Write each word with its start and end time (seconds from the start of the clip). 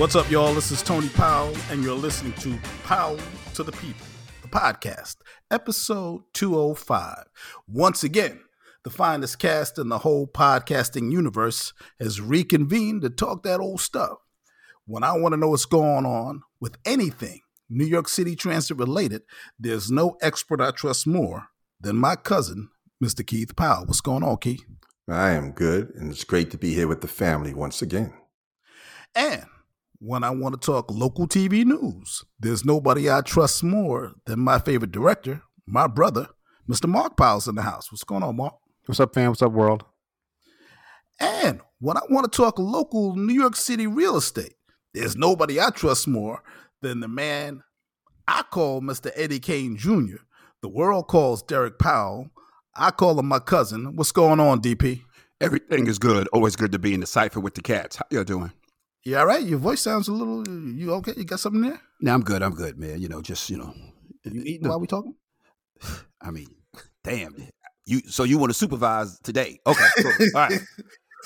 What's 0.00 0.16
up, 0.16 0.30
y'all? 0.30 0.54
This 0.54 0.72
is 0.72 0.82
Tony 0.82 1.10
Powell, 1.10 1.54
and 1.70 1.84
you're 1.84 1.94
listening 1.94 2.32
to 2.40 2.58
Powell 2.84 3.18
to 3.52 3.62
the 3.62 3.72
People, 3.72 4.06
the 4.40 4.48
podcast, 4.48 5.16
episode 5.50 6.22
205. 6.32 7.24
Once 7.68 8.02
again, 8.02 8.40
the 8.82 8.88
finest 8.88 9.38
cast 9.38 9.78
in 9.78 9.90
the 9.90 9.98
whole 9.98 10.26
podcasting 10.26 11.12
universe 11.12 11.74
has 12.00 12.18
reconvened 12.18 13.02
to 13.02 13.10
talk 13.10 13.42
that 13.42 13.60
old 13.60 13.82
stuff. 13.82 14.16
When 14.86 15.04
I 15.04 15.12
want 15.18 15.34
to 15.34 15.36
know 15.36 15.50
what's 15.50 15.66
going 15.66 16.06
on 16.06 16.44
with 16.60 16.78
anything 16.86 17.42
New 17.68 17.84
York 17.84 18.08
City 18.08 18.34
transit 18.34 18.78
related, 18.78 19.20
there's 19.58 19.90
no 19.90 20.16
expert 20.22 20.62
I 20.62 20.70
trust 20.70 21.06
more 21.06 21.48
than 21.78 21.96
my 21.96 22.16
cousin, 22.16 22.70
Mr. 23.04 23.24
Keith 23.24 23.54
Powell. 23.54 23.84
What's 23.84 24.00
going 24.00 24.22
on, 24.22 24.38
Keith? 24.38 24.64
I 25.10 25.32
am 25.32 25.52
good, 25.52 25.92
and 25.94 26.10
it's 26.10 26.24
great 26.24 26.50
to 26.52 26.56
be 26.56 26.72
here 26.72 26.88
with 26.88 27.02
the 27.02 27.06
family 27.06 27.52
once 27.52 27.82
again. 27.82 28.14
And 29.14 29.44
when 30.00 30.24
I 30.24 30.30
want 30.30 30.60
to 30.60 30.66
talk 30.66 30.90
local 30.90 31.28
TV 31.28 31.64
news, 31.64 32.24
there's 32.38 32.64
nobody 32.64 33.10
I 33.10 33.20
trust 33.20 33.62
more 33.62 34.14
than 34.24 34.40
my 34.40 34.58
favorite 34.58 34.92
director, 34.92 35.42
my 35.66 35.86
brother, 35.86 36.28
Mr. 36.68 36.88
Mark 36.88 37.18
Powell's 37.18 37.46
in 37.46 37.54
the 37.54 37.62
house. 37.62 37.92
What's 37.92 38.04
going 38.04 38.22
on, 38.22 38.36
Mark? 38.36 38.54
What's 38.86 38.98
up, 38.98 39.14
fam? 39.14 39.28
What's 39.28 39.42
up, 39.42 39.52
world? 39.52 39.84
And 41.20 41.60
when 41.80 41.98
I 41.98 42.00
want 42.08 42.30
to 42.30 42.34
talk 42.34 42.58
local 42.58 43.14
New 43.14 43.34
York 43.34 43.54
City 43.54 43.86
real 43.86 44.16
estate, 44.16 44.54
there's 44.94 45.16
nobody 45.16 45.60
I 45.60 45.68
trust 45.68 46.08
more 46.08 46.42
than 46.80 47.00
the 47.00 47.08
man 47.08 47.62
I 48.26 48.42
call 48.50 48.80
Mr. 48.80 49.10
Eddie 49.14 49.38
Kane 49.38 49.76
Jr. 49.76 50.22
The 50.62 50.68
world 50.68 51.08
calls 51.08 51.42
Derek 51.42 51.78
Powell. 51.78 52.30
I 52.74 52.90
call 52.90 53.18
him 53.18 53.26
my 53.26 53.38
cousin. 53.38 53.96
What's 53.96 54.12
going 54.12 54.40
on, 54.40 54.62
DP? 54.62 55.02
Everything 55.42 55.86
is 55.88 55.98
good. 55.98 56.26
Always 56.28 56.56
good 56.56 56.72
to 56.72 56.78
be 56.78 56.94
in 56.94 57.00
the 57.00 57.06
cipher 57.06 57.40
with 57.40 57.54
the 57.54 57.62
cats. 57.62 57.96
How 57.96 58.04
you 58.10 58.24
doing? 58.24 58.52
You 59.04 59.16
all 59.16 59.26
right? 59.26 59.42
Your 59.42 59.58
voice 59.58 59.80
sounds 59.80 60.08
a 60.08 60.12
little. 60.12 60.46
You 60.48 60.92
okay? 60.94 61.14
You 61.16 61.24
got 61.24 61.40
something 61.40 61.62
there? 61.62 61.80
No, 62.00 62.12
I'm 62.12 62.22
good. 62.22 62.42
I'm 62.42 62.54
good, 62.54 62.78
man. 62.78 63.00
You 63.00 63.08
know, 63.08 63.22
just 63.22 63.48
you 63.48 63.56
know. 63.56 63.74
You 64.24 64.42
eating 64.44 64.68
while 64.68 64.78
we 64.80 64.86
talking? 64.86 65.14
I 66.20 66.30
mean, 66.30 66.48
damn. 67.02 67.34
You 67.86 68.00
so 68.06 68.24
you 68.24 68.38
want 68.38 68.50
to 68.50 68.58
supervise 68.58 69.18
today? 69.20 69.58
Okay, 69.66 69.86
cool. 70.02 70.12
all 70.34 70.48
right. 70.48 70.60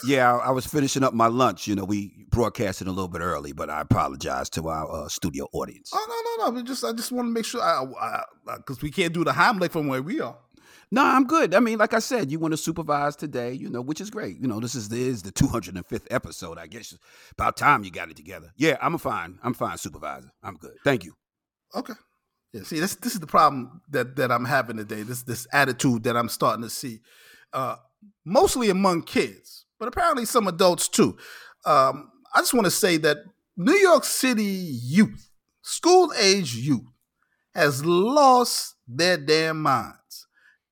Yeah, 0.04 0.34
I, 0.34 0.48
I 0.48 0.50
was 0.50 0.66
finishing 0.66 1.04
up 1.04 1.14
my 1.14 1.28
lunch. 1.28 1.68
You 1.68 1.76
know, 1.76 1.84
we 1.84 2.26
broadcasted 2.30 2.88
a 2.88 2.90
little 2.90 3.08
bit 3.08 3.20
early, 3.20 3.52
but 3.52 3.70
I 3.70 3.80
apologize 3.80 4.50
to 4.50 4.68
our 4.68 4.90
uh, 4.90 5.08
studio 5.08 5.46
audience. 5.52 5.92
Oh 5.94 6.34
no, 6.38 6.44
no, 6.44 6.50
no. 6.50 6.56
We 6.56 6.64
just 6.64 6.84
I 6.84 6.92
just 6.92 7.12
want 7.12 7.28
to 7.28 7.30
make 7.32 7.44
sure 7.44 7.62
I 7.62 8.24
because 8.56 8.82
we 8.82 8.90
can't 8.90 9.12
do 9.12 9.24
the 9.24 9.30
Heimlich 9.30 9.70
from 9.70 9.86
where 9.86 10.02
we 10.02 10.20
are. 10.20 10.36
No, 10.94 11.04
I'm 11.04 11.26
good. 11.26 11.56
I 11.56 11.58
mean, 11.58 11.78
like 11.78 11.92
I 11.92 11.98
said, 11.98 12.30
you 12.30 12.38
want 12.38 12.52
to 12.52 12.56
supervise 12.56 13.16
today, 13.16 13.52
you 13.52 13.68
know, 13.68 13.80
which 13.80 14.00
is 14.00 14.10
great. 14.10 14.38
You 14.40 14.46
know, 14.46 14.60
this 14.60 14.76
is 14.76 14.88
this 14.88 15.00
is 15.00 15.22
the 15.22 15.32
205th 15.32 16.06
episode. 16.08 16.56
I 16.56 16.68
guess 16.68 16.96
about 17.32 17.56
time 17.56 17.82
you 17.82 17.90
got 17.90 18.10
it 18.10 18.16
together. 18.16 18.52
Yeah, 18.56 18.76
I'm 18.80 18.94
a 18.94 18.98
fine. 18.98 19.40
I'm 19.42 19.54
fine, 19.54 19.76
supervisor. 19.76 20.30
I'm 20.40 20.54
good. 20.54 20.76
Thank 20.84 21.04
you. 21.04 21.14
Okay. 21.74 21.94
Yeah. 22.52 22.62
See, 22.62 22.78
this 22.78 22.94
this 22.94 23.14
is 23.14 23.18
the 23.18 23.26
problem 23.26 23.80
that 23.90 24.14
that 24.14 24.30
I'm 24.30 24.44
having 24.44 24.76
today. 24.76 25.02
This 25.02 25.24
this 25.24 25.48
attitude 25.52 26.04
that 26.04 26.16
I'm 26.16 26.28
starting 26.28 26.62
to 26.62 26.70
see, 26.70 27.00
uh, 27.52 27.74
mostly 28.24 28.70
among 28.70 29.02
kids, 29.02 29.66
but 29.80 29.88
apparently 29.88 30.24
some 30.24 30.46
adults 30.46 30.86
too. 30.86 31.16
Um, 31.66 32.12
I 32.32 32.38
just 32.38 32.54
want 32.54 32.66
to 32.66 32.70
say 32.70 32.98
that 32.98 33.16
New 33.56 33.74
York 33.74 34.04
City 34.04 34.44
youth, 34.44 35.28
school 35.60 36.12
age 36.16 36.54
youth, 36.54 36.86
has 37.52 37.84
lost 37.84 38.76
their 38.86 39.16
damn 39.16 39.60
minds 39.60 40.23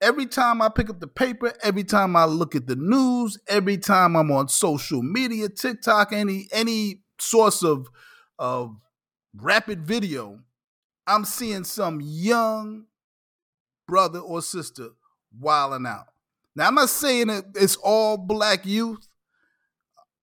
every 0.02 0.26
time 0.26 0.60
I 0.60 0.68
pick 0.68 0.90
up 0.90 1.00
the 1.00 1.06
paper, 1.06 1.54
every 1.62 1.84
time 1.84 2.16
I 2.16 2.24
look 2.24 2.54
at 2.54 2.66
the 2.66 2.76
news, 2.76 3.38
every 3.48 3.78
time 3.78 4.16
I'm 4.16 4.30
on 4.32 4.48
social 4.48 5.00
media, 5.00 5.48
TikTok, 5.48 6.12
any 6.12 6.48
any 6.52 7.02
source 7.18 7.62
of 7.62 7.88
of 8.38 8.76
rapid 9.34 9.86
video, 9.86 10.40
I'm 11.06 11.24
seeing 11.24 11.64
some 11.64 12.00
young 12.02 12.86
brother 13.86 14.18
or 14.18 14.42
sister 14.42 14.90
wilding 15.38 15.86
out. 15.86 16.08
Now 16.54 16.68
I'm 16.68 16.74
not 16.74 16.90
saying 16.90 17.30
it's 17.54 17.76
all 17.76 18.18
black 18.18 18.66
youth, 18.66 19.08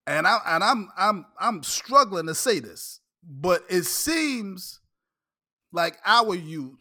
and 0.06 0.26
I 0.26 0.38
and 0.46 0.62
I'm 0.62 0.88
I'm 0.96 1.26
I'm 1.40 1.62
struggling 1.62 2.26
to 2.26 2.34
say 2.34 2.60
this, 2.60 3.00
but 3.22 3.64
it 3.68 3.84
seems 3.84 4.80
like 5.72 5.98
our 6.04 6.34
youth 6.34 6.78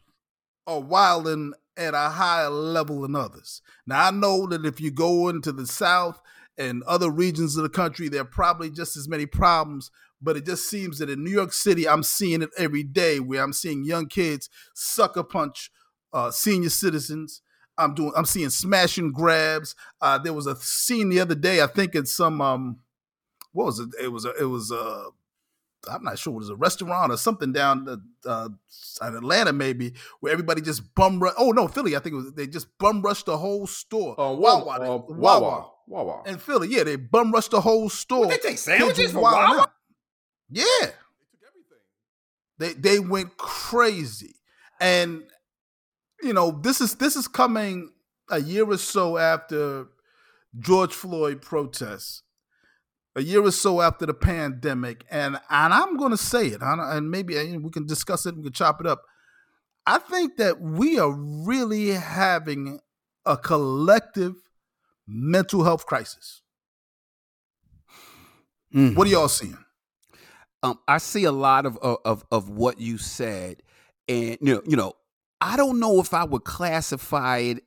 are 0.68 0.82
wilding 0.82 1.54
at 1.78 1.94
a 1.94 2.10
higher 2.10 2.50
level 2.50 3.02
than 3.02 3.16
others. 3.16 3.62
Now, 3.86 4.08
I 4.08 4.12
know 4.12 4.48
that 4.48 4.66
if 4.66 4.82
you 4.82 4.92
go 4.92 5.30
into 5.30 5.52
the 5.52 5.66
South 5.66 6.22
and 6.58 6.84
other 6.84 7.10
regions 7.10 7.56
of 7.56 7.64
the 7.64 7.70
country, 7.70 8.10
there 8.10 8.22
are 8.22 8.26
probably 8.26 8.70
just 8.70 8.98
as 8.98 9.08
many 9.08 9.26
problems. 9.26 9.92
But 10.22 10.36
it 10.36 10.46
just 10.46 10.70
seems 10.70 11.00
that 11.00 11.10
in 11.10 11.24
New 11.24 11.32
York 11.32 11.54
City, 11.54 11.88
I'm 11.88 12.04
seeing 12.04 12.42
it 12.42 12.50
every 12.58 12.84
day 12.84 13.20
where 13.20 13.42
I'm 13.42 13.54
seeing 13.54 13.86
young 13.86 14.08
kids 14.08 14.50
sucker 14.74 15.24
punch 15.24 15.72
uh, 16.12 16.32
senior 16.32 16.70
citizens. 16.70 17.42
I'm 17.78 17.94
doing. 17.94 18.12
I'm 18.16 18.26
seeing 18.26 18.50
smashing 18.50 19.14
grabs. 19.14 19.76
Uh, 20.02 20.18
there 20.18 20.34
was 20.34 20.48
a 20.48 20.58
scene 20.58 21.08
the 21.08 21.22
other 21.22 21.36
day. 21.36 21.62
I 21.62 21.68
think 21.68 21.96
it's 21.96 22.12
some. 22.12 22.42
Um, 22.42 22.80
what 23.54 23.66
was 23.66 23.80
it? 23.80 23.90
It 24.02 24.10
was. 24.10 24.26
A, 24.26 24.34
it 24.34 24.46
was. 24.46 24.72
A, 24.72 25.06
I'm 25.88 26.04
not 26.04 26.20
sure 26.20 26.34
what 26.34 26.40
it 26.40 26.42
was 26.42 26.50
a 26.50 26.56
restaurant 26.56 27.12
or 27.12 27.18
something 27.18 27.54
down 27.54 27.86
the, 27.86 28.02
uh, 28.26 28.50
in 29.08 29.16
Atlanta 29.16 29.54
maybe 29.54 29.94
where 30.20 30.34
everybody 30.34 30.62
just 30.62 30.94
bum 30.96 31.22
rush. 31.22 31.34
Oh 31.38 31.52
no, 31.52 31.68
Philly. 31.68 31.96
I 31.96 32.00
think 32.00 32.14
it 32.14 32.18
was 32.18 32.34
they 32.34 32.48
just 32.48 32.78
bum 32.78 33.02
rushed 33.02 33.28
the 33.28 33.38
whole 33.38 33.66
store. 33.68 34.16
Oh, 34.18 34.34
uh, 34.34 34.38
Wawa, 34.38 34.80
uh, 34.80 34.98
Wawa, 35.08 35.72
Wawa, 35.88 36.24
in 36.26 36.38
Philly. 36.38 36.68
Yeah, 36.70 36.84
they 36.84 36.96
bum 36.98 37.32
rushed 37.32 37.52
the 37.52 37.62
whole 37.62 37.90
store. 37.90 38.28
What, 38.28 38.30
they 38.42 38.50
take 38.50 38.58
sandwiches 38.58 39.12
from 39.12 39.22
Wawa. 39.22 39.62
Out. 39.62 39.72
Yeah, 40.50 40.64
they 40.82 40.88
took 40.88 41.44
everything. 41.48 41.78
They 42.58 42.74
they 42.74 43.00
went 43.00 43.38
crazy, 43.38 44.36
and 44.82 45.24
you 46.22 46.34
know 46.34 46.52
this 46.52 46.82
is 46.82 46.96
this 46.96 47.16
is 47.16 47.28
coming 47.28 47.92
a 48.30 48.42
year 48.42 48.66
or 48.70 48.78
so 48.78 49.18
after 49.18 49.88
George 50.60 50.94
Floyd 50.94 51.42
protests 51.42 52.24
a 53.16 53.22
year 53.22 53.44
or 53.44 53.52
so 53.52 53.82
after 53.82 54.06
the 54.06 54.14
pandemic, 54.14 55.06
and 55.10 55.40
and 55.50 55.74
I'm 55.74 55.98
going 55.98 56.12
to 56.12 56.18
say 56.18 56.48
it, 56.48 56.62
and 56.62 57.10
maybe 57.10 57.38
uh, 57.38 57.60
we 57.60 57.70
can 57.70 57.86
discuss 57.86 58.26
it, 58.26 58.36
we 58.36 58.44
can 58.44 58.54
chop 58.54 58.80
it 58.80 58.88
up. 58.88 59.04
I 59.86 59.98
think 59.98 60.38
that 60.38 60.62
we 60.62 61.00
are 61.00 61.12
really 61.12 61.90
having 61.90 62.80
a 63.26 63.38
collective 63.38 64.36
mental 65.08 65.64
health 65.64 65.86
crisis. 65.86 66.42
Mm-hmm. 68.74 68.96
What 68.96 69.08
are 69.08 69.10
y'all 69.10 69.28
seeing? 69.28 69.58
Um, 70.62 70.78
I 70.88 71.00
see 71.00 71.24
a 71.24 71.32
lot 71.32 71.66
of, 71.66 71.78
of 71.78 72.24
of 72.32 72.50
what 72.50 72.80
you 72.80 72.98
said, 72.98 73.64
and 74.08 74.38
you 74.42 74.56
know, 74.56 74.62
you 74.66 74.78
know, 74.78 74.94
I 75.42 75.58
don't 75.58 75.80
know 75.80 76.00
if 76.00 76.14
I 76.14 76.24
would 76.24 76.44
classify 76.44 77.38
it 77.40 77.64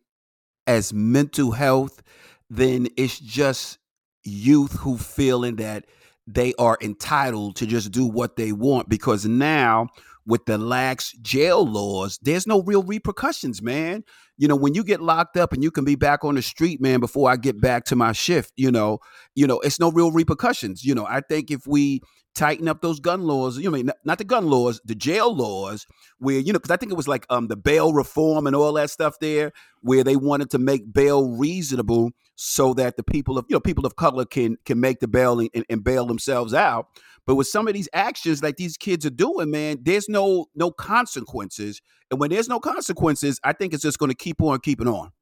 as 0.66 0.92
mental 0.92 1.52
health. 1.52 2.02
Then 2.50 2.88
it's 2.96 3.18
just 3.18 3.78
youth 4.24 4.72
who 4.72 4.98
feeling 4.98 5.56
that 5.56 5.86
they 6.26 6.54
are 6.58 6.78
entitled 6.80 7.56
to 7.56 7.66
just 7.66 7.90
do 7.90 8.06
what 8.06 8.36
they 8.36 8.52
want 8.52 8.88
because 8.88 9.26
now 9.26 9.88
with 10.26 10.44
the 10.46 10.58
lax 10.58 11.12
jail 11.22 11.66
laws, 11.66 12.18
there's 12.22 12.46
no 12.46 12.62
real 12.62 12.82
repercussions, 12.82 13.60
man. 13.60 14.04
You 14.42 14.48
know, 14.48 14.56
when 14.56 14.74
you 14.74 14.82
get 14.82 15.00
locked 15.00 15.36
up 15.36 15.52
and 15.52 15.62
you 15.62 15.70
can 15.70 15.84
be 15.84 15.94
back 15.94 16.24
on 16.24 16.34
the 16.34 16.42
street, 16.42 16.80
man, 16.80 16.98
before 16.98 17.30
I 17.30 17.36
get 17.36 17.60
back 17.60 17.84
to 17.84 17.94
my 17.94 18.10
shift, 18.10 18.52
you 18.56 18.72
know, 18.72 18.98
you 19.36 19.46
know, 19.46 19.60
it's 19.60 19.78
no 19.78 19.92
real 19.92 20.10
repercussions. 20.10 20.82
You 20.84 20.96
know, 20.96 21.06
I 21.06 21.20
think 21.20 21.52
if 21.52 21.64
we 21.64 22.00
tighten 22.34 22.66
up 22.66 22.80
those 22.80 22.98
gun 22.98 23.22
laws. 23.22 23.56
You 23.56 23.70
know, 23.70 23.76
I 23.76 23.82
mean, 23.82 23.92
not 24.04 24.18
the 24.18 24.24
gun 24.24 24.46
laws, 24.46 24.80
the 24.84 24.96
jail 24.96 25.32
laws, 25.32 25.86
where 26.18 26.40
you 26.40 26.52
know, 26.52 26.58
because 26.58 26.72
I 26.72 26.76
think 26.76 26.90
it 26.90 26.96
was 26.96 27.06
like 27.06 27.24
um 27.30 27.46
the 27.46 27.56
bail 27.56 27.92
reform 27.92 28.48
and 28.48 28.56
all 28.56 28.72
that 28.72 28.90
stuff 28.90 29.20
there, 29.20 29.52
where 29.80 30.02
they 30.02 30.16
wanted 30.16 30.50
to 30.50 30.58
make 30.58 30.92
bail 30.92 31.28
reasonable 31.36 32.10
so 32.34 32.74
that 32.74 32.96
the 32.96 33.04
people 33.04 33.38
of 33.38 33.46
you 33.48 33.54
know 33.54 33.60
people 33.60 33.86
of 33.86 33.94
color 33.94 34.24
can 34.24 34.56
can 34.64 34.80
make 34.80 34.98
the 34.98 35.08
bail 35.08 35.38
and, 35.38 35.50
and 35.68 35.84
bail 35.84 36.06
themselves 36.06 36.52
out. 36.52 36.86
But 37.26 37.36
with 37.36 37.46
some 37.46 37.68
of 37.68 37.74
these 37.74 37.88
actions 37.92 38.42
like 38.42 38.56
these 38.56 38.76
kids 38.76 39.06
are 39.06 39.10
doing, 39.10 39.50
man, 39.50 39.78
there's 39.82 40.08
no 40.08 40.46
no 40.54 40.70
consequences, 40.70 41.80
and 42.10 42.18
when 42.18 42.30
there's 42.30 42.48
no 42.48 42.58
consequences, 42.58 43.38
I 43.44 43.52
think 43.52 43.72
it's 43.72 43.82
just 43.82 43.98
going 43.98 44.10
to 44.10 44.16
keep 44.16 44.42
on 44.42 44.58
keeping 44.60 44.88
on. 44.88 45.12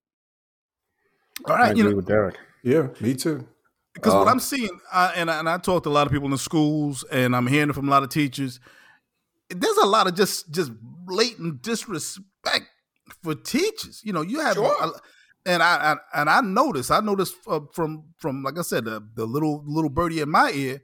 All 1.46 1.56
right, 1.56 1.70
I 1.70 1.74
you 1.74 1.84
know, 1.84 1.96
with 1.96 2.06
Derek. 2.06 2.36
Yeah, 2.62 2.88
me 3.00 3.14
too. 3.14 3.46
Because 3.94 4.12
um, 4.12 4.20
what 4.20 4.28
I'm 4.28 4.40
seeing, 4.40 4.80
uh, 4.92 5.12
and 5.14 5.28
and 5.28 5.48
I 5.48 5.58
talk 5.58 5.82
to 5.84 5.88
a 5.88 5.90
lot 5.90 6.06
of 6.06 6.12
people 6.12 6.26
in 6.26 6.32
the 6.32 6.38
schools, 6.38 7.04
and 7.10 7.34
I'm 7.34 7.46
hearing 7.46 7.72
from 7.72 7.88
a 7.88 7.90
lot 7.90 8.02
of 8.02 8.08
teachers. 8.08 8.60
There's 9.48 9.76
a 9.78 9.86
lot 9.86 10.06
of 10.06 10.14
just 10.14 10.50
just 10.50 10.72
blatant 10.80 11.62
disrespect 11.62 12.66
for 13.22 13.34
teachers. 13.34 14.00
You 14.04 14.12
know, 14.12 14.22
you 14.22 14.40
have, 14.40 14.54
sure. 14.54 14.74
a, 14.80 14.90
and 15.44 15.62
I, 15.62 15.94
I, 16.14 16.20
and 16.20 16.30
I 16.30 16.40
notice, 16.40 16.90
I 16.90 17.00
notice 17.00 17.32
uh, 17.46 17.60
from 17.72 18.04
from 18.16 18.42
like 18.42 18.58
I 18.58 18.62
said, 18.62 18.84
the, 18.84 19.06
the 19.14 19.26
little 19.26 19.64
little 19.66 19.90
birdie 19.90 20.20
in 20.20 20.30
my 20.30 20.50
ear. 20.52 20.82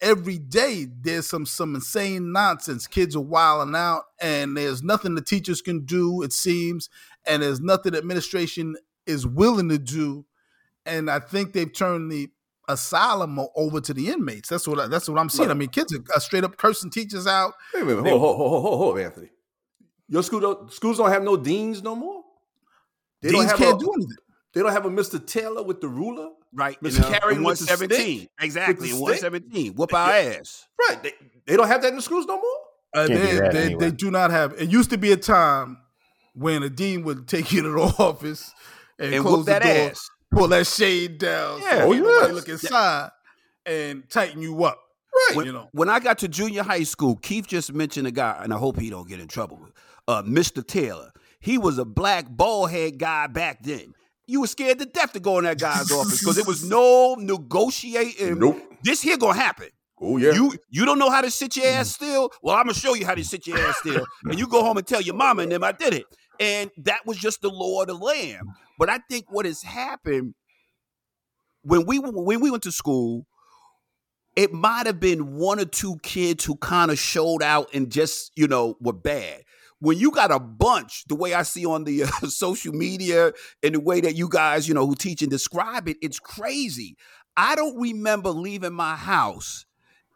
Every 0.00 0.38
day 0.38 0.86
there's 1.00 1.26
some 1.26 1.46
some 1.46 1.74
insane 1.74 2.32
nonsense. 2.32 2.86
Kids 2.86 3.16
are 3.16 3.20
wilding 3.20 3.74
out, 3.74 4.02
and 4.20 4.56
there's 4.56 4.82
nothing 4.82 5.14
the 5.14 5.22
teachers 5.22 5.62
can 5.62 5.84
do. 5.84 6.22
It 6.22 6.32
seems, 6.32 6.90
and 7.26 7.42
there's 7.42 7.60
nothing 7.60 7.94
administration 7.94 8.76
is 9.06 9.26
willing 9.26 9.68
to 9.70 9.78
do. 9.78 10.26
And 10.86 11.10
I 11.10 11.20
think 11.20 11.52
they've 11.52 11.72
turned 11.72 12.10
the 12.10 12.28
asylum 12.68 13.38
over 13.54 13.80
to 13.80 13.94
the 13.94 14.08
inmates. 14.08 14.48
That's 14.48 14.66
what 14.66 14.80
I, 14.80 14.86
that's 14.86 15.08
what 15.08 15.18
I'm 15.18 15.28
seeing. 15.28 15.50
I 15.50 15.54
mean, 15.54 15.68
kids 15.68 15.94
are 15.94 16.00
uh, 16.14 16.18
straight 16.18 16.44
up 16.44 16.56
cursing 16.56 16.90
teachers 16.90 17.26
out. 17.26 17.54
Wait 17.72 17.82
a 17.82 17.84
minute, 17.84 18.04
hold, 18.04 18.20
hold, 18.20 18.36
hold, 18.36 18.62
hold, 18.62 18.78
hold, 18.78 18.98
Anthony. 18.98 19.28
Your 20.08 20.22
school 20.22 20.40
don't, 20.40 20.72
schools 20.72 20.98
don't 20.98 21.10
have 21.10 21.22
no 21.22 21.36
deans 21.36 21.82
no 21.82 21.94
more. 21.94 22.22
They 23.22 23.30
deans 23.30 23.52
can't 23.52 23.76
a, 23.76 23.84
do 23.84 23.92
anything. 23.94 24.16
They 24.52 24.60
don't 24.60 24.72
have 24.72 24.86
a 24.86 24.90
Mr. 24.90 25.24
Taylor 25.24 25.62
with 25.62 25.80
the 25.80 25.88
ruler, 25.88 26.30
right? 26.54 26.80
Mr. 26.80 26.94
You 26.94 27.00
know, 27.00 27.18
Carey 27.18 27.40
one 27.40 27.56
seventeen, 27.56 28.28
exactly. 28.40 28.90
One 28.90 29.16
seventeen, 29.16 29.74
whoop 29.74 29.92
our 29.92 30.10
ass, 30.10 30.66
right? 30.88 31.02
They, 31.02 31.12
they 31.46 31.56
don't 31.56 31.68
have 31.68 31.82
that 31.82 31.88
in 31.88 31.96
the 31.96 32.02
schools 32.02 32.26
no 32.26 32.36
more. 32.36 32.44
Uh, 32.94 33.08
they, 33.08 33.14
they, 33.14 33.40
anyway. 33.40 33.74
they 33.78 33.90
do 33.90 34.10
not 34.10 34.30
have. 34.30 34.54
It 34.60 34.70
used 34.70 34.90
to 34.90 34.98
be 34.98 35.12
a 35.12 35.16
time 35.16 35.78
when 36.34 36.62
a 36.62 36.70
dean 36.70 37.04
would 37.04 37.26
take 37.26 37.52
you 37.52 37.62
to 37.62 37.68
the 37.68 37.80
office 37.98 38.52
and, 38.98 39.14
and 39.14 39.24
close 39.24 39.44
the 39.44 39.58
door, 39.58 39.70
ass. 39.70 40.10
pull 40.30 40.48
that 40.48 40.66
shade 40.66 41.18
down, 41.18 41.60
yeah, 41.62 41.78
so 41.78 41.88
oh, 41.88 41.92
yes. 41.92 42.32
look 42.32 42.48
inside, 42.48 43.10
yeah. 43.66 43.72
and 43.72 44.08
tighten 44.08 44.40
you 44.42 44.64
up. 44.64 44.78
Right. 45.28 45.36
When, 45.36 45.46
you 45.46 45.52
know. 45.52 45.68
when 45.72 45.88
I 45.88 46.00
got 46.00 46.18
to 46.18 46.28
junior 46.28 46.62
high 46.62 46.82
school, 46.82 47.16
Keith 47.16 47.46
just 47.46 47.72
mentioned 47.72 48.06
a 48.06 48.10
guy, 48.10 48.40
and 48.42 48.52
I 48.52 48.58
hope 48.58 48.78
he 48.78 48.90
don't 48.90 49.08
get 49.08 49.20
in 49.20 49.28
trouble 49.28 49.58
with 49.58 49.72
uh, 50.08 50.22
Mr. 50.22 50.66
Taylor. 50.66 51.12
He 51.38 51.58
was 51.58 51.78
a 51.78 51.84
black 51.84 52.26
bald 52.28 52.70
head 52.70 52.98
guy 52.98 53.26
back 53.26 53.62
then. 53.62 53.94
You 54.26 54.40
were 54.40 54.46
scared 54.46 54.78
to 54.78 54.86
death 54.86 55.12
to 55.12 55.20
go 55.20 55.38
in 55.38 55.44
that 55.44 55.58
guy's 55.58 55.90
office 55.92 56.20
because 56.20 56.36
there 56.36 56.44
was 56.44 56.64
no 56.68 57.14
negotiating. 57.18 58.38
Nope. 58.38 58.60
This 58.82 59.02
here 59.02 59.16
gonna 59.18 59.38
happen. 59.38 59.68
Oh 60.00 60.16
yeah. 60.16 60.32
You 60.32 60.54
you 60.70 60.84
don't 60.84 60.98
know 60.98 61.10
how 61.10 61.20
to 61.20 61.30
sit 61.30 61.56
your 61.56 61.66
ass 61.66 61.90
mm. 61.90 61.94
still? 61.94 62.30
Well, 62.42 62.56
I'm 62.56 62.64
gonna 62.64 62.74
show 62.74 62.94
you 62.94 63.06
how 63.06 63.14
to 63.14 63.24
sit 63.24 63.46
your 63.46 63.58
ass 63.58 63.76
still. 63.78 64.04
and 64.24 64.38
you 64.38 64.46
go 64.46 64.62
home 64.62 64.76
and 64.76 64.86
tell 64.86 65.00
your 65.00 65.14
mama 65.14 65.42
and 65.42 65.52
them 65.52 65.62
I 65.62 65.72
did 65.72 65.94
it. 65.94 66.06
And 66.40 66.70
that 66.78 67.06
was 67.06 67.16
just 67.16 67.42
the 67.42 67.48
law 67.48 67.82
of 67.82 67.86
the 67.86 67.94
land. 67.94 68.42
But 68.78 68.90
I 68.90 68.98
think 69.08 69.26
what 69.30 69.46
has 69.46 69.62
happened 69.62 70.34
when 71.62 71.86
we 71.86 71.98
when 71.98 72.40
we 72.40 72.50
went 72.50 72.62
to 72.64 72.72
school, 72.72 73.26
it 74.36 74.52
might 74.52 74.86
have 74.86 75.00
been 75.00 75.36
one 75.36 75.60
or 75.60 75.64
two 75.64 75.96
kids 76.02 76.44
who 76.44 76.56
kind 76.56 76.90
of 76.90 76.98
showed 76.98 77.42
out 77.42 77.68
and 77.72 77.90
just 77.90 78.32
you 78.36 78.48
know 78.48 78.76
were 78.80 78.92
bad 78.92 79.43
when 79.80 79.98
you 79.98 80.10
got 80.10 80.30
a 80.30 80.38
bunch, 80.38 81.04
the 81.08 81.14
way 81.14 81.34
I 81.34 81.42
see 81.42 81.66
on 81.66 81.84
the 81.84 82.04
uh, 82.04 82.06
social 82.28 82.72
media 82.72 83.32
and 83.62 83.74
the 83.74 83.80
way 83.80 84.00
that 84.00 84.14
you 84.14 84.28
guys, 84.28 84.68
you 84.68 84.74
know, 84.74 84.86
who 84.86 84.94
teach 84.94 85.22
and 85.22 85.30
describe 85.30 85.88
it, 85.88 85.96
it's 86.00 86.18
crazy. 86.18 86.96
I 87.36 87.54
don't 87.54 87.80
remember 87.80 88.30
leaving 88.30 88.72
my 88.72 88.96
house 88.96 89.66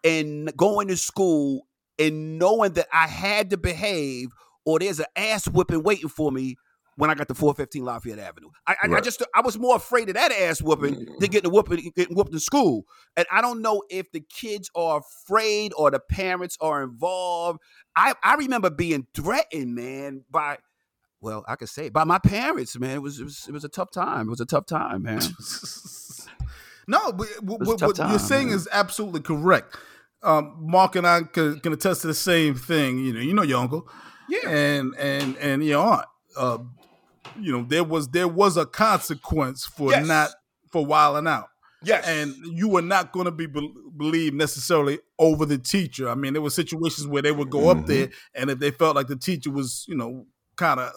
and 0.05 0.55
going 0.56 0.88
to 0.88 0.96
school 0.96 1.66
and 1.99 2.38
knowing 2.38 2.72
that 2.75 2.87
I 2.93 3.08
had 3.08 3.50
to 3.50 3.56
behave 3.56 4.28
or 4.64 4.78
there's 4.78 5.00
an 5.00 5.06
ass 5.16 5.49
whipping 5.49 5.82
waiting 5.82 6.08
for 6.08 6.31
me 6.31 6.56
when 6.99 7.11
I 7.11 7.15
got 7.15 7.29
to 7.29 7.35
415 7.35 7.85
Lafayette 7.85 8.19
Avenue. 8.19 8.50
I, 8.67 8.75
right. 8.85 8.99
I, 8.99 9.00
just 9.00 9.23
I 9.33 9.41
was 9.41 9.56
more 9.56 9.77
afraid 9.77 10.09
of 10.09 10.17
that 10.17 10.33
ass 10.33 10.61
whooping 10.61 11.06
than 11.21 11.31
getting 11.31 11.50
whooping 11.53 11.93
getting 11.95 12.17
whooped 12.17 12.33
in 12.33 12.41
school. 12.41 12.87
And 13.17 13.25
I 13.31 13.41
don't 13.41 13.62
know 13.62 13.85
if 13.89 14.11
the 14.11 14.21
kids 14.21 14.69
are 14.75 14.99
afraid 14.99 15.73
or 15.77 15.93
the 15.93 16.00
parents 16.00 16.59
are 16.61 16.83
involved. 16.83 17.61
I, 17.95 18.15
I 18.25 18.35
remember 18.35 18.69
being 18.69 19.06
threatened, 19.15 19.77
man, 19.77 20.25
by 20.29 20.59
well, 21.21 21.45
I 21.47 21.55
could 21.55 21.69
say 21.69 21.89
by 21.89 22.03
my 22.03 22.19
parents, 22.19 22.77
man. 22.77 22.97
It 22.97 23.03
was 23.03 23.21
it 23.21 23.25
was, 23.25 23.47
it 23.47 23.53
was 23.53 23.65
a 23.65 23.69
tough 23.69 23.93
time. 23.93 24.27
It 24.27 24.31
was 24.31 24.41
a 24.41 24.47
tough 24.47 24.67
time, 24.67 25.05
man. 25.05 25.21
no, 26.89 27.12
but, 27.12 27.29
what, 27.43 27.81
what 27.81 27.95
time, 27.95 28.11
you're 28.11 28.19
saying 28.19 28.49
man. 28.49 28.56
is 28.56 28.69
absolutely 28.73 29.21
correct. 29.21 29.77
Um, 30.21 30.56
Mark 30.59 30.97
and 30.97 31.06
I 31.06 31.23
can, 31.23 31.61
can, 31.61 31.73
attest 31.73 32.00
to 32.00 32.09
the 32.09 32.15
same 32.15 32.56
thing. 32.56 32.99
You 32.99 33.12
know, 33.12 33.21
you 33.21 33.35
know 33.35 33.43
your 33.43 33.61
uncle, 33.61 33.89
yeah, 34.29 34.49
and 34.49 34.97
and 34.97 35.37
and 35.37 35.65
your 35.65 35.87
aunt. 35.87 36.06
Uh, 36.37 36.59
you 37.40 37.52
know 37.52 37.64
there 37.64 37.84
was 37.84 38.08
there 38.08 38.28
was 38.28 38.56
a 38.56 38.66
consequence 38.66 39.66
for 39.66 39.90
yes. 39.90 40.06
not 40.06 40.30
for 40.70 40.84
wilding 40.84 41.28
out. 41.28 41.48
Yes, 41.82 42.06
and 42.06 42.34
you 42.44 42.69
were 42.69 42.82
not 42.82 43.12
going 43.12 43.26
to 43.26 43.30
be 43.30 43.46
be- 43.46 43.72
believed 43.96 44.34
necessarily 44.34 44.98
over 45.19 45.46
the 45.46 45.58
teacher. 45.58 46.08
I 46.08 46.16
mean, 46.16 46.32
there 46.32 46.42
were 46.42 46.50
situations 46.50 47.06
where 47.06 47.22
they 47.22 47.30
would 47.30 47.50
go 47.50 47.60
mm-hmm. 47.60 47.80
up 47.80 47.86
there, 47.86 48.10
and 48.34 48.50
if 48.50 48.58
they 48.58 48.72
felt 48.72 48.96
like 48.96 49.06
the 49.06 49.16
teacher 49.16 49.50
was, 49.50 49.84
you 49.88 49.96
know, 49.96 50.26
kind 50.56 50.80
of 50.80 50.92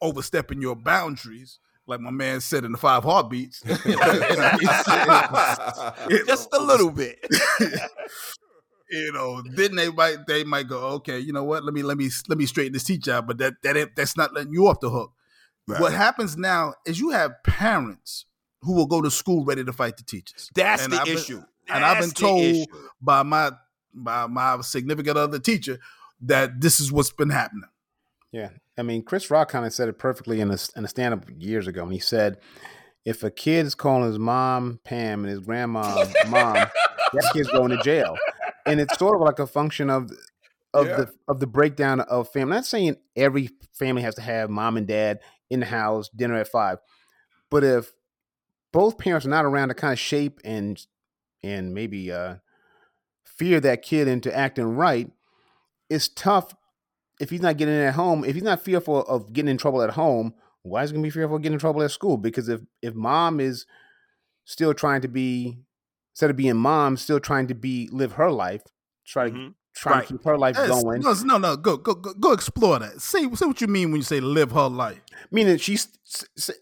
overstepping 0.00 0.62
your 0.62 0.74
boundaries, 0.74 1.58
like 1.86 2.00
my 2.00 2.10
man 2.10 2.40
said 2.40 2.64
in 2.64 2.72
the 2.72 2.78
five 2.78 3.04
heartbeats, 3.04 3.60
just 6.26 6.48
a 6.54 6.60
little 6.60 6.90
bit. 6.90 7.18
you 8.90 9.12
know, 9.12 9.42
then 9.54 9.76
they 9.76 9.90
might 9.90 10.26
they 10.26 10.44
might 10.44 10.66
go, 10.66 10.78
okay, 10.78 11.18
you 11.18 11.34
know 11.34 11.44
what? 11.44 11.62
Let 11.62 11.74
me 11.74 11.82
let 11.82 11.98
me 11.98 12.08
let 12.28 12.38
me 12.38 12.46
straighten 12.46 12.72
this 12.72 12.84
teacher 12.84 13.12
out, 13.12 13.26
but 13.26 13.36
that 13.38 13.54
that 13.64 13.90
that's 13.96 14.16
not 14.16 14.32
letting 14.32 14.54
you 14.54 14.66
off 14.66 14.80
the 14.80 14.88
hook. 14.88 15.12
Right. 15.68 15.80
What 15.80 15.92
happens 15.92 16.36
now 16.36 16.74
is 16.86 16.98
you 16.98 17.10
have 17.10 17.42
parents 17.44 18.26
who 18.62 18.74
will 18.74 18.86
go 18.86 19.00
to 19.00 19.10
school 19.10 19.44
ready 19.44 19.64
to 19.64 19.72
fight 19.72 19.96
the 19.96 20.02
teachers. 20.02 20.50
That's 20.54 20.84
and 20.84 20.92
the 20.92 21.00
I've 21.00 21.06
been, 21.06 21.14
issue. 21.16 21.42
That's 21.68 21.76
and 21.76 21.84
I've 21.84 22.00
been 22.00 22.10
told 22.10 22.66
by 23.00 23.22
my 23.22 23.52
by 23.94 24.26
my 24.26 24.60
significant 24.62 25.16
other 25.16 25.38
teacher 25.38 25.78
that 26.22 26.60
this 26.60 26.80
is 26.80 26.90
what's 26.90 27.12
been 27.12 27.30
happening. 27.30 27.68
Yeah, 28.32 28.50
I 28.78 28.82
mean, 28.82 29.02
Chris 29.02 29.30
Rock 29.30 29.50
kind 29.50 29.66
of 29.66 29.72
said 29.72 29.88
it 29.88 29.98
perfectly 29.98 30.40
in 30.40 30.50
a, 30.50 30.58
in 30.76 30.84
a 30.84 30.88
stand 30.88 31.14
up 31.14 31.24
years 31.36 31.66
ago, 31.66 31.82
and 31.84 31.92
he 31.92 31.98
said, 31.98 32.38
"If 33.04 33.22
a 33.22 33.30
kid 33.30 33.66
is 33.66 33.74
calling 33.74 34.08
his 34.08 34.18
mom 34.18 34.80
Pam 34.84 35.24
and 35.24 35.28
his 35.28 35.40
grandma 35.40 36.06
mom, 36.28 36.54
that 37.12 37.30
kid's 37.32 37.50
going 37.50 37.70
to 37.70 37.82
jail." 37.82 38.16
And 38.64 38.80
it's 38.80 38.96
sort 38.98 39.16
of 39.16 39.20
like 39.20 39.38
a 39.38 39.46
function 39.46 39.90
of 39.90 40.10
of 40.74 40.86
yeah. 40.86 40.96
the 40.96 41.14
of 41.28 41.40
the 41.40 41.46
breakdown 41.46 42.00
of 42.00 42.32
family. 42.32 42.54
I'm 42.54 42.60
not 42.60 42.66
saying 42.66 42.96
every 43.16 43.50
family 43.72 44.02
has 44.02 44.14
to 44.16 44.22
have 44.22 44.50
mom 44.50 44.76
and 44.76 44.86
dad 44.86 45.20
in 45.50 45.60
the 45.60 45.66
house, 45.66 46.08
dinner 46.08 46.36
at 46.36 46.48
five. 46.48 46.78
But 47.50 47.64
if 47.64 47.92
both 48.72 48.98
parents 48.98 49.26
are 49.26 49.30
not 49.30 49.44
around 49.44 49.68
to 49.68 49.74
kind 49.74 49.92
of 49.92 49.98
shape 49.98 50.40
and 50.44 50.84
and 51.42 51.74
maybe 51.74 52.10
uh, 52.10 52.36
fear 53.24 53.60
that 53.60 53.82
kid 53.82 54.08
into 54.08 54.34
acting 54.34 54.64
right, 54.64 55.10
it's 55.90 56.08
tough 56.08 56.54
if 57.20 57.30
he's 57.30 57.42
not 57.42 57.56
getting 57.56 57.74
it 57.74 57.84
at 57.84 57.94
home. 57.94 58.24
If 58.24 58.34
he's 58.34 58.44
not 58.44 58.64
fearful 58.64 59.02
of 59.02 59.32
getting 59.32 59.50
in 59.50 59.58
trouble 59.58 59.82
at 59.82 59.90
home, 59.90 60.34
why 60.62 60.82
is 60.82 60.90
he 60.90 60.94
gonna 60.94 61.02
be 61.02 61.10
fearful 61.10 61.36
of 61.36 61.42
getting 61.42 61.54
in 61.54 61.60
trouble 61.60 61.82
at 61.82 61.90
school? 61.90 62.16
Because 62.16 62.48
if 62.48 62.62
if 62.80 62.94
mom 62.94 63.40
is 63.40 63.66
still 64.44 64.72
trying 64.72 65.02
to 65.02 65.08
be 65.08 65.58
instead 66.14 66.30
of 66.30 66.36
being 66.36 66.56
mom, 66.56 66.96
still 66.96 67.20
trying 67.20 67.48
to 67.48 67.54
be 67.54 67.88
live 67.92 68.12
her 68.12 68.30
life, 68.30 68.62
try 69.04 69.26
to 69.26 69.30
mm-hmm 69.30 69.48
trying 69.74 69.98
right. 69.98 70.06
to 70.06 70.14
keep 70.14 70.24
her 70.24 70.38
life 70.38 70.56
going. 70.56 71.00
No, 71.00 71.14
no, 71.24 71.38
no. 71.38 71.56
Go, 71.56 71.76
go, 71.76 71.94
go, 71.94 72.14
go 72.14 72.32
explore 72.32 72.78
that. 72.78 73.00
Say, 73.00 73.28
say 73.34 73.46
what 73.46 73.60
you 73.60 73.66
mean 73.66 73.90
when 73.90 74.00
you 74.00 74.04
say 74.04 74.20
live 74.20 74.52
her 74.52 74.68
life. 74.68 75.00
Meaning 75.30 75.56
she's 75.58 75.88
say, 76.04 76.54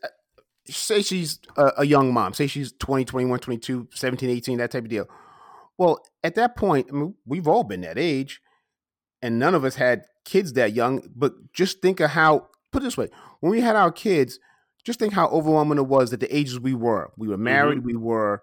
say 0.66 1.02
she's 1.02 1.40
a, 1.56 1.72
a, 1.78 1.84
young 1.84 2.12
mom. 2.12 2.34
Say 2.34 2.46
she's 2.46 2.72
20, 2.72 3.04
21, 3.04 3.38
22, 3.40 3.88
17, 3.92 4.30
18, 4.30 4.58
that 4.58 4.70
type 4.70 4.84
of 4.84 4.90
deal. 4.90 5.08
Well, 5.78 6.04
at 6.22 6.34
that 6.36 6.56
point, 6.56 6.88
I 6.90 6.92
mean, 6.92 7.14
we've 7.26 7.48
all 7.48 7.64
been 7.64 7.80
that 7.82 7.98
age, 7.98 8.40
and 9.22 9.38
none 9.38 9.54
of 9.54 9.64
us 9.64 9.76
had 9.76 10.04
kids 10.24 10.52
that 10.54 10.72
young. 10.72 11.08
But 11.14 11.52
just 11.52 11.80
think 11.80 12.00
of 12.00 12.10
how. 12.10 12.48
Put 12.72 12.82
it 12.82 12.84
this 12.84 12.96
way: 12.96 13.08
when 13.40 13.50
we 13.50 13.60
had 13.60 13.74
our 13.74 13.90
kids, 13.90 14.38
just 14.84 14.98
think 14.98 15.12
how 15.12 15.26
overwhelming 15.28 15.78
it 15.78 15.86
was 15.86 16.10
that 16.10 16.20
the 16.20 16.36
ages 16.36 16.60
we 16.60 16.74
were. 16.74 17.10
We 17.16 17.28
were 17.28 17.36
married. 17.36 17.78
Mm-hmm. 17.78 17.86
We 17.86 17.96
were 17.96 18.42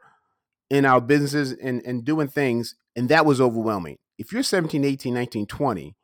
in 0.70 0.84
our 0.84 1.00
businesses 1.00 1.54
and, 1.54 1.82
and 1.86 2.04
doing 2.04 2.28
things, 2.28 2.76
and 2.96 3.08
that 3.08 3.26
was 3.26 3.40
overwhelming 3.40 3.98
if 4.18 4.32
you're 4.32 4.44
17, 4.44 4.84
18, 4.84 5.14
19, 5.14 5.46
20, 5.46 5.96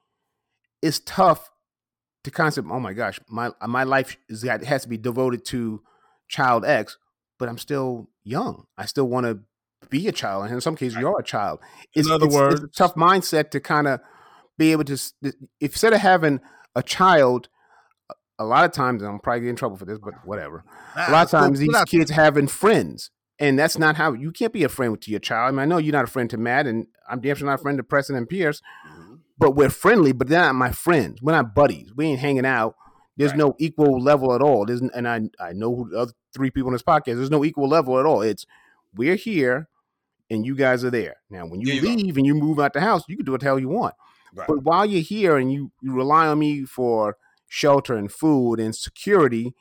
it's 0.82 1.00
tough 1.00 1.50
to 2.24 2.32
concept, 2.32 2.68
oh 2.72 2.80
my 2.80 2.94
gosh, 2.94 3.20
my 3.28 3.52
my 3.68 3.84
life 3.84 4.18
is, 4.30 4.44
has 4.44 4.84
to 4.84 4.90
be 4.90 4.98
devoted 4.98 5.44
to 5.46 5.82
child 6.28 6.66
X, 6.66 6.98
but 7.38 7.50
I'm 7.50 7.58
still 7.58 8.10
young. 8.24 8.66
I 8.78 8.86
still 8.86 9.08
want 9.08 9.26
to 9.26 9.40
be 9.90 10.08
a 10.08 10.12
child. 10.12 10.46
And 10.46 10.54
in 10.54 10.62
some 10.62 10.76
cases, 10.76 10.98
you're 10.98 11.20
a 11.20 11.24
child. 11.24 11.60
It's, 11.94 12.08
in 12.08 12.14
other 12.14 12.28
it's, 12.28 12.36
words, 12.36 12.64
it's 12.64 12.80
a 12.80 12.84
tough 12.84 12.96
mindset 12.96 13.52
to 13.52 13.60
kind 13.60 13.88
of 13.88 14.00
be 14.58 14.72
able 14.72 14.86
to, 14.86 14.94
if 14.94 15.34
instead 15.60 15.94
of 15.94 16.00
having 16.00 16.40
a 16.76 16.84
child, 16.84 17.50
a 18.40 18.46
lot 18.46 18.66
of 18.66 18.72
times, 18.72 19.04
I'm 19.04 19.20
probably 19.20 19.42
getting 19.42 19.52
in 19.52 19.56
trouble 19.56 19.78
for 19.78 19.86
this, 19.86 20.00
but 20.00 20.14
whatever. 20.26 20.64
a 20.96 21.12
lot 21.12 21.26
of 21.26 21.32
times, 21.32 21.60
these 21.60 21.84
kids 21.86 22.12
having 22.12 22.48
friends 22.48 23.12
and 23.44 23.60
that's 23.60 23.78
not 23.78 23.98
how 23.98 24.14
you 24.14 24.32
can't 24.32 24.54
be 24.54 24.64
a 24.64 24.70
friend 24.70 25.00
to 25.02 25.12
your 25.12 25.20
child. 25.20 25.50
I 25.50 25.52
mean, 25.52 25.60
I 25.60 25.66
know 25.66 25.78
you're 25.78 25.92
not 25.92 26.06
a 26.06 26.08
friend 26.08 26.30
to 26.30 26.38
Matt, 26.38 26.66
and 26.66 26.88
I'm 27.10 27.20
damn 27.20 27.36
sure 27.36 27.46
not 27.46 27.60
a 27.60 27.62
friend 27.62 27.78
to 27.78 27.84
Preston 27.84 28.16
and 28.16 28.28
Pierce, 28.28 28.62
mm-hmm. 28.90 29.16
but 29.38 29.52
we're 29.52 29.70
friendly, 29.70 30.14
but 30.14 30.30
they're 30.30 30.40
not 30.40 30.56
my 30.56 30.72
friends. 30.72 31.22
We're 31.22 31.34
not 31.34 31.54
buddies. 31.54 31.92
We 31.94 32.06
ain't 32.06 32.22
hanging 32.22 32.46
out. 32.46 32.76
There's 33.18 33.32
right. 33.32 33.40
no 33.40 33.56
equal 33.60 34.02
level 34.02 34.34
at 34.34 34.42
all. 34.42 34.66
There's, 34.66 34.80
and 34.80 35.06
I, 35.06 35.30
I 35.42 35.52
know 35.52 35.76
who 35.76 35.90
the 35.90 36.00
other 36.00 36.14
three 36.34 36.52
people 36.52 36.70
in 36.70 36.74
this 36.74 36.84
podcast, 36.84 37.18
there's 37.18 37.30
no 37.30 37.44
equal 37.44 37.68
level 37.68 38.00
at 38.00 38.06
all. 38.06 38.22
It's 38.22 38.46
we're 38.96 39.16
here 39.16 39.68
and 40.30 40.46
you 40.46 40.56
guys 40.56 40.86
are 40.86 40.90
there. 40.90 41.18
Now, 41.30 41.46
when 41.46 41.60
you, 41.60 41.74
you 41.74 41.82
leave 41.82 42.16
go. 42.16 42.20
and 42.20 42.26
you 42.26 42.36
move 42.36 42.62
out 42.62 42.72
the 42.72 42.80
house, 42.80 43.04
you 43.10 43.18
can 43.18 43.26
do 43.26 43.34
what 43.34 43.42
the 43.42 43.48
hell 43.48 43.60
you 43.60 43.68
want. 43.68 43.94
Right. 44.34 44.48
But 44.48 44.64
while 44.64 44.86
you're 44.86 45.02
here 45.02 45.36
and 45.36 45.52
you, 45.52 45.74
you 45.82 45.94
rely 45.94 46.28
on 46.28 46.40
me 46.40 46.64
for 46.64 47.18
shelter 47.50 47.96
and 47.96 48.10
food 48.10 48.62
and 48.62 48.74
security, 48.74 49.54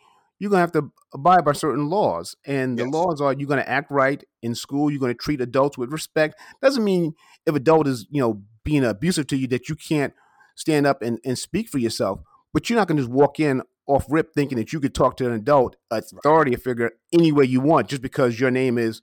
you're 0.42 0.50
gonna 0.50 0.60
have 0.60 0.72
to 0.72 0.90
abide 1.14 1.44
by 1.44 1.52
certain 1.52 1.88
laws, 1.88 2.34
and 2.44 2.76
the 2.76 2.82
yes. 2.82 2.92
laws 2.92 3.20
are 3.20 3.32
you're 3.32 3.48
gonna 3.48 3.62
act 3.62 3.92
right 3.92 4.24
in 4.42 4.56
school. 4.56 4.90
You're 4.90 4.98
gonna 4.98 5.14
treat 5.14 5.40
adults 5.40 5.78
with 5.78 5.92
respect. 5.92 6.34
Doesn't 6.60 6.82
mean 6.82 7.14
if 7.46 7.54
adult 7.54 7.86
is 7.86 8.08
you 8.10 8.20
know 8.20 8.42
being 8.64 8.84
abusive 8.84 9.28
to 9.28 9.36
you 9.36 9.46
that 9.46 9.68
you 9.68 9.76
can't 9.76 10.12
stand 10.56 10.84
up 10.84 11.00
and, 11.00 11.20
and 11.24 11.38
speak 11.38 11.68
for 11.68 11.78
yourself. 11.78 12.22
But 12.52 12.68
you're 12.68 12.76
not 12.76 12.88
gonna 12.88 13.02
just 13.02 13.12
walk 13.12 13.38
in 13.38 13.62
off 13.86 14.04
rip 14.08 14.34
thinking 14.34 14.58
that 14.58 14.72
you 14.72 14.80
could 14.80 14.96
talk 14.96 15.16
to 15.18 15.26
an 15.26 15.32
adult 15.32 15.76
authority 15.92 16.56
figure 16.56 16.90
any 17.12 17.30
way 17.30 17.44
you 17.44 17.60
want 17.60 17.86
just 17.86 18.02
because 18.02 18.40
your 18.40 18.50
name 18.50 18.78
is 18.78 19.00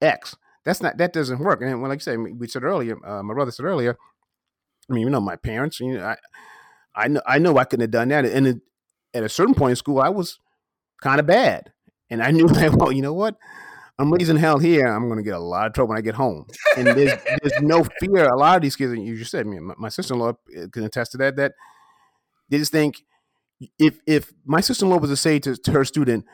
X. 0.00 0.36
That's 0.64 0.80
not 0.80 0.96
that 0.96 1.12
doesn't 1.12 1.38
work. 1.38 1.60
And 1.60 1.82
when, 1.82 1.90
like 1.90 1.98
I 1.98 2.00
said, 2.00 2.18
we 2.18 2.48
said 2.48 2.64
earlier, 2.64 2.96
uh, 3.06 3.22
my 3.22 3.34
brother 3.34 3.50
said 3.50 3.66
earlier. 3.66 3.98
I 4.88 4.94
mean, 4.94 5.02
you 5.02 5.10
know, 5.10 5.20
my 5.20 5.36
parents. 5.36 5.80
You 5.80 5.98
know, 5.98 6.06
I 6.06 6.16
I 6.94 7.08
know 7.08 7.20
I 7.26 7.38
know 7.38 7.58
I 7.58 7.64
couldn't 7.64 7.82
have 7.82 7.90
done 7.90 8.08
that. 8.08 8.24
And 8.24 8.46
it, 8.46 8.60
at 9.12 9.22
a 9.22 9.28
certain 9.28 9.54
point 9.54 9.72
in 9.72 9.76
school, 9.76 10.00
I 10.00 10.08
was 10.08 10.38
kind 11.00 11.20
of 11.20 11.26
bad, 11.26 11.72
and 12.10 12.22
I 12.22 12.30
knew 12.32 12.48
that. 12.48 12.74
Well, 12.74 12.92
you 12.92 13.02
know 13.02 13.14
what? 13.14 13.36
I'm 14.00 14.12
raising 14.12 14.36
hell 14.36 14.58
here. 14.58 14.86
I'm 14.86 15.08
going 15.08 15.18
to 15.18 15.24
get 15.24 15.34
a 15.34 15.40
lot 15.40 15.66
of 15.66 15.72
trouble 15.72 15.88
when 15.88 15.98
I 15.98 16.02
get 16.02 16.14
home. 16.14 16.46
And 16.76 16.86
there's, 16.86 17.20
there's 17.42 17.60
no 17.60 17.84
fear. 18.00 18.28
A 18.28 18.36
lot 18.36 18.54
of 18.54 18.62
these 18.62 18.76
kids, 18.76 18.94
you 18.94 19.16
just 19.16 19.32
said, 19.32 19.44
me, 19.44 19.58
my, 19.58 19.74
my 19.76 19.88
sister 19.88 20.14
in 20.14 20.20
law 20.20 20.34
can 20.70 20.84
attest 20.84 21.12
to 21.12 21.18
that. 21.18 21.34
That 21.34 21.54
they 22.48 22.58
just 22.58 22.70
think 22.70 23.02
if 23.78 23.98
if 24.06 24.32
my 24.44 24.60
sister 24.60 24.84
in 24.84 24.90
law 24.90 24.98
was 24.98 25.10
to 25.10 25.16
say 25.16 25.38
to, 25.40 25.56
to 25.56 25.72
her 25.72 25.84
student, 25.84 26.24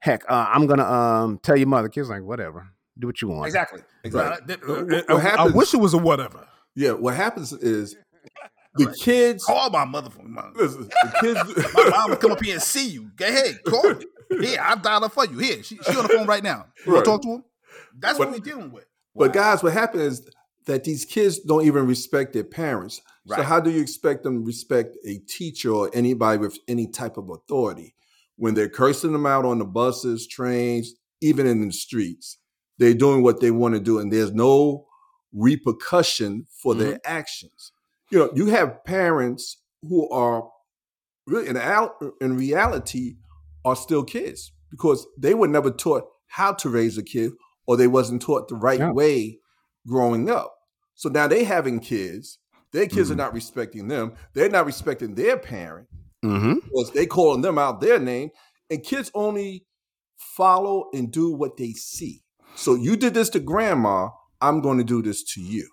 "Heck, 0.00 0.24
uh, 0.28 0.46
I'm 0.48 0.66
going 0.66 0.78
to 0.78 0.90
um, 0.90 1.38
tell 1.42 1.56
your 1.56 1.68
mother," 1.68 1.88
kids 1.88 2.08
like, 2.08 2.22
"Whatever, 2.22 2.68
do 2.98 3.06
what 3.06 3.20
you 3.20 3.28
want." 3.28 3.46
Exactly. 3.46 3.82
Exactly. 4.02 4.56
Right. 4.56 5.08
What, 5.08 5.22
happens, 5.22 5.52
I 5.52 5.56
wish 5.56 5.74
it 5.74 5.78
was 5.78 5.94
a 5.94 5.98
whatever. 5.98 6.46
Yeah. 6.74 6.92
What 6.92 7.14
happens 7.14 7.52
is 7.52 7.96
the 8.74 8.92
kids 8.92 9.44
call 9.44 9.70
my 9.70 9.84
motherfucking 9.84 10.26
mom. 10.26 10.52
Listen, 10.54 10.88
the 10.88 11.12
kids, 11.20 11.74
my 11.74 11.88
mom 11.90 12.10
will 12.10 12.16
come 12.16 12.32
up 12.32 12.42
here 12.42 12.54
and 12.54 12.62
see 12.62 12.88
you. 12.88 13.10
Go 13.16 13.26
ahead, 13.26 13.58
call 13.64 13.94
me. 13.94 14.06
Here, 14.46 14.60
I'll 14.62 14.76
dial 14.76 15.02
her 15.02 15.08
for 15.08 15.26
you. 15.26 15.38
Here, 15.38 15.62
she, 15.62 15.76
she 15.76 15.96
on 15.96 16.06
the 16.06 16.08
phone 16.08 16.26
right 16.26 16.42
now. 16.42 16.66
You 16.86 16.94
right. 16.94 17.04
talk 17.04 17.22
to 17.22 17.28
him? 17.28 17.44
That's 17.98 18.18
but, 18.18 18.28
what 18.28 18.38
we're 18.38 18.44
dealing 18.44 18.70
with. 18.70 18.86
But 19.14 19.34
wow. 19.34 19.42
guys, 19.42 19.62
what 19.62 19.72
happens 19.72 20.02
is 20.02 20.30
that 20.66 20.84
these 20.84 21.04
kids 21.04 21.40
don't 21.40 21.64
even 21.64 21.86
respect 21.86 22.32
their 22.32 22.44
parents. 22.44 23.00
Right. 23.26 23.38
So 23.38 23.42
how 23.42 23.58
do 23.58 23.70
you 23.70 23.80
expect 23.80 24.22
them 24.22 24.40
to 24.40 24.46
respect 24.46 24.96
a 25.04 25.18
teacher 25.18 25.72
or 25.72 25.90
anybody 25.92 26.38
with 26.38 26.58
any 26.68 26.86
type 26.86 27.16
of 27.16 27.28
authority 27.28 27.94
when 28.36 28.54
they're 28.54 28.68
cursing 28.68 29.12
them 29.12 29.26
out 29.26 29.44
on 29.44 29.58
the 29.58 29.64
buses, 29.64 30.28
trains, 30.28 30.94
even 31.20 31.46
in 31.46 31.66
the 31.66 31.72
streets? 31.72 32.38
They're 32.78 32.94
doing 32.94 33.22
what 33.22 33.40
they 33.40 33.50
want 33.50 33.74
to 33.74 33.80
do, 33.80 33.98
and 33.98 34.12
there's 34.12 34.32
no 34.32 34.86
repercussion 35.32 36.46
for 36.62 36.72
mm-hmm. 36.72 36.82
their 36.82 37.00
actions 37.04 37.72
you 38.10 38.18
know, 38.18 38.30
you 38.34 38.46
have 38.46 38.84
parents 38.84 39.62
who 39.82 40.08
are 40.10 40.48
really 41.26 41.48
in, 41.48 41.56
in 42.20 42.36
reality 42.36 43.16
are 43.64 43.76
still 43.76 44.04
kids 44.04 44.52
because 44.70 45.06
they 45.18 45.34
were 45.34 45.48
never 45.48 45.70
taught 45.70 46.04
how 46.28 46.52
to 46.52 46.68
raise 46.68 46.96
a 46.96 47.02
kid 47.02 47.32
or 47.66 47.76
they 47.76 47.86
wasn't 47.86 48.22
taught 48.22 48.48
the 48.48 48.54
right 48.54 48.78
yeah. 48.78 48.92
way 48.92 49.38
growing 49.86 50.30
up. 50.30 50.54
So 50.94 51.08
now 51.08 51.26
they 51.26 51.44
having 51.44 51.80
kids, 51.80 52.38
their 52.72 52.86
kids 52.86 53.10
mm-hmm. 53.10 53.12
are 53.20 53.24
not 53.24 53.34
respecting 53.34 53.88
them. 53.88 54.14
They're 54.34 54.50
not 54.50 54.66
respecting 54.66 55.14
their 55.14 55.38
parent 55.38 55.88
mm-hmm. 56.24 56.54
because 56.54 56.92
they 56.92 57.06
calling 57.06 57.42
them 57.42 57.58
out 57.58 57.80
their 57.80 57.98
name. 57.98 58.30
And 58.68 58.82
kids 58.82 59.10
only 59.14 59.66
follow 60.16 60.88
and 60.92 61.10
do 61.10 61.32
what 61.32 61.56
they 61.56 61.72
see. 61.72 62.22
So 62.54 62.74
you 62.74 62.96
did 62.96 63.14
this 63.14 63.30
to 63.30 63.40
grandma, 63.40 64.10
I'm 64.40 64.60
going 64.60 64.78
to 64.78 64.84
do 64.84 65.02
this 65.02 65.22
to 65.34 65.40
you. 65.40 65.68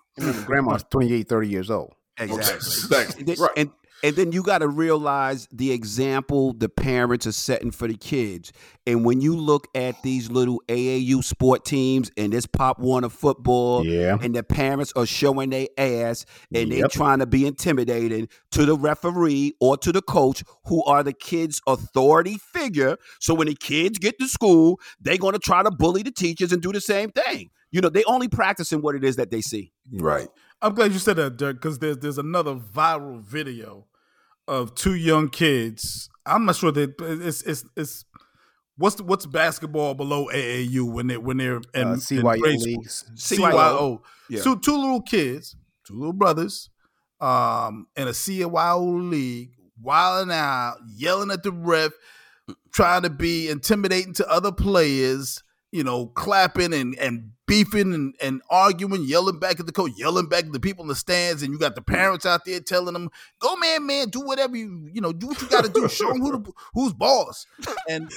grandma's 0.46 0.84
28, 0.90 1.28
30 1.28 1.48
years 1.48 1.70
old. 1.70 1.94
Exactly. 2.18 3.22
exactly. 3.22 3.34
Right. 3.38 3.50
and, 3.56 3.70
and 4.02 4.14
then 4.14 4.30
you 4.30 4.42
got 4.42 4.58
to 4.58 4.68
realize 4.68 5.48
the 5.52 5.72
example 5.72 6.52
the 6.52 6.68
parents 6.68 7.26
are 7.26 7.32
setting 7.32 7.70
for 7.70 7.88
the 7.88 7.96
kids. 7.96 8.52
And 8.86 9.04
when 9.04 9.20
you 9.20 9.36
look 9.36 9.66
at 9.74 10.00
these 10.02 10.30
little 10.30 10.62
AAU 10.68 11.24
sport 11.24 11.64
teams 11.64 12.10
and 12.16 12.32
this 12.32 12.46
Pop 12.46 12.78
Warner 12.78 13.08
football, 13.08 13.84
yeah. 13.84 14.16
and 14.20 14.34
the 14.34 14.44
parents 14.44 14.92
are 14.94 15.06
showing 15.06 15.50
their 15.50 15.66
ass 15.76 16.24
and 16.54 16.68
yep. 16.68 16.78
they're 16.78 16.88
trying 16.88 17.18
to 17.18 17.26
be 17.26 17.44
intimidating 17.46 18.28
to 18.52 18.64
the 18.64 18.76
referee 18.76 19.54
or 19.60 19.76
to 19.78 19.90
the 19.90 20.02
coach 20.02 20.44
who 20.66 20.84
are 20.84 21.02
the 21.02 21.12
kids' 21.12 21.60
authority 21.66 22.38
figure. 22.38 22.98
So 23.20 23.34
when 23.34 23.48
the 23.48 23.54
kids 23.54 23.98
get 23.98 24.18
to 24.20 24.28
school, 24.28 24.80
they're 25.00 25.18
going 25.18 25.34
to 25.34 25.40
try 25.40 25.64
to 25.64 25.70
bully 25.72 26.02
the 26.02 26.12
teachers 26.12 26.52
and 26.52 26.62
do 26.62 26.72
the 26.72 26.80
same 26.80 27.10
thing. 27.10 27.50
You 27.70 27.80
know, 27.80 27.88
they 27.88 28.04
only 28.04 28.28
practicing 28.28 28.80
what 28.80 28.94
it 28.94 29.04
is 29.04 29.16
that 29.16 29.30
they 29.30 29.40
see. 29.40 29.72
Right. 29.92 30.28
I'm 30.62 30.74
glad 30.74 30.92
you 30.92 30.98
said 30.98 31.16
that, 31.16 31.36
Dirk, 31.36 31.56
because 31.56 31.78
there's 31.78 31.98
there's 31.98 32.18
another 32.18 32.54
viral 32.54 33.20
video 33.20 33.86
of 34.46 34.74
two 34.74 34.94
young 34.94 35.28
kids. 35.28 36.08
I'm 36.24 36.46
not 36.46 36.56
sure 36.56 36.72
that 36.72 36.94
it's 37.00 37.42
it's 37.42 37.64
it's 37.76 38.04
what's 38.76 38.96
the, 38.96 39.04
what's 39.04 39.26
basketball 39.26 39.94
below 39.94 40.28
AAU 40.32 40.90
when 40.90 41.08
they 41.08 41.18
when 41.18 41.36
they're 41.36 41.60
in, 41.74 41.88
uh, 41.88 41.94
CYO 41.94 42.34
in 42.36 42.60
leagues. 42.60 43.04
CYO. 43.14 44.00
Yeah. 44.30 44.40
So 44.40 44.54
two 44.54 44.76
little 44.76 45.02
kids, 45.02 45.54
two 45.86 45.94
little 45.94 46.12
brothers, 46.12 46.70
um, 47.20 47.86
in 47.96 48.08
a 48.08 48.12
CYO 48.12 49.10
league, 49.10 49.52
wilding 49.80 50.32
out, 50.32 50.78
yelling 50.86 51.30
at 51.30 51.42
the 51.42 51.52
ref, 51.52 51.92
trying 52.72 53.02
to 53.02 53.10
be 53.10 53.48
intimidating 53.48 54.14
to 54.14 54.28
other 54.28 54.52
players 54.52 55.42
you 55.72 55.84
know, 55.84 56.06
clapping 56.06 56.72
and, 56.72 56.98
and 56.98 57.30
beefing 57.48 57.92
and, 57.92 58.14
and 58.22 58.42
arguing, 58.48 59.02
yelling 59.02 59.40
back 59.40 59.58
at 59.58 59.66
the 59.66 59.72
coach, 59.72 59.92
yelling 59.96 60.28
back 60.28 60.44
at 60.44 60.52
the 60.52 60.60
people 60.60 60.82
in 60.82 60.88
the 60.88 60.94
stands, 60.94 61.42
and 61.42 61.52
you 61.52 61.58
got 61.58 61.74
the 61.74 61.82
parents 61.82 62.24
out 62.24 62.44
there 62.44 62.60
telling 62.60 62.92
them, 62.92 63.10
"Go, 63.40 63.56
man, 63.56 63.86
man, 63.86 64.10
do 64.10 64.20
whatever 64.20 64.56
you 64.56 64.88
you 64.92 65.00
know, 65.00 65.12
do 65.12 65.26
what 65.26 65.42
you 65.42 65.48
got 65.48 65.64
to 65.64 65.70
do. 65.70 65.88
Show 65.88 66.08
them 66.08 66.20
who 66.20 66.32
the, 66.32 66.52
who's 66.74 66.92
boss." 66.92 67.46
And 67.88 68.12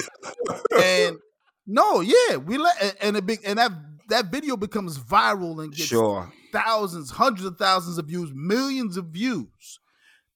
and 0.80 1.18
no, 1.66 2.02
yeah, 2.02 2.38
we 2.38 2.60
let 2.60 2.98
and 3.02 3.18
a 3.18 3.22
big 3.24 3.40
and 3.44 3.58
that 3.58 3.72
that 4.10 4.32
video 4.32 4.58
becomes 4.58 5.00
viral 5.00 5.64
and 5.64 5.74
gets 5.74 5.90
sure. 5.90 6.32
thousands, 6.52 7.10
hundreds 7.10 7.46
of 7.46 7.58
thousands 7.58 7.98
of 7.98 8.06
views, 8.06 8.32
millions 8.36 8.98
of 8.98 9.06
views. 9.08 9.80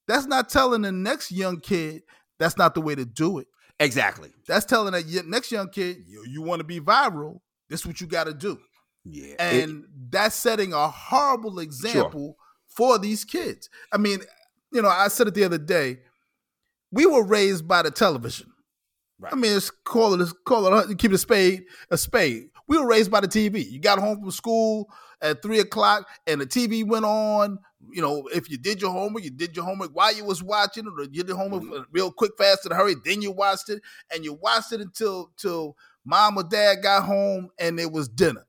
That's 0.08 0.26
not 0.26 0.50
telling 0.50 0.82
the 0.84 0.92
next 0.92 1.32
young 1.32 1.60
kid 1.60 2.04
that's 2.40 2.58
not 2.58 2.76
the 2.76 2.82
way 2.82 2.96
to 2.96 3.06
do 3.06 3.40
it. 3.40 3.48
Exactly. 3.80 4.30
That's 4.48 4.66
telling 4.66 4.94
that 4.94 5.26
next 5.28 5.52
young 5.52 5.70
kid, 5.70 5.98
you, 6.08 6.26
you 6.28 6.42
want 6.42 6.60
to 6.60 6.64
be 6.64 6.80
viral. 6.80 7.40
This 7.70 7.82
is 7.82 7.88
what 7.88 8.02
you 8.02 8.08
got 8.08 8.26
to 8.26 8.34
do. 8.34 8.60
Yeah. 9.06 9.36
And 9.40 9.84
it, 9.84 9.86
that's 10.10 10.36
setting 10.36 10.74
a 10.74 10.88
horrible 10.88 11.60
example 11.60 12.38
sure. 12.38 12.96
for 12.98 13.00
these 13.00 13.24
kids. 13.24 13.70
I 13.92 13.98
mean, 13.98 14.20
you 14.72 14.82
know, 14.82 14.90
I 14.90 15.08
said 15.08 15.28
it 15.28 15.34
the 15.34 15.44
other 15.44 15.58
day. 15.58 16.00
We 16.92 17.06
were 17.06 17.24
raised 17.24 17.68
by 17.68 17.82
the 17.82 17.92
television. 17.92 18.52
Right. 19.20 19.32
I 19.32 19.36
mean, 19.36 19.56
it's 19.56 19.70
call 19.70 20.20
it 20.20 20.34
call 20.46 20.78
it 20.78 20.98
keep 20.98 21.12
it 21.12 21.16
a 21.16 21.18
spade 21.18 21.64
a 21.90 21.98
spade. 21.98 22.50
We 22.68 22.78
were 22.78 22.88
raised 22.88 23.12
by 23.12 23.22
the 23.22 23.28
TV. 23.28 23.70
You 23.70 23.80
got 23.80 24.00
home 24.00 24.20
from 24.20 24.32
school 24.32 24.90
at 25.22 25.42
three 25.42 25.60
o'clock, 25.60 26.08
and 26.28 26.42
the 26.42 26.46
TV 26.46 26.86
went 26.86 27.06
on 27.06 27.60
you 27.92 28.02
know, 28.02 28.28
if 28.34 28.50
you 28.50 28.58
did 28.58 28.82
your 28.82 28.92
homework, 28.92 29.24
you 29.24 29.30
did 29.30 29.56
your 29.56 29.66
homework 29.66 29.92
while 29.92 30.16
you 30.16 30.26
was 30.26 30.44
watching 30.44 30.86
it, 30.86 31.00
or 31.00 31.04
you 31.04 31.24
did 31.24 31.36
homework 31.36 31.64
mm-hmm. 31.64 31.84
real 31.92 32.12
quick, 32.12 32.32
fast, 32.38 32.66
in 32.66 32.72
a 32.72 32.76
hurry. 32.76 32.96
Then 33.04 33.22
you 33.22 33.32
watched 33.32 33.70
it, 33.70 33.82
and 34.14 34.24
you 34.24 34.34
watched 34.34 34.72
it 34.72 34.82
until 34.82 35.32
till 35.38 35.76
mom 36.04 36.38
or 36.38 36.44
dad 36.44 36.78
got 36.84 37.04
home, 37.04 37.50
and 37.60 37.80
it 37.80 37.92
was 37.92 38.08
dinner. 38.08 38.46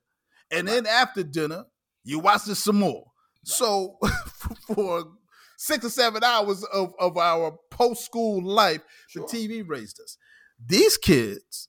And 0.50 0.68
then 0.68 0.86
after 0.86 1.22
dinner, 1.22 1.64
you 2.04 2.18
watch 2.18 2.48
it 2.48 2.54
some 2.54 2.76
more. 2.76 3.04
So 3.44 3.98
for 4.74 5.04
six 5.56 5.84
or 5.84 5.90
seven 5.90 6.22
hours 6.24 6.64
of, 6.64 6.92
of 6.98 7.16
our 7.16 7.56
post 7.70 8.04
school 8.04 8.42
life, 8.42 8.82
sure. 9.08 9.26
the 9.26 9.48
TV 9.48 9.68
raised 9.68 10.00
us. 10.00 10.16
These 10.64 10.96
kids 10.96 11.68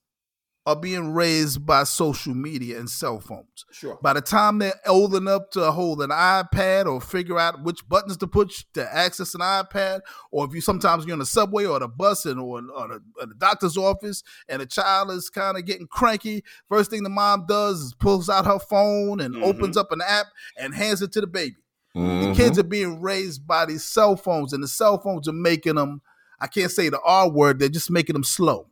are 0.67 0.75
being 0.75 1.13
raised 1.13 1.65
by 1.65 1.85
social 1.85 2.35
media 2.35 2.77
and 2.77 2.89
cell 2.89 3.21
phones. 3.21 3.65
Sure. 3.71 3.97
By 4.01 4.11
the 4.11 4.19
time 4.19 4.57
they're 4.57 4.75
old 4.85 5.15
enough 5.15 5.49
to 5.51 5.71
hold 5.71 6.01
an 6.01 6.09
iPad 6.09 6.87
or 6.87 6.99
figure 6.99 7.39
out 7.39 7.63
which 7.63 7.87
buttons 7.87 8.17
to 8.17 8.27
push 8.27 8.65
to 8.73 8.93
access 8.93 9.33
an 9.33 9.39
iPad, 9.39 10.01
or 10.29 10.45
if 10.45 10.53
you 10.53 10.59
sometimes 10.59 11.05
you're 11.05 11.13
on 11.13 11.19
the 11.19 11.25
subway 11.25 11.63
or 11.63 11.79
the 11.79 11.87
bus 11.87 12.25
and 12.25 12.37
or, 12.37 12.57
or 12.57 12.87
the, 12.89 13.01
or 13.17 13.27
the 13.27 13.35
doctor's 13.37 13.77
office 13.77 14.23
and 14.49 14.61
the 14.61 14.65
child 14.65 15.09
is 15.09 15.29
kind 15.29 15.57
of 15.57 15.63
getting 15.63 15.87
cranky, 15.87 16.43
first 16.67 16.89
thing 16.91 17.01
the 17.01 17.09
mom 17.09 17.45
does 17.47 17.79
is 17.79 17.93
pulls 17.93 18.27
out 18.27 18.45
her 18.45 18.59
phone 18.59 19.21
and 19.21 19.35
mm-hmm. 19.35 19.45
opens 19.45 19.77
up 19.77 19.93
an 19.93 20.01
app 20.05 20.27
and 20.57 20.75
hands 20.75 21.01
it 21.01 21.13
to 21.13 21.21
the 21.21 21.27
baby. 21.27 21.55
Mm-hmm. 21.95 22.27
The 22.27 22.35
kids 22.35 22.59
are 22.59 22.63
being 22.63 22.99
raised 22.99 23.47
by 23.47 23.65
these 23.65 23.85
cell 23.85 24.17
phones, 24.17 24.51
and 24.51 24.61
the 24.61 24.67
cell 24.67 24.97
phones 24.97 25.29
are 25.29 25.33
making 25.33 25.75
them. 25.75 26.01
I 26.41 26.47
can't 26.47 26.71
say 26.71 26.89
the 26.89 26.99
R 27.05 27.29
word. 27.29 27.57
They're 27.57 27.69
just 27.69 27.89
making 27.89 28.15
them 28.15 28.25
slow. 28.25 28.67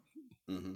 Mm-hmm 0.50 0.74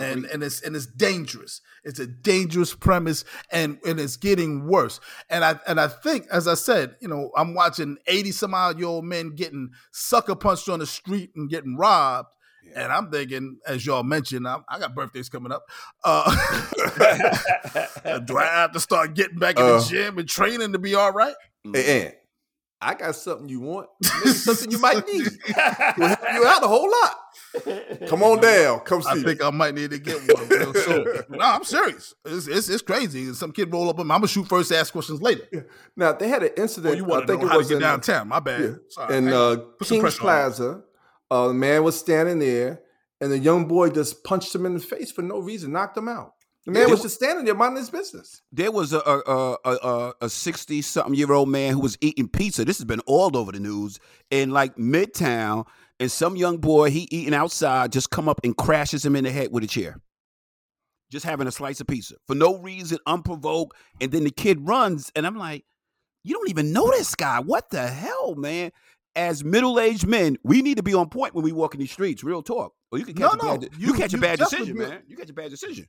and 0.00 0.24
and 0.26 0.42
it's 0.42 0.62
and 0.62 0.74
it's 0.74 0.86
dangerous. 0.86 1.60
It's 1.84 1.98
a 1.98 2.06
dangerous 2.06 2.74
premise, 2.74 3.24
and 3.52 3.78
and 3.86 4.00
it's 4.00 4.16
getting 4.16 4.66
worse. 4.66 5.00
And 5.28 5.44
I 5.44 5.60
and 5.66 5.80
I 5.80 5.88
think, 5.88 6.26
as 6.32 6.48
I 6.48 6.54
said, 6.54 6.96
you 7.00 7.08
know, 7.08 7.30
I'm 7.36 7.54
watching 7.54 7.98
eighty 8.06 8.32
some 8.32 8.54
odd 8.54 8.78
year 8.78 8.88
old 8.88 9.04
men 9.04 9.34
getting 9.34 9.70
sucker 9.92 10.34
punched 10.34 10.68
on 10.68 10.78
the 10.78 10.86
street 10.86 11.30
and 11.36 11.50
getting 11.50 11.76
robbed. 11.76 12.28
Yeah. 12.64 12.84
And 12.84 12.92
I'm 12.92 13.10
thinking, 13.10 13.58
as 13.66 13.86
y'all 13.86 14.02
mentioned, 14.02 14.46
I'm, 14.46 14.64
i 14.68 14.78
got 14.78 14.94
birthdays 14.94 15.28
coming 15.28 15.52
up. 15.52 15.64
Uh, 16.04 16.30
do 18.24 18.38
I 18.38 18.44
have 18.44 18.72
to 18.72 18.80
start 18.80 19.14
getting 19.14 19.38
back 19.38 19.58
in 19.58 19.64
uh, 19.64 19.78
the 19.78 19.86
gym 19.88 20.18
and 20.18 20.28
training 20.28 20.72
to 20.72 20.78
be 20.78 20.94
all 20.94 21.12
right? 21.12 21.34
And 21.64 22.12
I 22.82 22.94
got 22.94 23.14
something 23.14 23.48
you 23.48 23.60
want, 23.60 23.88
maybe 24.02 24.30
something 24.30 24.70
you 24.70 24.78
might 24.78 25.06
need. 25.06 25.26
Will 25.98 26.08
help 26.08 26.20
you 26.32 26.46
out 26.46 26.64
a 26.64 26.68
whole 26.68 26.90
lot. 26.90 28.08
Come 28.08 28.22
on 28.22 28.40
down. 28.40 28.80
Come 28.80 29.02
see. 29.02 29.10
I 29.10 29.22
think 29.22 29.44
I 29.44 29.50
might 29.50 29.74
need 29.74 29.90
to 29.90 29.98
get 29.98 30.16
one 30.16 30.48
no, 31.28 31.40
I'm 31.40 31.64
serious. 31.64 32.14
It's, 32.24 32.46
it's, 32.46 32.68
it's 32.70 32.82
crazy. 32.82 33.32
Some 33.34 33.52
kid 33.52 33.70
roll 33.70 33.90
up 33.90 33.98
on 33.98 34.06
me. 34.06 34.14
I'm 34.14 34.20
gonna 34.20 34.28
shoot 34.28 34.48
first, 34.48 34.72
ask 34.72 34.92
questions 34.92 35.20
later. 35.20 35.68
Now 35.96 36.12
they 36.12 36.28
had 36.28 36.42
an 36.42 36.52
incident. 36.56 36.94
Oh, 36.94 36.96
you 36.96 37.04
want 37.04 37.26
to 37.26 37.36
know 37.36 37.46
how 37.46 37.58
to 37.58 37.64
get 37.64 37.74
in, 37.74 37.80
downtown? 37.80 38.28
My 38.28 38.40
bad. 38.40 38.60
Yeah. 38.62 38.74
Sorry. 38.88 39.16
In 39.16 39.28
uh, 39.28 39.56
Kings 39.82 40.16
Plaza, 40.16 40.82
a 41.30 41.34
uh, 41.34 41.52
man 41.52 41.84
was 41.84 41.98
standing 41.98 42.38
there, 42.38 42.80
and 43.20 43.30
the 43.30 43.38
young 43.38 43.66
boy 43.66 43.90
just 43.90 44.24
punched 44.24 44.54
him 44.54 44.64
in 44.64 44.74
the 44.74 44.80
face 44.80 45.12
for 45.12 45.22
no 45.22 45.38
reason, 45.38 45.72
knocked 45.72 45.98
him 45.98 46.08
out. 46.08 46.32
The 46.66 46.72
man 46.72 46.90
was 46.90 47.02
just 47.02 47.14
standing 47.14 47.46
there 47.46 47.54
minding 47.54 47.78
his 47.78 47.90
business. 47.90 48.42
There 48.52 48.70
was 48.70 48.92
a 48.92 48.98
a 49.00 49.56
a 49.64 50.12
a 50.20 50.28
sixty 50.28 50.82
something 50.82 51.14
year 51.14 51.32
old 51.32 51.48
man 51.48 51.72
who 51.72 51.80
was 51.80 51.96
eating 52.00 52.28
pizza. 52.28 52.64
This 52.64 52.78
has 52.78 52.84
been 52.84 53.00
all 53.00 53.36
over 53.36 53.50
the 53.50 53.60
news 53.60 53.98
in 54.30 54.50
like 54.50 54.76
Midtown, 54.76 55.66
and 55.98 56.12
some 56.12 56.36
young 56.36 56.58
boy 56.58 56.90
he 56.90 57.08
eating 57.10 57.34
outside 57.34 57.92
just 57.92 58.10
come 58.10 58.28
up 58.28 58.40
and 58.44 58.56
crashes 58.56 59.04
him 59.04 59.16
in 59.16 59.24
the 59.24 59.30
head 59.30 59.48
with 59.50 59.64
a 59.64 59.66
chair. 59.66 60.00
Just 61.10 61.24
having 61.24 61.48
a 61.48 61.50
slice 61.50 61.80
of 61.80 61.86
pizza 61.86 62.16
for 62.26 62.34
no 62.34 62.58
reason, 62.58 62.98
unprovoked, 63.06 63.76
and 64.00 64.12
then 64.12 64.24
the 64.24 64.30
kid 64.30 64.58
runs, 64.60 65.10
and 65.16 65.26
I'm 65.26 65.36
like, 65.36 65.64
you 66.22 66.34
don't 66.34 66.50
even 66.50 66.72
know 66.72 66.90
this 66.90 67.14
guy. 67.14 67.40
What 67.40 67.70
the 67.70 67.86
hell, 67.88 68.34
man? 68.34 68.70
As 69.16 69.42
middle-aged 69.42 70.06
men, 70.06 70.36
we 70.44 70.62
need 70.62 70.76
to 70.76 70.84
be 70.84 70.94
on 70.94 71.08
point 71.08 71.34
when 71.34 71.42
we 71.42 71.50
walk 71.50 71.74
in 71.74 71.80
these 71.80 71.90
streets. 71.90 72.22
Real 72.22 72.42
talk. 72.42 72.74
Or 72.92 72.98
you 72.98 73.04
can 73.04 73.14
catch 73.14 73.32
no, 73.42 73.54
a 73.54 73.58
bad, 73.58 73.62
no, 73.62 73.68
you, 73.76 73.86
you 73.88 73.94
catch 73.94 74.12
you 74.12 74.18
a 74.18 74.20
bad 74.20 74.38
decision, 74.38 74.78
man. 74.78 75.02
You 75.08 75.16
catch 75.16 75.30
a 75.30 75.32
bad 75.32 75.50
decision. 75.50 75.86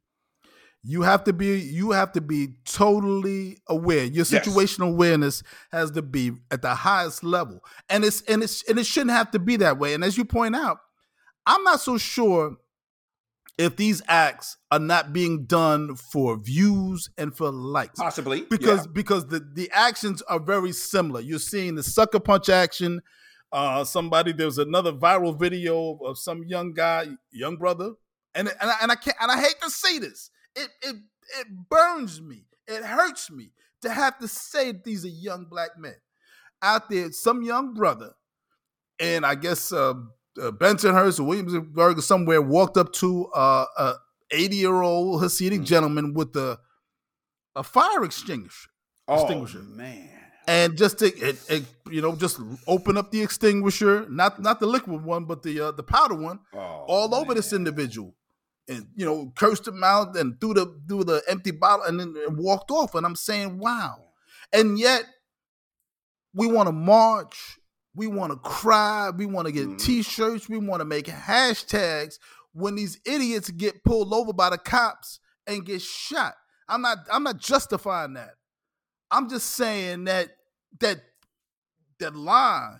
You 0.83 1.03
have 1.03 1.23
to 1.25 1.33
be 1.33 1.59
you 1.59 1.91
have 1.91 2.11
to 2.13 2.21
be 2.21 2.55
totally 2.65 3.59
aware. 3.67 4.03
Your 4.03 4.25
situational 4.25 4.87
yes. 4.87 4.93
awareness 4.93 5.43
has 5.71 5.91
to 5.91 6.01
be 6.01 6.31
at 6.49 6.63
the 6.63 6.73
highest 6.73 7.23
level. 7.23 7.63
And 7.87 8.03
it's 8.03 8.21
and 8.23 8.41
it's 8.41 8.67
and 8.67 8.79
it 8.79 8.85
shouldn't 8.85 9.11
have 9.11 9.29
to 9.31 9.39
be 9.39 9.57
that 9.57 9.77
way. 9.77 9.93
And 9.93 10.03
as 10.03 10.17
you 10.17 10.25
point 10.25 10.55
out, 10.55 10.79
I'm 11.45 11.63
not 11.63 11.81
so 11.81 11.99
sure 11.99 12.57
if 13.59 13.75
these 13.75 14.01
acts 14.07 14.57
are 14.71 14.79
not 14.79 15.13
being 15.13 15.45
done 15.45 15.95
for 15.95 16.35
views 16.35 17.11
and 17.15 17.35
for 17.35 17.51
likes. 17.51 17.99
Possibly. 17.99 18.41
Because 18.49 18.85
yeah. 18.87 18.91
because 18.91 19.27
the, 19.27 19.39
the 19.53 19.69
actions 19.71 20.23
are 20.23 20.39
very 20.39 20.71
similar. 20.71 21.21
You're 21.21 21.37
seeing 21.37 21.75
the 21.75 21.83
sucker 21.83 22.19
punch 22.19 22.49
action. 22.49 23.01
Uh, 23.51 23.83
somebody 23.83 24.31
there's 24.31 24.57
another 24.57 24.93
viral 24.93 25.37
video 25.37 25.99
of 26.03 26.17
some 26.17 26.43
young 26.43 26.73
guy, 26.73 27.05
young 27.31 27.57
brother, 27.57 27.91
and 28.33 28.47
and 28.47 28.71
I, 28.71 28.77
and 28.81 28.91
I 28.91 28.95
can't 28.95 29.17
and 29.21 29.31
I 29.31 29.39
hate 29.39 29.61
to 29.61 29.69
say 29.69 29.99
this 29.99 30.30
it 30.55 30.69
it 30.81 30.95
it 31.39 31.47
burns 31.69 32.21
me. 32.21 32.45
It 32.67 32.83
hurts 32.83 33.31
me 33.31 33.51
to 33.81 33.89
have 33.89 34.17
to 34.19 34.27
say 34.27 34.71
that 34.71 34.83
these 34.83 35.05
are 35.05 35.09
young 35.09 35.45
black 35.45 35.71
men 35.77 35.95
out 36.61 36.89
there. 36.89 37.11
Some 37.11 37.41
young 37.41 37.73
brother, 37.73 38.11
and 38.99 39.25
I 39.25 39.35
guess 39.35 39.71
uh, 39.71 39.93
uh, 40.41 40.51
Bensonhurst 40.51 41.19
or 41.19 41.23
Williamsburg 41.23 41.97
or 41.97 42.01
somewhere 42.01 42.41
walked 42.41 42.77
up 42.77 42.93
to 42.93 43.27
uh, 43.35 43.65
a 43.77 43.93
80 44.31 44.55
year 44.55 44.81
old 44.81 45.21
Hasidic 45.21 45.59
mm. 45.59 45.65
gentleman 45.65 46.13
with 46.13 46.35
a 46.35 46.59
a 47.55 47.63
fire 47.63 48.03
extinguisher. 48.03 48.69
Oh 49.07 49.21
extinguisher. 49.21 49.59
man! 49.59 50.09
And 50.47 50.77
just 50.77 50.99
to 50.99 51.05
it, 51.05 51.37
it, 51.49 51.63
you 51.89 52.01
know, 52.01 52.15
just 52.15 52.39
open 52.67 52.97
up 52.97 53.11
the 53.11 53.21
extinguisher, 53.21 54.05
not 54.09 54.41
not 54.41 54.59
the 54.59 54.67
liquid 54.67 55.03
one, 55.03 55.25
but 55.25 55.43
the 55.43 55.59
uh, 55.59 55.71
the 55.71 55.83
powder 55.83 56.15
one, 56.15 56.39
oh, 56.53 56.59
all 56.59 57.09
man. 57.09 57.19
over 57.19 57.33
this 57.33 57.53
individual 57.53 58.15
and 58.67 58.87
you 58.95 59.05
know 59.05 59.31
cursed 59.35 59.67
him 59.67 59.83
out 59.83 60.15
and 60.15 60.39
threw 60.39 60.53
the 60.53 60.79
threw 60.87 61.03
the 61.03 61.21
empty 61.27 61.51
bottle 61.51 61.85
and 61.85 61.99
then 61.99 62.15
walked 62.37 62.71
off. 62.71 62.95
And 62.95 63.05
I'm 63.05 63.15
saying, 63.15 63.57
wow. 63.57 63.97
And 64.53 64.77
yet 64.77 65.05
we 66.33 66.47
want 66.47 66.67
to 66.67 66.73
march, 66.73 67.59
we 67.95 68.07
want 68.07 68.31
to 68.31 68.37
cry, 68.37 69.11
we 69.15 69.25
want 69.25 69.47
to 69.47 69.51
get 69.51 69.67
mm-hmm. 69.67 69.77
t-shirts, 69.77 70.49
we 70.49 70.57
want 70.57 70.81
to 70.81 70.85
make 70.85 71.05
hashtags 71.05 72.19
when 72.53 72.75
these 72.75 72.99
idiots 73.05 73.49
get 73.49 73.83
pulled 73.83 74.13
over 74.13 74.33
by 74.33 74.49
the 74.49 74.57
cops 74.57 75.19
and 75.47 75.65
get 75.65 75.81
shot. 75.81 76.35
I'm 76.67 76.81
not 76.81 76.99
I'm 77.11 77.23
not 77.23 77.37
justifying 77.37 78.13
that. 78.13 78.35
I'm 79.09 79.29
just 79.29 79.51
saying 79.51 80.05
that 80.05 80.29
that 80.79 81.01
that 81.99 82.15
line, 82.15 82.79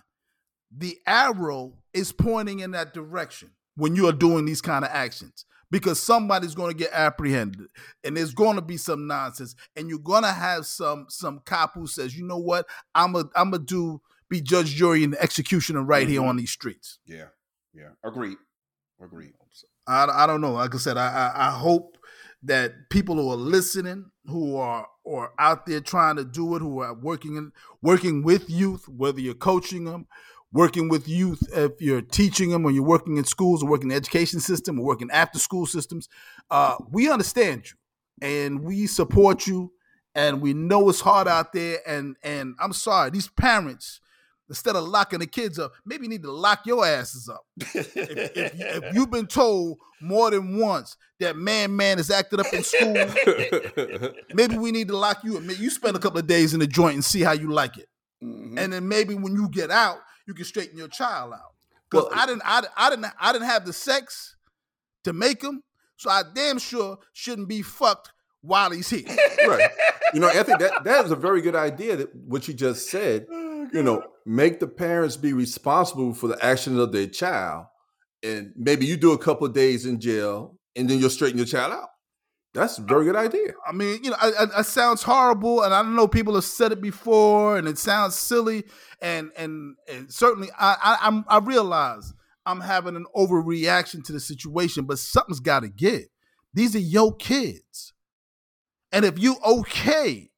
the 0.76 0.98
arrow 1.06 1.74
is 1.92 2.12
pointing 2.12 2.60
in 2.60 2.72
that 2.72 2.94
direction 2.94 3.50
when 3.76 3.94
you 3.94 4.08
are 4.08 4.12
doing 4.12 4.44
these 4.44 4.62
kind 4.62 4.84
of 4.84 4.90
actions 4.92 5.44
because 5.72 5.98
somebody's 5.98 6.54
going 6.54 6.70
to 6.70 6.76
get 6.76 6.92
apprehended 6.92 7.66
and 8.04 8.16
there's 8.16 8.34
going 8.34 8.54
to 8.54 8.62
be 8.62 8.76
some 8.76 9.08
nonsense 9.08 9.56
and 9.74 9.88
you're 9.88 9.98
going 9.98 10.22
to 10.22 10.30
have 10.30 10.66
some 10.66 11.06
some 11.08 11.40
cop 11.44 11.74
who 11.74 11.88
says 11.88 12.16
you 12.16 12.24
know 12.24 12.38
what? 12.38 12.66
I'm 12.94 13.16
a 13.16 13.24
i'm 13.34 13.52
a 13.52 13.58
do 13.58 14.00
be 14.28 14.40
judge 14.40 14.68
jury 14.68 15.02
and 15.02 15.16
executioner 15.16 15.82
right 15.82 16.04
mm-hmm. 16.04 16.12
here 16.12 16.24
on 16.24 16.36
these 16.36 16.50
streets. 16.50 17.00
Yeah 17.04 17.28
yeah 17.74 17.88
agreed 18.04 18.36
agreed. 19.02 19.32
I, 19.86 20.06
I 20.06 20.26
don't 20.26 20.40
know 20.40 20.52
like 20.52 20.74
i 20.74 20.78
said 20.78 20.96
I, 20.96 21.08
I 21.08 21.48
i 21.48 21.50
hope 21.50 21.96
that 22.44 22.90
people 22.90 23.16
who 23.16 23.30
are 23.30 23.36
listening 23.36 24.10
who 24.26 24.56
are 24.56 24.86
or 25.04 25.32
out 25.38 25.66
there 25.66 25.80
trying 25.80 26.16
to 26.16 26.24
do 26.24 26.54
it 26.54 26.60
who 26.60 26.80
are 26.80 26.94
working 26.94 27.36
in 27.36 27.52
working 27.80 28.22
with 28.22 28.48
youth 28.48 28.88
whether 28.88 29.20
you're 29.20 29.34
coaching 29.34 29.84
them 29.84 30.06
working 30.52 30.88
with 30.88 31.08
youth, 31.08 31.42
if 31.52 31.80
you're 31.80 32.02
teaching 32.02 32.50
them 32.50 32.64
or 32.64 32.70
you're 32.70 32.82
working 32.82 33.16
in 33.16 33.24
schools 33.24 33.62
or 33.62 33.70
working 33.70 33.84
in 33.84 33.88
the 33.90 33.94
education 33.94 34.40
system 34.40 34.78
or 34.78 34.84
working 34.84 35.10
after 35.10 35.38
school 35.38 35.66
systems, 35.66 36.08
uh, 36.50 36.76
we 36.90 37.10
understand 37.10 37.64
you 37.66 37.76
and 38.26 38.62
we 38.62 38.86
support 38.86 39.46
you 39.46 39.72
and 40.14 40.42
we 40.42 40.52
know 40.52 40.88
it's 40.88 41.00
hard 41.00 41.26
out 41.26 41.52
there. 41.52 41.78
And 41.86 42.16
and 42.22 42.54
I'm 42.60 42.74
sorry, 42.74 43.10
these 43.10 43.28
parents, 43.28 44.00
instead 44.48 44.76
of 44.76 44.84
locking 44.84 45.20
the 45.20 45.26
kids 45.26 45.58
up, 45.58 45.72
maybe 45.86 46.04
you 46.04 46.10
need 46.10 46.22
to 46.22 46.32
lock 46.32 46.66
your 46.66 46.84
asses 46.84 47.28
up. 47.28 47.44
if, 47.56 47.96
if, 47.96 48.52
if, 48.54 48.94
you've 48.94 49.10
been 49.10 49.26
told 49.26 49.78
more 50.02 50.30
than 50.30 50.58
once 50.58 50.96
that 51.18 51.36
man 51.36 51.74
man 51.74 51.98
is 51.98 52.10
acted 52.10 52.40
up 52.40 52.52
in 52.52 52.62
school, 52.62 52.94
maybe 54.34 54.58
we 54.58 54.70
need 54.70 54.88
to 54.88 54.96
lock 54.96 55.24
you 55.24 55.38
up. 55.38 55.44
You 55.58 55.70
spend 55.70 55.96
a 55.96 56.00
couple 56.00 56.18
of 56.18 56.26
days 56.26 56.52
in 56.52 56.60
the 56.60 56.66
joint 56.66 56.94
and 56.94 57.04
see 57.04 57.22
how 57.22 57.32
you 57.32 57.50
like 57.50 57.78
it. 57.78 57.88
Mm-hmm. 58.22 58.58
And 58.58 58.72
then 58.72 58.86
maybe 58.86 59.14
when 59.14 59.34
you 59.34 59.48
get 59.48 59.70
out, 59.70 59.98
you 60.32 60.36
can 60.36 60.44
straighten 60.46 60.78
your 60.78 60.88
child 60.88 61.34
out. 61.34 61.52
Because 61.90 62.08
well, 62.10 62.18
I 62.18 62.26
didn't, 62.26 62.42
I, 62.44 62.62
I 62.74 62.90
didn't, 62.90 63.06
I 63.20 63.32
didn't 63.32 63.48
have 63.48 63.66
the 63.66 63.72
sex 63.74 64.36
to 65.04 65.12
make 65.12 65.42
him, 65.42 65.62
so 65.96 66.08
I 66.08 66.22
damn 66.34 66.58
sure 66.58 66.98
shouldn't 67.12 67.48
be 67.48 67.60
fucked 67.60 68.12
while 68.40 68.70
he's 68.70 68.88
here. 68.88 69.04
right. 69.46 69.70
You 70.14 70.20
know, 70.20 70.28
I 70.28 70.42
think 70.42 70.60
that 70.60 70.84
that 70.84 71.04
is 71.04 71.10
a 71.10 71.16
very 71.16 71.42
good 71.42 71.54
idea. 71.54 71.96
That 71.96 72.14
what 72.14 72.48
you 72.48 72.54
just 72.54 72.88
said. 72.88 73.26
Oh, 73.30 73.68
you 73.72 73.82
know, 73.82 74.02
make 74.24 74.58
the 74.58 74.66
parents 74.66 75.16
be 75.16 75.34
responsible 75.34 76.14
for 76.14 76.28
the 76.28 76.44
actions 76.44 76.78
of 76.78 76.92
their 76.92 77.06
child, 77.06 77.66
and 78.22 78.52
maybe 78.56 78.86
you 78.86 78.96
do 78.96 79.12
a 79.12 79.18
couple 79.18 79.46
of 79.46 79.52
days 79.52 79.84
in 79.84 80.00
jail, 80.00 80.58
and 80.74 80.88
then 80.88 80.98
you'll 80.98 81.10
straighten 81.10 81.38
your 81.38 81.46
child 81.46 81.74
out. 81.74 81.88
That's 82.54 82.76
a 82.76 82.82
very 82.82 83.06
good 83.06 83.16
idea. 83.16 83.54
I 83.66 83.72
mean, 83.72 84.04
you 84.04 84.10
know, 84.10 84.16
it, 84.22 84.66
sounds 84.66 85.02
horrible, 85.02 85.62
and 85.62 85.72
I 85.72 85.82
don't 85.82 85.96
know 85.96 86.06
people 86.06 86.34
have 86.34 86.44
said 86.44 86.70
it 86.70 86.82
before, 86.82 87.56
and 87.56 87.66
it 87.66 87.78
sounds 87.78 88.14
silly, 88.14 88.64
and 89.00 89.30
and, 89.38 89.76
and 89.90 90.12
certainly 90.12 90.50
I, 90.58 90.76
I 90.82 90.98
I'm 91.06 91.24
I 91.28 91.38
realize 91.38 92.12
I'm 92.44 92.60
having 92.60 92.94
an 92.94 93.06
overreaction 93.16 94.04
to 94.04 94.12
the 94.12 94.20
situation, 94.20 94.84
but 94.84 94.98
something's 94.98 95.40
got 95.40 95.60
to 95.60 95.68
give. 95.68 96.04
These 96.52 96.76
are 96.76 96.80
your 96.80 97.14
kids, 97.16 97.94
and 98.92 99.06
if 99.06 99.18
you 99.18 99.36
okay 99.44 100.30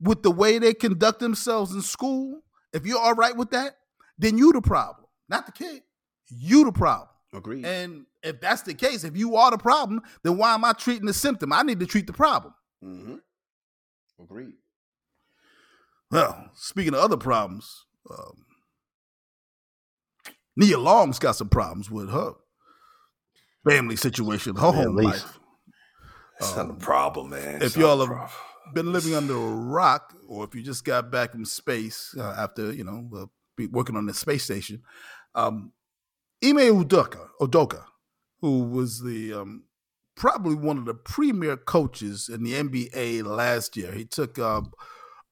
with 0.00 0.22
the 0.22 0.30
way 0.30 0.58
they 0.58 0.74
conduct 0.74 1.18
themselves 1.18 1.74
in 1.74 1.82
school, 1.82 2.42
if 2.72 2.86
you're 2.86 3.00
all 3.00 3.14
right 3.14 3.36
with 3.36 3.50
that, 3.50 3.78
then 4.16 4.38
you 4.38 4.52
the 4.52 4.62
problem, 4.62 5.06
not 5.28 5.46
the 5.46 5.52
kid. 5.52 5.82
You 6.28 6.64
the 6.64 6.72
problem. 6.72 7.08
Agreed. 7.32 7.66
And 7.66 8.06
if 8.26 8.40
that's 8.40 8.62
the 8.62 8.74
case, 8.74 9.04
if 9.04 9.16
you 9.16 9.36
are 9.36 9.50
the 9.50 9.58
problem, 9.58 10.02
then 10.22 10.36
why 10.36 10.54
am 10.54 10.64
I 10.64 10.72
treating 10.72 11.06
the 11.06 11.14
symptom? 11.14 11.52
I 11.52 11.62
need 11.62 11.80
to 11.80 11.86
treat 11.86 12.06
the 12.06 12.12
problem. 12.12 12.54
Mm-hmm. 12.84 13.16
Agreed. 14.22 14.54
Well, 16.10 16.50
speaking 16.54 16.94
of 16.94 17.00
other 17.00 17.16
problems, 17.16 17.84
um, 18.10 18.44
Nia 20.56 20.78
Long's 20.78 21.18
got 21.18 21.36
some 21.36 21.48
problems 21.48 21.90
with 21.90 22.10
her 22.10 22.32
family 23.68 23.96
situation, 23.96 24.56
her 24.56 24.72
home 24.72 24.96
life. 24.96 25.38
That's 26.38 26.56
um, 26.56 26.68
not 26.68 26.76
a 26.76 26.78
problem, 26.78 27.30
man. 27.30 27.56
It's 27.56 27.76
if 27.76 27.76
y'all 27.76 28.04
have 28.06 28.32
been 28.74 28.92
living 28.92 29.14
under 29.14 29.34
a 29.34 29.50
rock, 29.50 30.14
or 30.28 30.44
if 30.44 30.54
you 30.54 30.62
just 30.62 30.84
got 30.84 31.10
back 31.10 31.32
from 31.32 31.44
space 31.44 32.14
uh, 32.18 32.34
after 32.38 32.72
you 32.72 32.84
know 32.84 33.08
uh, 33.16 33.66
working 33.70 33.96
on 33.96 34.06
the 34.06 34.14
space 34.14 34.44
station, 34.44 34.82
um, 35.34 35.72
Ime 36.44 36.58
Udoka, 36.58 37.28
Udoka, 37.40 37.84
who 38.40 38.64
was 38.64 39.02
the 39.02 39.32
um, 39.32 39.64
probably 40.16 40.54
one 40.54 40.78
of 40.78 40.86
the 40.86 40.94
premier 40.94 41.56
coaches 41.56 42.28
in 42.28 42.42
the 42.42 42.54
NBA 42.54 43.24
last 43.24 43.76
year. 43.76 43.92
He 43.92 44.04
took 44.04 44.38
uh, 44.38 44.62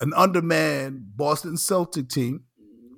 an 0.00 0.12
undermanned 0.14 1.16
Boston 1.16 1.56
Celtic 1.56 2.08
team 2.08 2.44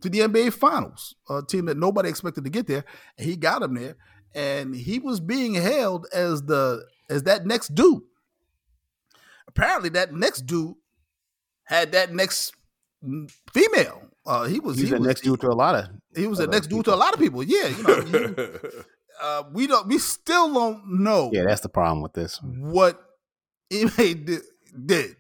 to 0.03 0.09
the 0.09 0.21
NBA 0.21 0.53
Finals, 0.53 1.15
a 1.31 1.43
team 1.43 1.67
that 1.67 1.77
nobody 1.77 2.09
expected 2.09 2.45
to 2.45 2.51
get 2.51 2.67
there, 2.67 2.85
and 3.19 3.27
he 3.27 3.37
got 3.37 3.61
them 3.61 3.75
there. 3.75 3.97
And 4.35 4.75
he 4.75 4.99
was 4.99 5.21
being 5.21 5.55
hailed 5.55 6.07
as 6.13 6.43
the 6.43 6.85
as 7.09 7.23
that 7.23 7.47
next 7.47 7.75
dude. 7.75 8.03
Apparently, 9.49 9.89
that 9.91 10.13
next 10.13 10.43
dude 10.43 10.75
had 11.65 11.93
that 11.93 12.13
next 12.13 12.55
female. 13.53 14.03
Uh, 14.27 14.45
he 14.45 14.59
was 14.59 14.77
he's 14.77 14.89
he 14.89 14.91
the 14.91 14.99
was, 14.99 15.07
next 15.07 15.21
dude 15.23 15.41
to 15.41 15.49
a 15.49 15.55
lot 15.55 15.75
of. 15.75 15.87
He 16.15 16.27
was 16.27 16.39
the 16.39 16.49
next 16.49 16.67
dude 16.67 16.85
to 16.87 16.95
a 16.95 16.97
lot 16.97 17.15
of 17.15 17.21
people. 17.21 17.43
Yeah, 17.43 17.69
you 17.69 17.83
know. 17.83 18.59
He, 19.21 19.27
uh, 19.27 19.43
we 19.53 19.67
don't. 19.67 19.87
We 19.89 19.99
still 19.99 20.53
don't 20.53 21.01
know. 21.01 21.31
Yeah, 21.33 21.45
that's 21.47 21.61
the 21.61 21.69
problem 21.69 22.03
with 22.03 22.13
this. 22.13 22.41
What 22.43 23.01
Ime 23.73 24.25
did, 24.25 24.43
did. 24.85 25.17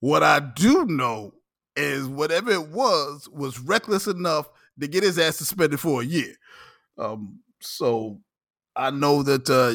What 0.00 0.22
I 0.22 0.40
do 0.40 0.84
know 0.86 1.34
is 1.76 2.06
whatever 2.06 2.50
it 2.50 2.68
was 2.68 3.28
was 3.28 3.58
reckless 3.58 4.06
enough 4.06 4.48
to 4.80 4.86
get 4.86 5.02
his 5.02 5.18
ass 5.18 5.36
suspended 5.36 5.80
for 5.80 6.02
a 6.02 6.04
year. 6.04 6.34
Um, 6.96 7.40
so 7.60 8.20
I 8.76 8.90
know 8.90 9.22
that 9.22 9.48
uh, 9.50 9.74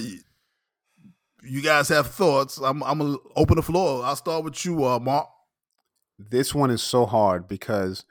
you 1.43 1.61
guys 1.61 1.89
have 1.89 2.07
thoughts, 2.07 2.57
I'm 2.57 2.83
I'm 2.83 2.99
gonna 2.99 3.17
open 3.35 3.57
the 3.57 3.61
floor. 3.61 4.03
I'll 4.03 4.15
start 4.15 4.43
with 4.43 4.63
you, 4.65 4.85
uh, 4.85 4.99
Mark. 4.99 5.27
This 6.17 6.53
one 6.55 6.71
is 6.71 6.81
so 6.81 7.05
hard 7.05 7.47
because 7.47 8.05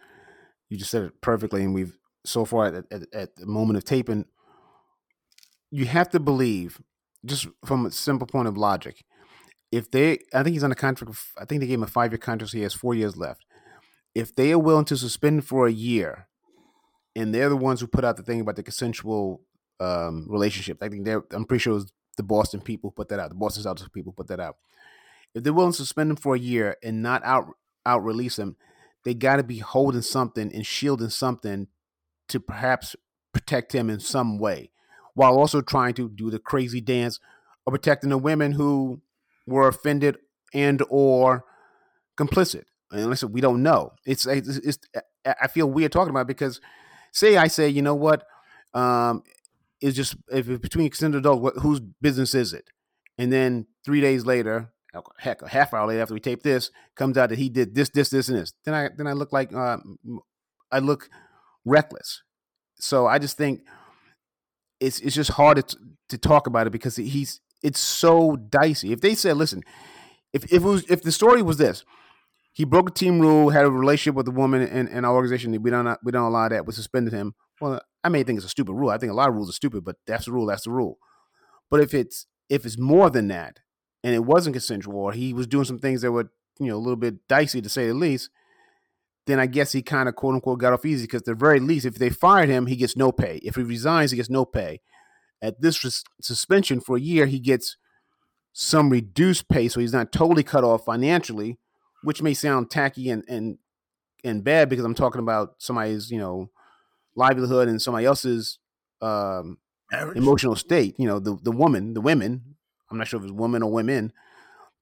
you 0.68 0.76
just 0.76 0.90
said 0.90 1.04
it 1.04 1.20
perfectly, 1.20 1.62
and 1.62 1.74
we've 1.74 1.98
so 2.24 2.44
far 2.44 2.66
at, 2.66 2.84
at, 2.90 3.14
at 3.14 3.36
the 3.36 3.46
moment 3.46 3.76
of 3.76 3.84
taping, 3.84 4.26
you 5.72 5.86
have 5.86 6.10
to 6.10 6.20
believe, 6.20 6.80
just 7.24 7.48
from 7.64 7.86
a 7.86 7.90
simple 7.90 8.26
point 8.26 8.46
of 8.46 8.56
logic, 8.56 9.04
if 9.72 9.90
they, 9.90 10.18
I 10.34 10.42
think 10.42 10.52
he's 10.52 10.62
on 10.62 10.70
a 10.70 10.76
contract. 10.76 11.16
I 11.40 11.46
think 11.46 11.60
they 11.60 11.66
gave 11.66 11.78
him 11.78 11.82
a 11.82 11.88
five 11.88 12.12
year 12.12 12.18
contract, 12.18 12.52
so 12.52 12.58
he 12.58 12.62
has 12.62 12.74
four 12.74 12.94
years 12.94 13.16
left. 13.16 13.44
If 14.14 14.34
they 14.34 14.52
are 14.52 14.58
willing 14.58 14.84
to 14.84 14.96
suspend 14.96 15.46
for 15.46 15.66
a 15.66 15.72
year, 15.72 16.28
and 17.16 17.34
they're 17.34 17.48
the 17.48 17.56
ones 17.56 17.80
who 17.80 17.86
put 17.86 18.04
out 18.04 18.16
the 18.16 18.22
thing 18.22 18.40
about 18.40 18.56
the 18.56 18.62
consensual 18.62 19.40
um, 19.80 20.26
relationship, 20.28 20.82
I 20.82 20.90
think 20.90 21.06
they're. 21.06 21.24
I'm 21.32 21.46
pretty 21.46 21.62
sure 21.62 21.72
it 21.72 21.76
was 21.76 21.92
the 22.18 22.22
Boston 22.22 22.60
people 22.60 22.90
put 22.90 23.08
that 23.08 23.18
out. 23.18 23.30
The 23.30 23.34
Boston 23.34 23.64
Celtics 23.64 23.92
people 23.92 24.12
put 24.12 24.28
that 24.28 24.40
out. 24.40 24.56
If 25.34 25.42
they're 25.42 25.54
willing 25.54 25.72
to 25.72 25.78
suspend 25.78 26.10
him 26.10 26.16
for 26.16 26.34
a 26.34 26.38
year 26.38 26.76
and 26.82 27.02
not 27.02 27.24
out 27.24 27.46
out 27.86 28.04
release 28.04 28.38
him, 28.38 28.56
they 29.04 29.14
got 29.14 29.36
to 29.36 29.42
be 29.42 29.58
holding 29.58 30.02
something 30.02 30.54
and 30.54 30.66
shielding 30.66 31.08
something 31.08 31.68
to 32.28 32.40
perhaps 32.40 32.94
protect 33.32 33.74
him 33.74 33.88
in 33.88 34.00
some 34.00 34.38
way, 34.38 34.71
while 35.14 35.38
also 35.38 35.60
trying 35.60 35.94
to 35.94 36.08
do 36.08 36.30
the 36.30 36.38
crazy 36.38 36.80
dance 36.80 37.18
of 37.66 37.72
protecting 37.72 38.10
the 38.10 38.18
women 38.18 38.52
who 38.52 39.00
were 39.46 39.68
offended 39.68 40.16
and 40.54 40.82
or 40.88 41.44
complicit. 42.16 42.64
And 42.90 43.06
listen, 43.06 43.32
we 43.32 43.40
don't 43.40 43.62
know. 43.62 43.92
It's, 44.04 44.26
it's, 44.26 44.48
it's 44.48 44.78
I 45.24 45.48
feel 45.48 45.70
weird 45.70 45.92
talking 45.92 46.10
about 46.10 46.26
because 46.26 46.60
say 47.12 47.36
I 47.36 47.48
say, 47.48 47.68
you 47.68 47.82
know 47.82 47.94
what, 47.94 48.24
um, 48.74 49.22
it's 49.80 49.96
just 49.96 50.16
if 50.30 50.48
it's 50.48 50.60
between 50.60 50.88
consenting 50.88 51.18
adults, 51.18 51.42
what, 51.42 51.54
whose 51.58 51.80
business 51.80 52.34
is 52.34 52.52
it? 52.52 52.70
And 53.18 53.32
then 53.32 53.66
three 53.84 54.00
days 54.00 54.24
later, 54.24 54.72
heck, 55.18 55.42
a 55.42 55.48
half 55.48 55.74
hour 55.74 55.86
later 55.86 56.02
after 56.02 56.14
we 56.14 56.20
tape 56.20 56.42
this, 56.42 56.70
comes 56.94 57.16
out 57.18 57.30
that 57.30 57.38
he 57.38 57.48
did 57.48 57.74
this, 57.74 57.88
this, 57.90 58.10
this, 58.10 58.28
and 58.28 58.38
this. 58.38 58.52
Then 58.64 58.74
I 58.74 58.88
then 58.96 59.06
I 59.06 59.12
look 59.12 59.32
like 59.32 59.52
uh, 59.54 59.78
I 60.70 60.78
look 60.78 61.08
reckless. 61.64 62.22
So 62.76 63.06
I 63.06 63.18
just 63.18 63.36
think 63.36 63.62
it's 64.82 65.00
it's 65.00 65.14
just 65.14 65.30
hard 65.30 65.56
to, 65.68 65.76
to 66.08 66.18
talk 66.18 66.46
about 66.46 66.66
it 66.66 66.70
because 66.70 66.96
he's 66.96 67.40
it's 67.62 67.78
so 67.78 68.36
dicey. 68.36 68.92
If 68.92 69.00
they 69.00 69.14
said, 69.14 69.36
listen, 69.36 69.62
if, 70.32 70.44
if 70.44 70.52
it 70.52 70.62
was 70.62 70.84
if 70.90 71.02
the 71.02 71.12
story 71.12 71.42
was 71.42 71.56
this, 71.56 71.84
he 72.52 72.64
broke 72.64 72.90
a 72.90 72.92
team 72.92 73.20
rule, 73.20 73.50
had 73.50 73.64
a 73.64 73.70
relationship 73.70 74.16
with 74.16 74.28
a 74.28 74.32
woman 74.32 74.62
in, 74.62 74.88
in 74.88 75.04
our 75.04 75.14
organization, 75.14 75.60
we 75.62 75.70
don't 75.70 75.96
we 76.02 76.12
don't 76.12 76.24
allow 76.24 76.48
that, 76.48 76.66
we 76.66 76.72
suspended 76.72 77.12
him. 77.12 77.34
Well, 77.60 77.80
I 78.02 78.08
may 78.08 78.24
think 78.24 78.38
it's 78.38 78.46
a 78.46 78.50
stupid 78.50 78.74
rule. 78.74 78.90
I 78.90 78.98
think 78.98 79.12
a 79.12 79.14
lot 79.14 79.28
of 79.28 79.36
rules 79.36 79.48
are 79.48 79.54
stupid, 79.54 79.84
but 79.84 79.96
that's 80.06 80.24
the 80.24 80.32
rule. 80.32 80.46
That's 80.46 80.64
the 80.64 80.72
rule. 80.72 80.98
But 81.70 81.80
if 81.80 81.94
it's 81.94 82.26
if 82.48 82.66
it's 82.66 82.78
more 82.78 83.08
than 83.08 83.28
that, 83.28 83.60
and 84.02 84.14
it 84.14 84.24
wasn't 84.24 84.54
consensual, 84.54 84.98
or 84.98 85.12
he 85.12 85.32
was 85.32 85.46
doing 85.46 85.64
some 85.64 85.78
things 85.78 86.02
that 86.02 86.10
were 86.10 86.30
you 86.58 86.66
know 86.66 86.76
a 86.76 86.78
little 86.78 86.96
bit 86.96 87.26
dicey 87.28 87.62
to 87.62 87.68
say 87.68 87.86
the 87.86 87.94
least, 87.94 88.30
then 89.26 89.38
I 89.38 89.46
guess 89.46 89.72
he 89.72 89.82
kind 89.82 90.08
of 90.08 90.16
quote 90.16 90.34
unquote 90.34 90.58
got 90.58 90.72
off 90.72 90.84
easy 90.84 91.04
because 91.04 91.22
at 91.22 91.26
the 91.26 91.34
very 91.34 91.60
least, 91.60 91.86
if 91.86 91.94
they 91.96 92.10
fired 92.10 92.48
him, 92.48 92.66
he 92.66 92.76
gets 92.76 92.96
no 92.96 93.12
pay. 93.12 93.40
If 93.42 93.54
he 93.56 93.62
resigns, 93.62 94.10
he 94.10 94.16
gets 94.16 94.30
no 94.30 94.44
pay. 94.44 94.80
At 95.40 95.60
this 95.60 95.84
res- 95.84 96.04
suspension 96.20 96.80
for 96.80 96.96
a 96.96 97.00
year, 97.00 97.26
he 97.26 97.38
gets 97.38 97.76
some 98.52 98.90
reduced 98.90 99.48
pay, 99.48 99.68
so 99.68 99.80
he's 99.80 99.92
not 99.92 100.12
totally 100.12 100.42
cut 100.42 100.64
off 100.64 100.84
financially, 100.84 101.58
which 102.02 102.22
may 102.22 102.34
sound 102.34 102.70
tacky 102.70 103.10
and 103.10 103.24
and 103.28 103.58
and 104.24 104.44
bad 104.44 104.68
because 104.68 104.84
I'm 104.84 104.94
talking 104.94 105.20
about 105.20 105.54
somebody's 105.58 106.10
you 106.10 106.18
know 106.18 106.50
livelihood 107.14 107.68
and 107.68 107.80
somebody 107.80 108.06
else's 108.06 108.58
um, 109.00 109.58
emotional 110.14 110.56
state. 110.56 110.96
You 110.98 111.06
know, 111.06 111.18
the 111.18 111.38
the 111.42 111.52
woman, 111.52 111.94
the 111.94 112.00
women. 112.00 112.56
I'm 112.90 112.98
not 112.98 113.08
sure 113.08 113.18
if 113.18 113.24
it's 113.24 113.32
woman 113.32 113.62
or 113.62 113.72
women, 113.72 114.12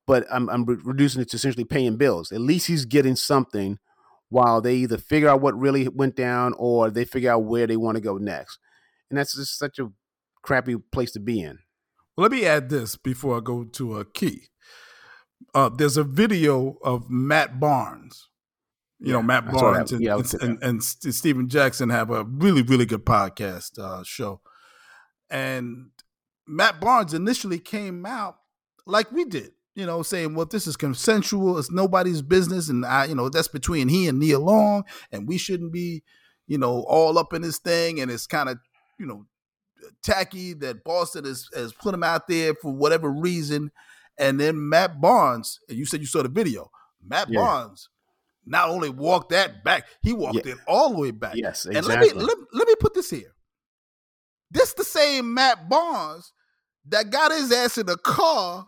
but 0.07 0.27
I'm 0.31 0.49
I'm 0.49 0.65
re- 0.65 0.79
reducing 0.83 1.23
it 1.23 1.31
to 1.31 1.37
essentially 1.37 1.65
paying 1.65 1.97
bills. 1.97 2.33
At 2.33 2.41
least 2.41 2.67
he's 2.67 2.87
getting 2.87 3.17
something 3.17 3.79
while 4.31 4.61
they 4.61 4.77
either 4.77 4.97
figure 4.97 5.29
out 5.29 5.43
what 5.43 5.59
really 5.59 5.89
went 5.89 6.17
down 6.17 6.55
or 6.57 6.89
they 6.89 7.05
figure 7.05 7.33
out 7.33 7.45
where 7.45 7.67
they 7.67 7.77
want 7.77 7.97
to 7.97 8.01
go 8.01 8.17
next. 8.17 8.59
And 9.11 9.19
that's 9.19 9.37
just 9.37 9.59
such 9.59 9.79
a 9.79 9.91
crappy 10.43 10.77
place 10.77 11.13
to 11.13 11.21
be 11.21 11.41
in. 11.41 11.59
Well, 12.17 12.23
let 12.23 12.33
me 12.33 12.47
add 12.47 12.71
this 12.71 12.97
before 12.97 13.37
I 13.37 13.41
go 13.41 13.65
to 13.65 13.99
a 13.99 14.05
key. 14.05 14.49
Uh, 15.55 15.69
there's 15.69 15.97
a 15.97 16.05
video 16.05 16.79
of 16.83 17.11
Matt 17.11 17.59
Barnes. 17.59 18.29
You 19.01 19.09
yeah, 19.09 19.13
know, 19.15 19.23
Matt 19.23 19.51
Barnes 19.51 19.93
and, 19.93 20.03
yeah, 20.03 20.17
and, 20.17 20.43
and, 20.43 20.63
and, 20.63 20.85
Stephen 20.85 21.49
Jackson 21.49 21.89
have 21.89 22.11
a 22.11 22.25
really, 22.25 22.61
really 22.61 22.85
good 22.85 23.07
podcast 23.07 23.79
uh, 23.79 24.03
show. 24.05 24.43
And 25.31 25.91
Matt 26.47 26.81
Barnes 26.81 27.15
initially 27.15 27.59
came 27.59 28.05
out 28.05 28.37
like 28.87 29.11
we 29.11 29.25
did, 29.25 29.53
you 29.75 29.87
know, 29.87 30.03
saying, 30.03 30.35
well, 30.35 30.47
this 30.47 30.67
is 30.67 30.77
consensual. 30.77 31.59
It's 31.59 31.71
nobody's 31.71 32.23
business. 32.23 32.69
And, 32.69 32.85
I, 32.85 33.07
you 33.07 33.15
know, 33.15 33.29
that's 33.29 33.49
between 33.49 33.89
he 33.89 34.09
and 34.09 34.19
Nia 34.19 34.39
Long. 34.39 34.85
And 35.13 35.29
we 35.29 35.39
shouldn't 35.39 35.73
be, 35.73 36.03
you 36.47 36.59
know, 36.59 36.85
all 36.89 37.19
up 37.19 37.33
in 37.33 37.43
this 37.43 37.59
thing. 37.59 38.01
And 38.01 38.11
it's 38.11 38.27
kind 38.27 38.49
of, 38.49 38.59
you 38.99 39.07
know, 39.07 39.27
tacky 40.03 40.53
that 40.55 40.85
Boston 40.85 41.25
has, 41.25 41.49
has 41.55 41.73
put 41.73 41.95
him 41.95 42.03
out 42.03 42.29
there 42.29 42.55
for 42.55 42.73
whatever 42.73 43.11
reason. 43.11 43.71
And 44.19 44.39
then 44.39 44.69
Matt 44.69 45.01
Barnes, 45.01 45.61
and 45.69 45.79
you 45.79 45.87
said 45.87 46.01
you 46.01 46.07
saw 46.07 46.23
the 46.23 46.29
video, 46.29 46.71
Matt 47.03 47.29
yeah. 47.31 47.41
Barnes 47.41 47.89
not 48.45 48.69
only 48.69 48.91
walked 48.91 49.31
that 49.31 49.63
back, 49.65 49.87
he 50.03 50.13
walked 50.13 50.45
yeah. 50.45 50.53
it 50.53 50.59
all 50.67 50.91
the 50.91 50.99
way 50.99 51.11
back. 51.11 51.37
Yes, 51.37 51.67
exactly. 51.67 51.79
And 51.79 51.87
let 51.87 52.01
me 52.01 52.23
let, 52.23 52.37
let 52.53 52.69
me 52.69 52.75
put 52.81 52.95
this 52.95 53.09
here. 53.09 53.35
This 54.51 54.75
the 54.75 54.85
same 54.85 55.33
Matt 55.33 55.69
Barnes 55.69 56.33
that 56.89 57.11
got 57.11 57.31
his 57.31 57.53
ass 57.53 57.79
in 57.79 57.87
the 57.87 57.97
car 57.97 58.67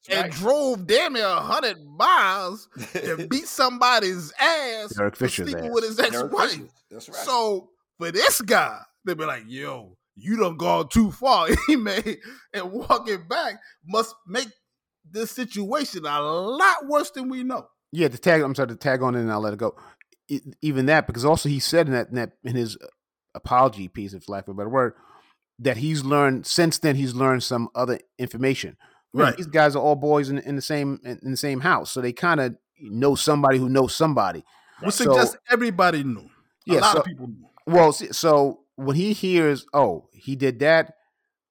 and 0.10 0.22
right. 0.22 0.32
drove 0.32 0.86
damn 0.86 1.12
near 1.12 1.26
hundred 1.26 1.84
miles 1.84 2.68
to 2.92 3.26
beat 3.30 3.46
somebody's 3.46 4.32
ass 4.40 4.94
Derek 4.96 5.16
Fisher's 5.16 5.54
ass. 5.54 5.68
with 5.70 5.84
his 5.84 6.00
ex-wife. 6.00 6.60
That's 6.90 7.08
right. 7.08 7.18
So 7.18 7.70
for 7.98 8.10
this 8.10 8.40
guy 8.40 8.80
they'd 9.04 9.18
be 9.18 9.24
like, 9.24 9.44
yo, 9.46 9.96
you 10.16 10.36
don't 10.36 10.56
gone 10.56 10.88
too 10.88 11.10
far. 11.10 11.48
he 11.66 11.76
may 11.76 12.16
and 12.52 12.72
walking 12.72 13.24
back 13.28 13.54
must 13.86 14.14
make 14.26 14.48
this 15.10 15.30
situation 15.30 16.04
a 16.04 16.20
lot 16.20 16.86
worse 16.86 17.10
than 17.10 17.28
we 17.28 17.42
know. 17.42 17.68
Yeah, 17.92 18.08
the 18.08 18.18
tag. 18.18 18.42
I'm 18.42 18.54
sorry, 18.54 18.68
to 18.68 18.76
tag 18.76 19.02
on 19.02 19.14
it, 19.14 19.20
and 19.20 19.32
I'll 19.32 19.40
let 19.40 19.52
it 19.52 19.58
go. 19.58 19.74
even 20.62 20.86
that, 20.86 21.06
because 21.06 21.24
also 21.24 21.48
he 21.48 21.58
said 21.58 21.88
in 21.88 21.92
that, 21.92 22.08
in 22.10 22.14
that 22.16 22.32
in 22.44 22.54
his 22.54 22.76
uh, 22.76 22.86
apology 23.34 23.88
piece, 23.88 24.12
if 24.12 24.28
lack 24.28 24.46
of 24.46 24.54
a 24.54 24.56
better 24.56 24.68
word, 24.68 24.94
that 25.58 25.78
he's 25.78 26.04
learned 26.04 26.46
since 26.46 26.78
then. 26.78 26.94
He's 26.94 27.14
learned 27.14 27.42
some 27.42 27.68
other 27.74 27.98
information. 28.18 28.76
Right, 29.12 29.36
these 29.36 29.46
guys 29.46 29.74
are 29.74 29.82
all 29.82 29.96
boys 29.96 30.30
in, 30.30 30.38
in 30.38 30.56
the 30.56 30.62
same 30.62 31.00
in 31.04 31.32
the 31.32 31.36
same 31.36 31.60
house, 31.60 31.90
so 31.90 32.00
they 32.00 32.12
kind 32.12 32.40
of 32.40 32.56
know 32.80 33.14
somebody 33.14 33.58
who 33.58 33.68
knows 33.68 33.94
somebody. 33.94 34.44
Which 34.80 34.94
so, 34.94 35.04
suggests 35.04 35.36
everybody 35.50 36.04
knew. 36.04 36.20
A 36.20 36.74
yeah, 36.74 36.80
lot 36.80 36.92
so, 36.92 36.98
of 37.00 37.04
people 37.04 37.26
knew. 37.26 37.46
Well, 37.66 37.92
so 37.92 38.60
when 38.76 38.96
he 38.96 39.12
hears, 39.12 39.66
oh, 39.74 40.08
he 40.12 40.36
did 40.36 40.60
that, 40.60 40.94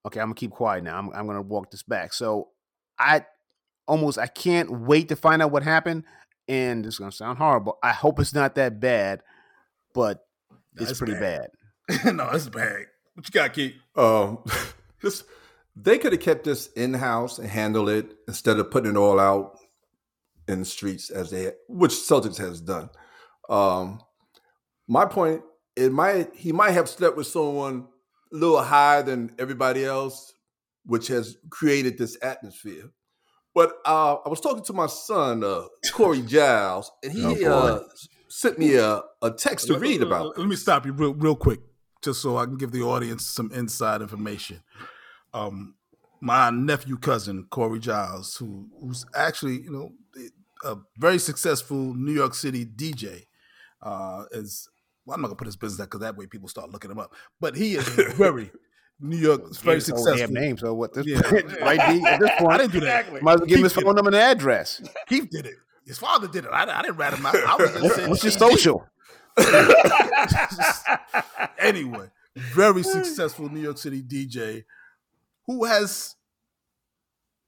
okay, 0.06 0.19
I'm 0.19 0.28
gonna 0.28 0.36
keep 0.36 0.52
quiet 0.52 0.84
now. 0.84 0.98
I'm, 0.98 1.10
I'm 1.13 1.28
gonna 1.28 1.41
walk 1.41 1.72
this 1.72 1.84
back. 1.84 2.13
So 2.13 2.50
I 2.98 3.26
almost 3.88 4.17
I 4.17 4.28
can't 4.28 4.72
wait 4.72 5.10
to 5.10 5.15
find 5.15 5.41
out 5.41 5.52
what 5.52 5.63
happened. 5.63 6.06
And 6.48 6.86
it's 6.86 6.98
gonna 6.98 7.12
sound 7.12 7.38
horrible. 7.38 7.78
I 7.84 7.91
hope 7.91 8.19
it's 8.19 8.34
not 8.34 8.56
that 8.56 8.80
bad, 8.80 9.22
but 9.93 10.26
it's 10.78 10.98
pretty 10.98 11.13
bad. 11.13 11.50
bad. 11.88 12.15
no, 12.15 12.30
it's 12.32 12.50
bad. 12.50 12.86
What 13.13 13.28
you 13.28 13.32
got, 13.32 13.54
Keith? 13.54 13.76
Um, 13.95 14.39
this 15.02 15.24
they 15.82 15.98
could 15.98 16.12
have 16.12 16.22
kept 16.22 16.44
this 16.44 16.68
in 16.74 16.94
house 16.94 17.39
and 17.39 17.48
handled 17.48 17.89
it 17.89 18.13
instead 18.28 18.60
of 18.60 18.72
putting 18.72 18.92
it 18.92 18.98
all 18.98 19.20
out 19.20 19.58
in 20.48 20.60
the 20.60 20.65
streets 20.65 21.10
as 21.10 21.32
they, 21.32 21.52
which 21.68 21.92
Celtics 21.92 22.38
has 22.38 22.60
done. 22.60 22.89
Um, 23.50 24.02
my 24.88 25.06
point 25.06 25.44
it 25.76 25.92
might 25.92 26.36
he 26.36 26.52
might 26.52 26.72
have 26.72 26.89
slept 26.89 27.15
with 27.15 27.28
someone 27.28 27.88
a 28.34 28.36
little 28.36 28.62
higher 28.62 29.02
than 29.02 29.32
everybody 29.39 29.86
else, 29.86 30.34
which 30.86 31.08
has 31.08 31.38
created 31.50 31.98
this 31.98 32.18
atmosphere. 32.22 32.92
But 33.56 33.74
uh, 33.86 34.15
I 34.26 34.30
was 34.30 34.42
talking 34.42 34.63
to 34.65 34.74
my 34.74 34.88
son, 34.88 35.44
uh, 35.44 35.63
Corey 35.94 36.22
Giles, 36.22 36.92
and 37.04 37.12
he 37.12 37.46
oh, 37.46 37.52
uh, 37.52 37.84
sent 38.28 38.60
me 38.60 38.76
a, 38.76 39.02
a 39.22 39.32
text 39.32 39.68
to 39.68 39.80
read 39.80 40.02
about. 40.02 40.38
Let, 40.38 40.48
me 40.48 40.56
stop 40.56 40.86
you 40.86 40.92
real, 40.92 41.13
real 41.13 41.36
quick, 41.36 41.60
just 42.04 42.22
so 42.22 42.38
I 42.38 42.46
can 42.46 42.58
give 42.58 42.72
the 42.72 42.84
audience 42.84 43.26
some 43.26 43.52
inside 43.52 44.02
information. 44.02 44.62
Um, 45.34 45.76
my 46.22 46.50
nephew 46.50 46.98
cousin 46.98 47.46
Corey 47.50 47.80
Giles, 47.80 48.36
who 48.38 48.68
who's 48.82 49.06
actually 49.15 49.62
you 49.62 49.72
know 49.72 49.92
a 50.63 50.78
very 50.98 51.20
successful 51.20 51.94
New 51.94 52.13
York 52.13 52.34
City 52.34 52.65
DJ, 52.65 53.26
uh, 53.82 54.24
is 54.32 54.70
well, 55.06 55.15
I'm 55.15 55.22
not 55.22 55.28
gonna 55.28 55.38
put 55.38 55.48
his 55.48 55.56
business 55.56 55.86
because 55.86 56.02
that 56.02 56.18
way 56.18 56.28
people 56.28 56.50
start 56.50 56.72
looking 56.72 56.92
him 56.92 57.00
up. 57.00 57.13
But 57.39 57.56
he 57.56 57.76
is 57.76 57.88
very 58.15 58.52
New 59.00 59.18
York, 59.18 59.56
very 59.58 59.82
successful. 59.82 60.18
Damn 60.18 60.34
name. 60.34 60.58
So 60.58 60.74
what 60.74 60.94
this 60.94 61.06
yeah. 61.06 61.22
right 61.62 61.80
be 61.89 62.06
at 62.06 62.20
this 62.20 62.32
point? 62.38 62.52
I 62.52 62.58
didn't 62.58 62.74
do 62.74 62.80
that. 62.82 63.00
Exactly. 63.00 63.22
Might 63.22 63.34
as 63.34 63.39
well 63.39 63.48
give 63.48 63.60
him 63.60 63.63
his 63.63 63.74
phone 63.74 63.96
number 63.96 64.10
and 64.10 64.15
address. 64.15 64.82
Keith 65.08 65.30
did 65.30 65.46
it. 65.46 65.56
His 65.86 65.98
father 65.98 66.28
did 66.28 66.46
it. 66.46 66.52
I, 66.52 66.65
I 66.65 66.82
didn't 66.82 66.98
rat 66.98 67.13
him 67.13 67.26
out. 67.26 67.36
I 67.36 67.56
was 67.56 67.72
just 67.72 67.96
saying. 67.96 68.10
What's 68.10 68.24
your 68.24 68.32
social? 68.32 68.86
anyway, 71.60 72.08
very 72.36 72.84
successful 72.84 73.50
New 73.50 73.62
York 73.62 73.78
City 73.78 74.04
DJ 74.04 74.65
who 75.50 75.66
has 75.66 76.16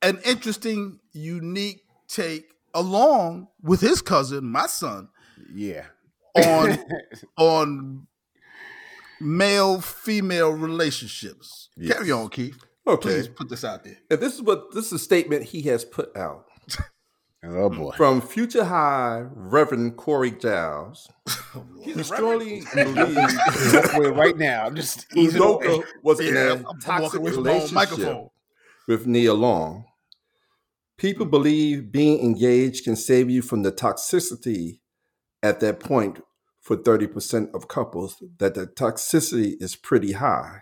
an 0.01 0.19
interesting, 0.25 0.99
unique 1.13 1.83
take 2.07 2.45
along 2.73 3.47
with 3.61 3.79
his 3.79 4.01
cousin, 4.01 4.43
my 4.43 4.65
son. 4.65 5.09
Yeah. 5.53 5.85
On 6.35 6.79
on 7.37 8.07
male 9.19 9.81
female 9.81 10.49
relationships. 10.49 11.69
Yes. 11.77 11.95
Carry 11.95 12.11
on, 12.11 12.29
Keith. 12.29 12.57
Okay. 12.87 13.09
Please 13.09 13.27
put 13.27 13.49
this 13.49 13.63
out 13.63 13.83
there. 13.83 13.97
And 14.09 14.19
this 14.19 14.33
is 14.33 14.41
what 14.41 14.73
this 14.73 14.87
is 14.87 14.93
a 14.93 14.99
statement 14.99 15.43
he 15.43 15.61
has 15.63 15.85
put 15.85 16.17
out. 16.17 16.45
oh 17.43 17.69
hmm. 17.69 17.77
boy. 17.77 17.91
From 17.97 18.21
Future 18.21 18.63
High 18.63 19.25
Reverend 19.33 19.97
Corey 19.97 20.31
Giles. 20.31 21.09
he 21.81 22.01
strongly 22.03 22.63
believes 22.73 23.35
right 23.93 24.37
now. 24.37 24.65
I'm 24.65 24.75
just 24.75 25.09
Udoka 25.11 25.83
was 26.03 26.21
yeah, 26.21 26.53
in 26.53 26.65
a 26.65 26.73
toxic 26.81 27.21
relationship 27.21 28.29
with 28.87 29.07
Nia 29.07 29.33
Long. 29.33 29.85
People 30.97 31.25
believe 31.25 31.91
being 31.91 32.19
engaged 32.19 32.83
can 32.83 32.95
save 32.95 33.29
you 33.29 33.41
from 33.41 33.63
the 33.63 33.71
toxicity 33.71 34.81
at 35.41 35.59
that 35.59 35.79
point 35.79 36.21
for 36.61 36.77
30% 36.77 37.53
of 37.55 37.67
couples, 37.67 38.23
that 38.37 38.53
the 38.53 38.67
toxicity 38.67 39.55
is 39.59 39.75
pretty 39.75 40.13
high. 40.13 40.61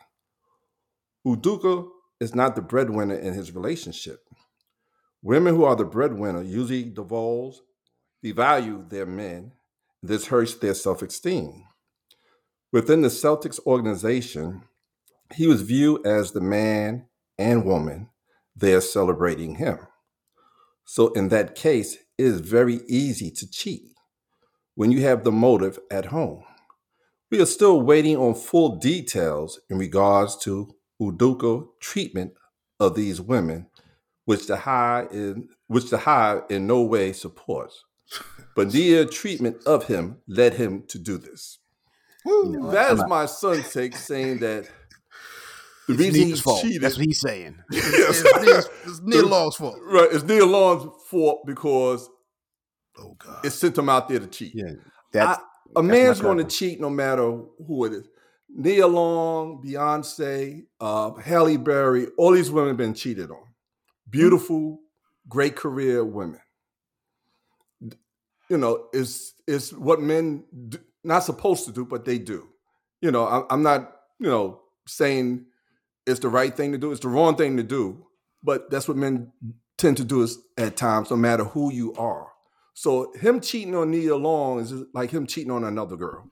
Udoka 1.28 1.88
is 2.22 2.34
not 2.34 2.56
the 2.56 2.62
breadwinner 2.62 3.16
in 3.16 3.34
his 3.34 3.54
relationship. 3.54 4.22
Women 5.22 5.56
who 5.56 5.64
are 5.66 5.76
the 5.76 5.86
breadwinner 5.86 6.42
usually 6.42 6.84
divulge, 6.84 7.56
devalue 8.24 8.90
their 8.90 9.06
men. 9.06 9.54
This 10.02 10.28
hurts 10.28 10.56
their 10.56 10.74
self 10.74 11.02
esteem. 11.02 11.66
Within 12.72 13.02
the 13.02 13.10
Celtics 13.10 13.60
organization, 13.66 14.64
he 15.34 15.48
was 15.48 15.62
viewed 15.62 16.06
as 16.06 16.32
the 16.32 16.42
man 16.42 17.08
and 17.38 17.66
woman 17.66 18.10
they 18.56 18.74
are 18.74 18.82
celebrating 18.82 19.56
him. 19.56 19.80
So, 20.86 21.10
in 21.14 21.30
that 21.30 21.56
case, 21.56 21.96
it 22.18 22.26
is 22.26 22.42
very 22.42 22.82
easy 22.88 23.32
to 23.32 23.50
cheat 23.50 23.84
when 24.76 24.92
you 24.92 25.02
have 25.02 25.24
the 25.24 25.32
motive 25.32 25.80
at 25.92 26.06
home. 26.06 26.44
We 27.32 27.42
are 27.42 27.46
still 27.46 27.82
waiting 27.82 28.18
on 28.18 28.34
full 28.34 28.78
details 28.78 29.60
in 29.70 29.78
regards 29.78 30.36
to 30.44 30.74
Udoka 31.02 31.68
treatment 31.80 32.34
of 32.80 32.96
these 32.96 33.22
women, 33.22 33.68
which 34.30 34.46
the 34.46 34.56
high 34.56 35.08
in 35.12 35.50
which 35.66 35.90
the 35.90 35.98
high 35.98 36.40
in 36.52 36.68
no 36.68 36.84
way 36.84 37.12
supports. 37.14 37.84
But 38.56 38.72
Nia 38.72 39.08
treatment 39.08 39.58
of 39.66 39.88
him 39.88 40.18
led 40.28 40.54
him 40.54 40.84
to 40.90 41.00
do 41.00 41.18
this. 41.18 41.58
Woo, 42.24 42.70
that 42.72 42.94
is 42.94 43.04
my 43.08 43.26
son's 43.26 43.74
take, 43.74 43.96
saying 43.96 44.38
that 44.42 44.66
the 45.88 45.94
it's 45.96 46.00
reason 46.00 46.28
he's 46.28 46.42
fault. 46.42 46.62
Cheated, 46.62 46.84
That's 46.84 46.96
what 46.96 47.08
he's 47.08 47.20
saying. 47.20 47.58
it's, 47.72 48.22
it's, 48.24 48.70
it's 48.86 49.02
Nia 49.02 49.26
Long's 49.26 49.56
fault. 49.56 49.80
Right. 49.84 50.10
It's 50.12 50.24
Nia 50.24 50.46
Long's 50.46 50.92
fault 51.08 51.40
because 51.48 52.08
oh 53.00 53.16
God. 53.18 53.44
it 53.44 53.50
sent 53.50 53.80
him 53.80 53.90
out 53.90 54.10
there 54.10 54.20
to 54.20 54.28
cheat. 54.28 54.52
Yeah. 54.54 54.74
That's, 55.12 55.40
I, 55.40 55.42
a 55.42 55.82
that's 55.82 55.88
man's 55.88 56.22
going 56.22 56.38
to 56.38 56.44
cheat 56.44 56.80
no 56.80 56.92
matter 56.92 57.24
who 57.66 57.86
it 57.86 57.94
is. 57.94 58.08
Nia 58.48 58.86
Long, 58.86 59.64
Beyonce, 59.66 60.66
uh, 60.80 61.14
Halle 61.16 61.58
Berry, 61.58 62.10
all 62.16 62.34
these 62.34 62.52
women 62.52 62.70
have 62.70 62.78
been 62.78 62.94
cheated 62.94 63.32
on. 63.32 63.49
Beautiful, 64.10 64.80
great 65.28 65.56
career 65.56 66.04
women. 66.04 66.42
You 68.50 68.58
know, 68.58 68.88
it's 68.94 69.34
it's 69.48 69.72
what 69.72 70.02
men 70.02 70.44
do, 70.70 70.80
not 71.04 71.24
supposed 71.24 71.66
to 71.66 71.72
do, 71.72 71.86
but 71.86 72.06
they 72.06 72.18
do. 72.18 72.48
You 73.02 73.12
know, 73.12 73.26
I, 73.26 73.44
I'm 73.50 73.64
not, 73.64 73.92
you 74.20 74.28
know, 74.28 74.62
saying 74.88 75.46
it's 76.06 76.20
the 76.20 76.30
right 76.30 76.56
thing 76.56 76.72
to 76.72 76.78
do. 76.78 76.92
It's 76.92 77.02
the 77.02 77.10
wrong 77.10 77.36
thing 77.36 77.58
to 77.58 77.64
do. 77.64 78.06
But 78.44 78.70
that's 78.72 78.88
what 78.88 78.98
men 78.98 79.32
tend 79.78 79.98
to 79.98 80.04
do 80.04 80.22
is 80.24 80.40
at 80.58 80.78
times, 80.78 81.12
no 81.12 81.18
matter 81.18 81.44
who 81.44 81.72
you 81.72 81.94
are. 81.94 82.28
So 82.74 83.12
him 83.14 83.42
cheating 83.42 83.76
on 83.76 83.92
Nia 83.92 84.16
Long 84.16 84.60
is 84.60 84.74
like 84.94 85.12
him 85.12 85.28
cheating 85.28 85.52
on 85.52 85.64
another 85.64 85.96
girl. 85.96 86.32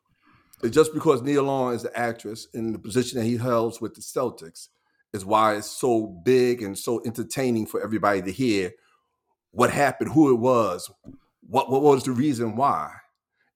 It's 0.63 0.74
just 0.74 0.94
because 0.94 1.22
Nia 1.22 1.44
Long 1.44 1.74
is 1.74 1.84
the 1.84 1.98
actress 1.98 2.48
in 2.54 2.72
the 2.72 2.80
position 2.80 3.20
that 3.20 3.26
he 3.26 3.36
holds 3.36 3.80
with 3.80 3.94
the 3.94 4.02
Celtics 4.02 4.70
is 5.13 5.26
why 5.26 5.56
it's 5.56 5.70
so 5.70 6.08
big 6.08 6.62
and 6.62 6.78
so 6.78 7.02
entertaining 7.06 7.65
for 7.65 7.82
everybody 7.82 8.22
to 8.22 8.32
hear 8.32 8.72
what 9.52 9.72
happened, 9.72 10.12
who 10.12 10.32
it 10.32 10.39
was, 10.39 10.91
what 11.41 11.70
what 11.70 11.82
was 11.82 12.04
the 12.04 12.12
reason 12.12 12.56
why. 12.56 12.91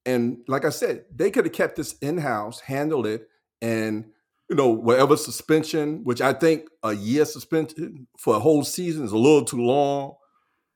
And 0.06 0.40
like 0.48 0.66
I 0.66 0.70
said, 0.70 1.06
they 1.14 1.30
could 1.30 1.46
have 1.46 1.54
kept 1.54 1.76
this 1.76 1.94
in 2.00 2.18
house, 2.18 2.60
handled 2.60 3.06
it, 3.06 3.28
and 3.62 4.06
you 4.50 4.56
know, 4.56 4.68
whatever 4.68 5.16
suspension, 5.16 6.04
which 6.04 6.20
I 6.20 6.34
think 6.34 6.68
a 6.84 6.94
year 6.94 7.24
suspension 7.24 8.08
for 8.18 8.36
a 8.36 8.40
whole 8.40 8.64
season 8.64 9.06
is 9.06 9.14
a 9.14 9.18
little 9.18 9.46
too 9.46 9.62
long 9.62 10.16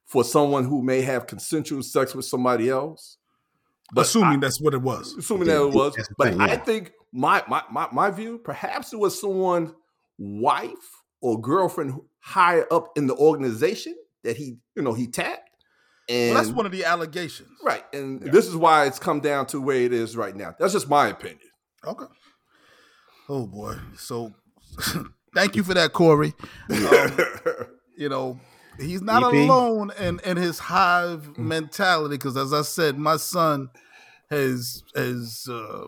for 0.06 0.24
someone 0.24 0.64
who 0.64 0.82
may 0.82 1.02
have 1.02 1.28
consensual 1.28 1.84
sex 1.84 2.16
with 2.16 2.26
somebody 2.26 2.70
else. 2.70 3.18
But 3.94 4.06
assuming 4.06 4.38
I, 4.38 4.40
that's 4.40 4.62
what 4.62 4.74
it 4.74 4.82
was. 4.82 5.14
Assuming 5.18 5.48
that 5.48 5.62
it 5.62 5.74
was. 5.74 5.96
But 6.18 6.30
thing, 6.30 6.40
yeah. 6.40 6.46
I 6.46 6.58
think 6.58 6.94
my, 7.12 7.44
my 7.48 7.64
my 7.72 7.88
my 7.92 8.12
view, 8.12 8.38
perhaps 8.38 8.94
it 8.94 9.00
was 9.00 9.20
someone's 9.20 9.74
wife 10.18 11.02
or 11.22 11.40
girlfriend 11.40 12.00
higher 12.20 12.66
up 12.72 12.90
in 12.98 13.08
the 13.08 13.16
organization 13.16 13.96
that 14.24 14.38
he, 14.38 14.58
you 14.76 14.84
know, 14.84 14.94
he 14.94 15.08
tapped. 15.08 15.50
And 16.08 16.36
well, 16.36 16.44
that's 16.44 16.56
one 16.56 16.66
of 16.66 16.72
the 16.72 16.86
allegations. 16.86 17.50
Right. 17.64 17.84
And 17.94 18.22
yeah. 18.22 18.32
this 18.32 18.48
is 18.48 18.56
why 18.56 18.86
it's 18.86 19.00
come 19.00 19.22
down 19.22 19.48
to 19.48 19.62
where 19.62 19.82
it 19.82 19.94
is 19.94 20.16
right 20.16 20.36
now. 20.36 20.56
That's 20.60 20.74
just 20.74 20.90
my 20.90 21.08
opinion. 21.08 21.40
Okay. 21.86 22.06
Oh 23.28 23.48
boy. 23.48 23.78
So 23.98 24.34
thank 25.34 25.56
you 25.56 25.64
for 25.64 25.74
that, 25.74 25.94
Corey. 25.94 26.34
Um, 26.70 27.18
you 27.98 28.10
know, 28.10 28.40
he's 28.80 29.02
not 29.02 29.24
EP? 29.24 29.34
alone 29.34 29.92
in, 30.00 30.20
in 30.20 30.38
his 30.38 30.60
hive 30.60 31.34
mm. 31.34 31.38
mentality 31.40 32.18
because 32.18 32.38
as 32.38 32.54
I 32.54 32.62
said, 32.62 32.98
my 32.98 33.18
son 33.18 33.70
has 34.30 34.84
has 34.96 35.48
uh, 35.50 35.88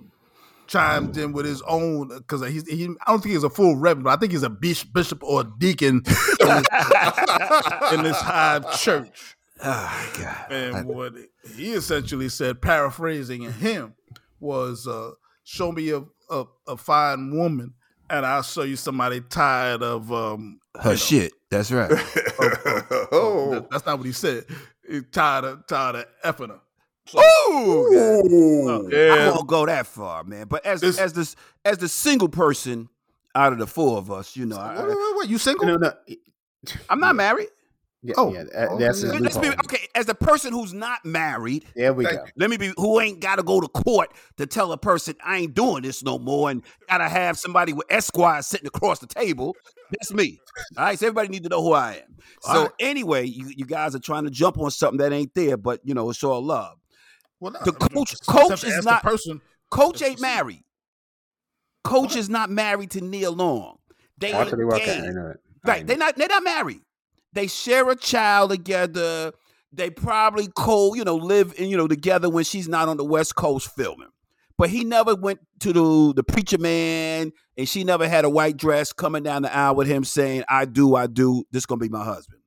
chimed 0.67 1.17
in 1.17 1.33
with 1.33 1.45
his 1.45 1.61
own 1.63 2.09
because 2.09 2.45
he's 2.47 2.67
he, 2.67 2.85
I 2.85 3.11
don't 3.11 3.21
think 3.21 3.33
he's 3.33 3.43
a 3.43 3.49
full 3.49 3.75
reverend, 3.75 4.05
but 4.05 4.11
I 4.11 4.15
think 4.17 4.31
he's 4.31 4.43
a 4.43 4.49
bishop 4.49 5.23
or 5.23 5.41
a 5.41 5.51
deacon 5.57 5.97
in, 5.97 6.03
this, 6.03 6.67
in 7.93 8.03
this 8.03 8.17
hive 8.17 8.79
church. 8.79 9.35
Oh 9.63 10.11
God. 10.17 10.51
And 10.51 10.85
what 10.87 11.13
he 11.55 11.73
essentially 11.73 12.29
said, 12.29 12.61
paraphrasing 12.61 13.51
him, 13.53 13.95
was 14.39 14.87
uh, 14.87 15.11
show 15.43 15.71
me 15.71 15.91
a 15.91 16.03
a, 16.29 16.45
a 16.67 16.77
fine 16.77 17.35
woman 17.35 17.73
and 18.09 18.25
I'll 18.25 18.43
show 18.43 18.63
you 18.63 18.75
somebody 18.75 19.21
tired 19.21 19.83
of 19.83 20.11
um, 20.11 20.59
her 20.79 20.91
know, 20.91 20.95
shit. 20.95 21.33
That's 21.49 21.71
right. 21.71 21.91
oh, 23.11 23.65
that's 23.71 23.85
not 23.85 23.97
what 23.97 24.05
he 24.05 24.11
said. 24.11 24.45
He's 24.87 25.03
tired 25.11 25.45
of 25.45 25.67
tired 25.67 25.95
of 25.95 26.05
effing 26.23 26.49
her. 26.49 26.59
So, 27.07 27.19
oh, 27.21 28.87
yeah. 28.91 29.13
I 29.13 29.29
won't 29.29 29.47
go 29.47 29.65
that 29.65 29.87
far, 29.87 30.23
man. 30.23 30.47
But 30.47 30.65
as 30.65 30.83
it's, 30.83 30.97
as 30.97 31.13
this 31.13 31.35
as 31.63 31.77
the 31.77 31.87
single 31.87 32.29
person 32.29 32.89
out 33.33 33.53
of 33.53 33.59
the 33.59 33.67
four 33.67 33.97
of 33.97 34.11
us, 34.11 34.35
you 34.35 34.45
know, 34.45 34.57
wait, 34.57 34.87
wait, 34.87 35.17
wait, 35.17 35.29
you 35.29 35.37
single? 35.37 35.65
No, 35.65 35.77
no. 35.77 35.93
I'm 36.89 36.99
not 36.99 37.15
married. 37.15 37.47
Yeah, 38.03 38.13
oh, 38.17 38.31
yeah, 38.31 38.43
oh, 38.69 38.77
that's 38.77 39.03
yeah. 39.03 39.19
Be, 39.19 39.49
okay. 39.49 39.87
As 39.95 40.07
a 40.07 40.13
person 40.13 40.53
who's 40.53 40.71
not 40.71 41.03
married, 41.03 41.65
there 41.75 41.93
we 41.93 42.05
go. 42.05 42.25
Let 42.37 42.49
me 42.49 42.55
be 42.55 42.71
who 42.77 42.99
ain't 42.99 43.19
got 43.19 43.37
to 43.37 43.43
go 43.43 43.59
to 43.59 43.67
court 43.67 44.13
to 44.37 44.45
tell 44.45 44.71
a 44.71 44.77
person 44.77 45.15
I 45.25 45.39
ain't 45.39 45.55
doing 45.55 45.81
this 45.81 46.03
no 46.03 46.19
more, 46.19 46.51
and 46.51 46.61
gotta 46.87 47.09
have 47.09 47.39
somebody 47.39 47.73
with 47.73 47.87
Esquire 47.89 48.41
sitting 48.43 48.67
across 48.67 48.99
the 48.99 49.07
table. 49.07 49.55
That's 49.91 50.13
me. 50.13 50.39
All 50.77 50.85
right, 50.85 50.99
so 50.99 51.07
everybody 51.07 51.29
need 51.29 51.43
to 51.43 51.49
know 51.49 51.63
who 51.63 51.73
I 51.73 51.93
am. 51.95 52.17
so 52.41 52.63
right. 52.63 52.71
anyway, 52.79 53.25
you, 53.25 53.51
you 53.55 53.65
guys 53.65 53.95
are 53.95 53.99
trying 53.99 54.25
to 54.25 54.29
jump 54.29 54.59
on 54.59 54.69
something 54.69 54.99
that 54.99 55.11
ain't 55.11 55.33
there, 55.33 55.57
but 55.57 55.81
you 55.83 55.95
know 55.95 56.09
it's 56.09 56.23
all 56.23 56.41
love. 56.41 56.77
Well, 57.39 57.53
no, 57.53 57.59
the 57.63 57.71
coach, 57.71 58.15
coach 58.25 58.63
is 58.63 58.83
not 58.85 59.03
person. 59.03 59.41
Coach 59.69 60.01
ain't 60.01 60.21
married. 60.21 60.63
Coach 61.83 62.15
is 62.15 62.29
not 62.29 62.49
married 62.49 62.91
to 62.91 63.01
Nia 63.01 63.31
Long. 63.31 63.77
They 64.17 64.33
ain't 64.33 64.49
gay. 64.75 65.11
Right, 65.65 65.85
they're 65.85 65.97
not. 65.97 66.15
They're 66.15 66.27
not 66.27 66.43
married. 66.43 66.81
They 67.33 67.47
share 67.47 67.89
a 67.89 67.95
child 67.95 68.51
together. 68.51 69.33
They 69.71 69.89
probably 69.89 70.49
co, 70.55 70.95
you 70.95 71.03
know, 71.03 71.15
live 71.15 71.53
in, 71.57 71.69
you 71.69 71.77
know, 71.77 71.87
together 71.87 72.29
when 72.29 72.43
she's 72.43 72.67
not 72.67 72.89
on 72.89 72.97
the 72.97 73.05
West 73.05 73.35
Coast 73.35 73.69
filming. 73.75 74.07
But 74.57 74.69
he 74.69 74.83
never 74.83 75.13
went 75.13 75.39
to 75.59 75.71
the 75.71 76.13
the 76.15 76.23
preacher 76.23 76.57
man, 76.57 77.31
and 77.57 77.69
she 77.69 77.83
never 77.83 78.07
had 78.07 78.25
a 78.25 78.29
white 78.29 78.57
dress 78.57 78.91
coming 78.91 79.21
down 79.23 79.43
the 79.43 79.55
aisle 79.55 79.75
with 79.75 79.87
him 79.87 80.03
saying, 80.03 80.43
"I 80.49 80.65
do, 80.65 80.95
I 80.95 81.07
do. 81.07 81.43
This 81.51 81.65
gonna 81.65 81.79
be 81.79 81.89
my 81.89 82.03
husband." 82.03 82.41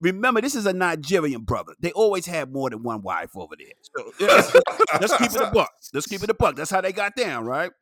Remember, 0.00 0.40
this 0.40 0.54
is 0.54 0.66
a 0.66 0.72
Nigerian 0.72 1.42
brother. 1.42 1.72
They 1.80 1.90
always 1.92 2.26
have 2.26 2.50
more 2.50 2.70
than 2.70 2.82
one 2.82 3.02
wife 3.02 3.36
over 3.36 3.54
there. 3.58 3.68
So 3.82 4.26
let's, 4.26 4.54
let's 5.00 5.16
keep 5.16 5.32
it 5.32 5.48
a 5.48 5.50
buck. 5.50 5.72
Let's 5.92 6.06
keep 6.06 6.22
it 6.22 6.30
a 6.30 6.34
buck. 6.34 6.56
That's 6.56 6.70
how 6.70 6.80
they 6.80 6.92
got 6.92 7.16
down, 7.16 7.44
right? 7.44 7.72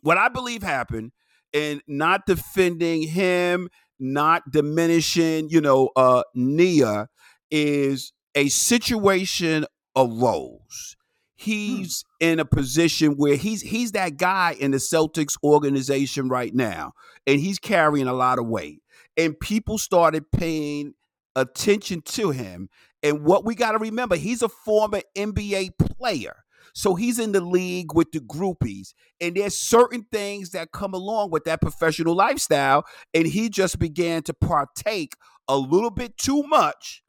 What 0.00 0.16
I 0.16 0.28
believe 0.28 0.62
happened, 0.62 1.12
and 1.52 1.82
not 1.86 2.26
defending 2.26 3.02
him 3.06 3.68
not 3.98 4.50
diminishing, 4.50 5.48
you 5.50 5.60
know, 5.60 5.90
uh, 5.96 6.22
Nia 6.34 7.08
is 7.50 8.12
a 8.34 8.48
situation 8.48 9.66
arose. 9.96 10.96
He's 11.36 12.04
hmm. 12.20 12.26
in 12.26 12.40
a 12.40 12.44
position 12.44 13.12
where 13.12 13.36
he's 13.36 13.60
he's 13.60 13.92
that 13.92 14.16
guy 14.16 14.56
in 14.58 14.70
the 14.70 14.78
Celtics 14.78 15.36
organization 15.42 16.28
right 16.28 16.54
now, 16.54 16.92
and 17.26 17.40
he's 17.40 17.58
carrying 17.58 18.06
a 18.06 18.12
lot 18.12 18.38
of 18.38 18.46
weight. 18.46 18.82
And 19.16 19.38
people 19.38 19.78
started 19.78 20.30
paying 20.30 20.94
attention 21.36 22.02
to 22.02 22.30
him. 22.30 22.68
And 23.02 23.24
what 23.24 23.44
we 23.44 23.54
got 23.54 23.72
to 23.72 23.78
remember, 23.78 24.16
he's 24.16 24.42
a 24.42 24.48
former 24.48 25.00
NBA 25.16 25.78
player. 25.78 26.44
So 26.74 26.94
he's 26.94 27.18
in 27.18 27.32
the 27.32 27.40
league 27.40 27.94
with 27.94 28.10
the 28.12 28.20
groupies. 28.20 28.94
And 29.20 29.36
there's 29.36 29.56
certain 29.56 30.06
things 30.10 30.50
that 30.50 30.72
come 30.72 30.92
along 30.92 31.30
with 31.30 31.44
that 31.44 31.60
professional 31.60 32.14
lifestyle. 32.14 32.84
And 33.12 33.26
he 33.26 33.48
just 33.48 33.78
began 33.78 34.22
to 34.24 34.34
partake 34.34 35.14
a 35.46 35.56
little 35.56 35.90
bit 35.90 36.16
too 36.16 36.42
much 36.44 37.02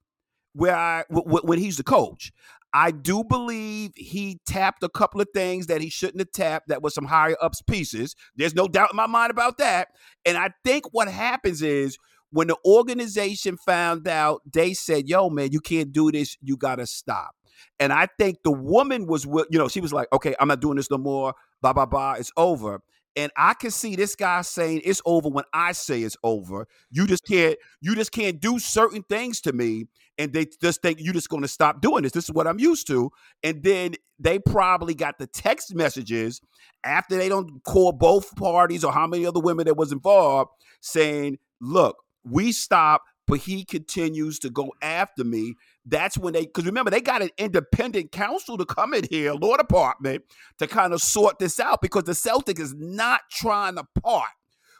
where 0.53 0.75
I 0.75 1.03
when 1.09 1.59
he's 1.59 1.77
the 1.77 1.83
coach. 1.83 2.31
I 2.73 2.91
do 2.91 3.23
believe 3.23 3.91
he 3.95 4.41
tapped 4.45 4.83
a 4.83 4.89
couple 4.89 5.21
of 5.21 5.29
things 5.33 5.67
that 5.67 5.79
he 5.79 5.89
shouldn't 5.89 6.19
have 6.19 6.31
tapped 6.31 6.67
that 6.67 6.81
was 6.81 6.93
some 6.93 7.05
higher 7.05 7.37
ups 7.41 7.61
pieces. 7.61 8.15
There's 8.35 8.53
no 8.53 8.67
doubt 8.67 8.91
in 8.91 8.97
my 8.97 9.07
mind 9.07 9.31
about 9.31 9.57
that. 9.59 9.87
And 10.25 10.37
I 10.37 10.49
think 10.65 10.85
what 10.91 11.07
happens 11.07 11.61
is 11.61 11.97
when 12.35 12.47
the 12.47 12.57
organization 12.65 13.55
found 13.55 14.09
out, 14.09 14.41
they 14.51 14.73
said, 14.73 15.07
yo, 15.07 15.29
man, 15.29 15.53
you 15.53 15.61
can't 15.61 15.93
do 15.93 16.11
this. 16.11 16.35
You 16.41 16.57
got 16.57 16.75
to 16.75 16.85
stop. 16.85 17.33
And 17.79 17.93
I 17.93 18.09
think 18.19 18.39
the 18.43 18.51
woman 18.51 19.07
was, 19.07 19.23
you 19.23 19.57
know, 19.57 19.69
she 19.69 19.79
was 19.79 19.93
like, 19.93 20.09
okay, 20.11 20.35
I'm 20.37 20.49
not 20.49 20.59
doing 20.59 20.75
this 20.75 20.91
no 20.91 20.97
more. 20.97 21.33
Blah, 21.61 21.71
blah, 21.71 21.85
blah. 21.85 22.15
It's 22.15 22.33
over. 22.35 22.81
And 23.15 23.31
I 23.37 23.53
can 23.53 23.71
see 23.71 23.95
this 23.95 24.17
guy 24.17 24.41
saying 24.41 24.81
it's 24.83 25.01
over 25.05 25.29
when 25.29 25.45
I 25.53 25.71
say 25.71 26.01
it's 26.01 26.17
over. 26.23 26.67
You 26.91 27.07
just 27.07 27.23
can't, 27.25 27.57
you 27.79 27.95
just 27.95 28.11
can't 28.11 28.41
do 28.41 28.59
certain 28.59 29.03
things 29.03 29.39
to 29.41 29.53
me. 29.53 29.85
And 30.17 30.33
they 30.33 30.47
just 30.61 30.81
think 30.81 30.99
you're 30.99 31.13
just 31.13 31.29
gonna 31.29 31.47
stop 31.47 31.79
doing 31.79 32.03
this. 32.03 32.11
This 32.11 32.25
is 32.25 32.33
what 32.33 32.47
I'm 32.47 32.59
used 32.59 32.87
to. 32.87 33.11
And 33.43 33.63
then 33.63 33.93
they 34.19 34.39
probably 34.39 34.93
got 34.93 35.19
the 35.19 35.27
text 35.27 35.73
messages 35.73 36.41
after 36.83 37.15
they 37.15 37.29
don't 37.29 37.63
call 37.63 37.93
both 37.93 38.35
parties 38.35 38.83
or 38.83 38.91
how 38.91 39.07
many 39.07 39.25
other 39.25 39.39
women 39.39 39.65
that 39.67 39.77
was 39.77 39.93
involved 39.93 40.51
saying, 40.81 41.37
look, 41.61 41.95
we 42.25 42.51
stop, 42.51 43.03
but 43.27 43.39
he 43.39 43.63
continues 43.63 44.39
to 44.39 44.49
go 44.49 44.73
after 44.81 45.23
me 45.23 45.55
that's 45.85 46.17
when 46.17 46.33
they 46.33 46.41
because 46.45 46.65
remember 46.65 46.91
they 46.91 47.01
got 47.01 47.21
an 47.21 47.29
independent 47.37 48.11
counsel 48.11 48.57
to 48.57 48.65
come 48.65 48.93
in 48.93 49.05
here, 49.09 49.33
law 49.33 49.55
department, 49.55 50.23
to 50.57 50.67
kind 50.67 50.93
of 50.93 51.01
sort 51.01 51.39
this 51.39 51.59
out 51.59 51.81
because 51.81 52.03
the 52.03 52.15
Celtic 52.15 52.59
is 52.59 52.73
not 52.73 53.21
trying 53.31 53.75
to 53.75 53.83
part 54.01 54.29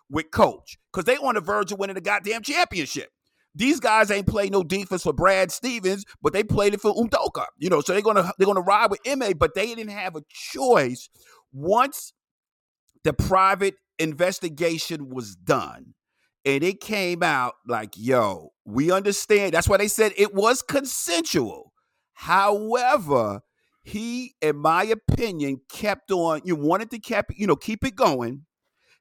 with 0.09 0.31
coach 0.31 0.77
because 0.91 1.05
they 1.05 1.17
on 1.17 1.35
the 1.35 1.41
verge 1.41 1.71
of 1.71 1.79
winning 1.79 1.95
the 1.95 2.01
goddamn 2.01 2.41
championship. 2.41 3.09
These 3.53 3.79
guys 3.79 4.11
ain't 4.11 4.27
played 4.27 4.51
no 4.51 4.63
defense 4.63 5.03
for 5.03 5.13
Brad 5.13 5.49
Stevens, 5.51 6.03
but 6.21 6.33
they 6.33 6.43
played 6.43 6.73
it 6.73 6.81
for 6.81 6.93
Udoka. 6.93 7.45
You 7.57 7.69
know, 7.69 7.81
so 7.81 7.93
they're 7.93 8.01
gonna 8.01 8.31
they're 8.37 8.47
gonna 8.47 8.61
ride 8.61 8.91
with 8.91 8.99
Ma, 9.05 9.31
but 9.37 9.53
they 9.53 9.67
didn't 9.67 9.89
have 9.89 10.15
a 10.15 10.23
choice 10.29 11.09
once 11.53 12.13
the 13.03 13.13
private 13.13 13.75
investigation 13.99 15.09
was 15.09 15.35
done 15.35 15.93
and 16.45 16.63
it 16.63 16.79
came 16.79 17.23
out 17.23 17.55
like, 17.67 17.93
yo, 17.97 18.53
we 18.65 18.91
understand. 18.91 19.53
That's 19.53 19.67
why 19.67 19.77
they 19.77 19.87
said 19.87 20.13
it 20.15 20.33
was 20.33 20.61
consensual. 20.61 21.73
However, 22.13 23.41
he, 23.83 24.35
in 24.41 24.57
my 24.57 24.83
opinion, 24.83 25.61
kept 25.69 26.11
on. 26.11 26.41
You 26.45 26.55
wanted 26.55 26.91
to 26.91 26.99
keep, 26.99 27.25
you 27.35 27.47
know, 27.47 27.55
keep 27.55 27.83
it 27.83 27.95
going. 27.95 28.45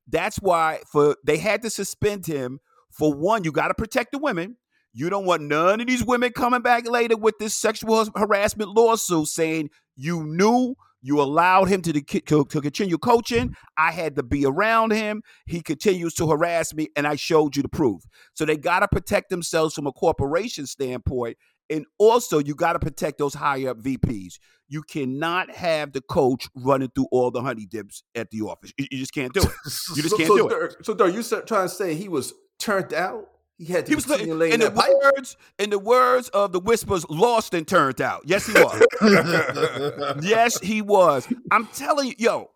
That's 0.09 0.37
why 0.37 0.81
for 0.91 1.17
they 1.25 1.39
had 1.39 1.63
to 1.63 1.71
suspend 1.71 2.27
him. 2.27 2.61
For 2.91 3.13
one, 3.13 3.45
you 3.45 3.53
got 3.53 3.69
to 3.69 3.75
protect 3.75 4.13
the 4.13 4.19
women. 4.19 4.57
You 4.93 5.11
don't 5.11 5.27
want 5.27 5.43
none 5.43 5.81
of 5.81 5.87
these 5.87 6.05
women 6.05 6.33
coming 6.33 6.63
back 6.63 6.89
later 6.89 7.17
with 7.17 7.39
this 7.39 7.55
sexual 7.55 8.07
harassment 8.17 8.71
lawsuit 8.71 9.27
saying 9.27 9.71
you 9.97 10.23
knew 10.25 10.77
you 11.05 11.21
allowed 11.21 11.67
him 11.67 11.83
to, 11.83 11.93
to, 11.93 12.45
to, 12.47 12.61
continue 12.63 12.97
coaching. 12.97 13.55
I 13.77 13.93
had 13.93 14.17
to 14.17 14.23
be 14.23 14.47
around 14.47 14.93
him. 14.93 15.23
He 15.45 15.61
continues 15.61 16.15
to 16.15 16.27
harass 16.27 16.73
me, 16.73 16.89
and 16.97 17.07
I 17.07 17.17
showed 17.17 17.57
you 17.57 17.63
the 17.63 17.69
proof. 17.69 18.03
So 18.33 18.47
they 18.47 18.57
got 18.57 18.81
to 18.81 18.89
protect 18.89 19.29
themselves 19.29 19.75
from 19.75 19.87
a 19.87 19.93
corporation 19.93 20.67
standpoint. 20.67 21.37
And 21.69 21.85
also, 21.99 22.39
you 22.39 22.55
got 22.55 22.73
to 22.73 22.79
protect 22.79 23.19
those 23.19 23.35
higher 23.35 23.69
up 23.69 23.83
VPs. 23.83 24.39
You 24.67 24.83
cannot 24.83 25.51
have 25.51 25.93
the 25.93 26.01
coach 26.01 26.49
running 26.57 26.89
through 26.95 27.09
all 27.13 27.31
the 27.31 27.43
honey 27.43 27.67
dips 27.67 28.03
at 28.15 28.31
the 28.31 28.41
office. 28.41 28.73
You, 28.79 28.87
you 28.91 28.99
just 28.99 29.13
can't 29.13 29.35
do 29.35 29.43
it. 29.43 29.51
You 29.95 30.03
just 30.03 30.11
so, 30.11 30.17
can't 30.17 30.29
so, 30.29 30.49
do 30.49 30.49
it. 30.49 30.87
So, 30.87 30.97
are 30.99 31.09
you 31.11 31.23
trying 31.23 31.69
to 31.69 31.69
say 31.69 31.95
he 31.95 32.09
was 32.09 32.33
turned 32.59 32.95
out? 32.95 33.29
He 33.65 33.73
had 33.73 33.87
to 33.87 33.91
he 33.91 33.95
was 33.95 34.07
in 34.11 34.61
the 34.61 34.71
pipe. 34.71 34.91
words 35.03 35.37
in 35.59 35.71
the 35.71 35.79
words 35.79 36.29
of 36.31 36.53
the 36.53 36.61
whispers, 36.61 37.09
lost 37.09 37.55
and 37.55 37.67
turned 37.67 38.01
out. 38.01 38.23
Yes, 38.27 38.47
he 38.47 38.53
was. 38.53 40.19
yes, 40.23 40.61
he 40.61 40.83
was. 40.83 41.27
I'm 41.51 41.67
telling 41.69 42.09
you, 42.09 42.15
yo, 42.19 42.51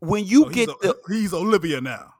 when 0.00 0.24
you 0.24 0.46
oh, 0.46 0.48
get 0.48 0.70
he's 0.70 0.78
the 0.80 0.90
a, 0.90 1.12
he's 1.12 1.34
Olivia 1.34 1.80
now. 1.80 2.14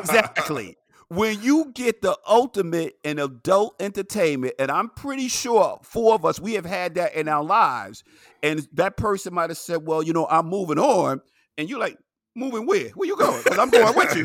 exactly. 0.00 0.76
When 1.08 1.42
you 1.42 1.72
get 1.74 2.02
the 2.02 2.16
ultimate 2.26 2.94
in 3.04 3.18
adult 3.18 3.80
entertainment, 3.80 4.54
and 4.58 4.70
I'm 4.70 4.88
pretty 4.88 5.28
sure 5.28 5.78
four 5.82 6.14
of 6.14 6.24
us 6.24 6.40
we 6.40 6.54
have 6.54 6.66
had 6.66 6.94
that 6.96 7.14
in 7.14 7.28
our 7.28 7.44
lives, 7.44 8.02
and 8.42 8.66
that 8.74 8.96
person 8.96 9.34
might 9.34 9.50
have 9.50 9.58
said, 9.58 9.86
"Well, 9.86 10.02
you 10.02 10.12
know, 10.12 10.26
I'm 10.28 10.46
moving 10.46 10.78
on," 10.78 11.20
and 11.56 11.68
you're 11.68 11.80
like, 11.80 11.98
Moving 12.40 12.66
where? 12.66 12.88
Where 12.94 13.06
you 13.06 13.16
going? 13.16 13.42
Because 13.42 13.58
I'm 13.58 13.68
going 13.68 13.94
with 13.94 14.16
you. 14.16 14.24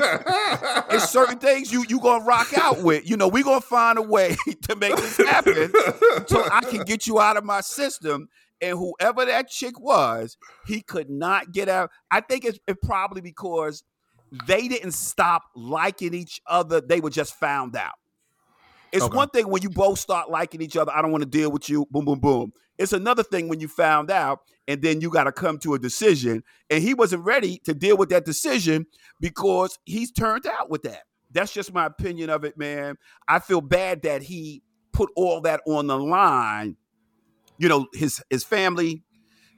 It's 0.90 1.10
certain 1.10 1.38
things 1.38 1.70
you 1.70 1.86
you 1.90 2.00
gonna 2.00 2.24
rock 2.24 2.58
out 2.58 2.82
with. 2.82 3.10
You 3.10 3.18
know, 3.18 3.28
we 3.28 3.44
gonna 3.44 3.60
find 3.60 3.98
a 3.98 4.02
way 4.02 4.38
to 4.70 4.76
make 4.78 4.96
this 4.96 5.18
happen 5.18 5.74
so 6.26 6.48
I 6.50 6.62
can 6.62 6.84
get 6.86 7.08
you 7.08 7.20
out 7.20 7.36
of 7.36 7.44
my 7.44 7.60
system. 7.60 8.30
And 8.62 8.78
whoever 8.78 9.26
that 9.26 9.50
chick 9.50 9.78
was, 9.78 10.38
he 10.66 10.82
could 10.82 11.10
not 11.10 11.52
get 11.52 11.68
out. 11.68 11.92
I 12.10 12.22
think 12.22 12.46
it's 12.46 12.58
it 12.68 12.82
probably 12.82 13.20
because 13.20 13.84
they 14.48 14.70
didn't 14.70 14.94
stop 14.94 15.44
liking 15.54 16.14
each 16.14 16.40
other. 16.48 16.80
They 16.80 17.02
were 17.02 17.10
just 17.10 17.36
found 17.36 17.76
out. 17.76 17.96
It's 18.94 19.04
okay. 19.04 19.18
one 19.18 19.28
thing 19.28 19.50
when 19.50 19.62
you 19.62 19.70
both 19.70 20.00
start 20.00 20.30
liking 20.30 20.62
each 20.62 20.78
other. 20.78 20.94
I 20.96 21.02
don't 21.02 21.12
want 21.12 21.24
to 21.24 21.30
deal 21.30 21.52
with 21.52 21.70
you. 21.70 21.86
Boom, 21.92 22.06
boom, 22.06 22.20
boom. 22.20 22.54
It's 22.78 22.94
another 22.94 23.24
thing 23.24 23.48
when 23.48 23.60
you 23.60 23.68
found 23.68 24.12
out 24.12 24.42
and 24.68 24.82
then 24.82 25.02
you 25.02 25.10
got 25.10 25.26
to 25.26 25.32
come 25.32 25.58
to 25.60 25.74
a 25.74 25.80
decision. 25.80 26.44
And 26.70 26.82
he 26.84 26.94
wasn't 26.94 27.24
ready 27.24 27.60
to 27.60 27.74
deal 27.74 27.98
with 27.98 28.10
that 28.10 28.26
decision 28.26 28.88
because 29.20 29.80
he's 29.86 30.12
turned 30.12 30.46
out 30.46 30.70
with 30.70 30.84
that. 30.84 31.04
That's 31.32 31.54
just 31.54 31.74
my 31.74 31.86
opinion 31.86 32.30
of 32.30 32.44
it, 32.44 32.58
man. 32.58 32.98
I 33.28 33.40
feel 33.40 33.62
bad 33.62 34.04
that 34.04 34.24
he 34.24 34.64
put 34.92 35.10
all 35.16 35.42
that 35.42 35.62
on 35.68 35.88
the 35.88 35.98
line. 35.98 36.78
You 37.58 37.70
know, 37.70 37.88
his 37.94 38.22
his 38.30 38.44
family, 38.44 39.04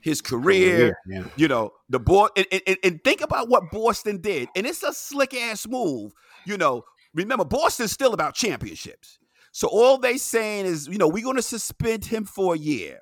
his 0.02 0.22
career, 0.22 0.98
yeah. 1.08 1.24
you 1.36 1.48
know, 1.48 1.72
the 1.90 2.00
boy. 2.00 2.28
And, 2.36 2.46
and, 2.52 2.78
and 2.84 3.04
think 3.04 3.22
about 3.22 3.50
what 3.50 3.72
Boston 3.72 4.22
did. 4.22 4.50
And 4.56 4.66
it's 4.66 4.84
a 4.84 4.94
slick 4.94 5.34
ass 5.34 5.68
move. 5.68 6.14
You 6.46 6.58
know, 6.58 6.84
remember, 7.14 7.46
Boston's 7.46 7.92
still 7.92 8.14
about 8.14 8.36
championships. 8.36 9.20
So 9.52 9.68
all 9.68 9.98
they 9.98 10.18
saying 10.18 10.68
is, 10.68 10.88
you 10.88 11.00
know, 11.00 11.08
we're 11.08 11.24
going 11.24 11.38
to 11.38 11.42
suspend 11.42 12.06
him 12.06 12.26
for 12.26 12.54
a 12.54 12.58
year 12.58 13.00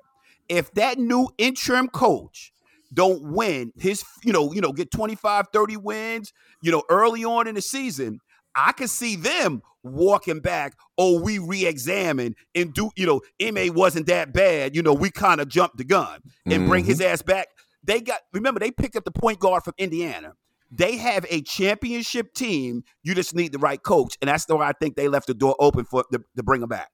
if 0.48 0.72
that 0.74 0.98
new 0.98 1.28
interim 1.38 1.88
coach 1.88 2.52
don't 2.92 3.22
win 3.22 3.72
his 3.76 4.04
you 4.24 4.32
know 4.32 4.52
you 4.52 4.60
know 4.60 4.72
get 4.72 4.90
25 4.90 5.46
30 5.52 5.76
wins 5.76 6.32
you 6.62 6.70
know 6.70 6.82
early 6.88 7.24
on 7.24 7.46
in 7.46 7.54
the 7.54 7.62
season 7.62 8.20
i 8.54 8.72
could 8.72 8.90
see 8.90 9.16
them 9.16 9.62
walking 9.82 10.40
back 10.40 10.74
oh 10.98 11.20
we 11.20 11.38
re-examine 11.38 12.34
and 12.54 12.72
do 12.74 12.90
you 12.96 13.06
know 13.06 13.20
ma 13.52 13.72
wasn't 13.72 14.06
that 14.06 14.32
bad 14.32 14.74
you 14.74 14.82
know 14.82 14.94
we 14.94 15.10
kind 15.10 15.40
of 15.40 15.48
jumped 15.48 15.76
the 15.76 15.84
gun 15.84 16.20
and 16.44 16.54
mm-hmm. 16.54 16.68
bring 16.68 16.84
his 16.84 17.00
mm-hmm. 17.00 17.12
ass 17.12 17.22
back 17.22 17.48
they 17.84 18.00
got 18.00 18.20
remember 18.32 18.60
they 18.60 18.70
picked 18.70 18.96
up 18.96 19.04
the 19.04 19.10
point 19.10 19.38
guard 19.38 19.62
from 19.62 19.74
indiana 19.78 20.32
they 20.70 20.96
have 20.96 21.24
a 21.30 21.40
championship 21.42 22.34
team 22.34 22.82
you 23.02 23.14
just 23.14 23.34
need 23.34 23.52
the 23.52 23.58
right 23.58 23.82
coach 23.82 24.16
and 24.20 24.28
that's 24.28 24.44
the 24.46 24.56
why 24.56 24.68
i 24.68 24.72
think 24.72 24.96
they 24.96 25.08
left 25.08 25.26
the 25.26 25.34
door 25.34 25.54
open 25.58 25.84
for 25.84 26.04
to, 26.12 26.20
to 26.36 26.42
bring 26.42 26.62
him 26.62 26.68
back 26.68 26.90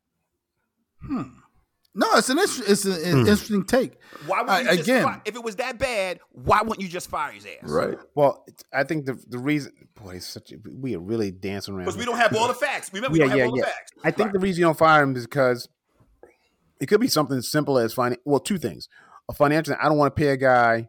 hmm 1.00 1.41
no, 1.95 2.07
it's 2.14 2.30
an 2.30 2.38
it's 2.38 2.84
an 2.84 2.93
hmm. 2.93 3.18
interesting 3.20 3.64
take. 3.64 3.99
Why 4.26 4.43
would 4.43 4.64
you 4.64 4.70
uh, 4.70 4.74
again? 4.74 5.05
Fire, 5.05 5.22
if 5.26 5.34
it 5.34 5.45
was 5.45 5.57
that 5.57 5.78
bad, 5.78 6.20
why 6.30 6.62
wouldn't 6.62 6.80
you 6.80 6.88
just 6.88 7.11
fire 7.11 7.32
his 7.32 7.45
ass? 7.45 7.70
Right. 7.70 7.99
Well, 8.14 8.47
I 8.72 8.84
think 8.84 9.05
the 9.05 9.22
the 9.28 9.38
reason, 9.38 9.72
boy, 9.95 10.16
it's 10.16 10.26
such 10.26 10.53
a, 10.53 10.57
we 10.64 10.97
are 10.97 11.01
really 11.01 11.30
dancing 11.30 11.74
around 11.74 11.84
because 11.84 11.99
we 11.99 12.07
don't 12.07 12.16
have 12.16 12.34
all 12.34 12.49
the 12.49 12.55
facts. 12.55 12.90
Remember, 12.95 13.12
we 13.12 13.18
yeah, 13.18 13.24
don't 13.24 13.30
have 13.30 13.38
yeah, 13.38 13.47
all 13.47 13.57
yeah. 13.59 13.64
the 13.64 13.70
facts. 13.70 13.93
I 14.05 14.11
think 14.11 14.26
right. 14.26 14.32
the 14.32 14.38
reason 14.38 14.61
you 14.61 14.66
don't 14.66 14.78
fire 14.78 15.03
him 15.03 15.14
is 15.16 15.26
because 15.26 15.68
it 16.80 16.86
could 16.86 17.01
be 17.01 17.09
something 17.09 17.36
as 17.36 17.51
simple 17.51 17.78
as 17.78 17.93
finding. 17.93 18.20
Well, 18.24 18.40
two 18.40 18.57
things: 18.57 18.88
a 19.28 19.34
financial. 19.34 19.76
I 19.78 19.88
don't 19.88 19.99
want 19.99 20.16
to 20.16 20.18
pay 20.18 20.28
a 20.28 20.36
guy. 20.38 20.88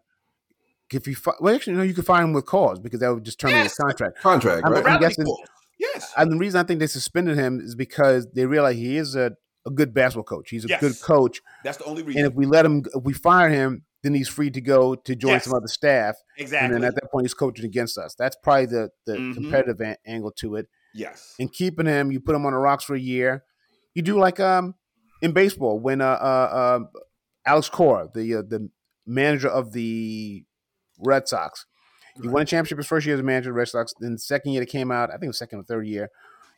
If 0.89 1.08
you 1.08 1.16
well, 1.41 1.54
actually, 1.54 1.74
no, 1.74 1.82
you 1.82 1.95
could 1.95 2.06
fire 2.06 2.24
him 2.24 2.34
with 2.34 2.45
cause 2.45 2.80
because 2.80 2.99
that 3.01 3.14
would 3.14 3.26
just 3.26 3.39
terminate 3.39 3.64
yes. 3.64 3.72
his 3.72 3.78
contract. 3.78 4.20
Contract, 4.20 4.64
right? 4.64 4.86
I'm, 4.86 4.93
I'm 4.93 5.01
guessing, 5.01 5.26
yes. 5.80 6.14
And 6.16 6.32
the 6.32 6.38
reason 6.38 6.60
I 6.60 6.64
think 6.64 6.80
they 6.80 6.88
suspended 6.88 7.36
him 7.36 7.60
is 7.60 7.74
because 7.74 8.28
they 8.34 8.45
realize 8.45 8.76
he 8.76 8.97
is 8.97 9.16
a 9.16 9.36
a 9.66 9.72
good 9.72 9.93
basketball 9.93 10.24
coach. 10.24 10.49
He's 10.49 10.66
a 10.66 10.70
yes. 10.70 10.82
good 10.82 10.99
coach. 11.01 11.41
That's 11.64 11.78
the 11.78 11.86
only 11.86 12.03
reason. 12.03 12.24
And 12.24 12.32
if 12.32 12.36
we 12.36 12.45
let 12.45 12.66
him, 12.66 12.84
if 12.93 13.03
we 13.03 13.14
fire 13.14 13.49
him, 13.49 13.84
then 14.01 14.14
he's 14.14 14.28
free 14.28 14.51
to 14.51 14.61
go 14.61 14.95
to 14.95 15.16
join 15.16 15.34
yes. 15.34 15.45
some 15.45 15.53
other 15.53 15.68
staff. 15.68 16.16
Exactly. 16.38 16.66
And 16.66 16.74
then 16.76 16.84
at 16.84 16.95
that 16.95 17.11
point, 17.11 17.26
he's 17.26 17.34
coaching 17.34 17.66
against 17.66 17.97
us. 17.97 18.16
That's 18.16 18.36
probably 18.36 18.66
the 18.68 18.89
the 19.05 19.14
mm-hmm. 19.14 19.34
competitive 19.34 19.82
a- 19.82 19.97
angle 20.05 20.32
to 20.38 20.55
it. 20.55 20.68
Yes. 20.93 21.36
And 21.39 21.51
keeping 21.51 21.86
him, 21.86 22.11
you 22.11 22.20
put 22.20 22.36
him 22.36 22.45
on 22.45 22.51
the 22.51 22.59
rocks 22.59 22.84
for 22.84 22.95
a 22.95 22.99
year. 22.99 23.43
You 23.95 24.01
do 24.01 24.20
like 24.20 24.39
um 24.39 24.76
in 25.22 25.32
baseball 25.32 25.80
when 25.80 26.01
uh, 26.01 26.05
uh, 26.05 26.49
uh 26.84 26.99
Alex 27.45 27.70
Cora, 27.70 28.09
the 28.14 28.36
uh, 28.36 28.41
the 28.41 28.70
manager 29.05 29.49
of 29.49 29.72
the 29.72 30.43
Red 30.99 31.28
Sox, 31.28 31.66
he 32.16 32.28
right. 32.28 32.34
won 32.34 32.41
a 32.43 32.45
championship 32.45 32.78
his 32.78 32.88
first 32.88 33.05
year 33.05 33.16
as 33.16 33.22
a 33.22 33.24
manager 33.24 33.49
of 33.49 33.55
the 33.55 33.59
Red 33.59 33.70
Sox. 33.70 33.93
Then 33.99 34.14
the 34.14 34.20
second 34.20 34.51
year 34.51 34.61
that 34.61 34.70
came 34.70 34.91
out, 34.91 35.09
I 35.09 35.14
think 35.14 35.24
it 35.24 35.28
was 35.28 35.38
second 35.38 35.59
or 35.59 35.64
third 35.64 35.88
year, 35.88 36.09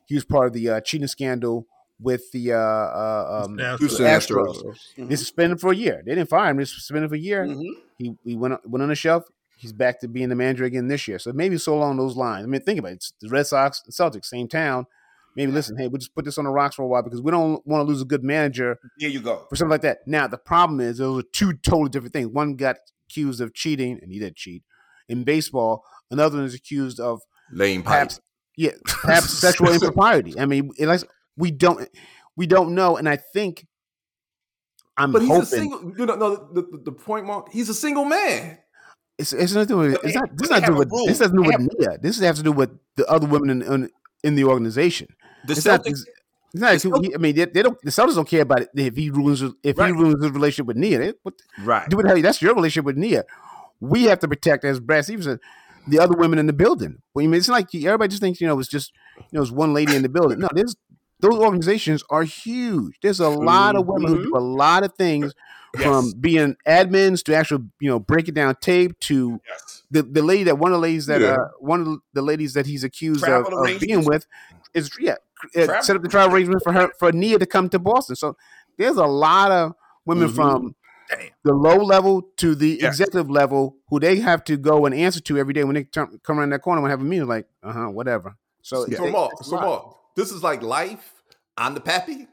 he 0.05 0.15
was 0.15 0.25
part 0.25 0.47
of 0.47 0.53
the 0.53 0.69
uh, 0.69 0.81
cheating 0.81 1.07
scandal 1.07 1.67
with 1.99 2.31
the 2.31 2.53
uh, 2.53 2.57
uh, 2.57 3.45
um, 3.45 3.57
Houston 3.79 4.05
Astros. 4.05 4.57
Astros. 4.57 4.63
Mm-hmm. 4.97 5.07
They 5.07 5.15
suspended 5.15 5.61
for 5.61 5.71
a 5.71 5.75
year. 5.75 6.01
They 6.05 6.15
didn't 6.15 6.29
fire 6.29 6.51
him. 6.51 6.57
They 6.57 6.65
suspended 6.65 7.09
for 7.09 7.15
a 7.15 7.19
year. 7.19 7.45
Mm-hmm. 7.45 7.79
He 7.97 8.15
he 8.23 8.35
went 8.35 8.67
went 8.69 8.83
on 8.83 8.89
the 8.89 8.95
shelf. 8.95 9.25
He's 9.57 9.73
back 9.73 10.01
to 10.01 10.07
being 10.07 10.29
the 10.29 10.35
manager 10.35 10.65
again 10.65 10.87
this 10.87 11.07
year. 11.07 11.17
So 11.17 11.31
maybe 11.31 11.57
so 11.57 11.75
along 11.75 11.97
those 11.97 12.17
lines. 12.17 12.43
I 12.43 12.47
mean, 12.47 12.61
think 12.61 12.79
about 12.79 12.91
it. 12.91 12.95
It's 12.95 13.13
the 13.21 13.29
Red 13.29 13.47
Sox 13.47 13.81
and 13.85 13.93
Celtics, 13.93 14.25
same 14.25 14.49
town. 14.49 14.85
Maybe 15.35 15.51
listen, 15.51 15.77
hey, 15.77 15.87
we'll 15.87 15.99
just 15.99 16.15
put 16.15 16.23
this 16.23 16.37
on 16.37 16.45
the 16.45 16.49
rocks 16.49 16.75
for 16.75 16.83
a 16.83 16.87
while 16.87 17.03
because 17.03 17.21
we 17.21 17.29
don't 17.29 17.65
want 17.67 17.81
to 17.81 17.83
lose 17.83 18.01
a 18.01 18.05
good 18.05 18.23
manager. 18.23 18.79
Here 18.97 19.09
you 19.09 19.19
go. 19.19 19.45
For 19.49 19.57
something 19.57 19.71
like 19.71 19.81
that. 19.81 19.99
Now, 20.05 20.27
the 20.27 20.37
problem 20.37 20.79
is 20.79 20.97
those 20.97 21.23
are 21.23 21.27
two 21.33 21.53
totally 21.53 21.89
different 21.89 22.13
things. 22.13 22.27
One 22.27 22.55
got 22.55 22.77
accused 23.09 23.41
of 23.41 23.53
cheating, 23.53 23.99
and 24.01 24.11
he 24.11 24.19
did 24.19 24.37
cheat 24.37 24.63
in 25.09 25.23
baseball. 25.23 25.83
Another 26.09 26.37
one 26.37 26.45
is 26.45 26.53
accused 26.53 27.01
of 27.01 27.21
laying 27.51 27.83
pipes. 27.83 28.21
yeah, 28.55 28.71
perhaps 28.85 29.29
sexual 29.31 29.69
impropriety. 29.73 30.39
I 30.39 30.45
mean, 30.45 30.71
it, 30.77 30.87
like, 30.87 31.01
we 31.37 31.51
don't 31.51 31.87
we 32.35 32.47
don't 32.47 32.75
know, 32.75 32.97
and 32.97 33.07
I 33.07 33.17
think 33.17 33.65
I'm 34.97 35.11
but 35.11 35.21
he's 35.21 35.29
hoping. 35.29 35.43
A 35.43 35.45
single, 35.45 35.93
you 35.97 36.05
know, 36.05 36.15
no, 36.15 36.35
the, 36.35 36.61
the, 36.61 36.81
the 36.85 36.91
point, 36.91 37.25
Mark. 37.25 37.51
He's 37.51 37.69
a 37.69 37.73
single 37.73 38.05
man. 38.05 38.59
It's, 39.17 39.33
it's 39.33 39.53
nothing. 39.53 39.77
With, 39.77 39.97
it's 40.03 40.15
not. 40.15 40.29
This 40.37 40.49
not 40.49 40.65
do 40.65 40.75
with. 40.75 40.89
This 41.07 41.19
has 41.19 41.31
to 41.31 41.35
do 41.35 41.43
with 41.43 41.59
Nia. 41.59 41.97
This 42.01 42.19
has 42.19 42.37
to 42.37 42.43
do 42.43 42.51
with 42.51 42.71
the 42.95 43.05
other 43.07 43.27
women 43.27 43.61
in 43.61 43.89
in, 44.23 44.35
the 44.35 44.43
organization. 44.43 45.07
The 45.47 45.53
it's 45.53 45.61
Celtics. 45.61 46.05
Not, 46.53 46.75
it's, 46.75 46.85
it's 46.85 46.85
not, 46.85 47.13
I 47.13 47.17
mean, 47.17 47.35
they, 47.35 47.45
they, 47.45 47.61
don't. 47.61 47.77
The 47.81 47.91
Celtics 47.91 48.15
don't 48.15 48.27
care 48.27 48.41
about 48.41 48.61
it 48.61 48.69
if 48.75 48.95
he 48.95 49.09
ruins 49.09 49.41
if 49.63 49.77
right. 49.77 49.87
he 49.87 49.91
ruins 49.93 50.21
his 50.23 50.31
relationship 50.31 50.67
with 50.67 50.77
Nia. 50.77 50.97
They, 50.99 51.13
what, 51.23 51.35
right. 51.59 51.89
Do 51.89 51.99
it. 51.99 52.21
That's 52.21 52.41
your 52.41 52.55
relationship 52.55 52.85
with 52.85 52.97
Nia. 52.97 53.23
We 53.79 54.05
have 54.05 54.19
to 54.19 54.27
protect, 54.27 54.63
as 54.63 54.79
Brad 54.79 55.03
Stevenson, 55.03 55.39
the 55.87 55.99
other 55.99 56.15
women 56.15 56.39
in 56.39 56.47
the 56.47 56.53
building. 56.53 57.01
Well, 57.13 57.23
I 57.23 57.27
mean, 57.27 57.37
it's 57.37 57.49
like 57.49 57.73
everybody 57.73 58.09
just 58.09 58.21
thinks 58.21 58.41
you 58.41 58.47
know 58.47 58.59
it's 58.59 58.69
just 58.69 58.91
you 59.17 59.25
know 59.33 59.41
it's 59.41 59.51
one 59.51 59.73
lady 59.73 59.95
in 59.95 60.01
the 60.01 60.09
building. 60.09 60.39
No, 60.39 60.49
there's 60.53 60.75
those 61.29 61.39
organizations 61.39 62.03
are 62.09 62.23
huge. 62.23 62.97
There's 63.01 63.19
a 63.19 63.29
lot 63.29 63.75
of 63.75 63.87
women 63.87 64.13
mm-hmm. 64.13 64.23
who 64.23 64.29
do 64.29 64.37
a 64.37 64.39
lot 64.39 64.83
of 64.83 64.93
things 64.95 65.33
yes. 65.73 65.83
from 65.83 66.11
being 66.19 66.55
admins 66.67 67.23
to 67.23 67.35
actual, 67.35 67.59
you 67.79 67.89
know, 67.89 67.99
breaking 67.99 68.33
down 68.33 68.55
tape 68.61 68.99
to 69.01 69.39
yes. 69.47 69.83
the, 69.91 70.03
the 70.03 70.21
lady 70.21 70.43
that 70.43 70.57
one 70.57 70.71
of 70.71 70.77
the 70.77 70.81
ladies 70.81 71.05
that 71.07 71.21
yeah. 71.21 71.35
uh, 71.35 71.47
one 71.59 71.81
of 71.81 71.99
the 72.13 72.21
ladies 72.21 72.53
that 72.53 72.65
he's 72.65 72.83
accused 72.83 73.23
of, 73.23 73.45
of, 73.51 73.79
being 73.79 74.05
with 74.05 74.25
is 74.73 74.89
yeah 74.99 75.15
uh, 75.55 75.81
set 75.81 75.95
up 75.95 76.01
the 76.01 76.09
travel 76.09 76.35
arrangement 76.35 76.61
for 76.63 76.73
her 76.73 76.91
for 76.99 77.11
Nia 77.11 77.39
to 77.39 77.45
come 77.45 77.69
to 77.69 77.79
Boston. 77.79 78.15
So 78.15 78.35
there's 78.77 78.97
a 78.97 79.05
lot 79.05 79.51
of 79.51 79.73
women 80.05 80.27
mm-hmm. 80.27 80.35
from 80.35 80.75
Damn. 81.09 81.29
the 81.43 81.53
low 81.53 81.77
level 81.77 82.23
to 82.37 82.55
the 82.55 82.79
yes. 82.81 82.93
executive 82.93 83.29
level 83.29 83.77
who 83.89 83.99
they 83.99 84.19
have 84.19 84.43
to 84.45 84.57
go 84.57 84.85
and 84.85 84.95
answer 84.95 85.19
to 85.21 85.37
every 85.37 85.53
day 85.53 85.63
when 85.63 85.75
they 85.75 85.83
turn, 85.83 86.19
come 86.23 86.39
around 86.39 86.51
that 86.51 86.61
corner 86.61 86.81
and 86.81 86.89
have 86.89 87.01
a 87.01 87.03
meeting 87.03 87.27
like 87.27 87.47
uh 87.63 87.73
huh 87.73 87.89
whatever. 87.89 88.35
So 88.61 88.85
yeah. 88.87 88.97
so, 88.97 89.09
Mark, 89.09 89.31
so 89.43 89.55
Mark, 89.55 89.95
this 90.15 90.31
is 90.31 90.41
like 90.41 90.61
life. 90.61 91.11
I'm 91.57 91.73
the 91.73 91.81
pappy. 91.81 92.27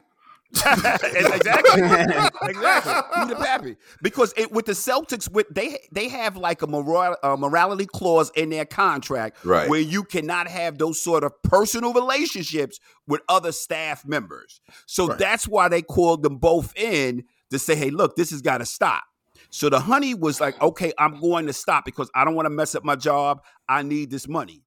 exactly, 0.55 1.11
exactly. 1.19 1.81
You 1.81 3.27
the 3.27 3.35
pappy 3.39 3.75
because 4.03 4.35
it, 4.37 4.51
with 4.51 4.67
the 4.67 4.73
Celtics, 4.73 5.27
with 5.31 5.47
they 5.49 5.79
they 5.91 6.07
have 6.09 6.37
like 6.37 6.61
a, 6.61 6.67
moral, 6.67 7.15
a 7.23 7.35
morality 7.35 7.87
clause 7.87 8.31
in 8.35 8.51
their 8.51 8.65
contract, 8.65 9.43
right. 9.43 9.67
where 9.67 9.79
you 9.79 10.03
cannot 10.03 10.47
have 10.47 10.77
those 10.77 11.01
sort 11.01 11.23
of 11.23 11.31
personal 11.41 11.91
relationships 11.91 12.79
with 13.07 13.21
other 13.29 13.51
staff 13.51 14.05
members. 14.05 14.61
So 14.85 15.07
right. 15.07 15.17
that's 15.17 15.47
why 15.47 15.69
they 15.69 15.81
called 15.81 16.21
them 16.21 16.37
both 16.37 16.71
in 16.77 17.23
to 17.49 17.57
say, 17.57 17.73
"Hey, 17.73 17.89
look, 17.89 18.15
this 18.15 18.29
has 18.29 18.43
got 18.43 18.59
to 18.59 18.65
stop." 18.65 19.03
So 19.49 19.69
the 19.69 19.79
honey 19.79 20.13
was 20.13 20.39
like, 20.39 20.61
"Okay, 20.61 20.93
I'm 20.99 21.19
going 21.19 21.47
to 21.47 21.53
stop 21.53 21.83
because 21.83 22.11
I 22.13 22.25
don't 22.25 22.35
want 22.35 22.45
to 22.45 22.51
mess 22.51 22.75
up 22.75 22.83
my 22.83 22.95
job. 22.95 23.41
I 23.67 23.81
need 23.81 24.11
this 24.11 24.27
money." 24.27 24.61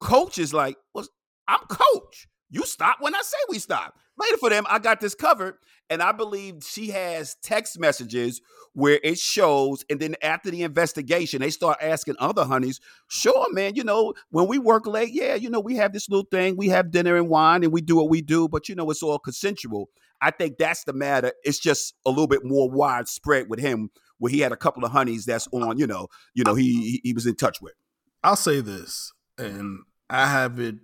Coach 0.00 0.36
is 0.36 0.52
like, 0.52 0.76
"Well, 0.92 1.06
I'm 1.48 1.60
coach." 1.60 2.28
You 2.54 2.64
stop 2.66 2.98
when 3.00 3.16
I 3.16 3.20
say 3.22 3.36
we 3.48 3.58
stop. 3.58 3.98
Later 4.16 4.36
for 4.36 4.48
them, 4.48 4.64
I 4.68 4.78
got 4.78 5.00
this 5.00 5.16
covered. 5.16 5.56
And 5.90 6.00
I 6.00 6.12
believe 6.12 6.62
she 6.62 6.90
has 6.90 7.36
text 7.42 7.80
messages 7.80 8.40
where 8.74 9.00
it 9.02 9.18
shows. 9.18 9.84
And 9.90 9.98
then 9.98 10.14
after 10.22 10.52
the 10.52 10.62
investigation, 10.62 11.40
they 11.40 11.50
start 11.50 11.78
asking 11.82 12.14
other 12.20 12.44
honeys, 12.44 12.80
sure, 13.08 13.52
man, 13.52 13.74
you 13.74 13.82
know, 13.82 14.14
when 14.30 14.46
we 14.46 14.58
work 14.58 14.86
late, 14.86 15.12
yeah, 15.12 15.34
you 15.34 15.50
know, 15.50 15.58
we 15.58 15.74
have 15.76 15.92
this 15.92 16.08
little 16.08 16.28
thing. 16.30 16.56
We 16.56 16.68
have 16.68 16.92
dinner 16.92 17.16
and 17.16 17.28
wine 17.28 17.64
and 17.64 17.72
we 17.72 17.80
do 17.80 17.96
what 17.96 18.08
we 18.08 18.22
do, 18.22 18.48
but 18.48 18.68
you 18.68 18.76
know, 18.76 18.88
it's 18.88 19.02
all 19.02 19.18
consensual. 19.18 19.90
I 20.22 20.30
think 20.30 20.58
that's 20.58 20.84
the 20.84 20.92
matter. 20.92 21.32
It's 21.42 21.58
just 21.58 21.94
a 22.06 22.10
little 22.10 22.28
bit 22.28 22.44
more 22.44 22.70
widespread 22.70 23.50
with 23.50 23.58
him, 23.58 23.90
where 24.18 24.30
he 24.30 24.38
had 24.38 24.52
a 24.52 24.56
couple 24.56 24.84
of 24.84 24.92
honeys 24.92 25.24
that's 25.24 25.48
on, 25.50 25.76
you 25.76 25.88
know, 25.88 26.06
you 26.34 26.44
know, 26.44 26.54
he 26.54 27.00
he 27.02 27.12
was 27.12 27.26
in 27.26 27.34
touch 27.34 27.60
with. 27.60 27.74
I'll 28.22 28.36
say 28.36 28.60
this, 28.60 29.12
and 29.36 29.80
I 30.08 30.28
have 30.28 30.60
it 30.60 30.76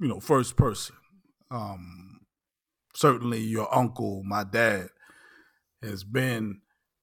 you 0.00 0.08
know, 0.08 0.20
first 0.20 0.56
person. 0.56 0.96
Um, 1.50 2.20
certainly, 2.94 3.40
your 3.40 3.72
uncle, 3.74 4.22
my 4.24 4.44
dad, 4.44 4.88
has 5.82 6.04
been 6.04 6.60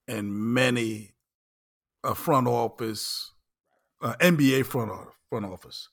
in 0.08 0.54
many 0.54 1.14
a 2.04 2.16
front 2.16 2.48
office, 2.48 3.34
uh, 4.02 4.16
NBA 4.20 4.66
front 4.66 4.92
front 5.30 5.46
office, 5.46 5.88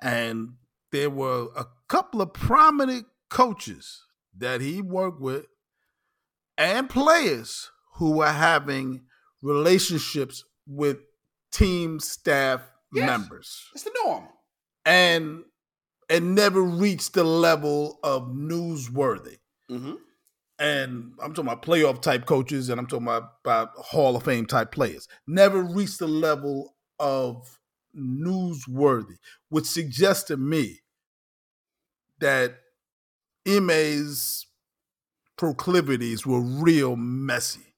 and 0.00 0.54
there 0.92 1.10
were 1.10 1.48
a 1.56 1.66
couple 1.88 2.20
of 2.20 2.32
prominent 2.32 3.06
coaches 3.28 4.04
that 4.36 4.60
he 4.60 4.80
worked 4.82 5.20
with 5.20 5.46
and 6.56 6.88
players 6.90 7.70
who 7.94 8.12
were 8.12 8.32
having 8.32 9.02
relationships 9.42 10.44
with 10.66 10.98
team 11.52 11.98
staff 12.00 12.60
yes, 12.92 13.06
members. 13.06 13.64
It's 13.74 13.84
the 13.84 13.92
norm. 14.04 14.24
And 14.84 15.44
and 16.10 16.34
never 16.34 16.60
reached 16.60 17.14
the 17.14 17.24
level 17.24 18.00
of 18.02 18.24
newsworthy. 18.24 19.38
Mm-hmm. 19.70 19.94
And 20.58 21.12
I'm 21.22 21.32
talking 21.32 21.50
about 21.50 21.62
playoff 21.62 22.02
type 22.02 22.26
coaches, 22.26 22.68
and 22.68 22.78
I'm 22.78 22.86
talking 22.86 23.06
about, 23.06 23.32
about 23.44 23.70
Hall 23.76 24.16
of 24.16 24.24
Fame 24.24 24.44
type 24.44 24.72
players. 24.72 25.08
Never 25.26 25.62
reached 25.62 26.00
the 26.00 26.08
level 26.08 26.74
of 26.98 27.58
newsworthy, 27.96 29.16
which 29.48 29.64
suggests 29.64 30.24
to 30.24 30.36
me 30.36 30.80
that 32.18 32.56
Ime's 33.48 34.46
proclivities 35.38 36.26
were 36.26 36.40
real 36.40 36.96
messy. 36.96 37.74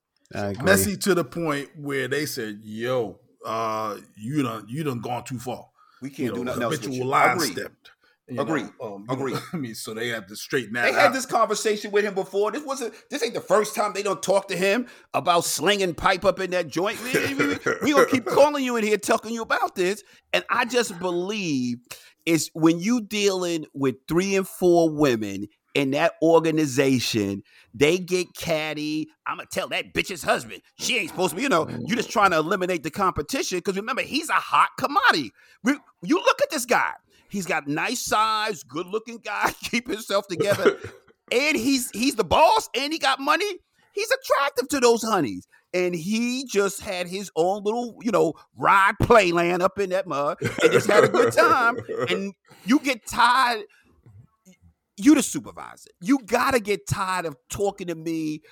Messy 0.62 0.97
to 0.97 1.14
the 1.14 1.24
point 1.24 1.68
where 1.76 2.09
they 2.09 2.26
said, 2.26 2.61
"Yo, 2.62 3.20
uh, 3.45 3.99
you 4.16 4.43
done 4.43 4.64
you 4.66 4.83
done 4.83 5.01
gone 5.01 5.24
too 5.24 5.39
far. 5.39 5.68
We 6.01 6.09
can't 6.09 6.18
you 6.18 6.30
know, 6.30 6.37
do 6.37 6.45
nothing 6.45 6.62
else." 6.62 6.76
Habitual 6.78 7.07
line 7.07 7.39
stepped. 7.39 7.91
Agree. 8.39 8.64
Um, 8.80 9.07
Agree. 9.09 9.35
I 9.53 9.57
mean, 9.57 9.74
so 9.74 9.95
they 9.95 10.09
have 10.09 10.26
to 10.26 10.37
straighten 10.37 10.74
that. 10.74 10.85
They 10.85 10.91
out. 10.91 11.01
had 11.01 11.12
this 11.12 11.26
conversation 11.26 11.91
with 11.91 12.05
him 12.05 12.14
before. 12.14 12.51
This 12.51 12.64
wasn't. 12.64 12.95
This 13.11 13.22
ain't 13.22 13.35
the 13.35 13.41
first 13.41 13.74
time 13.74 13.93
they 13.93 14.03
don't 14.03 14.22
talk 14.22 14.49
to 14.49 14.57
him 14.57 14.87
about 15.14 15.45
slinging 15.45 15.95
pipe 15.95 16.24
up 16.24 16.41
in 16.41 16.51
that 16.51 16.68
joint. 16.68 17.03
we 17.83 17.93
gonna 17.93 18.07
keep 18.07 18.24
calling 18.26 18.64
you 18.64 18.76
in 18.76 18.85
here, 18.85 18.99
talking 18.99 19.33
you 19.33 19.43
about 19.43 19.74
this, 19.74 20.03
and 20.33 20.45
I 20.51 20.64
just 20.64 20.99
believe 20.99 21.78
it's 22.26 22.51
when 22.55 22.78
you 22.78 23.01
dealing 23.01 23.66
with 23.74 23.97
three 24.09 24.37
and 24.37 24.47
four 24.47 24.91
women 24.91 25.49
in 25.74 25.93
that 25.93 26.14
organization, 26.22 27.43
they 27.74 27.99
get 27.99 28.35
catty. 28.35 29.09
I'm 29.26 29.39
gonna 29.39 29.49
tell 29.51 29.68
that 29.68 29.95
bitch's 29.95 30.22
husband 30.22 30.62
she 30.78 30.99
ain't 30.99 31.11
supposed 31.11 31.30
to 31.30 31.37
be. 31.37 31.43
You 31.43 31.49
know, 31.49 31.68
you're 31.87 31.97
just 31.97 32.11
trying 32.11 32.30
to 32.33 32.39
eliminate 32.39 32.83
the 32.83 32.91
competition 32.91 33.59
because 33.59 33.76
remember 33.76 34.03
he's 34.03 34.28
a 34.28 34.35
hot 34.35 34.70
commodity. 34.78 35.33
You 35.64 36.16
look 36.16 36.43
at 36.43 36.51
this 36.51 36.66
guy. 36.66 36.93
He's 37.33 37.47
got 37.47 37.66
nice 37.66 38.01
size, 38.01 38.62
good 38.62 38.87
looking 38.87 39.16
guy, 39.16 39.53
keep 39.62 39.89
himself 39.89 40.26
together, 40.28 40.78
and 41.33 41.57
he's 41.57 41.91
he's 41.91 42.14
the 42.14 42.24
boss, 42.24 42.68
and 42.76 42.93
he 42.93 42.99
got 42.99 43.20
money. 43.20 43.59
He's 43.95 44.11
attractive 44.11 44.68
to 44.68 44.80
those 44.80 45.03
honeys. 45.03 45.49
And 45.74 45.95
he 45.95 46.45
just 46.47 46.83
had 46.83 47.07
his 47.07 47.30
own 47.35 47.62
little, 47.64 47.97
you 48.03 48.11
know, 48.11 48.35
ride 48.59 48.93
playland 49.03 49.62
up 49.62 49.78
in 49.78 49.89
that 49.89 50.07
mud 50.07 50.37
and 50.62 50.70
just 50.70 50.87
had 50.87 51.05
a 51.05 51.09
good 51.09 51.33
time. 51.33 51.78
And 52.11 52.35
you 52.66 52.78
get 52.78 53.07
tired 53.07 53.64
you 54.97 55.14
the 55.14 55.22
supervisor. 55.22 55.91
You 56.01 56.18
gotta 56.26 56.61
get 56.61 56.87
tired 56.87 57.26
of 57.26 57.37
talking 57.49 57.89
to 57.89 57.95
me 57.95 58.43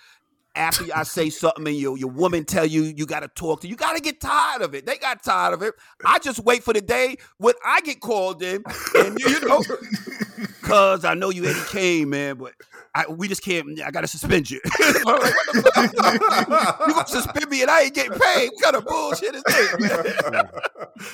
after 0.55 0.85
I 0.95 1.05
say 1.05 1.31
something 1.31 1.67
and 1.67 1.77
your, 1.77 1.97
your 1.97 2.11
woman 2.11 2.45
tell 2.45 2.67
you 2.67 2.83
you 2.83 3.07
got 3.07 3.21
to 3.21 3.29
talk 3.29 3.61
to 3.63 3.69
you 3.69 3.77
got 3.77 3.95
to 3.97 4.03
get 4.03 4.21
tired 4.21 4.63
of 4.63 4.75
it. 4.75 4.87
They 4.87 4.97
got 4.97 5.23
tired 5.23 5.55
of 5.55 5.63
it. 5.63 5.75
I 6.05 6.19
just 6.19 6.41
wait 6.41 6.65
for 6.65 6.73
the 6.73 6.81
day 6.81 7.17
when 7.39 7.55
I 7.65 7.81
get 7.83 8.01
called 8.01 8.43
in 8.43 8.63
and 8.97 9.19
you 9.19 9.41
know 9.41 9.63
cuz 10.63 11.05
I 11.05 11.15
know 11.15 11.31
you 11.31 11.45
Eddie 11.47 11.61
Kane 11.69 12.11
man, 12.11 12.37
but 12.37 12.55
I, 12.95 13.07
we 13.09 13.29
just 13.29 13.43
can't 13.45 13.81
I 13.83 13.91
got 13.91 14.01
to 14.01 14.09
suspend 14.09 14.51
you. 14.51 14.61
you 14.79 15.05
going 15.05 15.21
to 15.93 17.05
suspend 17.07 17.49
me 17.49 17.63
and 17.63 17.71
I 17.71 17.83
ain't 17.83 17.95
getting 17.95 18.19
paid. 18.19 18.51
What 18.51 18.63
kind 18.63 18.77
of 18.77 18.85
bullshit 18.85 19.37
is 19.37 19.43
this, 19.45 19.79
man? 19.79 20.51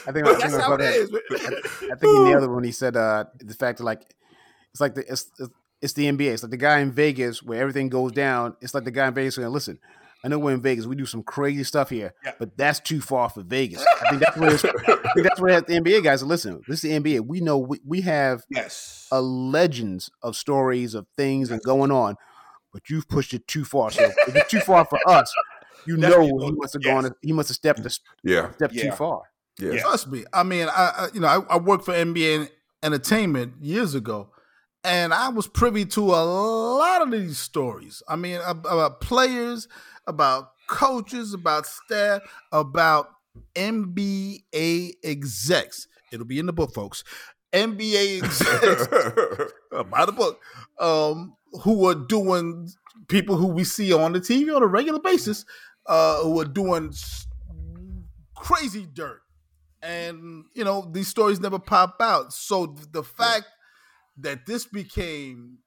I 0.07 0.13
think 0.13 0.27
that's 0.41 0.57
how 0.57 0.75
it 0.75 0.81
is. 0.81 1.11
I, 1.31 1.93
I 1.93 1.97
think 1.97 2.01
he 2.01 2.19
nailed 2.25 2.45
it 2.45 2.49
when 2.49 2.65
he 2.65 2.73
said 2.73 2.97
uh, 2.97 3.25
the 3.39 3.55
fact 3.55 3.79
that 3.79 3.85
like 3.85 4.03
it's 4.71 4.81
like 4.81 4.95
the 4.95 5.03
it's, 5.11 5.31
it's 5.39 5.51
it's 5.81 5.93
the 5.93 6.07
NBA. 6.07 6.33
It's 6.33 6.43
like 6.43 6.51
the 6.51 6.57
guy 6.57 6.81
in 6.81 6.93
Vegas 6.93 7.43
where 7.43 7.61
everything 7.61 7.89
goes 7.89 8.13
down. 8.13 8.57
It's 8.61 8.75
like 8.75 8.85
the 8.85 8.91
guy 8.91 9.09
in 9.09 9.15
Vegas 9.15 9.35
saying, 9.35 9.49
"Listen, 9.49 9.79
I 10.25 10.29
know 10.29 10.39
we're 10.39 10.55
in 10.55 10.61
Vegas. 10.61 10.87
We 10.87 10.97
do 10.97 11.07
some 11.07 11.23
crazy 11.23 11.63
stuff 11.63 11.91
here, 11.91 12.13
yeah. 12.25 12.33
but 12.39 12.57
that's 12.57 12.81
too 12.81 13.01
far 13.01 13.29
for 13.29 13.43
Vegas. 13.43 13.85
I 14.03 14.11
think 14.11 14.23
that's 14.23 14.37
where 14.37 14.51
I 15.05 15.13
think 15.13 15.23
that's 15.27 15.41
where 15.41 15.61
the 15.61 15.75
NBA 15.75 16.03
guys 16.03 16.23
are. 16.23 16.27
Listen, 16.27 16.63
this 16.67 16.83
is 16.83 16.91
the 16.91 16.99
NBA. 16.99 17.27
We 17.27 17.41
know 17.41 17.59
we, 17.59 17.81
we 17.85 18.01
have 18.01 18.43
yes 18.51 19.07
a 19.13 19.21
legends 19.21 20.11
of 20.23 20.35
stories 20.35 20.95
of 20.95 21.07
things 21.17 21.51
and 21.51 21.63
going 21.63 21.93
on, 21.93 22.17
but 22.73 22.91
you've 22.91 23.09
pushed 23.09 23.35
it 23.35 23.47
too 23.47 23.65
far. 23.65 23.91
So 23.91 24.03
if 24.03 24.35
it's 24.35 24.51
too 24.51 24.61
far 24.61 24.85
for 24.85 24.99
us, 25.09 25.33
you 25.87 25.97
know 25.97 26.23
he 26.23 26.53
must 26.53 26.73
have 26.73 26.83
yes. 26.83 27.03
gone. 27.03 27.15
He 27.23 27.33
must 27.33 27.49
have 27.51 27.57
stepped 27.57 27.81
a, 27.81 27.99
yeah 28.25 28.53
step 28.53 28.73
yeah. 28.73 28.91
too 28.91 28.97
far. 28.97 29.23
Yeah. 29.61 29.79
Trust 29.79 30.09
me. 30.09 30.25
I 30.33 30.43
mean, 30.43 30.69
I, 30.69 30.93
I 30.97 31.09
you 31.15 31.21
know 31.21 31.29
I, 31.29 31.55
I 31.55 31.59
worked 31.59 31.85
for 31.85 31.93
NBA 31.93 32.49
Entertainment 32.83 33.55
years 33.61 33.95
ago 33.95 34.31
and 34.87 35.13
I 35.13 35.31
was 35.31 35.49
privy 35.49 35.85
to 35.87 36.01
a 36.15 36.23
lot 36.23 37.03
of 37.03 37.11
these 37.11 37.39
stories. 37.39 38.05
I 38.09 38.15
mean, 38.15 38.41
about 38.47 39.01
players, 39.01 39.67
about 40.07 40.53
coaches, 40.69 41.35
about 41.35 41.67
staff, 41.67 42.23
about 42.53 43.09
NBA 43.57 44.93
execs. 45.03 45.89
It'll 46.13 46.25
be 46.25 46.39
in 46.39 46.47
the 46.47 46.53
book, 46.53 46.73
folks. 46.73 47.03
NBA 47.53 48.23
execs 48.23 48.87
by 49.91 50.07
the 50.07 50.13
book, 50.13 50.41
um, 50.79 51.37
who 51.63 51.89
are 51.89 51.95
doing 51.97 52.71
people 53.09 53.37
who 53.37 53.49
we 53.49 53.65
see 53.65 53.93
on 53.93 54.13
the 54.13 54.21
TV 54.21 54.55
on 54.55 54.63
a 54.63 54.67
regular 54.67 55.01
basis, 55.01 55.45
uh, 55.87 56.23
who 56.23 56.41
are 56.41 56.45
doing 56.45 56.95
crazy 58.37 58.87
dirt, 58.93 59.23
and 59.83 60.45
you 60.55 60.63
know 60.63 60.89
these 60.93 61.09
stories 61.09 61.41
never 61.41 61.59
pop 61.59 61.97
out. 62.01 62.33
So 62.33 62.77
the 62.93 63.03
fact 63.03 63.47
that 64.19 64.47
this 64.47 64.67
became 64.67 65.59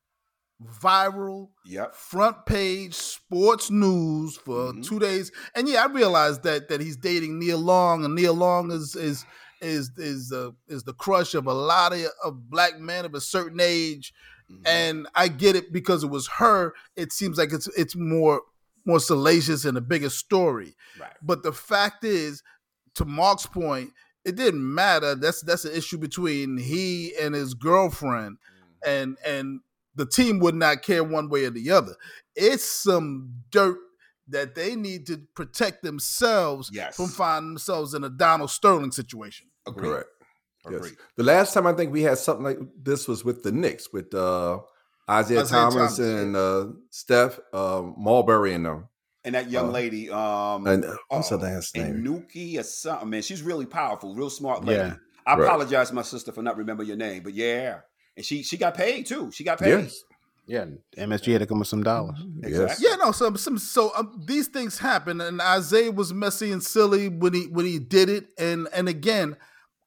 viral, 0.81 1.49
yep. 1.65 1.95
front 1.95 2.45
page 2.45 2.93
sports 2.93 3.71
news 3.71 4.35
for 4.37 4.71
mm-hmm. 4.71 4.81
two 4.81 4.99
days. 4.99 5.31
And 5.55 5.67
yeah, 5.67 5.83
I 5.83 5.87
realized 5.87 6.43
that 6.43 6.69
that 6.69 6.81
he's 6.81 6.97
dating 6.97 7.39
Nia 7.39 7.57
Long, 7.57 8.03
and 8.03 8.15
Nia 8.15 8.33
Long 8.33 8.71
is 8.71 8.95
is 8.95 9.25
is 9.61 9.91
is 9.97 10.29
the 10.29 10.55
is 10.67 10.83
the 10.83 10.93
crush 10.93 11.33
of 11.33 11.47
a 11.47 11.53
lot 11.53 11.93
of, 11.93 12.05
of 12.23 12.49
black 12.49 12.79
men 12.79 13.05
of 13.05 13.13
a 13.13 13.21
certain 13.21 13.59
age. 13.61 14.13
Mm-hmm. 14.51 14.63
And 14.65 15.07
I 15.13 15.27
get 15.27 15.55
it 15.55 15.71
because 15.71 16.03
it 16.03 16.09
was 16.09 16.27
her. 16.37 16.73
It 16.95 17.11
seems 17.13 17.37
like 17.37 17.53
it's 17.53 17.67
it's 17.77 17.95
more 17.95 18.41
more 18.85 18.99
salacious 18.99 19.65
and 19.65 19.77
a 19.77 19.81
bigger 19.81 20.09
story. 20.09 20.75
Right. 20.99 21.11
But 21.21 21.43
the 21.43 21.53
fact 21.53 22.03
is, 22.03 22.41
to 22.95 23.05
Mark's 23.05 23.45
point, 23.45 23.91
it 24.29 24.35
didn't 24.35 24.73
matter. 24.73 25.15
That's 25.15 25.41
that's 25.41 25.65
an 25.65 25.73
issue 25.75 25.97
between 25.97 26.57
he 26.57 27.13
and 27.19 27.35
his 27.35 27.53
girlfriend, 27.53 28.37
mm-hmm. 28.37 28.89
and 28.89 29.17
and 29.25 29.59
the 29.95 30.05
team 30.05 30.39
would 30.39 30.55
not 30.55 30.81
care 30.81 31.03
one 31.03 31.29
way 31.29 31.45
or 31.45 31.49
the 31.49 31.71
other. 31.71 31.95
It's 32.35 32.63
some 32.63 33.33
dirt 33.51 33.77
that 34.29 34.55
they 34.55 34.75
need 34.75 35.07
to 35.07 35.17
protect 35.35 35.83
themselves 35.83 36.69
yes. 36.71 36.95
from 36.95 37.07
finding 37.07 37.49
themselves 37.49 37.93
in 37.93 38.03
a 38.03 38.09
Donald 38.09 38.51
Sterling 38.51 38.91
situation. 38.91 39.47
Agreed. 39.67 39.89
Correct. 39.89 40.09
Agreed. 40.65 40.89
Yes. 40.89 41.07
The 41.17 41.23
last 41.23 41.53
time 41.53 41.65
I 41.65 41.73
think 41.73 41.91
we 41.91 42.03
had 42.03 42.17
something 42.17 42.43
like 42.43 42.59
this 42.81 43.07
was 43.07 43.25
with 43.25 43.43
the 43.43 43.51
Knicks 43.51 43.91
with 43.91 44.13
uh, 44.13 44.59
Isiah, 45.09 45.41
Isiah 45.41 45.45
Thomas, 45.45 45.97
Thomas, 45.97 45.99
and 45.99 46.35
uh, 46.35 46.65
Steph 46.91 47.39
uh, 47.53 47.83
Marbury 47.97 48.53
and 48.53 48.65
them. 48.65 48.89
And 49.29 49.35
that 49.35 49.51
young 49.51 49.69
uh, 49.69 49.73
lady, 49.73 50.09
um, 50.09 50.65
and 50.65 50.83
uh, 50.83 50.95
what's 51.07 51.29
her 51.29 51.37
last 51.37 51.77
name? 51.77 52.03
Nuki 52.03 52.59
or 52.59 52.63
something. 52.63 53.11
Man, 53.11 53.21
she's 53.21 53.43
really 53.43 53.67
powerful, 53.67 54.15
real 54.15 54.31
smart 54.31 54.65
lady. 54.65 54.79
Yeah. 54.79 54.95
I 55.23 55.35
right. 55.35 55.45
apologize, 55.45 55.93
my 55.93 56.01
sister, 56.01 56.31
for 56.31 56.41
not 56.41 56.57
remember 56.57 56.81
your 56.81 56.97
name, 56.97 57.21
but 57.21 57.35
yeah, 57.35 57.81
and 58.17 58.25
she 58.25 58.41
she 58.41 58.57
got 58.57 58.73
paid 58.73 59.05
too. 59.05 59.31
She 59.31 59.43
got 59.43 59.59
paid. 59.59 59.83
Yes. 59.83 60.03
Yeah, 60.47 60.65
MSG 60.97 61.31
had 61.33 61.41
to 61.41 61.45
come 61.45 61.59
with 61.59 61.67
some 61.67 61.83
dollars. 61.83 62.17
Mm-hmm. 62.17 62.43
Exactly. 62.43 62.87
Yeah, 62.89 62.95
no, 62.95 63.11
some 63.11 63.37
some 63.37 63.59
so 63.59 63.91
um, 63.95 64.19
these 64.25 64.47
things 64.47 64.79
happen, 64.79 65.21
and 65.21 65.39
Isiah 65.39 65.91
was 65.91 66.11
messy 66.11 66.51
and 66.51 66.63
silly 66.63 67.07
when 67.07 67.35
he 67.35 67.43
when 67.43 67.67
he 67.67 67.77
did 67.77 68.09
it, 68.09 68.29
and 68.39 68.67
and 68.73 68.89
again, 68.89 69.37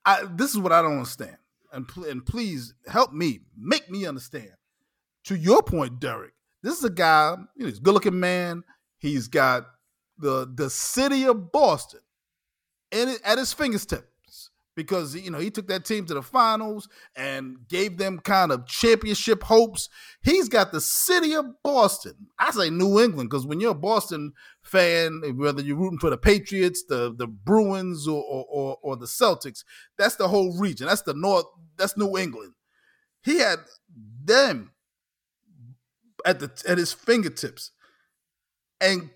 I 0.05 0.23
this 0.37 0.53
is 0.53 0.59
what 0.61 0.71
I 0.71 0.83
don't 0.83 0.99
understand, 0.99 1.37
and 1.73 1.89
pl- 1.89 2.05
and 2.05 2.25
please 2.25 2.75
help 2.87 3.13
me 3.13 3.41
make 3.59 3.91
me 3.91 4.07
understand. 4.07 4.53
To 5.25 5.35
your 5.35 5.65
point, 5.65 5.99
Derek, 5.99 6.35
this 6.63 6.79
is 6.79 6.85
a 6.85 6.91
guy, 6.91 7.35
you 7.57 7.65
know, 7.65 7.69
he's 7.69 7.79
a 7.79 7.83
good 7.83 7.95
looking 7.95 8.21
man. 8.21 8.63
He's 9.03 9.27
got 9.27 9.67
the 10.17 10.49
the 10.55 10.71
city 10.71 11.25
of 11.25 11.51
Boston 11.51 11.99
in 12.93 13.17
at 13.25 13.37
his 13.37 13.53
fingertips 13.53 14.51
because 14.77 15.17
you 15.17 15.29
know 15.29 15.41
he 15.41 15.51
took 15.51 15.67
that 15.67 15.85
team 15.85 16.07
to 16.07 16.15
the 16.15 16.23
finals 16.23 16.89
and 17.17 17.57
gave 17.69 17.99
them 17.99 18.21
kind 18.21 18.53
of 18.53 18.65
championship 18.69 19.43
hopes. 19.43 19.89
He's 20.23 20.49
got 20.49 20.71
the 20.71 20.81
city 20.81 21.35
of 21.35 21.47
Boston. 21.65 22.29
I 22.39 22.53
say 22.53 22.71
New 22.71 23.01
England 23.01 23.29
because 23.29 23.45
when 23.45 23.59
you're 23.59 23.73
a 23.73 23.75
Boston 23.75 24.35
fan, 24.63 25.21
whether 25.35 25.63
you're 25.63 25.77
rooting 25.77 25.99
for 25.99 26.11
the 26.11 26.17
Patriots, 26.17 26.85
the 26.89 27.13
the 27.13 27.27
Bruins, 27.27 28.07
or 28.07 28.23
or, 28.23 28.79
or 28.83 28.97
the 28.97 29.07
Celtics, 29.07 29.65
that's 29.99 30.15
the 30.15 30.29
whole 30.29 30.57
region. 30.57 30.87
That's 30.87 31.03
the 31.03 31.15
North. 31.15 31.47
That's 31.77 31.97
New 31.97 32.17
England. 32.17 32.53
He 33.25 33.41
had 33.41 33.59
them 34.25 34.71
at 36.25 36.39
the 36.39 36.53
at 36.69 36.79
his 36.79 36.93
fingertips 36.93 37.73
and 38.83 39.11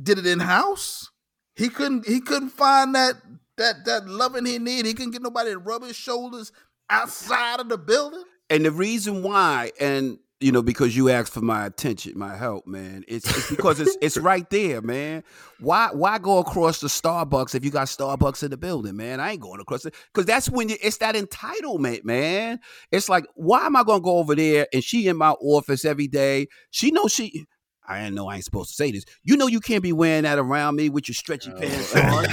did 0.00 0.18
it 0.18 0.26
in 0.26 0.38
house. 0.38 1.10
He 1.56 1.68
couldn't 1.68 2.06
he 2.06 2.20
couldn't 2.20 2.50
find 2.50 2.94
that 2.94 3.14
that 3.56 3.84
that 3.84 4.08
loving 4.08 4.46
he 4.46 4.58
needed. 4.58 4.86
He 4.86 4.94
couldn't 4.94 5.12
get 5.12 5.22
nobody 5.22 5.50
to 5.50 5.58
rub 5.58 5.82
his 5.82 5.96
shoulders 5.96 6.52
outside 6.88 7.60
of 7.60 7.68
the 7.68 7.78
building. 7.78 8.22
And 8.50 8.64
the 8.64 8.70
reason 8.70 9.22
why, 9.22 9.72
and 9.80 10.18
you 10.42 10.50
know, 10.50 10.62
because 10.62 10.96
you 10.96 11.08
asked 11.08 11.32
for 11.32 11.40
my 11.40 11.64
attention, 11.64 12.18
my 12.18 12.36
help, 12.36 12.66
man. 12.66 13.04
It's, 13.06 13.28
it's 13.30 13.48
because 13.48 13.80
it's 13.80 13.96
it's 14.02 14.16
right 14.18 14.48
there, 14.50 14.82
man. 14.82 15.22
Why 15.60 15.90
why 15.92 16.18
go 16.18 16.38
across 16.38 16.80
the 16.80 16.88
Starbucks 16.88 17.54
if 17.54 17.64
you 17.64 17.70
got 17.70 17.86
Starbucks 17.86 18.42
in 18.42 18.50
the 18.50 18.56
building, 18.56 18.96
man? 18.96 19.20
I 19.20 19.32
ain't 19.32 19.40
going 19.40 19.60
across 19.60 19.84
it 19.84 19.94
because 20.12 20.26
that's 20.26 20.50
when 20.50 20.68
you, 20.68 20.76
it's 20.82 20.98
that 20.98 21.14
entitlement, 21.14 22.04
man. 22.04 22.58
It's 22.90 23.08
like, 23.08 23.24
why 23.34 23.66
am 23.66 23.76
I 23.76 23.84
gonna 23.84 24.02
go 24.02 24.18
over 24.18 24.34
there 24.34 24.66
and 24.72 24.82
she 24.82 25.06
in 25.06 25.16
my 25.16 25.30
office 25.30 25.84
every 25.84 26.08
day? 26.08 26.48
She 26.70 26.90
knows 26.90 27.12
she 27.12 27.46
I 27.86 28.00
didn't 28.00 28.14
know 28.14 28.28
I 28.28 28.36
ain't 28.36 28.44
supposed 28.44 28.70
to 28.70 28.76
say 28.76 28.92
this. 28.92 29.04
You 29.24 29.36
know 29.36 29.46
you 29.48 29.60
can't 29.60 29.82
be 29.82 29.92
wearing 29.92 30.22
that 30.22 30.38
around 30.38 30.76
me 30.76 30.88
with 30.88 31.08
your 31.08 31.14
stretchy 31.14 31.52
oh. 31.54 31.58
pants 31.60 31.96
on. 31.96 32.26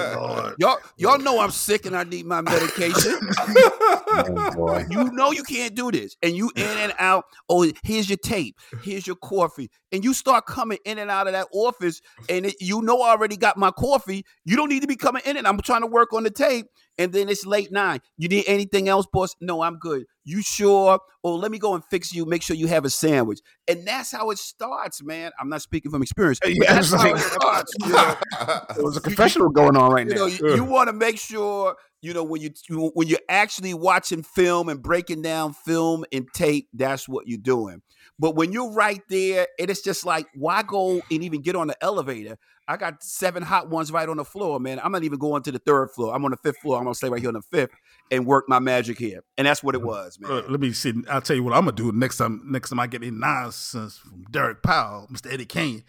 oh, 0.00 0.54
y'all, 0.58 0.78
y'all 0.96 1.18
know 1.18 1.40
I'm 1.40 1.50
sick 1.50 1.84
and 1.84 1.96
I 1.96 2.04
need 2.04 2.26
my 2.26 2.40
medication. 2.40 3.18
oh, 3.38 4.84
you 4.90 5.04
know 5.12 5.30
you 5.30 5.42
can't 5.42 5.74
do 5.74 5.90
this. 5.90 6.16
And 6.22 6.34
you 6.34 6.50
in 6.56 6.78
and 6.78 6.94
out. 6.98 7.24
Oh, 7.48 7.70
here's 7.82 8.08
your 8.08 8.18
tape. 8.18 8.56
Here's 8.82 9.06
your 9.06 9.16
coffee. 9.16 9.70
And 9.92 10.02
you 10.02 10.14
start 10.14 10.46
coming 10.46 10.78
in 10.86 10.98
and 10.98 11.10
out 11.10 11.26
of 11.26 11.34
that 11.34 11.48
office, 11.52 12.00
and 12.30 12.46
it, 12.46 12.56
you 12.60 12.80
know 12.80 13.02
I 13.02 13.10
already 13.10 13.36
got 13.36 13.58
my 13.58 13.70
coffee. 13.70 14.24
You 14.44 14.56
don't 14.56 14.70
need 14.70 14.80
to 14.80 14.88
be 14.88 14.96
coming 14.96 15.22
in 15.26 15.36
and 15.36 15.46
I'm 15.46 15.60
trying 15.60 15.82
to 15.82 15.86
work 15.86 16.12
on 16.14 16.22
the 16.22 16.30
tape 16.30 16.66
and 16.98 17.12
then 17.12 17.28
it's 17.28 17.46
late 17.46 17.72
nine. 17.72 18.00
You 18.16 18.28
need 18.28 18.44
anything 18.46 18.88
else, 18.88 19.06
boss? 19.12 19.34
No, 19.40 19.62
I'm 19.62 19.78
good. 19.78 20.04
You 20.24 20.42
sure? 20.42 21.00
Oh, 21.24 21.34
let 21.34 21.50
me 21.50 21.58
go 21.58 21.74
and 21.74 21.84
fix 21.84 22.12
you. 22.12 22.24
Make 22.24 22.42
sure 22.42 22.56
you 22.56 22.66
have 22.68 22.84
a 22.84 22.90
sandwich. 22.90 23.40
And 23.66 23.86
that's 23.86 24.12
how 24.12 24.30
it 24.30 24.38
starts, 24.38 25.02
man. 25.02 25.32
I'm 25.40 25.48
not 25.48 25.62
speaking 25.62 25.90
from 25.90 26.02
experience. 26.02 26.38
Yeah, 26.44 26.74
that's 26.74 26.92
how 26.92 27.14
it 27.14 27.18
starts. 27.18 27.72
You 27.80 27.88
know? 27.88 28.88
a 28.96 29.00
confessional 29.00 29.50
going 29.50 29.76
on 29.76 29.92
right 29.92 30.06
you 30.06 30.14
now. 30.14 30.20
Know, 30.20 30.26
you, 30.26 30.56
you 30.56 30.64
want 30.64 30.88
to 30.88 30.92
make 30.92 31.18
sure 31.18 31.76
you 32.02 32.12
know 32.12 32.24
when 32.24 32.42
you, 32.42 32.50
when 32.94 33.08
you're 33.08 33.18
actually 33.28 33.74
watching 33.74 34.22
film 34.22 34.68
and 34.68 34.82
breaking 34.82 35.22
down 35.22 35.54
film 35.54 36.04
and 36.12 36.26
tape. 36.34 36.68
That's 36.74 37.08
what 37.08 37.26
you're 37.26 37.38
doing. 37.38 37.80
But 38.18 38.34
when 38.34 38.52
you're 38.52 38.72
right 38.72 39.00
there, 39.08 39.46
it 39.58 39.70
is 39.70 39.80
just 39.82 40.04
like, 40.04 40.26
why 40.34 40.62
go 40.62 41.00
and 41.10 41.24
even 41.24 41.40
get 41.40 41.56
on 41.56 41.68
the 41.68 41.76
elevator? 41.82 42.38
I 42.68 42.76
got 42.76 43.02
seven 43.02 43.42
hot 43.42 43.68
ones 43.70 43.90
right 43.90 44.08
on 44.08 44.16
the 44.16 44.24
floor, 44.24 44.60
man. 44.60 44.80
I'm 44.82 44.92
not 44.92 45.02
even 45.04 45.18
going 45.18 45.42
to 45.44 45.52
the 45.52 45.58
third 45.58 45.90
floor. 45.90 46.14
I'm 46.14 46.24
on 46.24 46.30
the 46.30 46.36
fifth 46.36 46.58
floor. 46.58 46.78
I'm 46.78 46.84
gonna 46.84 46.94
stay 46.94 47.08
right 47.08 47.20
here 47.20 47.28
on 47.28 47.34
the 47.34 47.42
fifth 47.42 47.70
and 48.10 48.26
work 48.26 48.48
my 48.48 48.58
magic 48.58 48.98
here. 48.98 49.22
And 49.36 49.46
that's 49.46 49.62
what 49.62 49.74
it 49.74 49.82
was, 49.82 50.18
man. 50.20 50.30
Uh, 50.30 50.42
let 50.48 50.60
me 50.60 50.72
see. 50.72 50.94
I'll 51.10 51.20
tell 51.20 51.36
you 51.36 51.42
what 51.42 51.54
I'm 51.54 51.64
gonna 51.64 51.72
do 51.76 51.90
next 51.92 52.18
time. 52.18 52.42
Next 52.46 52.70
time 52.70 52.80
I 52.80 52.86
get 52.86 53.02
any 53.02 53.10
nonsense 53.10 53.98
from 53.98 54.22
Derek 54.30 54.62
Powell, 54.62 55.08
Mr. 55.10 55.32
Eddie 55.32 55.46
Kane, 55.46 55.84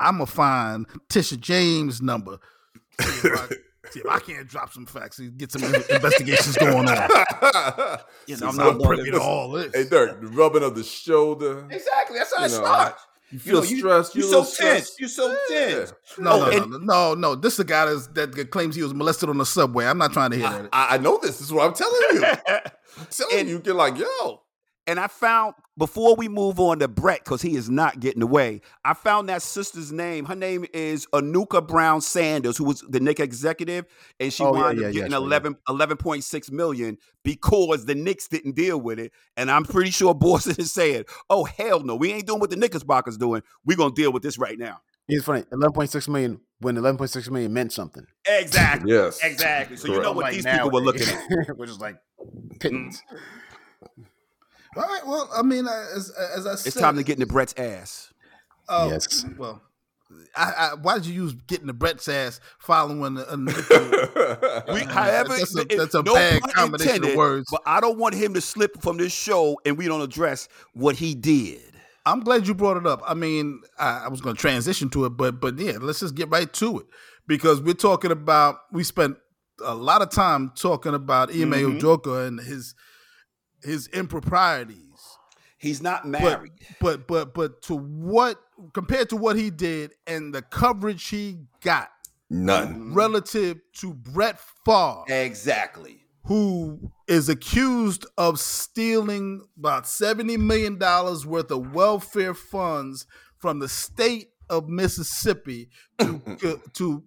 I'm 0.00 0.14
gonna 0.14 0.26
find 0.26 0.86
Tisha 1.08 1.38
James' 1.38 2.02
number. 2.02 2.38
See 3.90 4.00
if, 4.00 4.06
I, 4.06 4.18
see 4.18 4.22
if 4.22 4.32
I 4.32 4.34
can't 4.34 4.48
drop 4.48 4.72
some 4.72 4.86
facts 4.86 5.18
and 5.18 5.36
get 5.36 5.52
some 5.52 5.62
investigations 5.64 6.56
going 6.56 6.88
on. 6.88 7.10
you 8.26 8.36
know, 8.36 8.48
I'm 8.48 8.56
not 8.56 8.80
privy 8.80 9.10
to 9.10 9.20
all 9.20 9.50
this. 9.52 9.74
Hey, 9.74 9.84
Derek, 9.88 10.20
the 10.20 10.28
rubbing 10.28 10.62
of 10.62 10.74
the 10.74 10.84
shoulder. 10.84 11.66
Exactly. 11.70 12.18
That's 12.18 12.34
how 12.34 12.44
it 12.44 12.50
starts. 12.50 13.06
You 13.30 13.40
feel 13.40 13.64
you 13.64 13.76
know, 13.76 13.78
stressed. 13.78 14.14
You, 14.14 14.24
are 14.24 14.44
so 14.44 14.64
tense. 14.64 14.96
You're 15.00 15.08
so 15.08 15.36
tense. 15.48 15.92
No, 16.18 16.46
oh, 16.46 16.50
no, 16.50 16.64
no, 16.64 16.78
no, 16.78 17.14
no, 17.14 17.34
This 17.34 17.54
is 17.54 17.60
a 17.60 17.64
guy 17.64 17.86
that 17.86 18.48
claims 18.52 18.76
he 18.76 18.82
was 18.82 18.94
molested 18.94 19.28
on 19.28 19.38
the 19.38 19.46
subway. 19.46 19.86
I'm 19.86 19.98
not 19.98 20.12
trying 20.12 20.30
to 20.30 20.36
hear 20.36 20.48
that. 20.48 20.68
I, 20.72 20.94
I 20.94 20.98
know 20.98 21.18
this. 21.20 21.38
This 21.38 21.48
is 21.48 21.52
what 21.52 21.66
I'm 21.66 21.74
telling 21.74 22.00
you. 22.12 22.24
I'm 22.98 23.06
telling 23.10 23.38
and, 23.38 23.48
you, 23.48 23.62
you're 23.64 23.74
like, 23.74 23.98
yo. 23.98 24.42
And 24.86 25.00
I 25.00 25.08
found 25.08 25.54
before 25.76 26.14
we 26.14 26.28
move 26.28 26.60
on 26.60 26.78
to 26.78 26.88
Brett, 26.88 27.24
because 27.24 27.42
he 27.42 27.56
is 27.56 27.68
not 27.68 27.98
getting 27.98 28.22
away, 28.22 28.60
I 28.84 28.94
found 28.94 29.28
that 29.28 29.42
sister's 29.42 29.90
name. 29.90 30.24
Her 30.26 30.36
name 30.36 30.64
is 30.72 31.06
Anucha 31.12 31.66
Browne 31.66 32.00
Sanders, 32.00 32.56
who 32.56 32.64
was 32.64 32.82
the 32.88 33.00
Knicks 33.00 33.20
executive, 33.20 33.86
and 34.20 34.32
she 34.32 34.44
oh, 34.44 34.52
wound 34.52 34.78
yeah, 34.78 34.86
up 34.86 34.94
yeah, 34.94 35.00
getting 35.00 35.12
yeah, 35.12 35.18
11, 35.18 35.56
11.6 35.68 36.52
million 36.52 36.98
because 37.24 37.84
the 37.84 37.94
Knicks 37.96 38.28
didn't 38.28 38.54
deal 38.54 38.80
with 38.80 39.00
it. 39.00 39.12
And 39.36 39.50
I'm 39.50 39.64
pretty 39.64 39.90
sure 39.90 40.14
Boston 40.14 40.54
is 40.58 40.72
saying, 40.72 41.04
oh, 41.28 41.44
hell 41.44 41.80
no, 41.80 41.96
we 41.96 42.12
ain't 42.12 42.26
doing 42.26 42.40
what 42.40 42.50
the 42.50 42.56
Knickerbockers 42.56 43.16
doing. 43.16 43.42
We're 43.64 43.76
gonna 43.76 43.94
deal 43.94 44.12
with 44.12 44.22
this 44.22 44.38
right 44.38 44.58
now. 44.58 44.80
It's 45.08 45.24
funny. 45.24 45.44
Eleven 45.52 45.72
point 45.72 45.90
six 45.90 46.08
million 46.08 46.40
when 46.58 46.76
eleven 46.76 46.98
point 46.98 47.10
six 47.10 47.30
million 47.30 47.52
meant 47.52 47.72
something. 47.72 48.04
Exactly. 48.26 48.92
Yes. 48.92 49.20
Exactly. 49.22 49.76
So 49.76 49.86
Correct. 49.86 49.96
you 49.96 50.02
know 50.02 50.12
what 50.12 50.22
Like 50.24 50.34
these 50.34 50.44
now, 50.44 50.64
people 50.64 50.70
were 50.72 50.80
looking 50.80 51.06
at. 51.08 51.48
which 51.56 51.70
is 51.70 51.78
like 51.78 51.96
pittance. 52.60 53.02
Mm. 53.12 54.04
All 54.76 54.82
right. 54.82 55.06
Well, 55.06 55.28
I 55.34 55.42
mean, 55.42 55.66
uh, 55.66 55.86
as 55.94 56.10
as 56.10 56.46
I 56.46 56.54
said, 56.56 56.66
It's 56.68 56.76
time 56.76 56.96
to 56.96 57.02
get 57.02 57.14
into 57.18 57.26
Brett's 57.32 57.54
ass. 57.56 58.12
Oh, 58.68 58.90
Yes. 58.90 59.24
Well, 59.38 59.62
I, 60.36 60.52
I, 60.56 60.74
why 60.80 60.94
did 60.94 61.06
you 61.06 61.14
use 61.14 61.34
getting 61.46 61.66
the 61.66 61.72
Brett's 61.72 62.06
ass 62.08 62.40
following 62.60 63.16
a, 63.16 63.20
a 63.28 63.36
We, 64.72 64.80
however, 64.80 65.36
that's 65.36 65.56
a, 65.56 65.60
it- 65.62 65.76
that's 65.76 65.94
a 65.94 66.02
no 66.02 66.14
bad 66.14 66.42
pun 66.42 66.50
combination 66.52 66.88
intended, 66.96 67.10
of 67.12 67.16
words. 67.16 67.48
But 67.50 67.62
I 67.66 67.80
don't 67.80 67.98
want 67.98 68.14
him 68.14 68.34
to 68.34 68.40
slip 68.40 68.80
from 68.82 68.98
this 68.98 69.12
show 69.12 69.58
and 69.64 69.76
we 69.78 69.86
don't 69.86 70.00
address 70.02 70.48
what 70.74 70.96
he 70.96 71.14
did. 71.14 71.60
I'm 72.04 72.20
glad 72.20 72.46
you 72.46 72.54
brought 72.54 72.76
it 72.76 72.86
up. 72.86 73.02
I 73.06 73.14
mean, 73.14 73.60
I, 73.78 74.04
I 74.04 74.08
was 74.08 74.20
going 74.20 74.36
to 74.36 74.40
transition 74.40 74.88
to 74.90 75.06
it, 75.06 75.10
but 75.10 75.40
but 75.40 75.58
yeah, 75.58 75.78
let's 75.80 76.00
just 76.00 76.14
get 76.14 76.30
right 76.30 76.52
to 76.54 76.80
it 76.80 76.86
because 77.26 77.60
we're 77.60 77.74
talking 77.74 78.12
about. 78.12 78.58
We 78.70 78.84
spent 78.84 79.16
a 79.64 79.74
lot 79.74 80.02
of 80.02 80.10
time 80.10 80.52
talking 80.54 80.94
about 80.94 81.30
Ime 81.30 81.50
Mhm. 81.50 81.80
Udoka 81.80 82.28
and 82.28 82.38
his 82.38 82.74
his 83.66 83.88
improprieties. 83.88 84.82
He's 85.58 85.82
not 85.82 86.02
But, 86.02 86.10
married. 86.22 86.52
but 86.80 87.06
but 87.06 87.34
but 87.34 87.62
to 87.62 87.74
what 87.76 88.40
compared 88.72 89.08
to 89.10 89.16
what 89.16 89.36
he 89.36 89.50
did 89.50 89.92
and 90.06 90.34
the 90.34 90.42
coverage 90.42 91.08
he 91.08 91.38
got 91.62 91.88
None. 92.30 92.94
relative 92.94 93.58
to 93.80 93.92
Brett 93.94 94.38
Favre, 94.64 95.04
exactly. 95.08 96.00
who 96.24 96.90
is 97.08 97.28
accused 97.28 98.04
of 98.18 98.38
stealing 98.40 99.46
about 99.58 99.84
$70 99.84 100.38
million 100.38 100.78
worth 100.78 101.50
of 101.50 101.72
welfare 101.72 102.34
funds 102.34 103.06
from 103.38 103.58
the 103.60 103.68
state 103.68 104.30
of 104.50 104.68
Mississippi 104.68 105.68
to, 105.98 106.60
to 106.74 107.02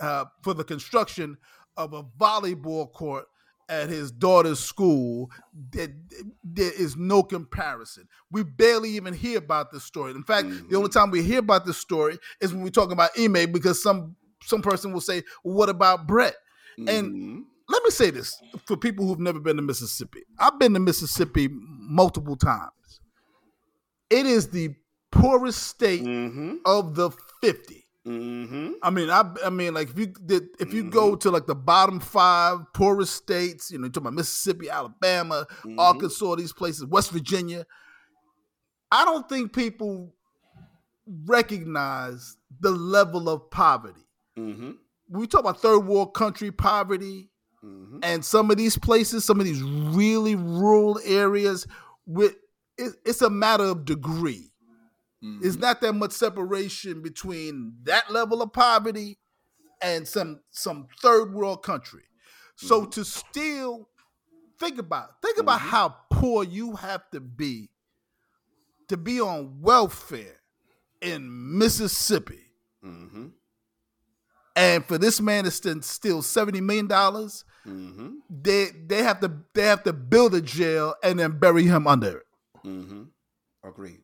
uh, 0.00 0.24
for 0.42 0.52
the 0.54 0.64
construction 0.64 1.36
of 1.76 1.92
a 1.92 2.02
volleyball 2.02 2.92
court 2.92 3.26
at 3.70 3.88
his 3.88 4.10
daughter's 4.10 4.58
school. 4.60 5.30
There, 5.72 5.88
there 6.44 6.72
is 6.72 6.96
no 6.96 7.22
comparison. 7.22 8.08
We 8.30 8.42
barely 8.42 8.90
even 8.90 9.14
hear 9.14 9.38
about 9.38 9.70
this 9.70 9.84
story. 9.84 10.10
In 10.12 10.24
fact, 10.24 10.48
the 10.68 10.76
only 10.76 10.90
time 10.90 11.10
we 11.10 11.22
hear 11.22 11.38
about 11.38 11.64
this 11.64 11.78
story 11.78 12.18
is 12.40 12.52
when 12.52 12.62
we 12.62 12.70
talk 12.70 12.90
about 12.90 13.10
Ime 13.18 13.50
because 13.52 13.82
some 13.82 14.16
some 14.42 14.62
person 14.62 14.92
will 14.92 15.00
say, 15.02 15.22
well, 15.44 15.54
"What 15.54 15.68
about 15.68 16.06
Brett?" 16.06 16.34
And 16.78 17.14
Mhm. 17.14 17.44
let 17.68 17.84
me 17.84 17.90
say 17.90 18.10
this 18.10 18.40
for 18.66 18.76
people 18.76 19.06
who've 19.06 19.20
never 19.20 19.38
been 19.38 19.56
to 19.56 19.62
Mississippi. 19.62 20.22
I've 20.38 20.58
been 20.58 20.74
to 20.74 20.80
Mississippi 20.80 21.48
multiple 21.52 22.36
times. 22.36 23.00
It 24.08 24.26
is 24.26 24.48
the 24.48 24.74
poorest 25.12 25.62
state 25.62 26.02
Mhm. 26.02 26.60
of 26.64 26.94
the 26.94 27.10
50. 27.42 27.79
Mhm. 28.06 28.72
I 28.82 28.90
mean, 28.90 29.10
I, 29.10 29.30
I 29.44 29.50
mean, 29.50 29.74
like 29.74 29.90
if 29.90 29.98
you 29.98 30.06
did, 30.06 30.48
if 30.58 30.72
you 30.72 30.84
go 30.90 31.14
to 31.16 31.30
like 31.30 31.46
the 31.46 31.54
bottom 31.54 32.00
five 32.00 32.60
poorest 32.72 33.14
states, 33.14 33.70
you 33.70 33.78
know, 33.78 33.84
you're 33.84 33.90
talking 33.92 34.06
about 34.06 34.14
Mississippi, 34.14 34.70
Alabama, 34.70 35.46
Mhm. 35.64 35.78
Arkansas, 35.78 36.34
these 36.36 36.52
places, 36.52 36.86
West 36.86 37.10
Virginia. 37.10 37.66
I 38.90 39.04
don't 39.04 39.28
think 39.28 39.52
people 39.52 40.14
recognize 41.26 42.36
the 42.60 42.70
level 42.70 43.28
of 43.28 43.50
poverty. 43.50 44.06
Mhm. 44.36 44.76
We 45.08 45.26
talk 45.26 45.40
about 45.40 45.60
third 45.60 45.80
world 45.80 46.14
country 46.14 46.50
poverty, 46.50 47.30
Mhm. 47.62 47.98
and 48.02 48.24
some 48.24 48.50
of 48.50 48.56
these 48.56 48.78
places, 48.78 49.24
some 49.24 49.40
of 49.40 49.46
these 49.46 49.62
really 49.62 50.34
rural 50.36 50.98
areas, 51.04 51.66
with 52.06 52.36
it, 52.78 52.94
it's 53.04 53.20
a 53.22 53.28
matter 53.30 53.64
of 53.64 53.84
degree. 53.84 54.49
It's 55.22 55.56
not 55.56 55.80
that 55.82 55.92
much 55.92 56.12
separation 56.12 57.02
between 57.02 57.74
that 57.82 58.10
level 58.10 58.40
of 58.40 58.52
poverty 58.54 59.18
and 59.82 60.08
some 60.08 60.40
some 60.50 60.88
third 61.02 61.34
world 61.34 61.62
country. 61.62 62.04
So 62.56 62.84
to 62.86 63.04
still 63.04 63.88
think 64.58 64.78
about 64.78 65.20
think 65.22 65.38
about 65.38 65.60
how 65.60 65.96
poor 66.10 66.42
you 66.44 66.76
have 66.76 67.08
to 67.10 67.20
be 67.20 67.70
to 68.88 68.96
be 68.96 69.20
on 69.20 69.60
welfare 69.60 70.36
in 71.02 71.58
Mississippi. 71.58 72.40
Mhm. 72.84 73.32
And 74.56 74.84
for 74.84 74.98
this 74.98 75.20
man 75.20 75.44
to 75.44 75.50
st- 75.50 75.84
steal 75.84 76.22
seventy 76.22 76.60
million 76.60 76.86
dollars, 76.86 77.44
Mhm. 77.66 78.16
they 78.28 78.70
they 78.70 79.02
have 79.02 79.20
to 79.20 79.30
they 79.54 79.62
have 79.64 79.82
to 79.84 79.92
build 79.92 80.34
a 80.34 80.40
jail 80.40 80.94
and 81.02 81.18
then 81.18 81.38
bury 81.38 81.64
him 81.64 81.86
under 81.86 82.18
it. 82.18 82.26
Mm-hmm. 82.64 83.02
Agreed. 83.62 84.02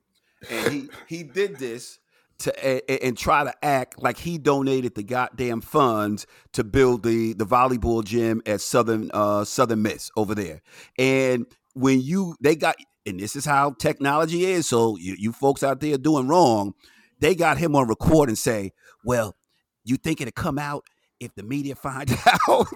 And 0.51 0.73
he 0.73 0.89
he 1.07 1.23
did 1.23 1.57
this 1.59 1.99
to 2.39 2.53
a, 2.67 2.81
a- 2.91 3.07
and 3.07 3.17
try 3.17 3.45
to 3.45 3.53
act 3.65 4.03
like 4.03 4.19
he 4.19 4.37
donated 4.39 4.95
the 4.95 5.03
goddamn 5.03 5.61
funds 5.61 6.27
to 6.53 6.65
build 6.65 7.03
the 7.03 7.33
the 7.35 7.47
volleyball 7.47 8.05
gym 8.05 8.43
at 8.47 8.61
Southern 8.61 9.11
uh 9.15 9.45
Southern 9.45 9.83
Miss 9.83 10.11
over 10.17 10.35
there. 10.35 10.63
And 10.99 11.47
when 11.75 12.01
you 12.01 12.37
they 12.41 12.57
got 12.57 12.77
and 13.07 13.21
this 13.21 13.37
is 13.37 13.45
how 13.45 13.71
technology 13.79 14.45
is, 14.45 14.67
so 14.67 14.97
you, 14.97 15.15
you 15.19 15.33
folks 15.33 15.63
out 15.63 15.81
there 15.81 15.97
doing 15.97 16.27
wrong, 16.27 16.75
they 17.21 17.35
got 17.35 17.57
him 17.59 17.77
on 17.77 17.87
record 17.89 18.29
and 18.29 18.37
say, 18.37 18.73
"Well, 19.05 19.37
you 19.85 19.97
think 19.97 20.21
it'll 20.21 20.33
come 20.33 20.59
out 20.59 20.85
if 21.21 21.35
the 21.35 21.43
media 21.45 21.75
finds 21.77 22.13
out?" 22.49 22.67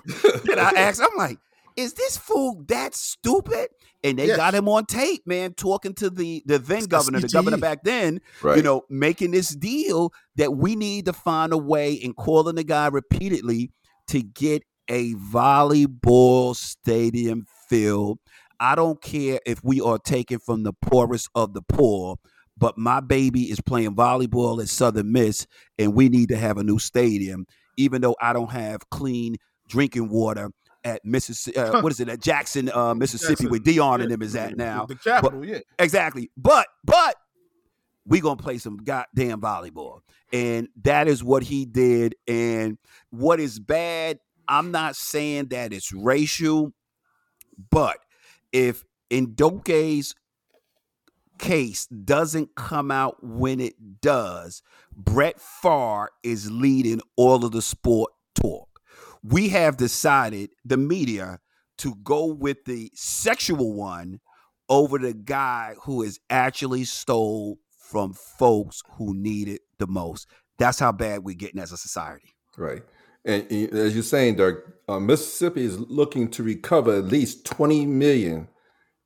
and 0.48 0.60
I 0.60 0.70
asked, 0.76 1.00
I'm 1.02 1.16
like, 1.18 1.38
"Is 1.80 1.94
this 1.94 2.16
fool 2.16 2.64
that 2.68 2.94
stupid?" 2.94 3.68
And 4.02 4.18
they 4.18 4.28
Yes. 4.28 4.36
got 4.36 4.54
him 4.54 4.68
on 4.68 4.86
tape, 4.86 5.26
man, 5.26 5.52
talking 5.54 5.92
to 5.94 6.08
the 6.10 6.42
the 6.46 6.58
then 6.58 6.78
It's 6.78 6.86
governor, 6.86 7.20
the 7.20 7.28
governor 7.28 7.58
back 7.58 7.84
then, 7.84 8.20
Right. 8.42 8.56
you 8.56 8.62
know, 8.62 8.82
making 8.88 9.32
this 9.32 9.50
deal 9.54 10.12
that 10.36 10.56
we 10.56 10.74
need 10.76 11.04
to 11.06 11.12
find 11.12 11.52
a 11.52 11.58
way 11.58 12.00
and 12.02 12.16
calling 12.16 12.54
the 12.56 12.64
guy 12.64 12.86
repeatedly 12.88 13.70
to 14.08 14.22
get 14.22 14.62
a 14.88 15.14
volleyball 15.14 16.56
stadium 16.56 17.46
filled. 17.68 18.18
I 18.58 18.74
don't 18.74 19.00
care 19.00 19.40
if 19.46 19.62
we 19.62 19.80
are 19.80 19.98
taken 19.98 20.38
from 20.38 20.62
the 20.64 20.72
poorest 20.72 21.28
of 21.34 21.54
the 21.54 21.62
poor, 21.62 22.16
but 22.56 22.76
my 22.76 23.00
baby 23.00 23.50
is 23.50 23.60
playing 23.60 23.94
volleyball 23.94 24.60
at 24.60 24.68
Southern 24.68 25.12
Miss, 25.12 25.46
and 25.78 25.94
we 25.94 26.08
need 26.08 26.28
to 26.30 26.36
have 26.36 26.58
a 26.58 26.64
new 26.64 26.78
stadium, 26.78 27.46
even 27.76 28.02
though 28.02 28.16
I 28.20 28.32
don't 28.32 28.50
have 28.50 28.88
clean 28.90 29.36
drinking 29.68 30.08
water 30.10 30.50
at 30.84 31.04
Mississippi. 31.04 31.58
Uh, 31.58 31.82
what 31.82 31.92
is 31.92 32.00
it 32.00 32.08
at 32.08 32.20
Jackson, 32.20 32.70
uh, 32.72 32.94
Mississippi, 32.94 33.32
Jackson, 33.32 33.50
where 33.50 33.60
Dion 33.60 34.00
yeah. 34.00 34.04
and 34.04 34.12
them 34.12 34.22
is 34.22 34.36
at 34.36 34.56
now. 34.56 34.86
The 34.86 34.96
capital, 34.96 35.44
yeah. 35.44 35.58
Exactly. 35.78 36.30
But 36.36 36.66
but 36.84 37.16
we 38.06 38.20
gonna 38.20 38.36
play 38.36 38.58
some 38.58 38.78
goddamn 38.78 39.40
volleyball. 39.40 40.00
And 40.32 40.68
that 40.82 41.08
is 41.08 41.24
what 41.24 41.42
he 41.42 41.64
did. 41.64 42.14
And 42.28 42.78
what 43.10 43.40
is 43.40 43.58
bad, 43.58 44.20
I'm 44.46 44.70
not 44.70 44.96
saying 44.96 45.46
that 45.46 45.72
it's 45.72 45.92
racial, 45.92 46.72
but 47.70 47.98
if 48.52 48.84
Udoka's 49.10 50.14
case 51.38 51.86
doesn't 51.86 52.54
come 52.54 52.90
out 52.90 53.22
when 53.24 53.60
it 53.60 54.00
does, 54.00 54.62
Brett 54.94 55.40
Favre 55.40 56.10
is 56.22 56.50
leading 56.50 57.00
all 57.16 57.44
of 57.44 57.52
the 57.52 57.62
sport 57.62 58.12
talk. 58.34 58.69
We 59.22 59.48
have 59.50 59.76
decided, 59.76 60.50
the 60.64 60.76
media, 60.76 61.40
to 61.78 61.94
go 62.02 62.26
with 62.26 62.64
the 62.64 62.90
sexual 62.94 63.72
one 63.74 64.20
over 64.68 64.98
the 64.98 65.14
guy 65.14 65.74
who 65.82 66.02
has 66.02 66.18
actually 66.30 66.84
stole 66.84 67.58
from 67.78 68.12
folks 68.12 68.82
who 68.92 69.14
need 69.14 69.48
it 69.48 69.62
the 69.78 69.86
most. 69.86 70.26
That's 70.58 70.78
how 70.78 70.92
bad 70.92 71.24
we're 71.24 71.34
getting 71.34 71.60
as 71.60 71.72
a 71.72 71.76
society. 71.76 72.34
Right. 72.56 72.82
And, 73.24 73.46
and 73.50 73.72
as 73.74 73.94
you're 73.94 74.02
saying, 74.02 74.36
Dirk, 74.36 74.78
uh, 74.88 75.00
Mississippi 75.00 75.64
is 75.64 75.78
looking 75.78 76.28
to 76.30 76.42
recover 76.42 76.98
at 76.98 77.04
least 77.06 77.44
20 77.46 77.86
million 77.86 78.48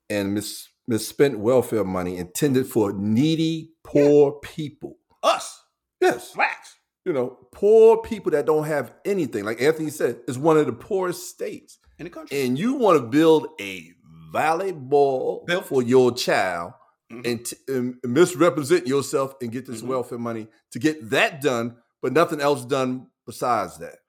in 0.09 0.33
mis- 0.33 0.69
misspent 0.87 1.39
welfare 1.39 1.83
money 1.83 2.17
intended 2.17 2.67
for 2.67 2.93
needy, 2.93 3.71
poor 3.83 4.33
people. 4.33 4.97
Us, 5.23 5.63
Yes. 5.99 6.33
blacks. 6.33 6.75
You 7.05 7.13
know, 7.13 7.37
poor 7.51 7.97
people 8.01 8.31
that 8.31 8.45
don't 8.47 8.63
have 8.65 8.93
anything. 9.05 9.45
Like 9.45 9.61
Anthony 9.61 9.91
said, 9.91 10.21
it's 10.27 10.37
one 10.37 10.57
of 10.57 10.65
the 10.65 10.73
poorest 10.73 11.29
states. 11.29 11.77
In 11.99 12.05
the 12.05 12.09
country. 12.09 12.41
And 12.41 12.57
you 12.59 12.73
want 12.73 12.99
to 12.99 13.05
build 13.07 13.47
a 13.61 13.91
volleyball 14.33 15.45
Built. 15.45 15.65
for 15.67 15.81
your 15.83 16.11
child 16.11 16.73
Mhm. 17.11 17.25
and, 17.27 17.45
t- 17.45 17.55
and 17.67 17.95
misrepresent 18.03 18.87
yourself 18.87 19.35
and 19.39 19.51
get 19.51 19.65
this 19.67 19.81
Mhm. 19.81 19.87
welfare 19.87 20.17
money 20.17 20.47
to 20.71 20.79
get 20.79 21.09
that 21.11 21.41
done, 21.41 21.77
but 22.01 22.11
nothing 22.11 22.41
else 22.41 22.65
done 22.65 23.07
besides 23.25 23.77
that. 23.77 23.99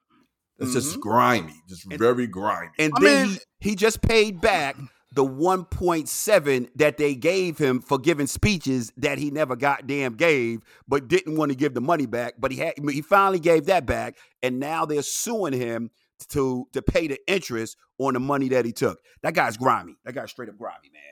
It's 0.59 0.73
just 0.73 0.97
Mhm. 0.97 1.01
grimy, 1.01 1.63
just 1.69 1.85
And- 1.85 1.99
very 1.99 2.27
grimy. 2.27 2.71
And 2.79 2.93
I 2.97 3.01
then 3.03 3.27
mean- 3.29 3.39
he, 3.61 3.71
he 3.71 3.77
just 3.77 4.01
paid 4.01 4.41
back 4.41 4.77
the 5.17 5.25
1.7 5.25 6.69
that 6.77 6.99
they 6.99 7.15
gave 7.15 7.57
him 7.57 7.81
for 7.81 7.99
giving 7.99 8.27
speeches 8.27 8.93
that 8.99 9.17
he 9.17 9.31
never 9.31 9.57
goddamn 9.57 10.15
gave, 10.15 10.61
but 10.87 11.09
didn't 11.09 11.37
want 11.37 11.51
to 11.51 11.57
give 11.57 11.73
the 11.73 11.81
money 11.81 12.05
back. 12.05 12.35
But 12.39 12.53
he 12.53 12.59
had 12.59 12.75
he 12.91 13.01
finally 13.01 13.41
gave 13.41 13.65
that 13.67 13.87
back, 13.87 14.17
and 14.43 14.61
now 14.61 14.85
they're 14.85 15.03
suing 15.03 15.55
him 15.55 15.91
to 16.29 16.69
to 16.75 16.83
pay 16.83 17.09
the 17.09 17.19
interest 17.27 17.79
on 17.99 18.13
the 18.13 18.21
money 18.21 18.51
that 18.51 18.67
he 18.67 18.73
took. 18.73 19.01
That 19.23 19.35
guy's 19.35 19.57
grimy. 19.57 19.97
That 20.05 20.15
guy's 20.15 20.31
straight 20.31 20.51
up 20.51 20.59
grimy, 20.59 20.91
man. 20.93 21.03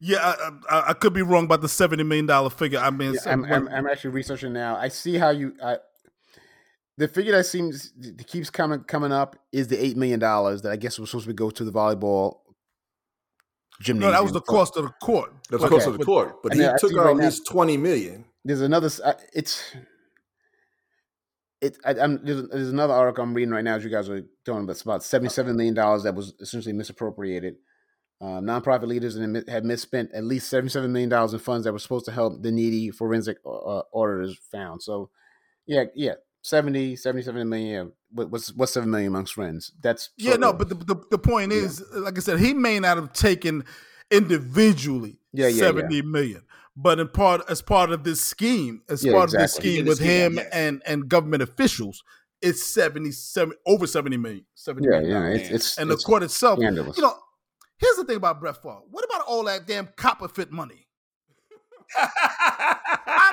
Yeah, 0.00 0.18
I, 0.18 0.50
I, 0.68 0.88
I, 0.88 0.92
could 0.94 1.12
be 1.12 1.22
wrong 1.22 1.44
about 1.44 1.60
the 1.60 1.68
seventy 1.68 2.02
million 2.02 2.26
dollar 2.26 2.50
figure. 2.50 2.80
I 2.80 2.90
mean, 2.90 3.14
yeah, 3.14 3.32
I'm, 3.32 3.44
I'm, 3.44 3.68
I'm, 3.68 3.86
actually 3.86 4.10
researching 4.10 4.52
now. 4.52 4.76
I 4.76 4.88
see 4.88 5.18
how 5.18 5.30
you. 5.30 5.54
I, 5.62 5.76
the 7.00 7.08
figure 7.08 7.32
that 7.32 7.44
seems 7.44 7.92
that 7.98 8.26
keeps 8.26 8.50
coming 8.50 8.80
coming 8.80 9.10
up 9.10 9.34
is 9.52 9.68
the 9.68 9.82
eight 9.82 9.96
million 9.96 10.20
dollars 10.20 10.60
that 10.62 10.70
I 10.70 10.76
guess 10.76 10.98
was 10.98 11.08
supposed 11.08 11.26
to 11.28 11.32
go 11.32 11.48
to 11.48 11.64
the 11.64 11.72
volleyball 11.72 12.40
gymnasium. 13.80 14.12
No, 14.12 14.18
that 14.18 14.22
was 14.22 14.32
the 14.32 14.42
cost 14.42 14.76
of 14.76 14.84
the 14.84 14.92
court. 15.02 15.32
That's 15.48 15.62
the 15.62 15.68
cost 15.70 15.86
of 15.86 15.96
the 15.96 16.04
court. 16.04 16.42
But 16.42 16.52
he 16.52 16.60
took 16.78 16.92
out 16.92 17.06
right 17.06 17.10
at 17.12 17.16
least 17.16 17.46
twenty 17.46 17.78
million. 17.78 18.26
There's 18.44 18.60
another. 18.60 18.90
Uh, 19.02 19.14
it's 19.32 19.74
it. 21.62 21.78
I, 21.86 21.92
am 21.92 22.22
there's, 22.22 22.46
there's, 22.50 22.68
another 22.68 22.92
article 22.92 23.24
I'm 23.24 23.32
reading 23.32 23.50
right 23.50 23.64
now 23.64 23.76
as 23.76 23.84
you 23.84 23.88
guys 23.88 24.10
are 24.10 24.22
doing, 24.44 24.66
but 24.66 24.72
it's 24.72 24.82
about 24.82 25.02
seventy-seven 25.02 25.56
million 25.56 25.72
dollars 25.72 26.02
that 26.02 26.14
was 26.14 26.34
essentially 26.38 26.74
misappropriated. 26.74 27.56
Uh, 28.20 28.40
nonprofit 28.42 28.86
leaders 28.86 29.16
and 29.16 29.42
had 29.48 29.64
misspent 29.64 30.10
at 30.12 30.24
least 30.24 30.50
seventy-seven 30.50 30.92
million 30.92 31.08
dollars 31.08 31.32
in 31.32 31.38
funds 31.38 31.64
that 31.64 31.72
were 31.72 31.78
supposed 31.78 32.04
to 32.04 32.12
help 32.12 32.42
the 32.42 32.52
needy 32.52 32.90
forensic 32.90 33.38
uh, 33.46 33.80
auditors 33.94 34.38
found. 34.52 34.82
So, 34.82 35.08
yeah, 35.66 35.84
yeah, 35.94 36.16
70, 36.42 36.96
77 36.96 37.48
million. 37.48 37.92
Yeah, 38.14 38.24
what's 38.24 38.52
what's 38.54 38.72
seven 38.72 38.90
million 38.90 39.08
amongst 39.08 39.34
friends? 39.34 39.72
That's 39.80 40.10
yeah, 40.16 40.36
no. 40.36 40.52
But 40.52 40.68
the, 40.68 40.74
the, 40.74 41.02
the 41.10 41.18
point 41.18 41.52
is, 41.52 41.82
yeah. 41.92 42.00
like 42.00 42.16
I 42.16 42.20
said, 42.20 42.40
he 42.40 42.54
may 42.54 42.80
not 42.80 42.96
have 42.96 43.12
taken 43.12 43.64
individually 44.10 45.18
yeah, 45.32 45.48
yeah, 45.48 45.60
seventy 45.60 45.96
yeah. 45.96 46.02
million, 46.02 46.42
but 46.76 46.98
in 46.98 47.08
part 47.08 47.42
as 47.48 47.62
part 47.62 47.90
of 47.90 48.04
this 48.04 48.20
scheme, 48.20 48.82
as 48.88 49.04
part 49.04 49.24
exactly. 49.24 49.36
of 49.36 49.42
this 49.42 49.54
scheme 49.54 49.86
with 49.86 49.98
scheme, 49.98 50.08
him 50.08 50.34
yes. 50.36 50.48
and 50.52 50.82
and 50.86 51.08
government 51.08 51.42
officials, 51.42 52.02
it's 52.42 52.62
77 52.64 53.54
over 53.66 53.86
70 53.86 54.16
million. 54.16 54.44
70 54.54 54.88
yeah, 54.88 55.00
million 55.00 55.10
yeah. 55.10 55.28
It's, 55.28 55.50
it's, 55.50 55.78
and 55.78 55.90
it's 55.90 56.02
the 56.02 56.06
court 56.06 56.22
itself, 56.22 56.58
scandalous. 56.58 56.96
you 56.96 57.02
know, 57.02 57.14
here's 57.78 57.96
the 57.96 58.04
thing 58.04 58.16
about 58.16 58.40
Brett 58.40 58.62
Favre. 58.62 58.80
What 58.90 59.04
about 59.04 59.22
all 59.26 59.44
that 59.44 59.66
damn 59.66 59.88
Copperfit 59.88 60.50
money? 60.50 60.86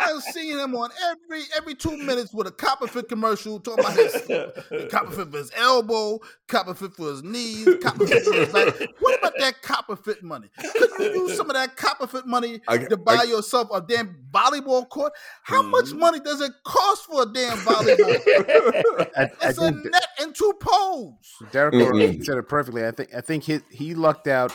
I 0.07 0.11
done 0.11 0.21
seen 0.21 0.57
him 0.57 0.75
on 0.75 0.89
every 1.09 1.43
every 1.55 1.75
two 1.75 1.97
minutes 1.97 2.33
with 2.33 2.47
a 2.47 2.51
Copperfit 2.51 3.09
commercial 3.09 3.59
talking 3.59 3.83
about 3.83 3.97
his 3.97 4.13
Copperfit 4.91 5.31
for 5.31 5.37
his 5.37 5.51
elbow, 5.55 6.19
Copperfit 6.47 6.95
for 6.95 7.09
his 7.09 7.23
knees, 7.23 7.65
Copperfit 7.65 8.23
for 8.23 8.33
his 8.33 8.53
back. 8.53 8.89
What 8.99 9.19
about 9.19 9.33
that 9.39 9.61
Copperfit 9.61 10.23
money? 10.23 10.49
Could 10.59 10.91
you 10.99 11.23
use 11.23 11.35
some 11.35 11.49
of 11.49 11.55
that 11.55 11.75
Copperfit 11.75 12.25
money 12.25 12.61
I, 12.67 12.77
to 12.77 12.97
buy 12.97 13.17
I, 13.21 13.23
yourself 13.23 13.69
a 13.73 13.81
damn 13.81 14.15
volleyball 14.31 14.87
court? 14.87 15.13
How 15.43 15.61
mm 15.61 15.67
much 15.67 15.93
money 15.93 16.21
does 16.21 16.39
it 16.39 16.53
cost 16.63 17.05
for 17.05 17.23
a 17.23 17.25
damn 17.25 17.57
volleyball? 17.57 19.09
I, 19.17 19.29
it's 19.41 19.57
a 19.57 19.71
net 19.71 20.07
and 20.21 20.33
two 20.33 20.53
poles. 20.61 21.43
Derek 21.51 21.73
mm-hmm. 21.73 22.23
said 22.23 22.37
it 22.37 22.47
perfectly. 22.47 22.85
I 22.85 22.91
think 22.91 23.13
I 23.13 23.21
think 23.21 23.43
he 23.43 23.59
he 23.69 23.93
lucked 23.93 24.27
out 24.27 24.53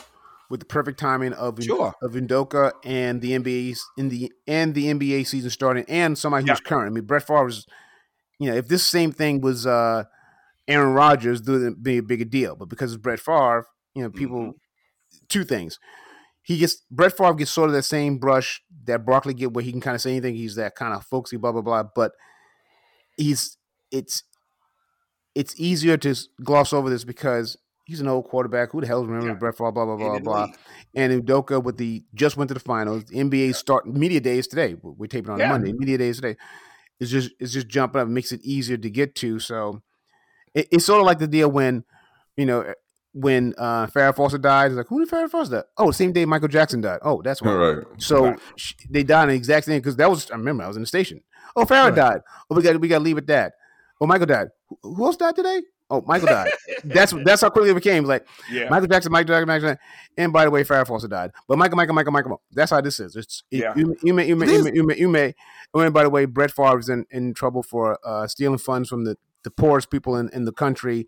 with 0.53 0.61
the 0.61 0.67
perfect 0.67 1.01
timing 1.01 1.33
of 1.33 1.65
sure. 1.65 1.95
of 2.03 2.13
Udoka 2.13 2.73
and 2.85 3.23
the 3.23 3.31
NBA 3.31 3.75
in 3.97 4.11
the 4.11 4.31
and 4.47 4.75
the 4.75 4.85
NBA 4.85 5.27
season 5.27 5.49
starting 5.49 5.87
and 5.89 6.19
somebody 6.19 6.43
who's 6.43 6.61
yeah. 6.63 6.69
current. 6.69 6.89
I 6.89 6.91
mean, 6.91 7.07
Brett 7.07 7.27
Favre 7.27 7.47
was, 7.47 7.65
you 8.39 8.51
know, 8.51 8.57
if 8.59 8.69
this 8.69 8.87
same 8.87 9.13
thing 9.13 9.41
was 9.41 9.67
uh, 9.67 10.05
Aaron 10.69 10.93
Rodgers, 10.93 11.41
it 11.41 11.49
would 11.49 11.83
be 11.83 11.97
a 11.97 12.03
bigger 12.03 12.27
deal. 12.27 12.55
But 12.55 12.69
because 12.69 12.93
it's 12.93 13.01
Brett 13.01 13.19
Favre, 13.19 13.65
you 13.95 14.03
know, 14.03 14.11
people 14.11 14.41
mm-hmm. 14.41 15.25
two 15.31 15.45
things. 15.45 15.79
He 16.43 16.59
gets 16.59 16.85
Brett 16.91 17.17
Favre 17.17 17.33
gets 17.33 17.51
sort 17.51 17.71
of 17.71 17.75
that 17.75 17.85
same 17.85 18.19
brush 18.19 18.61
that 18.85 19.07
Broccoli 19.07 19.33
get, 19.33 19.55
where 19.55 19.65
he 19.65 19.73
can 19.73 19.81
kind 19.81 19.95
of 19.95 20.03
say 20.03 20.11
anything. 20.11 20.35
He's 20.35 20.57
that 20.57 20.75
kind 20.75 20.93
of 20.93 21.03
folksy, 21.03 21.39
blah 21.39 21.53
blah 21.53 21.63
blah. 21.63 21.85
But 21.97 22.13
he's 23.17 23.57
it's 23.91 24.23
it's 25.35 25.59
easier 25.59 25.97
to 25.97 26.15
gloss 26.45 26.75
over 26.75 26.91
this 26.91 27.05
because 27.05 27.57
he's 27.85 28.01
an 28.01 28.09
old 28.09 28.25
quarterback. 28.27 28.73
Who 28.73 28.81
the 28.81 28.87
hell 28.87 29.05
remembers 29.05 29.29
yeah. 29.29 29.35
Brett 29.35 29.57
Favre? 29.57 29.73
Blah 29.73 29.85
blah 29.85 29.97
blah 29.97 30.19
blah. 30.19 30.49
And 30.95 31.25
Udoka 31.25 31.63
with 31.63 31.77
the 31.77 32.05
just 32.15 32.37
went 32.37 32.49
to 32.49 32.55
the 32.55 32.61
finals. 32.61 33.05
The 33.05 33.17
NBA 33.17 33.47
yeah. 33.49 33.53
start 33.53 33.87
media 33.87 34.21
days 34.21 34.47
today. 34.47 34.77
We're 34.83 35.07
taping 35.07 35.31
on 35.31 35.39
yeah. 35.39 35.51
Monday. 35.51 35.73
Media 35.73 35.99
days 35.99 36.17
today. 36.17 36.37
It's 37.01 37.11
just 37.11 37.33
it's 37.39 37.53
just 37.53 37.69
jumping 37.69 38.01
up. 38.01 38.09
makes 38.09 38.33
it 38.33 38.41
easier 38.43 38.77
to 38.77 38.91
get 38.91 39.15
to. 39.17 39.39
So 39.39 39.83
it, 40.55 40.69
it's 40.71 40.85
sort 40.85 41.01
of 41.01 41.07
like 41.07 41.19
the 41.19 41.27
deal 41.27 41.51
when 41.51 41.85
you 42.37 42.47
know 42.47 42.73
when 43.15 43.55
uh 43.59 43.87
Farrah 43.87 44.15
Fawcett 44.15 44.43
died. 44.43 44.67
It's 44.71 44.77
like 44.77 44.89
who 44.89 45.01
did 45.01 45.11
Farrah 45.13 45.31
Fawcett 45.31 45.53
die? 45.53 45.63
Oh, 45.77 45.91
same 45.91 46.13
day 46.13 46.25
Michael 46.25 46.49
Jackson 46.49 46.81
died. 46.81 47.01
Oh, 47.03 47.23
that's 47.23 47.43
why. 47.43 47.53
Right. 47.53 47.85
So 47.99 48.27
right. 48.27 48.39
She, 48.57 48.75
they 48.89 49.03
died 49.03 49.25
in 49.25 49.29
the 49.31 49.35
exact 49.35 49.67
same 49.67 49.81
because 49.81 49.97
that 49.97 50.11
was 50.11 50.31
I 50.31 50.37
remember 50.37 50.65
I 50.65 50.69
was 50.69 50.77
in 50.77 50.83
the 50.83 50.87
station. 50.87 51.23
Oh, 51.57 51.65
Farrah 51.65 51.87
right. 51.87 51.95
died. 51.95 52.21
Oh, 52.51 52.55
we 52.55 52.63
got 52.63 52.81
we 52.81 52.89
got 52.89 52.99
to 52.99 53.05
leave 53.05 53.19
it 53.19 53.27
that. 53.27 53.55
Oh, 54.01 54.07
Michael 54.07 54.27
died. 54.27 54.49
Who 54.83 55.05
else 55.05 55.17
died 55.17 55.37
today? 55.37 55.63
Oh, 55.93 56.03
Michael 56.07 56.29
died. 56.29 56.51
that's 56.85 57.13
that's 57.23 57.43
how 57.43 57.51
quickly 57.51 57.71
it 57.71 57.75
became. 57.75 58.05
Like 58.05 58.27
yeah. 58.51 58.71
Michael 58.71 58.89
Jackson, 58.89 59.13
Michael 59.13 59.29
Jackson, 59.29 59.47
Michael 59.47 59.69
Jackson. 59.69 59.87
And 60.17 60.33
by 60.33 60.45
the 60.45 60.51
way, 60.51 60.65
Farrah 60.65 60.87
Fawcett 60.87 61.11
died. 61.11 61.33
But 61.47 61.59
Michael, 61.59 61.77
Michael, 61.77 61.95
Michael, 61.95 62.13
Michael. 62.13 62.43
That's 62.51 62.71
how 62.71 62.81
this 62.81 62.99
is. 62.99 63.15
It's 63.15 63.43
yeah. 63.51 63.75
you, 63.77 63.95
you 64.03 64.15
may, 64.15 64.27
you 64.27 64.35
may, 64.35 64.47
you 64.51 64.65
may, 64.65 64.73
you 64.73 64.87
may, 64.87 64.97
you 64.97 65.09
may. 65.09 65.35
And 65.75 65.93
by 65.93 66.05
the 66.05 66.11
way, 66.11 66.25
Brett 66.25 66.51
Favre 66.51 66.79
is 66.79 66.89
in, 66.89 67.05
in 67.11 67.35
trouble 67.35 67.63
for 67.63 67.99
uh, 68.05 68.27
stealing 68.27 68.59
funds 68.59 68.89
from 68.89 69.05
the, 69.05 69.19
the 69.43 69.51
poorest 69.51 69.91
people 69.91 70.17
in, 70.17 70.31
in 70.33 70.47
the 70.47 70.53
country. 70.53 71.07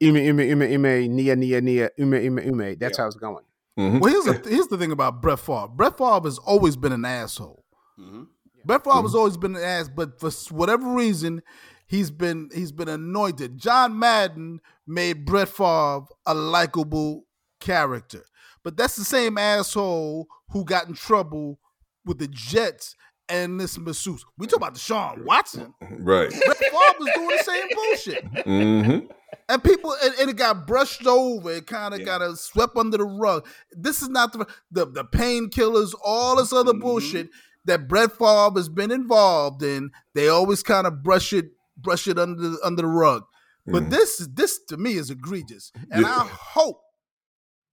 Ume, 0.00 0.16
ume, 0.16 0.40
ume, 0.40 0.62
ume, 0.62 1.14
nia, 1.14 1.36
nia, 1.36 1.60
nia, 1.60 1.90
ume, 1.96 2.14
ume, 2.14 2.38
ume. 2.38 2.76
That's 2.78 2.98
yeah. 2.98 3.04
how 3.04 3.06
it's 3.06 3.16
going. 3.16 3.44
Mm-hmm. 3.78 3.98
Well, 4.00 4.10
here's 4.10 4.24
the 4.24 4.50
here's 4.50 4.66
the 4.68 4.78
thing 4.78 4.90
about 4.90 5.22
Brett 5.22 5.38
Favre. 5.38 5.68
Brett 5.68 5.98
Favre 5.98 6.24
has 6.24 6.38
always 6.38 6.76
been 6.76 6.92
an 6.92 7.04
asshole. 7.04 7.64
Mm-hmm. 7.98 8.24
Brett 8.64 8.82
Favre 8.82 8.96
mm-hmm. 8.96 9.06
has 9.06 9.14
always 9.14 9.36
been 9.36 9.54
an 9.54 9.62
ass, 9.62 9.88
but 9.88 10.18
for 10.18 10.30
whatever 10.52 10.92
reason, 10.92 11.42
he's 11.86 12.10
been 12.10 12.50
he's 12.54 12.72
been 12.72 12.88
anointed. 12.88 13.58
John 13.58 13.98
Madden 13.98 14.60
made 14.86 15.24
Brett 15.24 15.48
Favre 15.48 16.06
a 16.26 16.34
likable 16.34 17.24
character, 17.60 18.24
but 18.62 18.76
that's 18.76 18.96
the 18.96 19.04
same 19.04 19.38
asshole 19.38 20.26
who 20.50 20.64
got 20.64 20.88
in 20.88 20.94
trouble 20.94 21.58
with 22.04 22.18
the 22.18 22.28
Jets 22.28 22.96
and 23.28 23.58
this 23.58 23.78
masseuse. 23.78 24.24
We 24.38 24.46
talk 24.46 24.58
about 24.58 24.74
Deshaun 24.74 25.24
Watson, 25.24 25.74
right? 25.80 26.30
Brett 26.30 26.58
Favre 26.58 26.94
was 26.98 27.10
doing 27.14 27.28
the 27.28 27.42
same 27.42 27.68
bullshit, 27.74 28.32
mm-hmm. 28.46 29.06
and 29.48 29.64
people 29.64 29.94
and, 30.02 30.14
and, 30.20 30.30
it 30.30 30.36
got 30.36 30.66
brushed 30.66 31.06
over. 31.06 31.52
It 31.52 31.66
kind 31.66 31.94
of 31.94 32.00
yeah. 32.00 32.06
got 32.18 32.38
swept 32.38 32.76
under 32.76 32.98
the 32.98 33.04
rug. 33.04 33.46
This 33.72 34.02
is 34.02 34.08
not 34.08 34.32
the 34.32 34.46
the, 34.70 34.86
the 34.86 35.04
painkillers, 35.04 35.94
all 36.04 36.36
this 36.36 36.52
other 36.52 36.72
mm-hmm. 36.72 36.80
bullshit 36.80 37.30
that 37.64 37.88
Brett 37.88 38.12
Favre 38.12 38.52
has 38.54 38.68
been 38.68 38.92
involved 38.92 39.62
in. 39.62 39.90
They 40.14 40.28
always 40.28 40.62
kind 40.62 40.86
of 40.86 41.02
brush 41.02 41.32
it 41.32 41.46
brush 41.76 42.08
it 42.08 42.18
under 42.18 42.50
the, 42.50 42.58
under 42.64 42.82
the 42.82 42.88
rug. 42.88 43.24
But 43.66 43.84
mm. 43.84 43.90
this 43.90 44.26
this 44.32 44.60
to 44.68 44.76
me 44.76 44.94
is 44.94 45.10
egregious, 45.10 45.72
and 45.90 46.02
yeah. 46.02 46.08
I 46.08 46.28
hope 46.28 46.82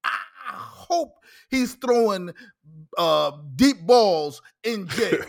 I 0.04 0.18
hope 0.54 1.14
he's 1.50 1.76
throwing 1.76 2.34
uh, 2.98 3.32
deep 3.56 3.86
balls 3.86 4.42
in 4.64 4.88
jail. 4.88 5.22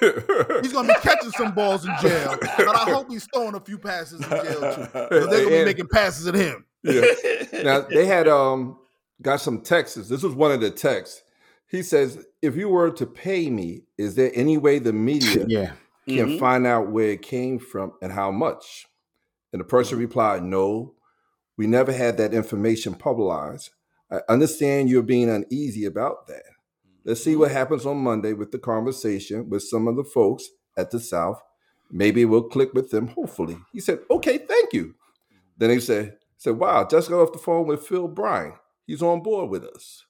he's 0.63 0.73
gonna 0.73 0.89
be 0.89 1.01
catching 1.03 1.31
some 1.33 1.53
balls 1.53 1.85
in 1.85 1.93
jail, 2.01 2.37
but 2.41 2.77
I 2.77 2.91
hope 2.91 3.11
he's 3.11 3.27
throwing 3.33 3.55
a 3.55 3.61
few 3.61 3.79
passes 3.79 4.23
in 4.23 4.31
jail 4.31 4.75
too. 4.75 4.89
They're 5.11 5.45
gonna 5.45 5.49
be 5.49 5.65
making 5.65 5.89
passes 5.89 6.27
at 6.27 6.35
him. 6.35 6.65
Yeah. 6.83 7.03
Now 7.63 7.81
they 7.83 8.07
had 8.07 8.27
um 8.27 8.79
got 9.23 9.41
some 9.41 9.61
texts. 9.61 10.09
This 10.09 10.23
was 10.23 10.35
one 10.35 10.51
of 10.51 10.61
the 10.61 10.71
texts. 10.71 11.23
He 11.67 11.83
says, 11.83 12.25
"If 12.43 12.57
you 12.57 12.69
were 12.69 12.91
to 12.91 13.07
pay 13.07 13.49
me, 13.49 13.83
is 13.97 14.17
there 14.17 14.31
any 14.35 14.59
way 14.59 14.79
the 14.79 14.93
media 14.93 15.45
yeah 15.47 15.73
can 16.07 16.29
mm-hmm. 16.29 16.39
find 16.39 16.67
out 16.67 16.91
where 16.91 17.11
it 17.11 17.23
came 17.23 17.59
from 17.59 17.93
and 18.03 18.13
how 18.13 18.31
much. 18.31 18.87
And 19.53 19.61
the 19.61 19.65
person 19.65 19.95
mm-hmm. 19.95 20.07
replied, 20.07 20.43
No, 20.43 20.95
we 21.57 21.67
never 21.67 21.93
had 21.93 22.17
that 22.19 22.35
information 22.35 22.95
publicized. 22.95 23.71
I 24.11 24.21
understand 24.29 24.91
you're 24.91 25.03
being 25.03 25.31
uneasy 25.31 25.87
about 25.87 26.27
that. 26.27 26.43
Let's 27.05 27.23
see 27.23 27.37
what 27.37 27.49
mm-hmm. 27.49 27.57
happens 27.57 27.87
on 27.87 27.99
Monday 27.99 28.33
with 28.33 28.53
the 28.53 28.59
conversation 28.59 29.49
with 29.49 29.63
some 29.63 29.89
of 29.89 29.97
the 29.97 30.05
folks 30.05 30.45
at 30.77 30.91
the 30.91 31.01
South. 31.01 31.41
Maybe 31.91 32.25
we'll 32.25 32.49
click 32.49 32.75
with 32.75 32.91
them, 32.91 33.09
hopefully. 33.09 33.57
He 33.73 33.81
said, 33.81 34.01
Okay, 34.11 34.39
thank 34.39 34.73
you. 34.73 34.95
Then 35.57 35.71
he 35.71 35.81
said, 35.81 36.17
said, 36.37 36.59
Wow, 36.59 36.87
just 36.87 37.09
got 37.09 37.23
off 37.23 37.33
the 37.33 37.39
phone 37.39 37.67
with 37.67 37.87
Phil 37.87 38.09
Bryant. 38.09 38.55
He's 38.87 39.03
on 39.03 39.23
board 39.23 39.51
with 39.51 39.65
us. 39.65 40.05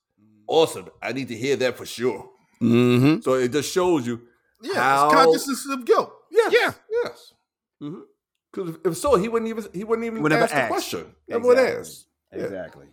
Awesome. 0.47 0.89
I 1.03 1.13
need 1.13 1.29
to 1.29 1.37
hear 1.37 1.57
that 1.57 1.77
for 1.77 1.87
sure. 1.87 2.29
Mm-hmm. 2.61 3.21
So 3.21 3.35
it 3.35 3.53
just 3.53 3.73
shows 3.73 4.07
you 4.07 4.23
yeah, 4.65 4.75
How... 4.75 5.11
consciousness 5.11 5.67
of 5.71 5.85
guilt. 5.85 6.13
Yes, 6.31 6.53
yeah, 6.53 6.73
yes. 7.05 7.33
Because 7.79 8.71
mm-hmm. 8.71 8.89
if 8.89 8.97
so, 8.97 9.17
he 9.17 9.29
wouldn't 9.29 9.49
even 9.49 9.65
he 9.73 9.85
wouldn't 9.85 10.07
even 10.07 10.33
ask 10.33 10.55
the 10.55 10.67
question. 10.69 11.15
Never 11.29 11.47
would 11.47 11.59
ask. 11.59 12.07
Exactly. 12.33 12.87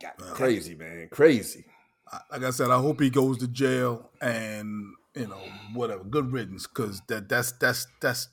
Yeah. 0.00 0.12
crazy, 0.18 0.74
man, 0.74 1.08
crazy. 1.10 1.64
Like 2.30 2.44
I 2.44 2.50
said, 2.50 2.70
I 2.70 2.78
hope 2.78 3.00
he 3.00 3.10
goes 3.10 3.38
to 3.38 3.48
jail 3.48 4.10
and 4.22 4.94
you 5.14 5.26
know 5.26 5.42
whatever. 5.74 6.04
Good 6.04 6.32
riddance, 6.32 6.66
because 6.66 7.02
that 7.08 7.28
that's 7.28 7.52
that's 7.52 7.86
that's 8.00 8.28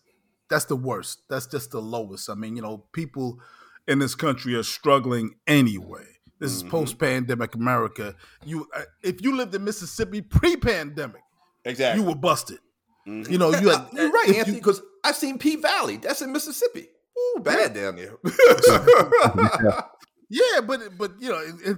that's 0.49 0.65
the 0.65 0.75
worst. 0.75 1.23
That's 1.29 1.47
just 1.47 1.71
the 1.71 1.81
lowest. 1.81 2.29
I 2.29 2.35
mean, 2.35 2.55
you 2.55 2.61
know, 2.61 2.85
people 2.93 3.39
in 3.87 3.99
this 3.99 4.15
country 4.15 4.55
are 4.55 4.63
struggling 4.63 5.35
anyway. 5.47 6.05
This 6.39 6.57
mm-hmm. 6.57 6.67
is 6.67 6.71
post-pandemic 6.71 7.55
America. 7.55 8.15
You, 8.45 8.67
uh, 8.75 8.81
if 9.01 9.21
you 9.21 9.35
lived 9.35 9.55
in 9.55 9.63
Mississippi 9.63 10.21
pre-pandemic, 10.21 11.21
Exactly. 11.65 12.01
You 12.01 12.07
were 12.07 12.15
busted. 12.15 12.59
Mm-hmm. 13.07 13.31
You 13.31 13.37
know, 13.37 13.51
you 13.51 13.69
had, 13.69 13.87
you're 13.93 14.11
right, 14.11 14.35
Anthony, 14.35 14.57
because 14.57 14.81
I've 15.03 15.15
seen 15.15 15.37
P 15.37 15.55
Valley. 15.57 15.97
That's 15.97 16.21
in 16.21 16.31
Mississippi. 16.31 16.87
Ooh, 17.17 17.39
bad 17.41 17.73
down 17.73 17.95
there. 17.95 18.17
Yeah, 19.63 19.81
but 20.61 20.97
but 20.97 21.11
you 21.19 21.29
know, 21.29 21.39
it, 21.39 21.77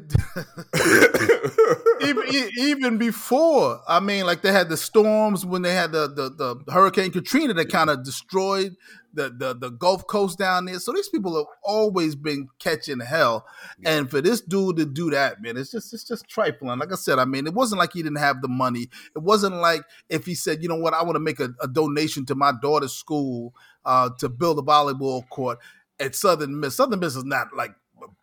it, 0.74 2.02
even 2.08 2.50
even 2.58 2.98
before, 2.98 3.82
I 3.88 4.00
mean, 4.00 4.26
like 4.26 4.42
they 4.42 4.52
had 4.52 4.70
the 4.70 4.78
storms 4.78 5.46
when 5.46 5.62
they 5.62 5.74
had 5.74 5.92
the 5.92 6.08
the, 6.08 6.30
the 6.66 6.72
Hurricane 6.72 7.12
Katrina 7.12 7.54
that 7.56 7.70
kind 7.70 7.90
of 7.90 8.04
destroyed 8.04 8.76
the, 9.14 9.30
the 9.30 9.54
the 9.54 9.70
Gulf 9.72 10.08
Coast 10.08 10.38
down 10.38 10.66
there. 10.66 10.80
So 10.80 10.94
these 10.94 11.10
people 11.10 11.36
have 11.36 11.48
always 11.64 12.16
been 12.16 12.48
catching 12.60 13.00
hell, 13.00 13.46
yeah. 13.80 13.98
and 13.98 14.10
for 14.10 14.22
this 14.22 14.42
dude 14.42 14.78
to 14.78 14.86
do 14.86 15.10
that, 15.12 15.42
man, 15.42 15.58
it's 15.58 15.72
just 15.72 15.94
it's 15.94 16.06
just 16.06 16.30
trifling. 16.30 16.80
Like 16.80 16.92
I 16.92 16.96
said, 16.96 17.20
I 17.20 17.26
mean, 17.26 17.48
it 17.48 17.54
wasn't 17.54 17.80
like 17.80 17.94
he 17.94 18.04
didn't 18.04 18.20
have 18.20 18.42
the 18.42 18.48
money. 18.48 18.90
It 19.16 19.24
wasn't 19.24 19.56
like 19.56 19.82
if 20.10 20.26
he 20.26 20.36
said, 20.36 20.62
you 20.62 20.70
know 20.70 20.76
what, 20.76 20.94
I 20.94 21.04
want 21.04 21.16
to 21.16 21.20
make 21.20 21.40
a, 21.40 21.50
a 21.62 21.68
donation 21.68 22.26
to 22.28 22.36
my 22.36 22.54
daughter's 22.62 22.94
school 22.94 23.54
uh, 23.86 24.12
to 24.20 24.30
build 24.30 24.60
a 24.60 24.62
volleyball 24.62 25.28
court 25.30 25.60
at 26.00 26.16
Southern 26.16 26.60
Miss. 26.60 26.78
Southern 26.78 27.00
Miss 27.00 27.16
is 27.16 27.26
not 27.26 27.48
like 27.56 27.72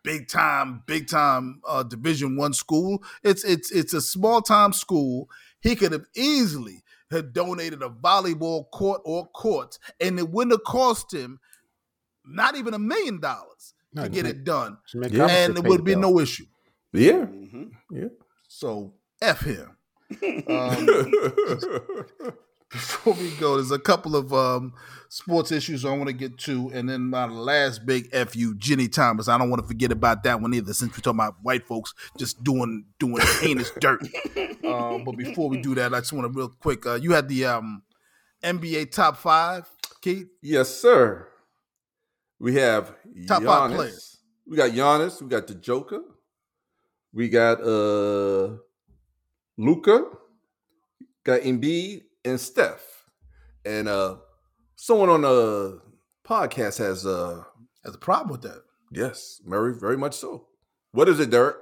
big 0.05 0.29
time, 0.29 0.83
big 0.85 1.09
time 1.09 1.61
uh, 1.67 1.83
Division 1.83 2.37
One 2.37 2.53
school. 2.53 3.03
It's 3.23 3.43
it's 3.43 3.71
it's 3.71 3.93
a 3.93 4.01
small 4.01 4.41
time 4.41 4.71
school. 4.71 5.29
He 5.59 5.75
could 5.75 5.91
have 5.91 6.05
easily 6.15 6.83
had 7.11 7.33
donated 7.33 7.81
a 7.81 7.89
volleyball 7.89 8.69
court 8.71 9.01
or 9.03 9.27
courts, 9.27 9.79
and 9.99 10.17
it 10.19 10.29
wouldn't 10.29 10.53
have 10.53 10.63
cost 10.63 11.13
him 11.13 11.39
not 12.23 12.55
even 12.55 12.73
a 12.73 12.79
million 12.79 13.19
dollars 13.19 13.73
to 13.95 14.09
get 14.09 14.25
it 14.25 14.43
done, 14.43 14.77
yeah. 14.93 15.27
and 15.27 15.57
it 15.57 15.63
would 15.63 15.83
be 15.83 15.95
no 15.95 16.19
issue. 16.19 16.45
Yeah, 16.93 17.25
mm-hmm. 17.25 17.63
yeah. 17.91 18.09
So 18.47 18.93
f 19.21 19.41
him. 19.41 19.71
Um, 20.47 20.87
before 22.71 23.13
we 23.13 23.31
go, 23.37 23.55
there's 23.55 23.71
a 23.71 23.79
couple 23.79 24.15
of 24.15 24.33
um, 24.33 24.73
sports 25.09 25.51
issues 25.51 25.85
I 25.85 25.91
want 25.91 26.07
to 26.07 26.13
get 26.13 26.37
to, 26.39 26.71
and 26.73 26.89
then 26.89 27.09
my 27.09 27.25
last 27.25 27.85
big 27.85 28.11
fu, 28.11 28.55
Ginni 28.55 28.91
Thomas. 28.91 29.27
I 29.27 29.37
don't 29.37 29.49
want 29.49 29.61
to 29.61 29.67
forget 29.67 29.91
about 29.91 30.23
that 30.23 30.41
one 30.41 30.53
either, 30.53 30.73
since 30.73 30.91
we're 30.91 31.01
talking 31.01 31.19
about 31.19 31.35
white 31.41 31.65
folks 31.67 31.93
just 32.17 32.43
doing 32.43 32.85
doing 32.99 33.21
heinous 33.41 33.71
dirt. 33.79 34.05
Um, 34.65 35.03
but 35.03 35.15
before 35.15 35.47
we 35.47 35.61
do 35.61 35.75
that, 35.75 35.93
I 35.93 35.99
just 35.99 36.11
want 36.11 36.25
to 36.25 36.35
real 36.35 36.49
quick. 36.49 36.87
Uh, 36.87 36.95
you 36.95 37.11
had 37.11 37.29
the 37.29 37.45
um, 37.45 37.83
NBA 38.43 38.91
top 38.91 39.15
five, 39.15 39.69
Keith. 40.01 40.27
Yes, 40.41 40.69
sir. 40.69 41.27
We 42.39 42.55
have 42.55 42.95
top 43.27 43.43
Giannis. 43.43 43.45
five 43.45 43.71
players. 43.71 44.17
We 44.47 44.57
got 44.57 44.71
Giannis. 44.71 45.21
We 45.21 45.27
got 45.27 45.45
the 45.45 45.53
Joker. 45.53 46.01
We 47.13 47.29
got 47.29 47.61
uh 47.61 48.57
Luka. 49.55 50.05
Got 51.23 51.41
Embiid 51.41 52.04
and 52.25 52.39
Steph. 52.39 53.05
And 53.65 53.87
uh 53.87 54.17
someone 54.75 55.09
on 55.09 55.21
the 55.21 55.81
podcast 56.27 56.79
has 56.79 57.05
uh 57.05 57.43
has 57.83 57.95
a 57.95 57.99
problem 57.99 58.31
with 58.31 58.41
that. 58.41 58.63
Yes, 58.91 59.41
very 59.45 59.73
very 59.73 59.97
much 59.97 60.15
so. 60.15 60.47
What 60.91 61.09
is 61.09 61.19
it, 61.19 61.29
Derek? 61.29 61.57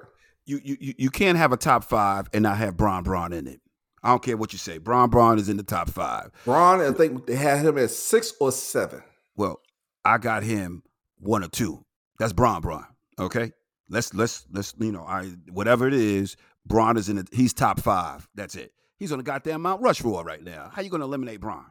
You 0.46 0.60
you 0.62 0.94
you 0.98 1.10
can't 1.10 1.38
have 1.38 1.52
a 1.52 1.56
top 1.56 1.84
five 1.84 2.28
and 2.32 2.42
not 2.42 2.58
have 2.58 2.76
Bron 2.76 3.02
Bron 3.02 3.32
in 3.32 3.46
it. 3.46 3.60
I 4.02 4.08
don't 4.08 4.22
care 4.22 4.36
what 4.36 4.52
you 4.52 4.58
say. 4.58 4.76
Bron 4.78 5.08
Bron 5.08 5.38
is 5.38 5.48
in 5.48 5.56
the 5.56 5.62
top 5.62 5.88
five. 5.88 6.30
Bron, 6.44 6.80
I 6.82 6.92
think 6.92 7.26
they 7.26 7.36
had 7.36 7.64
him 7.64 7.78
at 7.78 7.90
six 7.90 8.34
or 8.38 8.52
seven. 8.52 9.02
Well, 9.34 9.60
I 10.04 10.18
got 10.18 10.42
him 10.42 10.82
one 11.18 11.42
or 11.42 11.48
two. 11.48 11.84
That's 12.18 12.34
Bron 12.34 12.60
Bron. 12.60 12.84
Okay. 13.18 13.52
Let's 13.88 14.12
let's 14.14 14.46
let's 14.52 14.74
you 14.78 14.92
know 14.92 15.04
I 15.04 15.30
whatever 15.50 15.88
it 15.88 15.94
is. 15.94 16.36
Bron 16.66 16.96
is 16.96 17.08
in 17.08 17.18
it. 17.18 17.28
He's 17.32 17.52
top 17.52 17.80
five. 17.80 18.28
That's 18.34 18.54
it. 18.54 18.72
He's 19.04 19.12
on 19.12 19.18
the 19.18 19.22
goddamn 19.22 19.60
Mount 19.60 19.82
Rushmore 19.82 20.24
right 20.24 20.42
now. 20.42 20.70
How 20.72 20.80
you 20.80 20.88
going 20.88 21.02
to 21.02 21.04
eliminate 21.04 21.38
Bron? 21.38 21.66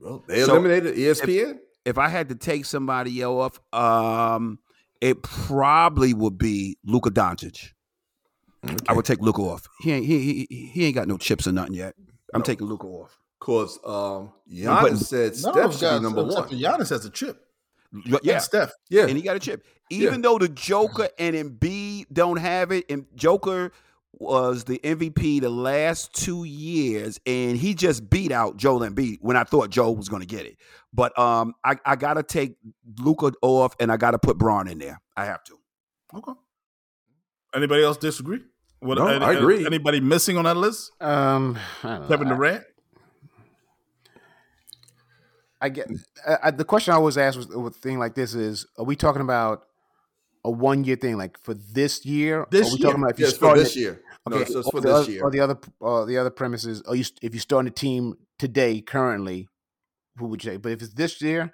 Well, 0.00 0.24
they 0.26 0.42
so 0.42 0.52
eliminated 0.52 0.96
ESPN. 0.96 1.50
If, 1.50 1.56
if, 1.84 1.98
I 1.98 2.08
had 2.08 2.30
to 2.30 2.34
take 2.34 2.64
somebody 2.64 3.22
off, 3.22 3.60
um, 3.74 4.58
it 5.02 5.22
probably 5.22 6.14
would 6.14 6.38
be 6.38 6.78
Luka 6.82 7.10
Doncic. 7.10 7.72
Okay. 8.64 8.74
I 8.88 8.94
would 8.94 9.04
take 9.04 9.20
Luka 9.20 9.42
off. 9.42 9.68
He 9.80 9.92
ain't 9.92 10.06
he, 10.06 10.46
he 10.48 10.70
he 10.72 10.86
ain't 10.86 10.94
got 10.94 11.08
no 11.08 11.18
chips 11.18 11.46
or 11.46 11.52
nothing 11.52 11.74
yet. 11.74 11.94
I'm 12.32 12.40
no. 12.40 12.44
taking 12.44 12.66
Luka 12.66 12.86
off. 12.86 13.18
Cause 13.38 13.78
um, 13.84 14.32
Giannis 14.50 15.04
said 15.04 15.36
Steph 15.36 15.76
should 15.76 15.98
be 15.98 16.02
number 16.04 16.24
one. 16.24 16.48
Giannis 16.48 16.88
has 16.88 17.04
a 17.04 17.10
chip. 17.10 17.38
Yeah, 18.06 18.32
and 18.32 18.42
Steph. 18.42 18.72
Yeah, 18.88 19.02
and 19.02 19.14
he 19.18 19.20
got 19.20 19.36
a 19.36 19.40
chip. 19.40 19.62
Even 19.90 20.14
yeah. 20.14 20.20
though 20.22 20.38
the 20.38 20.48
Joker 20.48 21.10
and 21.18 21.36
Embiid 21.36 22.06
don't 22.10 22.38
have 22.38 22.72
it, 22.72 22.86
and 22.88 23.04
Joker 23.14 23.72
was 24.12 24.64
the 24.64 24.78
MVP 24.78 25.40
the 25.40 25.50
last 25.50 26.14
two 26.14 26.44
years, 26.44 27.18
and 27.26 27.56
he 27.56 27.74
just 27.74 28.08
beat 28.08 28.30
out 28.30 28.56
Joel 28.56 28.80
Embiid 28.80 29.18
when 29.20 29.36
I 29.36 29.44
thought 29.44 29.70
Joe 29.70 29.90
was 29.92 30.08
going 30.08 30.22
to 30.22 30.26
get 30.26 30.46
it. 30.46 30.56
But 30.92 31.18
um, 31.18 31.54
I, 31.64 31.76
I 31.84 31.96
got 31.96 32.14
to 32.14 32.22
take 32.22 32.56
Luka 32.98 33.32
off, 33.42 33.74
and 33.80 33.90
I 33.90 33.96
got 33.96 34.12
to 34.12 34.18
put 34.18 34.38
Bron 34.38 34.68
in 34.68 34.78
there. 34.78 35.00
I 35.16 35.24
have 35.24 35.42
to. 35.44 35.58
Okay. 36.14 36.32
Anybody 37.54 37.82
else 37.82 37.96
disagree? 37.96 38.40
What, 38.80 38.98
no, 38.98 39.06
any, 39.06 39.24
I 39.24 39.32
agree. 39.34 39.64
Anybody 39.64 40.00
missing 40.00 40.36
on 40.36 40.44
that 40.44 40.56
list? 40.56 40.90
Um, 41.00 41.58
Kevin 41.82 42.28
Durant. 42.28 42.64
I 45.60 45.68
get 45.68 45.88
I, 46.42 46.50
the 46.50 46.64
question 46.64 46.92
I 46.92 46.96
always 46.96 47.16
ask 47.16 47.38
with, 47.38 47.54
with 47.54 47.76
a 47.76 47.78
thing 47.78 48.00
like 48.00 48.16
this 48.16 48.34
is: 48.34 48.66
Are 48.76 48.84
we 48.84 48.96
talking 48.96 49.22
about 49.22 49.64
a 50.44 50.50
one 50.50 50.84
year 50.84 50.96
thing, 50.96 51.16
like 51.16 51.38
for 51.42 51.54
this 51.54 52.04
year? 52.04 52.46
This 52.50 52.68
are 52.68 52.72
we 52.72 52.78
year, 52.78 52.86
talking 52.88 53.02
about 53.02 53.12
if 53.12 53.20
yes, 53.20 53.34
start 53.34 53.58
this 53.58 53.76
year. 53.76 54.02
Okay, 54.30 54.38
no, 54.38 54.44
so 54.44 54.70
for 54.70 54.80
this 54.80 54.92
other, 54.92 55.10
year. 55.10 55.22
Or 55.22 55.30
the 55.30 55.40
other, 55.40 55.58
uh, 55.80 56.04
the 56.04 56.18
other 56.18 56.30
premises. 56.30 56.82
Are 56.82 56.94
you 56.94 57.04
if 57.22 57.34
you 57.34 57.40
start 57.40 57.66
a 57.66 57.70
team 57.70 58.14
today, 58.38 58.80
currently, 58.80 59.48
who 60.16 60.26
would 60.28 60.44
you 60.44 60.52
say? 60.52 60.56
But 60.56 60.72
if 60.72 60.82
it's 60.82 60.94
this 60.94 61.20
year, 61.20 61.52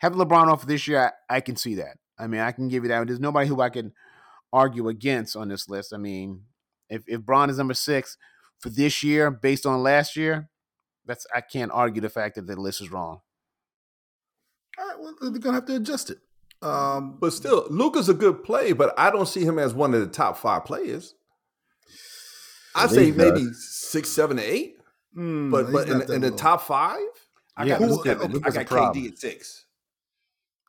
have 0.00 0.14
LeBron 0.14 0.46
off 0.48 0.66
this 0.66 0.88
year, 0.88 1.12
I, 1.30 1.36
I, 1.36 1.40
can 1.40 1.56
see 1.56 1.76
that. 1.76 1.98
I 2.18 2.26
mean, 2.26 2.40
I 2.40 2.52
can 2.52 2.68
give 2.68 2.84
you 2.84 2.88
that. 2.88 3.06
There's 3.06 3.20
nobody 3.20 3.48
who 3.48 3.60
I 3.60 3.68
can 3.68 3.92
argue 4.52 4.88
against 4.88 5.36
on 5.36 5.48
this 5.48 5.68
list. 5.68 5.92
I 5.92 5.98
mean, 5.98 6.42
if 6.88 7.02
if 7.06 7.20
Bron 7.22 7.50
is 7.50 7.58
number 7.58 7.74
six 7.74 8.16
for 8.58 8.70
this 8.70 9.02
year, 9.02 9.30
based 9.30 9.66
on 9.66 9.82
last 9.82 10.16
year, 10.16 10.48
that's 11.06 11.26
I 11.34 11.40
can't 11.40 11.70
argue 11.72 12.00
the 12.00 12.08
fact 12.08 12.36
that 12.36 12.46
the 12.46 12.56
list 12.56 12.80
is 12.80 12.90
wrong. 12.90 13.20
All 14.78 14.86
right, 14.86 14.96
well, 14.98 15.14
they're 15.20 15.40
gonna 15.40 15.56
have 15.56 15.66
to 15.66 15.76
adjust 15.76 16.10
it. 16.10 16.18
Um, 16.60 17.16
but 17.20 17.32
still, 17.32 17.66
Luka's 17.70 18.08
a 18.08 18.14
good 18.14 18.42
play, 18.42 18.72
but 18.72 18.92
I 18.98 19.10
don't 19.10 19.28
see 19.28 19.44
him 19.44 19.58
as 19.58 19.74
one 19.74 19.94
of 19.94 20.00
the 20.00 20.08
top 20.08 20.38
five 20.38 20.64
players. 20.64 21.14
I 22.74 22.86
say 22.86 23.10
maybe 23.10 23.44
six, 23.52 24.08
seven, 24.08 24.38
eight. 24.38 24.76
Mm, 25.16 25.50
but 25.50 25.72
but 25.72 25.88
in, 25.88 26.12
in 26.12 26.20
the 26.20 26.30
top 26.30 26.62
five, 26.62 26.98
I 27.56 27.64
yeah, 27.64 27.78
got, 27.78 27.88
Luka, 27.88 28.10
I 28.44 28.50
got 28.50 28.66
KD 28.66 29.12
at 29.12 29.18
six. 29.18 29.66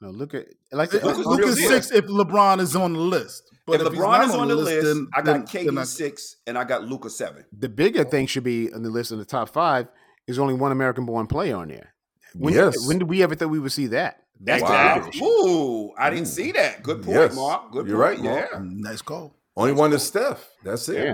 No, 0.01 0.09
look 0.09 0.33
at 0.33 0.47
like 0.71 0.93
Luka 0.93 1.53
six 1.53 1.91
if 1.91 2.05
LeBron 2.05 2.59
is 2.59 2.75
on 2.75 2.93
the 2.93 2.99
list. 2.99 3.43
But 3.65 3.81
if, 3.81 3.87
if 3.87 3.93
LeBron 3.93 4.27
is 4.27 4.33
on 4.33 4.47
the 4.47 4.55
list, 4.55 4.83
list 4.83 4.85
then, 4.85 5.07
I 5.13 5.21
got 5.21 5.45
KD 5.45 5.77
I, 5.77 5.83
six 5.83 6.37
and 6.47 6.57
I 6.57 6.63
got 6.63 6.83
Luka 6.83 7.09
seven. 7.09 7.45
The 7.51 7.69
bigger 7.69 8.03
thing 8.03 8.27
should 8.27 8.43
be 8.43 8.73
on 8.73 8.81
the 8.81 8.89
list 8.89 9.11
in 9.11 9.19
the 9.19 9.25
top 9.25 9.49
five 9.49 9.87
is 10.27 10.39
only 10.39 10.53
one 10.53 10.71
American 10.71 11.05
born 11.05 11.27
player 11.27 11.57
on 11.57 11.67
there. 11.67 11.93
When, 12.33 12.53
yes. 12.53 12.87
When 12.87 12.99
did 12.99 13.09
we 13.09 13.23
ever 13.23 13.35
think 13.35 13.51
we 13.51 13.59
would 13.59 13.71
see 13.71 13.87
that? 13.87 14.23
That's 14.39 14.63
wow. 14.63 15.09
Ooh, 15.21 15.93
I 15.97 16.09
didn't 16.09 16.27
see 16.27 16.51
that. 16.53 16.81
Good 16.81 17.03
point, 17.03 17.17
yes. 17.17 17.35
Mark. 17.35 17.71
Good 17.71 17.87
You're 17.87 17.97
point. 17.97 18.21
right, 18.21 18.35
Mark. 18.35 18.49
Yeah. 18.53 18.59
Nice 18.63 19.01
call. 19.01 19.35
Only 19.55 19.71
nice 19.71 19.79
one 19.79 19.93
is 19.93 20.03
Steph. 20.03 20.49
That's 20.63 20.87
it. 20.87 21.05
Yeah. 21.05 21.13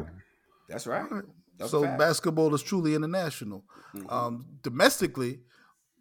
That's 0.69 0.85
right. 0.85 1.05
That's 1.57 1.71
so 1.71 1.81
basketball 1.97 2.53
is 2.53 2.61
truly 2.61 2.93
international. 2.93 3.63
Mm-hmm. 3.95 4.09
Um, 4.09 4.45
domestically, 4.61 5.39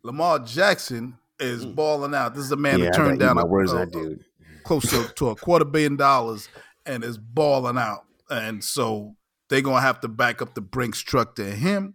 Lamar 0.02 0.40
Jackson 0.40 1.16
is 1.40 1.64
mm. 1.64 1.74
balling 1.74 2.14
out. 2.14 2.34
This 2.34 2.44
is 2.44 2.52
a 2.52 2.56
man 2.56 2.78
yeah, 2.78 2.86
that 2.86 2.94
turned 2.94 3.20
down 3.20 3.38
a, 3.38 3.46
words, 3.46 3.72
a, 3.72 3.86
dude. 3.86 4.24
close 4.64 4.88
to, 4.90 5.12
to 5.14 5.30
a 5.30 5.36
quarter 5.36 5.64
billion 5.64 5.96
dollars 5.96 6.48
and 6.86 7.04
is 7.04 7.18
balling 7.18 7.78
out. 7.78 8.04
And 8.30 8.62
so 8.62 9.14
they're 9.48 9.62
gonna 9.62 9.80
have 9.80 10.00
to 10.00 10.08
back 10.08 10.42
up 10.42 10.54
the 10.54 10.60
Brinks 10.60 11.00
truck 11.00 11.36
to 11.36 11.44
him, 11.44 11.94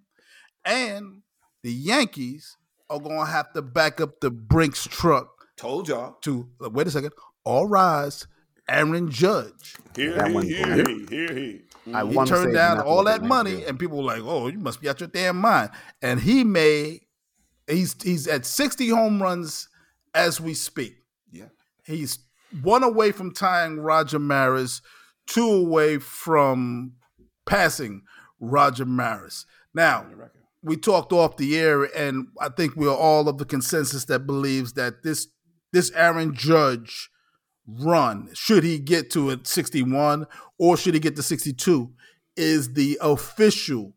and 0.63 1.21
the 1.63 1.71
Yankees 1.71 2.57
are 2.89 2.99
gonna 2.99 3.25
have 3.25 3.53
to 3.53 3.61
back 3.61 4.01
up 4.01 4.19
the 4.19 4.29
Brinks 4.29 4.85
truck. 4.85 5.47
Told 5.57 5.87
y'all 5.87 6.17
to 6.21 6.49
uh, 6.63 6.69
wait 6.69 6.87
a 6.87 6.91
second. 6.91 7.11
All 7.43 7.67
rise, 7.67 8.27
Aaron 8.67 9.09
Judge. 9.09 9.75
Here, 9.95 10.27
he, 10.27 10.47
here, 10.47 10.87
he, 10.87 11.05
here, 11.09 11.33
he. 11.33 11.61
I 11.93 12.05
he 12.05 12.25
turned 12.25 12.53
down 12.53 12.79
all 12.79 13.03
that 13.05 13.23
money, 13.23 13.63
and 13.65 13.79
people 13.79 13.97
were 13.97 14.03
like, 14.03 14.21
"Oh, 14.23 14.47
you 14.47 14.59
must 14.59 14.81
be 14.81 14.89
out 14.89 14.99
your 14.99 15.09
damn 15.09 15.37
mind." 15.37 15.71
And 16.01 16.19
he 16.19 16.43
made 16.43 17.01
he's 17.67 17.95
he's 18.01 18.27
at 18.27 18.45
sixty 18.45 18.89
home 18.89 19.21
runs 19.21 19.67
as 20.13 20.39
we 20.39 20.53
speak. 20.53 20.95
Yeah, 21.31 21.49
he's 21.83 22.19
one 22.61 22.83
away 22.83 23.11
from 23.11 23.33
tying 23.33 23.79
Roger 23.79 24.19
Maris, 24.19 24.81
two 25.27 25.49
away 25.49 25.97
from 25.97 26.93
passing 27.45 28.03
Roger 28.39 28.85
Maris. 28.85 29.45
Now 29.73 30.05
we 30.61 30.77
talked 30.77 31.13
off 31.13 31.37
the 31.37 31.57
air, 31.57 31.83
and 31.83 32.27
I 32.39 32.49
think 32.49 32.75
we're 32.75 32.93
all 32.93 33.29
of 33.29 33.37
the 33.37 33.45
consensus 33.45 34.05
that 34.05 34.25
believes 34.25 34.73
that 34.73 35.03
this 35.03 35.27
this 35.71 35.91
Aaron 35.91 36.33
Judge 36.33 37.09
run, 37.67 38.29
should 38.33 38.63
he 38.63 38.79
get 38.79 39.11
to 39.11 39.29
a 39.29 39.39
61 39.43 40.25
or 40.57 40.75
should 40.75 40.95
he 40.95 40.99
get 40.99 41.15
to 41.15 41.21
62, 41.21 41.91
is 42.35 42.73
the 42.73 42.97
official 43.01 43.93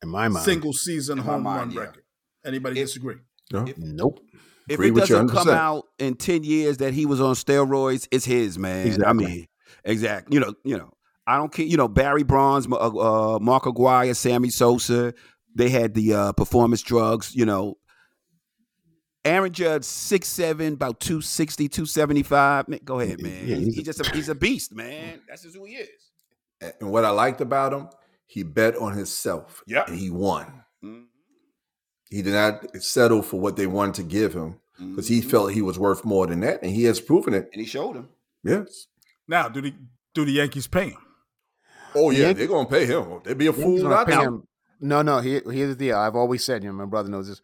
in 0.00 0.08
my 0.08 0.28
mind 0.28 0.44
single 0.44 0.72
season 0.72 1.18
home 1.18 1.42
mind, 1.42 1.58
run 1.58 1.70
yeah. 1.72 1.80
record. 1.80 2.04
Anybody 2.44 2.80
if, 2.80 2.86
disagree? 2.86 3.16
No. 3.52 3.66
If, 3.66 3.76
nope. 3.78 4.20
If 4.68 4.74
Agree 4.74 4.90
it 4.90 4.94
doesn't 4.94 5.30
come 5.30 5.48
out 5.48 5.86
in 5.98 6.14
10 6.14 6.44
years 6.44 6.76
that 6.76 6.92
he 6.92 7.06
was 7.06 7.20
on 7.20 7.34
steroids, 7.34 8.06
it's 8.12 8.26
his, 8.26 8.58
man. 8.58 8.86
Exactly. 8.86 9.06
I 9.06 9.12
mean, 9.14 9.46
Exactly. 9.84 10.34
You 10.34 10.40
know, 10.40 10.54
you 10.64 10.76
know, 10.76 10.92
I 11.26 11.36
don't 11.36 11.52
care. 11.52 11.66
You 11.66 11.76
know, 11.76 11.88
Barry 11.88 12.22
Bonds, 12.22 12.66
uh, 12.70 12.76
uh, 12.76 13.38
Mark 13.40 13.64
McGwire, 13.64 14.16
Sammy 14.16 14.50
Sosa, 14.50 15.14
they 15.58 15.68
had 15.68 15.92
the 15.92 16.14
uh, 16.14 16.32
performance 16.32 16.80
drugs. 16.80 17.34
You 17.34 17.44
know, 17.44 17.76
Aaron 19.24 19.52
Judge, 19.52 19.84
six 19.84 20.28
seven, 20.28 20.72
about 20.72 21.00
260, 21.00 21.68
275. 21.68 22.68
Man, 22.68 22.80
go 22.84 23.00
ahead, 23.00 23.20
man. 23.20 23.46
Yeah, 23.46 23.56
he's, 23.56 23.74
he's 23.74 23.84
just 23.84 24.00
a, 24.00 24.10
he's 24.14 24.28
a 24.28 24.34
beast, 24.34 24.72
man. 24.72 25.20
That's 25.28 25.42
just 25.42 25.56
who 25.56 25.64
he 25.64 25.74
is. 25.74 25.88
And 26.80 26.90
what 26.90 27.04
I 27.04 27.10
liked 27.10 27.40
about 27.40 27.72
him, 27.72 27.88
he 28.26 28.42
bet 28.42 28.76
on 28.76 28.96
himself. 28.96 29.62
Yeah. 29.66 29.84
And 29.86 29.98
he 29.98 30.10
won. 30.10 30.46
Mm-hmm. 30.82 31.02
He 32.10 32.22
did 32.22 32.32
not 32.32 32.82
settle 32.82 33.22
for 33.22 33.38
what 33.38 33.56
they 33.56 33.66
wanted 33.66 33.96
to 33.96 34.02
give 34.04 34.32
him 34.32 34.60
because 34.78 35.06
mm-hmm. 35.06 35.14
he 35.14 35.20
felt 35.20 35.52
he 35.52 35.62
was 35.62 35.78
worth 35.78 36.04
more 36.04 36.26
than 36.26 36.40
that, 36.40 36.62
and 36.62 36.70
he 36.70 36.84
has 36.84 37.00
proven 37.00 37.34
it. 37.34 37.50
And 37.52 37.60
he 37.60 37.66
showed 37.66 37.96
him. 37.96 38.08
Yes. 38.44 38.86
Now, 39.26 39.48
do 39.48 39.60
the 39.60 39.74
do 40.14 40.24
the 40.24 40.32
Yankees 40.32 40.68
pay 40.68 40.90
him? 40.90 40.98
Oh 41.94 42.10
yeah, 42.10 42.32
they're 42.32 42.46
gonna 42.46 42.68
pay 42.68 42.86
him. 42.86 43.20
They'd 43.24 43.36
be 43.36 43.48
a 43.48 43.52
fool 43.52 43.82
not 43.82 44.06
to. 44.08 44.47
No, 44.80 45.02
no. 45.02 45.20
Here, 45.20 45.42
here's 45.50 45.76
the 45.76 45.84
deal. 45.86 45.96
I've 45.96 46.16
always 46.16 46.44
said, 46.44 46.62
you 46.62 46.70
know, 46.70 46.74
my 46.74 46.84
brother 46.84 47.08
knows 47.08 47.28
this. 47.28 47.42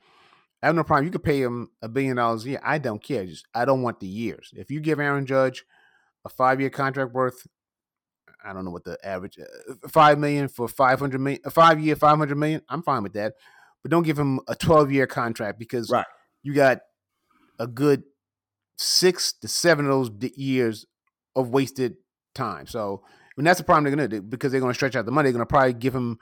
I 0.63 0.67
have 0.67 0.77
no 0.77 0.85
problem. 0.85 1.05
You 1.05 1.11
could 1.11 1.25
pay 1.25 1.43
him 1.43 1.69
a 1.83 1.89
billion 1.89 2.17
dollars 2.17 2.45
a 2.45 2.51
year. 2.51 2.61
I 2.63 2.79
don't 2.79 3.03
care. 3.03 3.27
Just 3.27 3.47
I 3.55 3.65
don't 3.65 3.83
want 3.83 4.01
the 4.01 4.07
years. 4.07 4.51
If 4.57 4.71
you 4.71 4.81
give 4.81 4.99
Aaron 4.99 5.27
Judge 5.27 5.65
a 6.25 6.31
five 6.31 6.61
year 6.61 6.71
contract 6.71 7.13
worth, 7.13 7.47
I 8.43 8.53
don't 8.53 8.65
know 8.65 8.71
what 8.71 8.85
the 8.85 8.99
average 9.05 9.39
uh, 9.39 9.89
five 9.89 10.19
million 10.19 10.49
for 10.49 10.67
five 10.67 10.99
hundred 10.99 11.21
million, 11.21 11.43
a 11.45 11.51
five 11.51 11.81
year 11.81 11.97
five 11.97 12.17
hundred 12.17 12.39
million. 12.39 12.63
I'm 12.71 12.83
fine 12.83 13.03
with 13.03 13.13
that, 13.13 13.35
but 13.83 13.91
don't 13.91 14.05
give 14.05 14.19
him 14.19 14.41
a 14.49 14.55
twelve 14.55 14.91
year 14.91 15.07
contract 15.07 15.59
because 15.59 15.91
right. 15.91 16.07
you 16.43 16.55
got 16.55 16.79
a 17.59 17.67
good 17.67 18.05
six 18.79 19.35
to 19.35 19.49
seven 19.49 19.85
of 19.85 19.91
those 19.91 20.31
years 20.35 20.87
of 21.37 21.51
wasted 21.51 21.97
time. 22.35 22.67
So 22.67 23.03
and 23.37 23.47
that's 23.47 23.59
the 23.59 23.65
problem 23.65 23.85
they're 23.85 23.95
going 23.95 24.09
to 24.09 24.21
do 24.21 24.23
because 24.23 24.53
they're 24.53 24.61
going 24.61 24.71
to 24.71 24.75
stretch 24.75 24.97
out 24.97 25.05
the 25.07 25.13
money. 25.13 25.27
They're 25.27 25.33
going 25.33 25.47
to 25.47 25.47
probably 25.47 25.73
give 25.75 25.95
him 25.95 26.19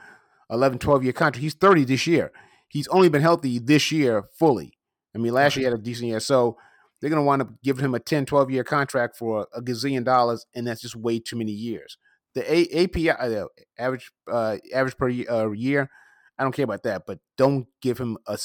11, 0.53 0.79
12 0.79 1.05
year 1.05 1.13
contract. 1.13 1.43
He's 1.43 1.55
30 1.55 1.85
this 1.85 2.07
year. 2.07 2.31
He's 2.69 2.89
only 2.89 3.09
been 3.09 3.23
healthy 3.23 3.59
this 3.59 3.91
year 3.91 4.25
fully. 4.39 4.79
I 5.15 5.19
mean, 5.19 5.33
last 5.33 5.57
year 5.57 5.63
he 5.63 5.71
had 5.71 5.79
a 5.79 5.83
decent 5.83 6.09
year. 6.09 6.21
So 6.21 6.57
they're 7.01 7.11
going 7.11 7.21
to 7.21 7.27
wind 7.27 7.43
up 7.43 7.49
giving 7.63 7.85
him 7.85 7.95
a 7.95 7.99
10, 8.01 8.27
12 8.27 8.51
year 8.51 8.65
contract 8.65 9.17
for 9.17 9.47
a 9.55 9.61
gazillion 9.61 10.05
dollars, 10.05 10.47
and 10.55 10.67
that's 10.67 10.81
just 10.81 10.97
way 10.97 11.19
too 11.19 11.37
many 11.37 11.53
years. 11.53 11.99
The 12.35 12.51
a- 12.51 12.85
API, 12.85 13.11
uh, 13.11 13.47
average 13.79 14.11
uh, 14.31 14.57
average 14.73 14.97
per 14.97 15.09
year, 15.09 15.31
uh, 15.31 15.51
year, 15.51 15.91
I 16.39 16.45
don't 16.45 16.53
care 16.53 16.65
about 16.65 16.83
that, 16.85 17.03
but 17.07 17.19
don't 17.37 17.67
give 17.83 17.99
him 17.99 18.17
a 18.27 18.39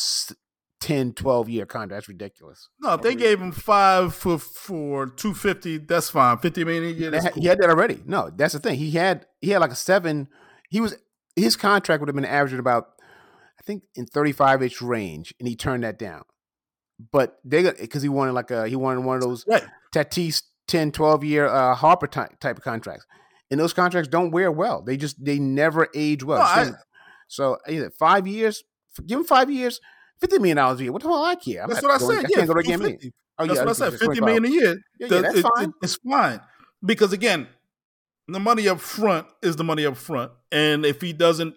10, 0.81 1.13
12 1.13 1.49
year 1.49 1.65
contract. 1.65 1.91
That's 1.91 2.09
ridiculous. 2.09 2.67
No, 2.81 2.95
if 2.95 3.01
they 3.01 3.15
gave 3.15 3.39
him 3.39 3.51
five 3.51 4.13
for 4.13 4.37
for 4.37 5.07
two 5.07 5.33
fifty, 5.33 5.77
that's 5.77 6.09
fine. 6.09 6.37
Fifty 6.39 6.63
million 6.63 6.83
a 6.83 6.87
year. 6.87 7.11
Cool. 7.11 7.41
He 7.41 7.47
had 7.47 7.59
that 7.59 7.69
already. 7.69 8.01
No, 8.05 8.29
that's 8.29 8.53
the 8.53 8.59
thing. 8.59 8.77
He 8.77 8.91
had 8.91 9.25
he 9.39 9.51
had 9.51 9.61
like 9.61 9.71
a 9.71 9.75
seven. 9.75 10.27
He 10.69 10.81
was 10.81 10.95
his 11.37 11.55
contract 11.55 12.01
would 12.01 12.09
have 12.09 12.15
been 12.15 12.25
averaging 12.25 12.59
about, 12.59 12.87
I 13.59 13.63
think, 13.63 13.83
in 13.95 14.05
thirty 14.05 14.31
five 14.31 14.61
inch 14.61 14.81
range, 14.81 15.33
and 15.39 15.47
he 15.47 15.55
turned 15.55 15.83
that 15.83 15.97
down. 15.97 16.23
But 17.11 17.37
they 17.45 17.63
got 17.63 17.77
because 17.77 18.01
he 18.01 18.09
wanted 18.09 18.33
like 18.33 18.51
a 18.51 18.67
he 18.67 18.75
wanted 18.75 19.05
one 19.05 19.17
of 19.17 19.21
those 19.21 19.45
right. 19.47 19.63
Tatis 19.93 20.41
10, 20.67 20.91
12 20.91 21.23
year 21.23 21.47
uh, 21.47 21.73
Harper 21.75 22.07
type, 22.07 22.39
type 22.39 22.57
of 22.57 22.63
contracts, 22.63 23.05
and 23.49 23.59
those 23.59 23.73
contracts 23.73 24.09
don't 24.09 24.31
wear 24.31 24.51
well. 24.51 24.81
They 24.81 24.97
just 24.97 25.23
they 25.23 25.39
never 25.39 25.87
age 25.95 26.23
well. 26.23 26.39
No, 26.39 26.63
so, 26.63 26.73
I, 26.73 26.75
so 27.27 27.57
either 27.69 27.91
five 27.91 28.27
years, 28.27 28.63
give 29.05 29.19
him 29.19 29.25
five 29.25 29.49
years 29.49 29.79
fifty 30.19 30.39
million 30.39 30.57
dollars 30.57 30.79
a 30.79 30.83
year. 30.83 30.91
What 30.91 31.03
the 31.03 31.09
hell 31.09 31.23
I 31.23 31.35
care? 31.35 31.63
I'm 31.63 31.69
that's 31.69 31.83
what 31.83 31.91
I 31.91 31.97
said. 31.97 32.25
I 32.25 32.29
yeah, 32.29 32.45
go 32.45 32.53
to 32.55 32.63
game 32.63 32.81
Oh, 33.39 33.45
that's 33.45 33.59
yeah, 33.59 33.65
what 33.65 33.69
I 33.69 33.89
said. 33.89 33.99
Fifty 33.99 34.21
million 34.21 34.45
a 34.45 34.49
year. 34.49 34.75
Yeah, 34.99 35.07
yeah 35.11 35.21
that's 35.21 35.37
it, 35.37 35.45
fine. 35.55 35.69
It, 35.69 35.75
it's 35.83 35.95
fine 35.97 36.41
because 36.83 37.13
again, 37.13 37.47
the 38.27 38.39
money 38.39 38.67
up 38.67 38.79
front 38.79 39.27
is 39.41 39.55
the 39.55 39.63
money 39.63 39.85
up 39.85 39.97
front, 39.97 40.31
and 40.51 40.85
if 40.85 41.01
he 41.01 41.13
doesn't 41.13 41.55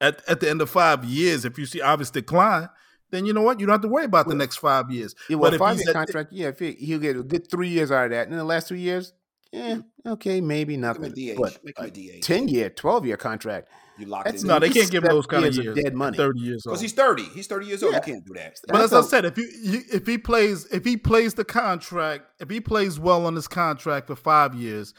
at 0.00 0.22
at 0.28 0.40
the 0.40 0.50
end 0.50 0.60
of 0.60 0.70
five 0.70 1.04
years, 1.04 1.44
if 1.44 1.58
you 1.58 1.66
see 1.66 1.80
obvious 1.80 2.10
decline, 2.10 2.68
then 3.10 3.24
you 3.24 3.32
know 3.32 3.42
what? 3.42 3.60
You 3.60 3.66
don't 3.66 3.74
have 3.74 3.82
to 3.82 3.88
worry 3.88 4.04
about 4.04 4.26
well, 4.26 4.36
the 4.36 4.38
next 4.38 4.56
five 4.56 4.90
years. 4.90 5.14
Yeah, 5.28 5.36
well, 5.36 5.50
but 5.50 5.58
five 5.58 5.78
year 5.78 5.92
contract, 5.92 6.32
yeah, 6.32 6.48
if 6.48 6.58
he, 6.58 6.76
will 6.92 7.00
get 7.00 7.16
a 7.16 7.22
good 7.22 7.50
three 7.50 7.68
years 7.68 7.90
out 7.90 8.06
of 8.06 8.10
that, 8.10 8.24
and 8.24 8.32
then 8.32 8.38
the 8.38 8.44
last 8.44 8.68
three 8.68 8.80
years, 8.80 9.12
yeah, 9.52 9.78
okay, 10.06 10.40
maybe 10.40 10.76
nothing. 10.76 11.14
But 11.36 11.58
a 11.78 12.20
ten 12.20 12.48
year, 12.48 12.70
twelve 12.70 13.06
year 13.06 13.16
contract, 13.16 13.68
you 13.98 14.06
locked 14.06 14.28
in. 14.28 14.46
No, 14.46 14.58
they 14.58 14.70
can't 14.70 14.90
give 14.90 15.04
him 15.04 15.10
those 15.10 15.26
kind 15.26 15.44
of 15.44 15.54
years. 15.54 15.76
Dead 15.76 15.94
money. 15.94 16.16
Thirty 16.16 16.40
years 16.40 16.66
old. 16.66 16.72
because 16.72 16.80
he's 16.82 16.92
thirty. 16.92 17.24
He's 17.24 17.46
thirty 17.46 17.66
years 17.66 17.82
old. 17.82 17.92
Yeah. 17.92 17.98
You 18.04 18.12
can't 18.12 18.26
do 18.26 18.34
that. 18.34 18.56
But 18.68 18.80
as 18.80 18.92
I 18.92 19.00
said, 19.02 19.24
if 19.24 19.38
you, 19.38 19.48
you 19.62 19.82
if 19.92 20.06
he 20.06 20.18
plays 20.18 20.66
if 20.66 20.84
he 20.84 20.96
plays 20.96 21.34
the 21.34 21.44
contract, 21.44 22.24
if 22.40 22.50
he 22.50 22.60
plays 22.60 22.98
well 22.98 23.26
on 23.26 23.34
this 23.34 23.48
contract 23.48 24.06
for 24.06 24.16
five 24.16 24.54
years, 24.54 24.94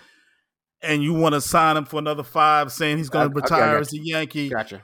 and 0.81 1.03
you 1.03 1.13
want 1.13 1.35
to 1.35 1.41
sign 1.41 1.77
him 1.77 1.85
for 1.85 1.97
another 1.97 2.23
five, 2.23 2.71
saying 2.71 2.97
he's 2.97 3.09
going 3.09 3.29
to 3.29 3.35
retire 3.35 3.75
okay, 3.75 3.81
as 3.81 3.93
a 3.93 3.99
Yankee, 3.99 4.49
gotcha. 4.49 4.81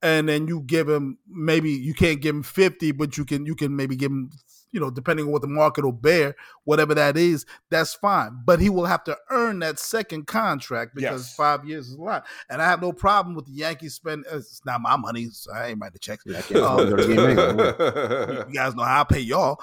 And 0.00 0.28
then 0.28 0.46
you 0.46 0.62
give 0.62 0.88
him 0.88 1.18
maybe 1.28 1.70
you 1.70 1.92
can't 1.92 2.20
give 2.20 2.34
him 2.34 2.42
fifty, 2.42 2.92
but 2.92 3.18
you 3.18 3.24
can 3.24 3.46
you 3.46 3.54
can 3.54 3.74
maybe 3.74 3.96
give 3.96 4.12
him 4.12 4.30
you 4.72 4.80
know, 4.80 4.90
depending 4.90 5.26
on 5.26 5.32
what 5.32 5.42
the 5.42 5.48
market 5.48 5.84
will 5.84 5.92
bear, 5.92 6.34
whatever 6.64 6.94
that 6.94 7.16
is, 7.16 7.46
that's 7.70 7.94
fine. 7.94 8.40
But 8.44 8.60
he 8.60 8.68
will 8.68 8.86
have 8.86 9.04
to 9.04 9.16
earn 9.30 9.60
that 9.60 9.78
second 9.78 10.26
contract 10.26 10.94
because 10.94 11.26
yes. 11.26 11.34
five 11.34 11.64
years 11.64 11.88
is 11.88 11.94
a 11.94 12.02
lot. 12.02 12.26
And 12.50 12.60
I 12.60 12.66
have 12.66 12.80
no 12.80 12.92
problem 12.92 13.34
with 13.34 13.46
the 13.46 13.52
Yankees 13.52 13.94
spend. 13.94 14.26
Uh, 14.30 14.38
it's 14.38 14.62
not 14.64 14.80
my 14.80 14.96
money, 14.96 15.28
so 15.30 15.52
I 15.52 15.68
ain't 15.68 15.80
write 15.80 15.92
the 15.92 15.98
checks. 15.98 16.24
Yeah, 16.26 16.40
um, 16.60 16.88
you 18.48 18.54
guys 18.54 18.74
know 18.74 18.82
how 18.82 19.00
I 19.00 19.04
pay 19.04 19.20
y'all. 19.20 19.60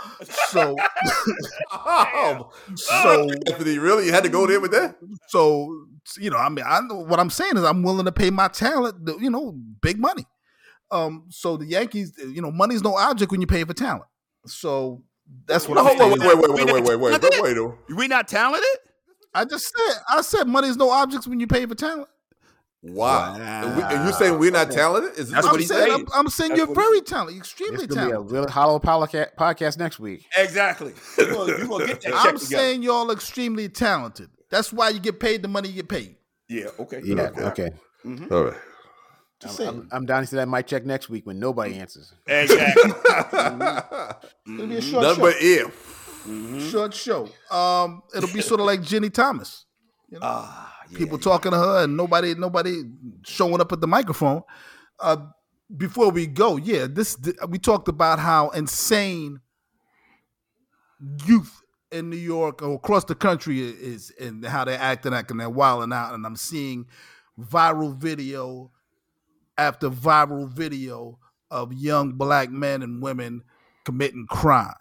So, 0.50 0.76
oh, 1.72 2.52
so 2.76 3.30
Anthony, 3.48 3.78
really, 3.78 4.06
you 4.06 4.12
had 4.12 4.24
to 4.24 4.30
go 4.30 4.48
there 4.48 4.60
with 4.60 4.72
that. 4.72 4.96
So, 5.28 5.88
you 6.18 6.30
know, 6.30 6.38
I 6.38 6.50
mean, 6.50 6.66
I 6.68 6.82
know 6.82 6.96
what 6.96 7.20
I'm 7.20 7.30
saying 7.30 7.58
is 7.58 7.64
I'm 7.64 7.84
willing 7.84 8.06
to 8.06 8.12
pay 8.12 8.30
my 8.30 8.48
talent, 8.48 9.10
you 9.20 9.30
know, 9.30 9.54
big 9.82 10.00
money. 10.00 10.26
Um, 10.92 11.26
so 11.30 11.58
the 11.58 11.66
Yankees, 11.66 12.14
you 12.18 12.42
know, 12.42 12.52
money's 12.52 12.84
no 12.84 12.96
object 12.96 13.32
when 13.32 13.42
you 13.42 13.48
pay 13.48 13.64
for 13.64 13.74
talent. 13.74 14.06
So 14.46 15.04
that's 15.46 15.68
what 15.68 15.78
I'm 15.78 15.98
saying. 15.98 16.12
Wait, 16.12 16.20
wait, 16.20 16.38
wait, 16.38 16.50
wait, 16.50 16.84
wait, 16.84 17.00
wait, 17.00 17.22
wait, 17.22 17.42
wait, 17.42 17.60
wait. 17.60 17.96
We 17.96 18.08
not 18.08 18.28
talented? 18.28 18.66
I 19.34 19.44
just 19.44 19.66
said 19.76 20.02
I 20.10 20.22
said 20.22 20.48
money 20.48 20.70
is 20.70 20.78
no 20.78 20.90
objects 20.90 21.28
when 21.28 21.40
you 21.40 21.48
pay 21.48 21.66
for 21.66 21.76
talent. 21.76 22.08
Wow. 22.82 23.38
wow. 23.38 23.90
And, 23.90 24.08
you 24.08 24.14
saying 24.14 24.38
we're 24.38 24.52
not 24.52 24.70
talented? 24.70 25.18
Is 25.18 25.32
this 25.32 25.44
what 25.44 25.60
he's 25.60 25.70
saying? 25.70 25.92
I'm, 25.92 26.06
I'm 26.14 26.30
saying 26.30 26.52
that's 26.52 26.60
you're 26.60 26.76
very 26.76 27.02
talented, 27.02 27.38
extremely 27.38 27.88
talented. 27.88 28.28
Be 28.30 28.36
a 28.36 28.42
real 28.42 28.48
hollow 28.48 28.78
podcast 28.78 29.80
next 29.80 30.00
week. 30.00 30.24
Exactly. 30.38 30.94
You're 31.18 31.32
gonna, 31.32 31.58
you're 31.58 31.68
gonna 31.68 31.88
get 31.88 32.02
that 32.02 32.14
I'm 32.14 32.38
saying 32.38 32.84
y'all 32.84 33.10
extremely 33.10 33.70
talented. 33.70 34.30
That's 34.52 34.72
why 34.72 34.90
you 34.90 35.00
get 35.00 35.20
paid 35.20 35.42
the 35.42 35.48
money 35.48 35.70
you 35.70 35.76
get 35.76 35.90
paid. 35.90 36.16
Yeah. 36.48 36.68
Okay. 36.80 37.02
Yeah. 37.04 37.22
Okay. 37.22 37.44
okay. 37.44 37.70
Mm-hmm. 38.06 38.34
All 38.34 38.44
right. 38.46 38.58
I'm, 39.46 39.68
I'm, 39.68 39.90
I'm, 39.92 40.06
down 40.06 40.22
to 40.22 40.28
see 40.28 40.36
that 40.36 40.48
mic 40.48 40.68
check 40.68 40.86
next 40.86 41.10
week 41.10 41.26
when 41.26 41.40
nobody 41.40 41.76
answers. 41.76 42.14
Exactly. 42.28 42.92
mm-hmm. 42.92 44.56
It'll 44.56 44.68
be 44.68 44.78
a 44.78 44.82
short 44.82 45.04
None 45.04 45.16
show. 45.16 45.22
but 45.22 45.36
if. 45.40 46.24
Mm-hmm. 46.28 46.70
Short 46.70 46.94
show. 46.94 47.30
Um, 47.52 48.02
it'll 48.16 48.34
be 48.34 48.42
sort 48.42 48.60
of 48.60 48.66
like 48.66 48.82
Ginni 48.82 49.14
Thomas. 49.14 49.66
You 50.10 50.20
know? 50.20 50.26
uh, 50.26 50.48
yeah, 50.90 50.98
People 50.98 51.18
yeah. 51.18 51.24
talking 51.24 51.52
to 51.52 51.58
her 51.58 51.84
and 51.84 51.96
nobody, 51.96 52.34
nobody 52.36 52.84
showing 53.26 53.62
up 53.62 53.72
at 53.72 53.82
the 53.82 53.88
microphone. 53.88 54.44
Uh, 55.00 55.18
before 55.76 56.12
we 56.12 56.28
go, 56.28 56.58
yeah, 56.58 56.88
this 56.90 57.18
we 57.50 57.58
talked 57.58 57.88
about 57.88 58.20
how 58.20 58.50
insane 58.50 59.40
youth 61.26 61.62
in 61.92 62.10
New 62.10 62.18
York 62.18 62.62
or 62.62 62.76
across 62.76 63.06
the 63.06 63.16
country 63.16 63.62
is, 63.62 64.12
and 64.20 64.46
how 64.46 64.66
they're 64.66 64.80
acting, 64.80 65.14
acting, 65.14 65.38
they're 65.38 65.50
wilding 65.50 65.94
out, 65.94 66.14
and 66.14 66.26
I'm 66.26 66.36
seeing 66.36 66.86
viral 67.40 67.96
video 67.96 68.72
after 69.58 69.90
viral 69.90 70.48
video 70.50 71.20
of 71.52 71.74
young 71.74 72.14
black 72.14 72.50
men 72.50 72.82
and 72.82 73.02
women 73.02 73.44
committing 73.86 74.28
crime. 74.28 74.74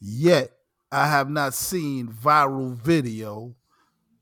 Yet, 0.00 0.50
I 0.92 1.08
have 1.08 1.28
not 1.28 1.54
seen 1.54 2.08
viral 2.08 2.76
video 2.76 3.56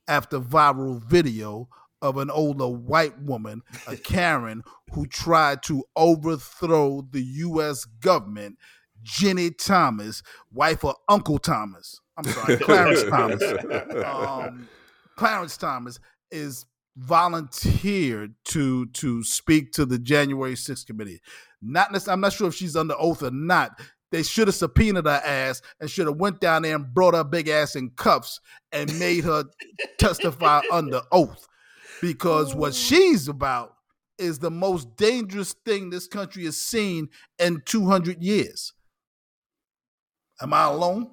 after 0.09 0.40
viral 0.40 1.03
video 1.03 1.68
of 2.01 2.16
an 2.16 2.30
older 2.30 2.68
white 2.68 3.18
woman, 3.20 3.62
a 3.86 3.97
Karen, 3.97 4.62
who 4.93 5.07
tried 5.07 5.62
to 5.64 5.84
overthrow 5.97 7.07
the 7.11 7.22
U.S. 7.22 7.84
government, 7.84 8.59
Ginni 9.05 9.57
Thomas, 9.57 10.22
wife 10.53 10.84
of 10.84 10.97
Uncle 11.09 11.38
Thomas. 11.38 12.01
I'm 12.16 12.24
sorry, 12.24 12.57
Clarence 12.59 13.05
Thomas. 13.05 13.43
Um, 14.05 14.68
Clarence 15.16 15.57
Thomas 15.57 16.01
is 16.30 16.66
volunteered 16.97 18.34
to 18.45 18.86
to 18.86 19.22
speak 19.24 19.72
to 19.72 19.86
the 19.86 19.99
January 19.99 20.55
6th 20.55 20.86
committee. 20.86 21.20
Not 21.61 21.93
necessarily, 21.93 22.14
I'm 22.14 22.20
not 22.20 22.32
sure 22.32 22.49
if 22.49 22.55
she's 22.55 22.76
under 22.76 22.95
oath 22.99 23.22
or 23.22 23.30
not. 23.30 23.80
They 24.11 24.22
should 24.22 24.49
have 24.49 24.55
subpoenaed 24.55 25.07
her 25.07 25.22
ass 25.24 25.62
and 25.80 25.90
should 25.90 26.07
have 26.07 26.16
went 26.16 26.40
down 26.40 26.62
there 26.62 26.76
and 26.76 26.93
brought 26.93 27.14
her 27.14 27.24
big 27.24 27.49
ass 27.49 27.76
in 27.76 27.90
cuffs 27.90 28.40
and 28.70 28.99
made 28.99 29.24
her 29.24 29.45
testify 29.99 30.61
under 30.70 31.01
oath. 31.11 31.47
Because 32.03 32.55
what 32.55 32.74
she's 32.74 33.28
about 33.28 33.74
is 34.18 34.38
the 34.38 34.51
most 34.51 34.97
dangerous 34.97 35.55
thing 35.64 35.88
this 35.88 36.07
country 36.07 36.45
has 36.45 36.59
seen 36.59 37.09
in 37.38 37.62
200 37.64 38.22
years. 38.22 38.74
Am 40.43 40.53
I 40.53 40.64
alone? 40.64 41.11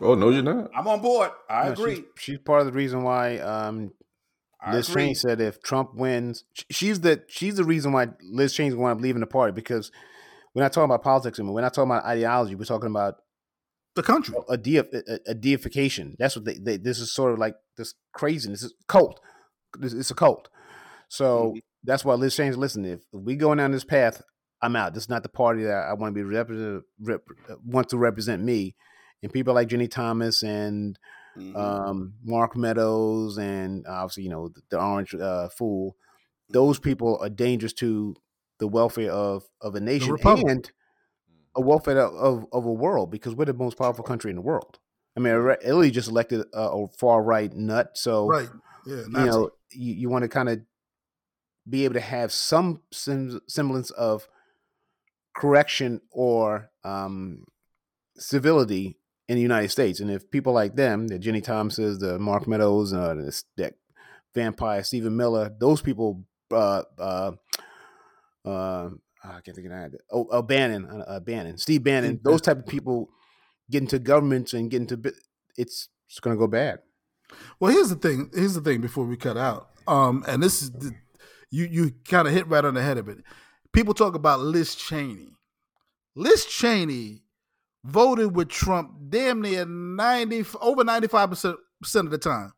Oh 0.00 0.14
no, 0.14 0.28
you're 0.28 0.42
not. 0.42 0.70
I'm 0.76 0.86
on 0.86 1.00
board. 1.00 1.30
I 1.48 1.66
no, 1.66 1.72
agree. 1.72 1.94
She's, 1.94 2.04
she's, 2.18 2.38
part 2.38 2.60
of 2.60 2.66
the 2.66 2.72
reason 2.72 3.02
why 3.02 3.38
um, 3.38 3.90
I 4.60 4.72
Liz 4.72 4.88
agree. 4.88 5.02
Cheney 5.02 5.14
said 5.14 5.40
if 5.40 5.62
Trump 5.62 5.94
wins, 5.94 6.44
she's 6.70 7.00
the 7.00 7.22
she's 7.28 7.56
the 7.56 7.64
reason 7.64 7.92
why 7.92 8.08
Liz 8.22 8.54
Cheney's 8.54 8.74
going 8.74 8.96
to 8.96 9.02
leaving 9.02 9.20
the 9.20 9.26
party 9.26 9.52
because 9.52 9.92
we're 10.54 10.62
not 10.62 10.72
talking 10.72 10.86
about 10.86 11.02
politics 11.02 11.38
anymore. 11.38 11.54
We're 11.54 11.60
not 11.62 11.74
talking 11.74 11.90
about 11.90 12.04
ideology. 12.04 12.54
We're 12.54 12.64
talking 12.64 12.90
about 12.90 13.16
the 13.94 14.02
country, 14.02 14.34
a, 14.48 14.56
de- 14.56 14.78
a, 14.78 15.18
a 15.28 15.34
deification. 15.34 16.16
That's 16.18 16.36
what 16.36 16.44
they, 16.44 16.54
they, 16.54 16.76
This 16.76 16.98
is 16.98 17.12
sort 17.12 17.32
of 17.32 17.38
like 17.38 17.54
this 17.76 17.94
craziness. 18.12 18.62
It's 18.62 18.74
cult. 18.88 19.20
It's 19.80 20.10
a 20.10 20.14
cult. 20.14 20.48
So 21.08 21.48
mm-hmm. 21.48 21.58
that's 21.84 22.04
why 22.04 22.14
Liz 22.14 22.36
Cheney's 22.36 22.56
listen. 22.56 22.84
If 22.84 23.00
we 23.12 23.36
going 23.36 23.58
down 23.58 23.72
this 23.72 23.84
path, 23.84 24.22
I'm 24.62 24.76
out. 24.76 24.94
This 24.94 25.04
is 25.04 25.08
not 25.08 25.22
the 25.22 25.28
party 25.28 25.64
that 25.64 25.86
I 25.88 25.92
want 25.94 26.14
to 26.14 26.14
be 26.14 26.22
represent. 26.22 26.82
Rep, 27.00 27.22
want 27.64 27.88
to 27.90 27.98
represent 27.98 28.42
me. 28.42 28.74
And 29.22 29.32
people 29.32 29.54
like 29.54 29.68
Ginni 29.68 29.90
Thomas 29.90 30.42
and 30.42 30.98
mm-hmm. 31.38 31.56
um, 31.56 32.14
Mark 32.24 32.56
Meadows 32.56 33.38
and 33.38 33.86
obviously 33.86 34.24
you 34.24 34.30
know 34.30 34.48
the, 34.48 34.60
the 34.70 34.80
Orange 34.80 35.14
uh, 35.14 35.48
Fool. 35.48 35.96
Those 36.50 36.78
people 36.78 37.18
are 37.20 37.28
dangerous 37.28 37.72
to 37.74 38.14
the 38.58 38.68
welfare 38.68 39.12
of 39.12 39.44
of 39.60 39.74
a 39.74 39.80
nation 39.80 40.16
and 40.24 40.70
a 41.54 41.60
welfare 41.60 41.98
of, 41.98 42.46
of 42.52 42.64
a 42.64 42.72
world 42.72 43.10
because 43.10 43.34
we're 43.34 43.44
the 43.44 43.54
most 43.54 43.76
powerful 43.76 44.04
country 44.04 44.30
in 44.30 44.36
the 44.36 44.42
world. 44.42 44.78
I 45.16 45.20
mean, 45.20 45.34
Italy 45.62 45.90
just 45.90 46.08
elected 46.08 46.44
a, 46.52 46.60
a 46.60 46.86
far 46.98 47.22
right 47.22 47.52
nut, 47.52 47.90
so 47.94 48.28
right, 48.28 48.48
yeah, 48.86 49.02
you 49.02 49.10
know, 49.10 49.50
you, 49.72 49.94
you 49.94 50.08
want 50.08 50.22
to 50.22 50.28
kind 50.28 50.48
of 50.48 50.60
be 51.68 51.84
able 51.84 51.94
to 51.94 52.00
have 52.00 52.32
some 52.32 52.80
sem- 52.92 53.40
semblance 53.48 53.90
of 53.90 54.28
correction 55.36 56.00
or 56.10 56.70
um, 56.84 57.44
civility 58.16 58.97
in 59.28 59.36
the 59.36 59.42
United 59.42 59.68
States. 59.68 60.00
And 60.00 60.10
if 60.10 60.30
people 60.30 60.52
like 60.52 60.74
them, 60.74 61.06
the 61.06 61.18
Ginni 61.18 61.44
Thomases, 61.44 61.98
the 61.98 62.18
Mark 62.18 62.48
Meadows, 62.48 62.92
uh, 62.92 63.14
the, 63.14 63.42
that 63.58 63.74
vampire 64.34 64.82
Stephen 64.82 65.16
Miller, 65.16 65.54
those 65.60 65.82
people, 65.82 66.24
uh, 66.50 66.82
uh, 66.98 67.32
uh, 68.44 68.90
I 69.22 69.40
can't 69.40 69.54
think 69.54 69.66
of 69.66 69.72
that. 69.72 69.92
Oh, 70.10 70.26
uh, 70.26 70.42
Bannon, 70.42 70.86
uh, 70.86 71.04
uh 71.06 71.20
Bannon, 71.20 71.58
Steve 71.58 71.84
Bannon, 71.84 72.20
those 72.22 72.40
type 72.40 72.58
of 72.58 72.66
people 72.66 73.10
get 73.70 73.82
into 73.82 73.98
governments 73.98 74.54
and 74.54 74.70
get 74.70 74.80
into 74.80 75.12
it's 75.56 75.88
it's 76.08 76.20
going 76.20 76.34
to 76.34 76.38
go 76.38 76.46
bad. 76.46 76.78
Well, 77.60 77.72
here's 77.72 77.90
the 77.90 77.96
thing. 77.96 78.30
Here's 78.32 78.54
the 78.54 78.62
thing. 78.62 78.80
Before 78.80 79.04
we 79.04 79.16
cut 79.16 79.36
out, 79.36 79.68
um, 79.86 80.24
and 80.26 80.42
this 80.42 80.62
is 80.62 80.70
the, 80.70 80.92
you 81.50 81.66
you 81.70 81.92
kind 82.08 82.26
of 82.26 82.32
hit 82.32 82.46
right 82.48 82.64
on 82.64 82.74
the 82.74 82.82
head 82.82 82.96
of 82.96 83.08
it. 83.08 83.18
People 83.72 83.92
talk 83.92 84.14
about 84.14 84.40
Liz 84.40 84.74
Cheney. 84.74 85.34
Liz 86.14 86.46
Cheney 86.46 87.22
voted 87.88 88.36
with 88.36 88.48
Trump 88.48 88.90
damn 89.08 89.40
near 89.40 89.64
90 89.64 90.44
over 90.60 90.84
95% 90.84 91.56
of 91.94 92.10
the 92.10 92.18
time. 92.18 92.52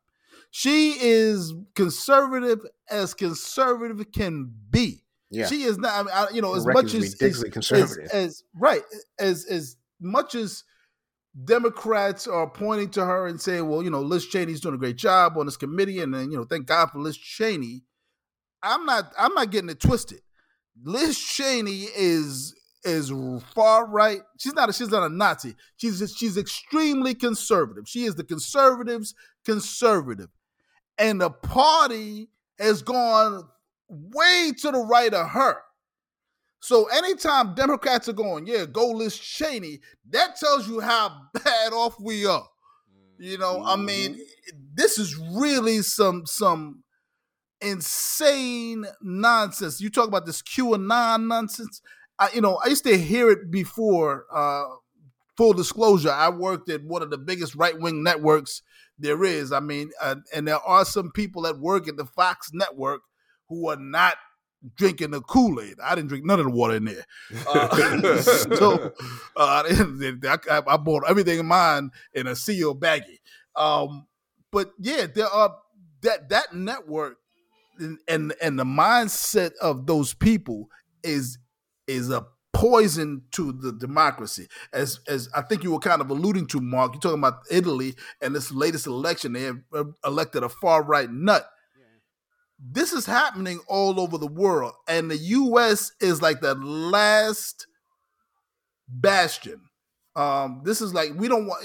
She 0.51 0.97
is 1.01 1.55
conservative 1.75 2.61
as 2.91 3.15
conservative 3.15 4.05
can 4.13 4.53
be. 4.71 5.05
Yeah. 5.31 5.47
She 5.47 5.63
is 5.63 5.79
not, 5.79 5.93
I 5.93 6.03
mean, 6.03 6.13
I, 6.13 6.35
you 6.35 6.43
know, 6.43 6.57
as 6.57 6.67
much 6.67 6.93
as, 6.95 7.15
as, 7.23 7.45
conservative. 7.45 8.07
As, 8.07 8.13
as, 8.13 8.45
right, 8.55 8.83
as 9.21 9.45
as 9.45 9.77
much 10.01 10.35
as 10.35 10.65
Democrats 11.45 12.27
are 12.27 12.51
pointing 12.51 12.91
to 12.91 13.05
her 13.05 13.29
and 13.29 13.41
saying, 13.41 13.69
well, 13.69 13.81
you 13.81 13.91
know, 13.91 14.01
Liz 14.01 14.27
Cheney's 14.27 14.61
doing 14.61 14.75
a 14.75 14.79
great 14.79 14.97
job 14.97 15.39
on 15.39 15.47
this 15.47 15.57
committee, 15.57 16.01
and 16.01 16.13
then, 16.13 16.33
you 16.33 16.37
know, 16.37 16.45
thank 16.45 16.67
God 16.67 16.91
for 16.91 16.99
Liz 16.99 17.17
Cheney. 17.17 17.85
I'm 18.61 18.85
not 18.85 19.13
I'm 19.17 19.33
not 19.35 19.51
getting 19.51 19.71
it 19.71 19.79
twisted. 19.79 20.21
Liz 20.83 21.17
Cheney 21.17 21.87
is 21.97 22.57
is 22.85 23.13
far 23.55 23.87
right. 23.87 24.21
She's 24.39 24.55
not 24.55 24.69
a, 24.69 24.73
she's 24.73 24.91
not 24.91 25.05
a 25.05 25.09
Nazi. 25.09 25.55
She's 25.77 25.99
just, 25.99 26.19
she's 26.19 26.37
extremely 26.37 27.15
conservative. 27.15 27.89
She 27.89 28.05
is 28.05 28.15
the 28.15 28.25
conservatives' 28.25 29.15
conservative, 29.45 30.29
and 30.99 31.21
the 31.21 31.31
party 31.31 32.29
has 32.59 32.83
gone 32.83 33.49
way 33.89 34.53
to 34.59 34.71
the 34.71 34.79
right 34.79 35.13
of 35.13 35.29
her. 35.31 35.57
So 36.61 36.87
anytime 36.89 37.55
Democrats 37.55 38.09
are 38.09 38.15
going, 38.15 38.47
yeah, 38.47 38.67
go 38.67 38.91
Liz 38.91 39.19
Cheney, 39.19 39.81
that 40.11 40.37
tells 40.37 40.69
you 40.69 40.81
how 40.81 41.11
bad 41.45 41.73
off 41.73 41.99
we 41.99 42.27
are. 42.27 42.47
You 43.19 43.39
know, 43.39 43.63
I 43.65 43.77
mean, 43.77 44.15
mm-hmm. 44.15 44.61
this 44.75 44.99
is 44.99 45.17
really 45.17 45.83
some 45.83 46.25
some 46.25 46.85
insane 47.61 48.87
nonsense. 49.03 49.81
You 49.81 49.91
talk 49.91 50.09
about 50.09 50.25
this 50.25 50.41
QAnon 50.41 51.27
nonsense. 51.27 51.83
I, 52.21 52.31
you 52.35 52.41
know, 52.41 52.61
I 52.65 52.69
used 52.69 52.85
to 52.85 52.97
hear 52.97 53.31
it 53.31 53.51
before. 53.51 54.27
Uh, 54.33 54.67
full 55.37 55.55
disclosure, 55.55 56.11
I 56.11 56.29
worked 56.29 56.69
at 56.69 56.85
one 56.85 57.03
of 57.03 57.11
the 57.11 57.19
biggest 57.19 57.55
right 57.55 57.79
wing 57.79 58.03
networks 58.03 58.63
there 58.99 59.25
is. 59.25 59.53
I 59.53 59.61
mean, 59.61 59.91
uh, 60.01 60.17
and 60.35 60.47
there 60.47 60.59
are 60.59 60.85
some 60.85 61.11
people 61.11 61.43
that 61.43 61.59
work 61.59 61.89
at 61.89 61.97
the 61.97 62.05
Fox 62.05 62.51
network 62.53 63.01
who 63.49 63.71
are 63.71 63.77
not 63.77 64.17
drinking 64.77 65.13
the 65.13 65.23
Kool 65.23 65.61
Aid. 65.61 65.77
I 65.83 65.95
didn't 65.95 66.09
drink 66.09 66.27
none 66.27 66.39
of 66.39 66.45
the 66.45 66.53
water 66.53 66.77
in 66.77 66.85
there. 66.85 67.07
Uh, 67.49 68.21
so 68.23 68.93
uh, 69.37 69.65
I, 69.67 70.63
I, 70.67 70.77
bought 70.77 71.05
everything 71.09 71.39
in 71.39 71.47
mine 71.47 71.91
in 72.13 72.27
a 72.27 72.37
sealed 72.37 72.81
baggie. 72.81 73.21
Um, 73.57 74.07
but 74.53 74.73
yeah, 74.79 75.07
there 75.07 75.29
are 75.29 75.57
that 76.03 76.29
that 76.29 76.55
network 76.55 77.17
and, 77.79 77.99
and 78.07 78.35
and 78.43 78.59
the 78.59 78.65
mindset 78.65 79.53
of 79.63 79.87
those 79.87 80.13
people 80.13 80.69
is 81.03 81.39
is 81.91 82.11
a 82.11 82.27
poison 82.53 83.23
to 83.33 83.53
the 83.53 83.73
democracy. 83.73 84.49
As 84.73 85.01
as 85.09 85.29
I 85.35 85.43
think 85.43 85.63
you 85.63 85.73
were 85.73 85.79
kind 85.79 86.01
of 86.01 86.11
alluding 86.11 86.47
to, 86.49 86.61
Mark, 86.61 86.93
you're 86.95 87.01
talking 87.01 87.19
about 87.19 87.43
Italy 87.51 87.95
and 88.21 88.35
this 88.35 88.53
latest 88.53 88.87
election. 88.87 89.33
They 89.33 89.43
have 89.43 89.61
uh, 89.73 89.85
elected 90.05 90.43
a 90.43 90.49
far 90.49 90.83
right 90.83 91.11
nut. 91.11 91.49
This 92.63 92.93
is 92.93 93.07
happening 93.07 93.59
all 93.69 93.99
over 93.99 94.19
the 94.19 94.27
world, 94.27 94.75
and 94.87 95.11
the 95.11 95.17
U.S. 95.17 95.93
is 95.99 96.21
like 96.21 96.43
the 96.43 96.55
last 96.55 97.67
bastion. 98.87 99.63
Um, 100.15 100.61
this 100.65 100.83
is 100.83 100.93
like 100.93 101.13
we 101.17 101.29
don't 101.29 101.47
want 101.47 101.65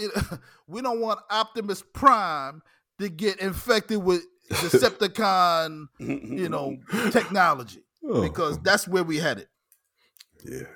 we 0.68 0.82
don't 0.82 1.02
want 1.02 1.20
Optimus 1.30 1.84
Prime 1.94 2.62
to 3.00 3.10
get 3.10 3.40
infected 3.40 3.98
with 3.98 4.24
Decepticon, 4.52 5.88
you 6.00 6.47
know, 6.47 6.78
technology 7.12 7.84
oh. 8.08 8.22
because 8.22 8.58
that's 8.60 8.88
where 8.88 9.04
we 9.04 9.18
headed. 9.18 9.47
Yeah. 10.46 10.67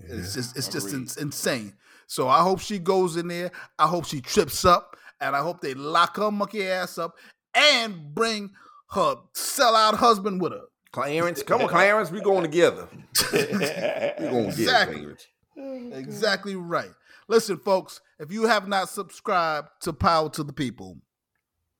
yeah. 0.00 0.16
It's 0.16 0.34
just 0.34 0.56
it's 0.56 0.68
just 0.68 0.92
in, 0.92 1.06
insane. 1.20 1.74
So 2.06 2.28
I 2.28 2.40
hope 2.40 2.60
she 2.60 2.78
goes 2.78 3.16
in 3.16 3.28
there. 3.28 3.50
I 3.78 3.86
hope 3.86 4.06
she 4.06 4.20
trips 4.20 4.64
up, 4.64 4.96
and 5.20 5.34
I 5.34 5.40
hope 5.40 5.60
they 5.60 5.74
lock 5.74 6.16
her 6.16 6.30
monkey 6.30 6.66
ass 6.66 6.98
up 6.98 7.16
and 7.54 8.14
bring 8.14 8.50
her 8.90 9.16
sellout 9.34 9.94
husband 9.94 10.40
with 10.40 10.52
her. 10.52 10.64
Clarence, 10.92 11.42
come 11.42 11.62
on, 11.62 11.68
Clarence, 11.70 12.10
we 12.10 12.20
going 12.20 12.42
together. 12.42 12.86
we 13.32 13.38
going 13.38 14.46
exactly. 14.46 14.96
together, 14.96 15.98
Exactly 15.98 16.56
right. 16.56 16.90
Listen, 17.28 17.56
folks, 17.56 18.00
if 18.18 18.30
you 18.30 18.44
have 18.44 18.68
not 18.68 18.88
subscribed 18.88 19.68
to 19.80 19.92
Power 19.92 20.28
to 20.30 20.42
the 20.42 20.52
People, 20.52 20.98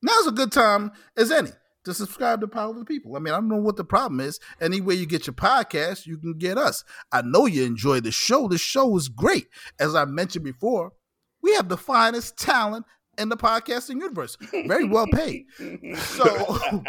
now's 0.01 0.27
a 0.27 0.31
good 0.31 0.51
time 0.51 0.91
as 1.15 1.31
any 1.31 1.51
to 1.85 1.93
subscribe 1.93 2.41
to 2.41 2.47
Power 2.47 2.71
of 2.71 2.79
the 2.79 2.85
People. 2.85 3.15
I 3.15 3.19
mean, 3.19 3.33
I 3.33 3.37
don't 3.37 3.49
know 3.49 3.57
what 3.57 3.75
the 3.75 3.83
problem 3.83 4.19
is. 4.19 4.39
Anywhere 4.61 4.95
you 4.95 5.05
get 5.05 5.27
your 5.27 5.33
podcast, 5.33 6.05
you 6.05 6.17
can 6.17 6.37
get 6.37 6.57
us. 6.57 6.83
I 7.11 7.21
know 7.21 7.45
you 7.45 7.63
enjoy 7.63 7.99
the 7.99 8.11
show. 8.11 8.47
The 8.47 8.57
show 8.57 8.95
is 8.97 9.09
great. 9.09 9.47
As 9.79 9.95
I 9.95 10.05
mentioned 10.05 10.45
before, 10.45 10.93
we 11.41 11.53
have 11.55 11.69
the 11.69 11.77
finest 11.77 12.37
talent 12.37 12.85
in 13.17 13.29
the 13.29 13.37
podcasting 13.37 13.99
universe. 14.01 14.37
Very 14.65 14.85
well 14.85 15.07
paid. 15.07 15.45
So, 15.95 16.81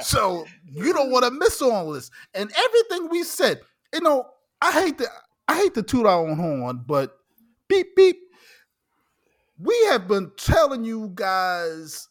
so 0.00 0.46
you 0.64 0.92
don't 0.92 1.10
want 1.10 1.24
to 1.24 1.30
miss 1.30 1.60
all 1.62 1.92
this. 1.92 2.10
And 2.34 2.50
everything 2.56 3.08
we 3.08 3.22
said, 3.24 3.60
you 3.92 4.00
know, 4.00 4.26
I 4.60 4.72
hate 4.72 4.98
to 4.98 5.08
I 5.48 5.56
hate 5.56 5.74
to 5.74 5.82
toot 5.82 6.06
our 6.06 6.26
own 6.26 6.36
horn, 6.36 6.84
but 6.86 7.16
beep 7.68 7.96
beep. 7.96 8.16
We 9.58 9.74
have 9.86 10.06
been 10.06 10.30
telling 10.36 10.84
you 10.84 11.10
guys 11.14 12.08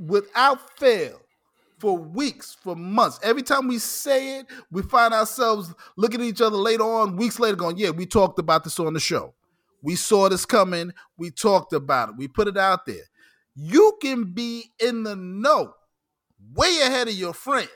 without 0.00 0.78
fail 0.78 1.20
for 1.78 1.96
weeks, 1.96 2.56
for 2.60 2.74
months. 2.74 3.18
Every 3.22 3.42
time 3.42 3.68
we 3.68 3.78
say 3.78 4.38
it, 4.40 4.46
we 4.70 4.82
find 4.82 5.14
ourselves 5.14 5.74
looking 5.96 6.20
at 6.20 6.26
each 6.26 6.40
other 6.40 6.56
later 6.56 6.84
on, 6.84 7.16
weeks 7.16 7.38
later, 7.38 7.56
going, 7.56 7.78
Yeah, 7.78 7.90
we 7.90 8.06
talked 8.06 8.38
about 8.38 8.64
this 8.64 8.78
on 8.80 8.92
the 8.92 9.00
show. 9.00 9.34
We 9.82 9.96
saw 9.96 10.28
this 10.28 10.44
coming. 10.44 10.92
We 11.16 11.30
talked 11.30 11.72
about 11.72 12.10
it. 12.10 12.16
We 12.16 12.28
put 12.28 12.48
it 12.48 12.58
out 12.58 12.84
there. 12.86 13.04
You 13.54 13.96
can 14.02 14.32
be 14.32 14.70
in 14.78 15.04
the 15.04 15.16
know 15.16 15.74
way 16.54 16.80
ahead 16.82 17.08
of 17.08 17.14
your 17.14 17.32
friends. 17.32 17.70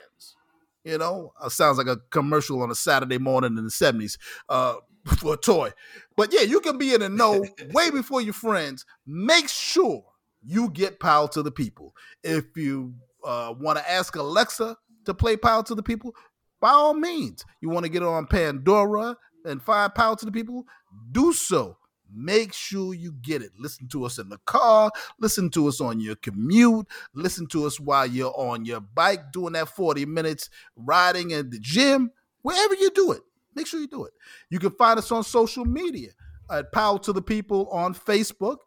You 0.83 0.99
know, 0.99 1.33
it 1.43 1.51
sounds 1.51 1.79
like 1.79 1.87
a 1.87 1.97
commercial 2.11 2.61
on 2.61 2.69
a 2.69 2.75
Saturday 2.75 3.17
morning 3.17 3.57
in 3.57 3.63
the 3.63 3.71
70s 3.71 4.17
uh, 4.49 4.75
for 5.17 5.33
a 5.33 5.37
toy. 5.37 5.71
But 6.15 6.31
yeah, 6.31 6.41
you 6.41 6.59
can 6.59 6.77
be 6.77 6.93
in 6.93 7.01
the 7.01 7.09
know 7.09 7.43
way 7.71 7.89
before 7.89 8.21
your 8.21 8.33
friends. 8.33 8.85
Make 9.07 9.49
sure 9.49 10.05
you 10.45 10.69
get 10.69 10.99
power 10.99 11.27
to 11.29 11.41
the 11.41 11.51
people. 11.51 11.95
If 12.23 12.55
you 12.55 12.93
uh, 13.23 13.53
want 13.59 13.79
to 13.79 13.91
ask 13.91 14.15
Alexa 14.15 14.77
to 15.05 15.13
play 15.13 15.35
power 15.37 15.63
to 15.63 15.75
the 15.75 15.83
people, 15.83 16.15
by 16.59 16.69
all 16.69 16.93
means. 16.93 17.43
You 17.61 17.69
want 17.69 17.85
to 17.85 17.91
get 17.91 18.03
on 18.03 18.27
Pandora 18.27 19.17
and 19.45 19.61
find 19.61 19.93
power 19.93 20.15
to 20.15 20.25
the 20.25 20.31
people, 20.31 20.65
do 21.11 21.33
so. 21.33 21.77
Make 22.11 22.53
sure 22.53 22.93
you 22.93 23.13
get 23.21 23.41
it. 23.41 23.51
Listen 23.59 23.87
to 23.89 24.05
us 24.05 24.19
in 24.19 24.29
the 24.29 24.37
car, 24.45 24.91
listen 25.19 25.49
to 25.51 25.67
us 25.67 25.81
on 25.81 25.99
your 25.99 26.15
commute, 26.15 26.87
listen 27.13 27.47
to 27.47 27.65
us 27.65 27.79
while 27.79 28.05
you're 28.05 28.33
on 28.37 28.63
your 28.63 28.79
bike 28.79 29.31
doing 29.31 29.53
that 29.53 29.69
40 29.69 30.05
minutes 30.05 30.49
riding 30.75 31.33
at 31.33 31.51
the 31.51 31.59
gym, 31.59 32.11
wherever 32.41 32.75
you 32.75 32.89
do 32.91 33.11
it. 33.11 33.21
Make 33.53 33.67
sure 33.67 33.79
you 33.79 33.87
do 33.87 34.05
it. 34.05 34.13
You 34.49 34.59
can 34.59 34.71
find 34.71 34.99
us 34.99 35.11
on 35.11 35.23
social 35.23 35.65
media 35.65 36.11
at 36.49 36.71
Power 36.71 36.99
to 36.99 37.13
the 37.13 37.21
People 37.21 37.67
on 37.69 37.93
Facebook, 37.93 38.57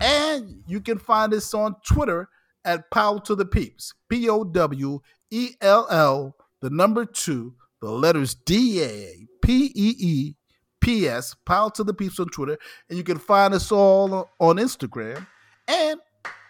and 0.00 0.62
you 0.66 0.80
can 0.80 0.98
find 0.98 1.32
us 1.34 1.52
on 1.54 1.76
Twitter 1.84 2.28
at 2.64 2.90
Power 2.90 3.20
to 3.20 3.34
the 3.34 3.44
Peeps. 3.44 3.94
P 4.08 4.28
O 4.28 4.44
W 4.44 5.00
E 5.30 5.50
L 5.60 5.86
L, 5.90 6.36
the 6.60 6.70
number 6.70 7.04
two, 7.04 7.54
the 7.80 7.90
letters 7.90 8.34
D 8.34 8.82
A 8.82 9.26
P 9.42 9.72
E 9.74 9.94
E 9.98 10.34
P.S. 10.82 11.36
Power 11.46 11.70
to 11.70 11.84
the 11.84 11.94
Peeps 11.94 12.18
on 12.18 12.28
Twitter. 12.28 12.58
And 12.88 12.98
you 12.98 13.04
can 13.04 13.18
find 13.18 13.54
us 13.54 13.72
all 13.72 14.28
on 14.40 14.56
Instagram. 14.56 15.26
And 15.68 15.98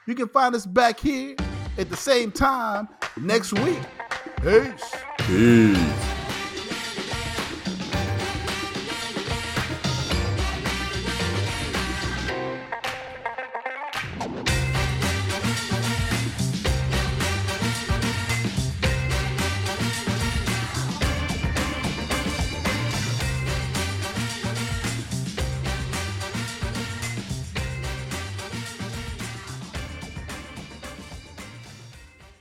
you 0.09 0.15
can 0.15 0.29
find 0.29 0.55
us 0.55 0.67
back 0.67 0.99
here 0.99 1.37
at 1.79 1.91
the 1.91 1.97
same 1.97 2.33
time 2.33 2.89
next 3.21 3.53
week. 3.53 3.81
Peace. 4.43 4.95
Peace. 5.19 6.22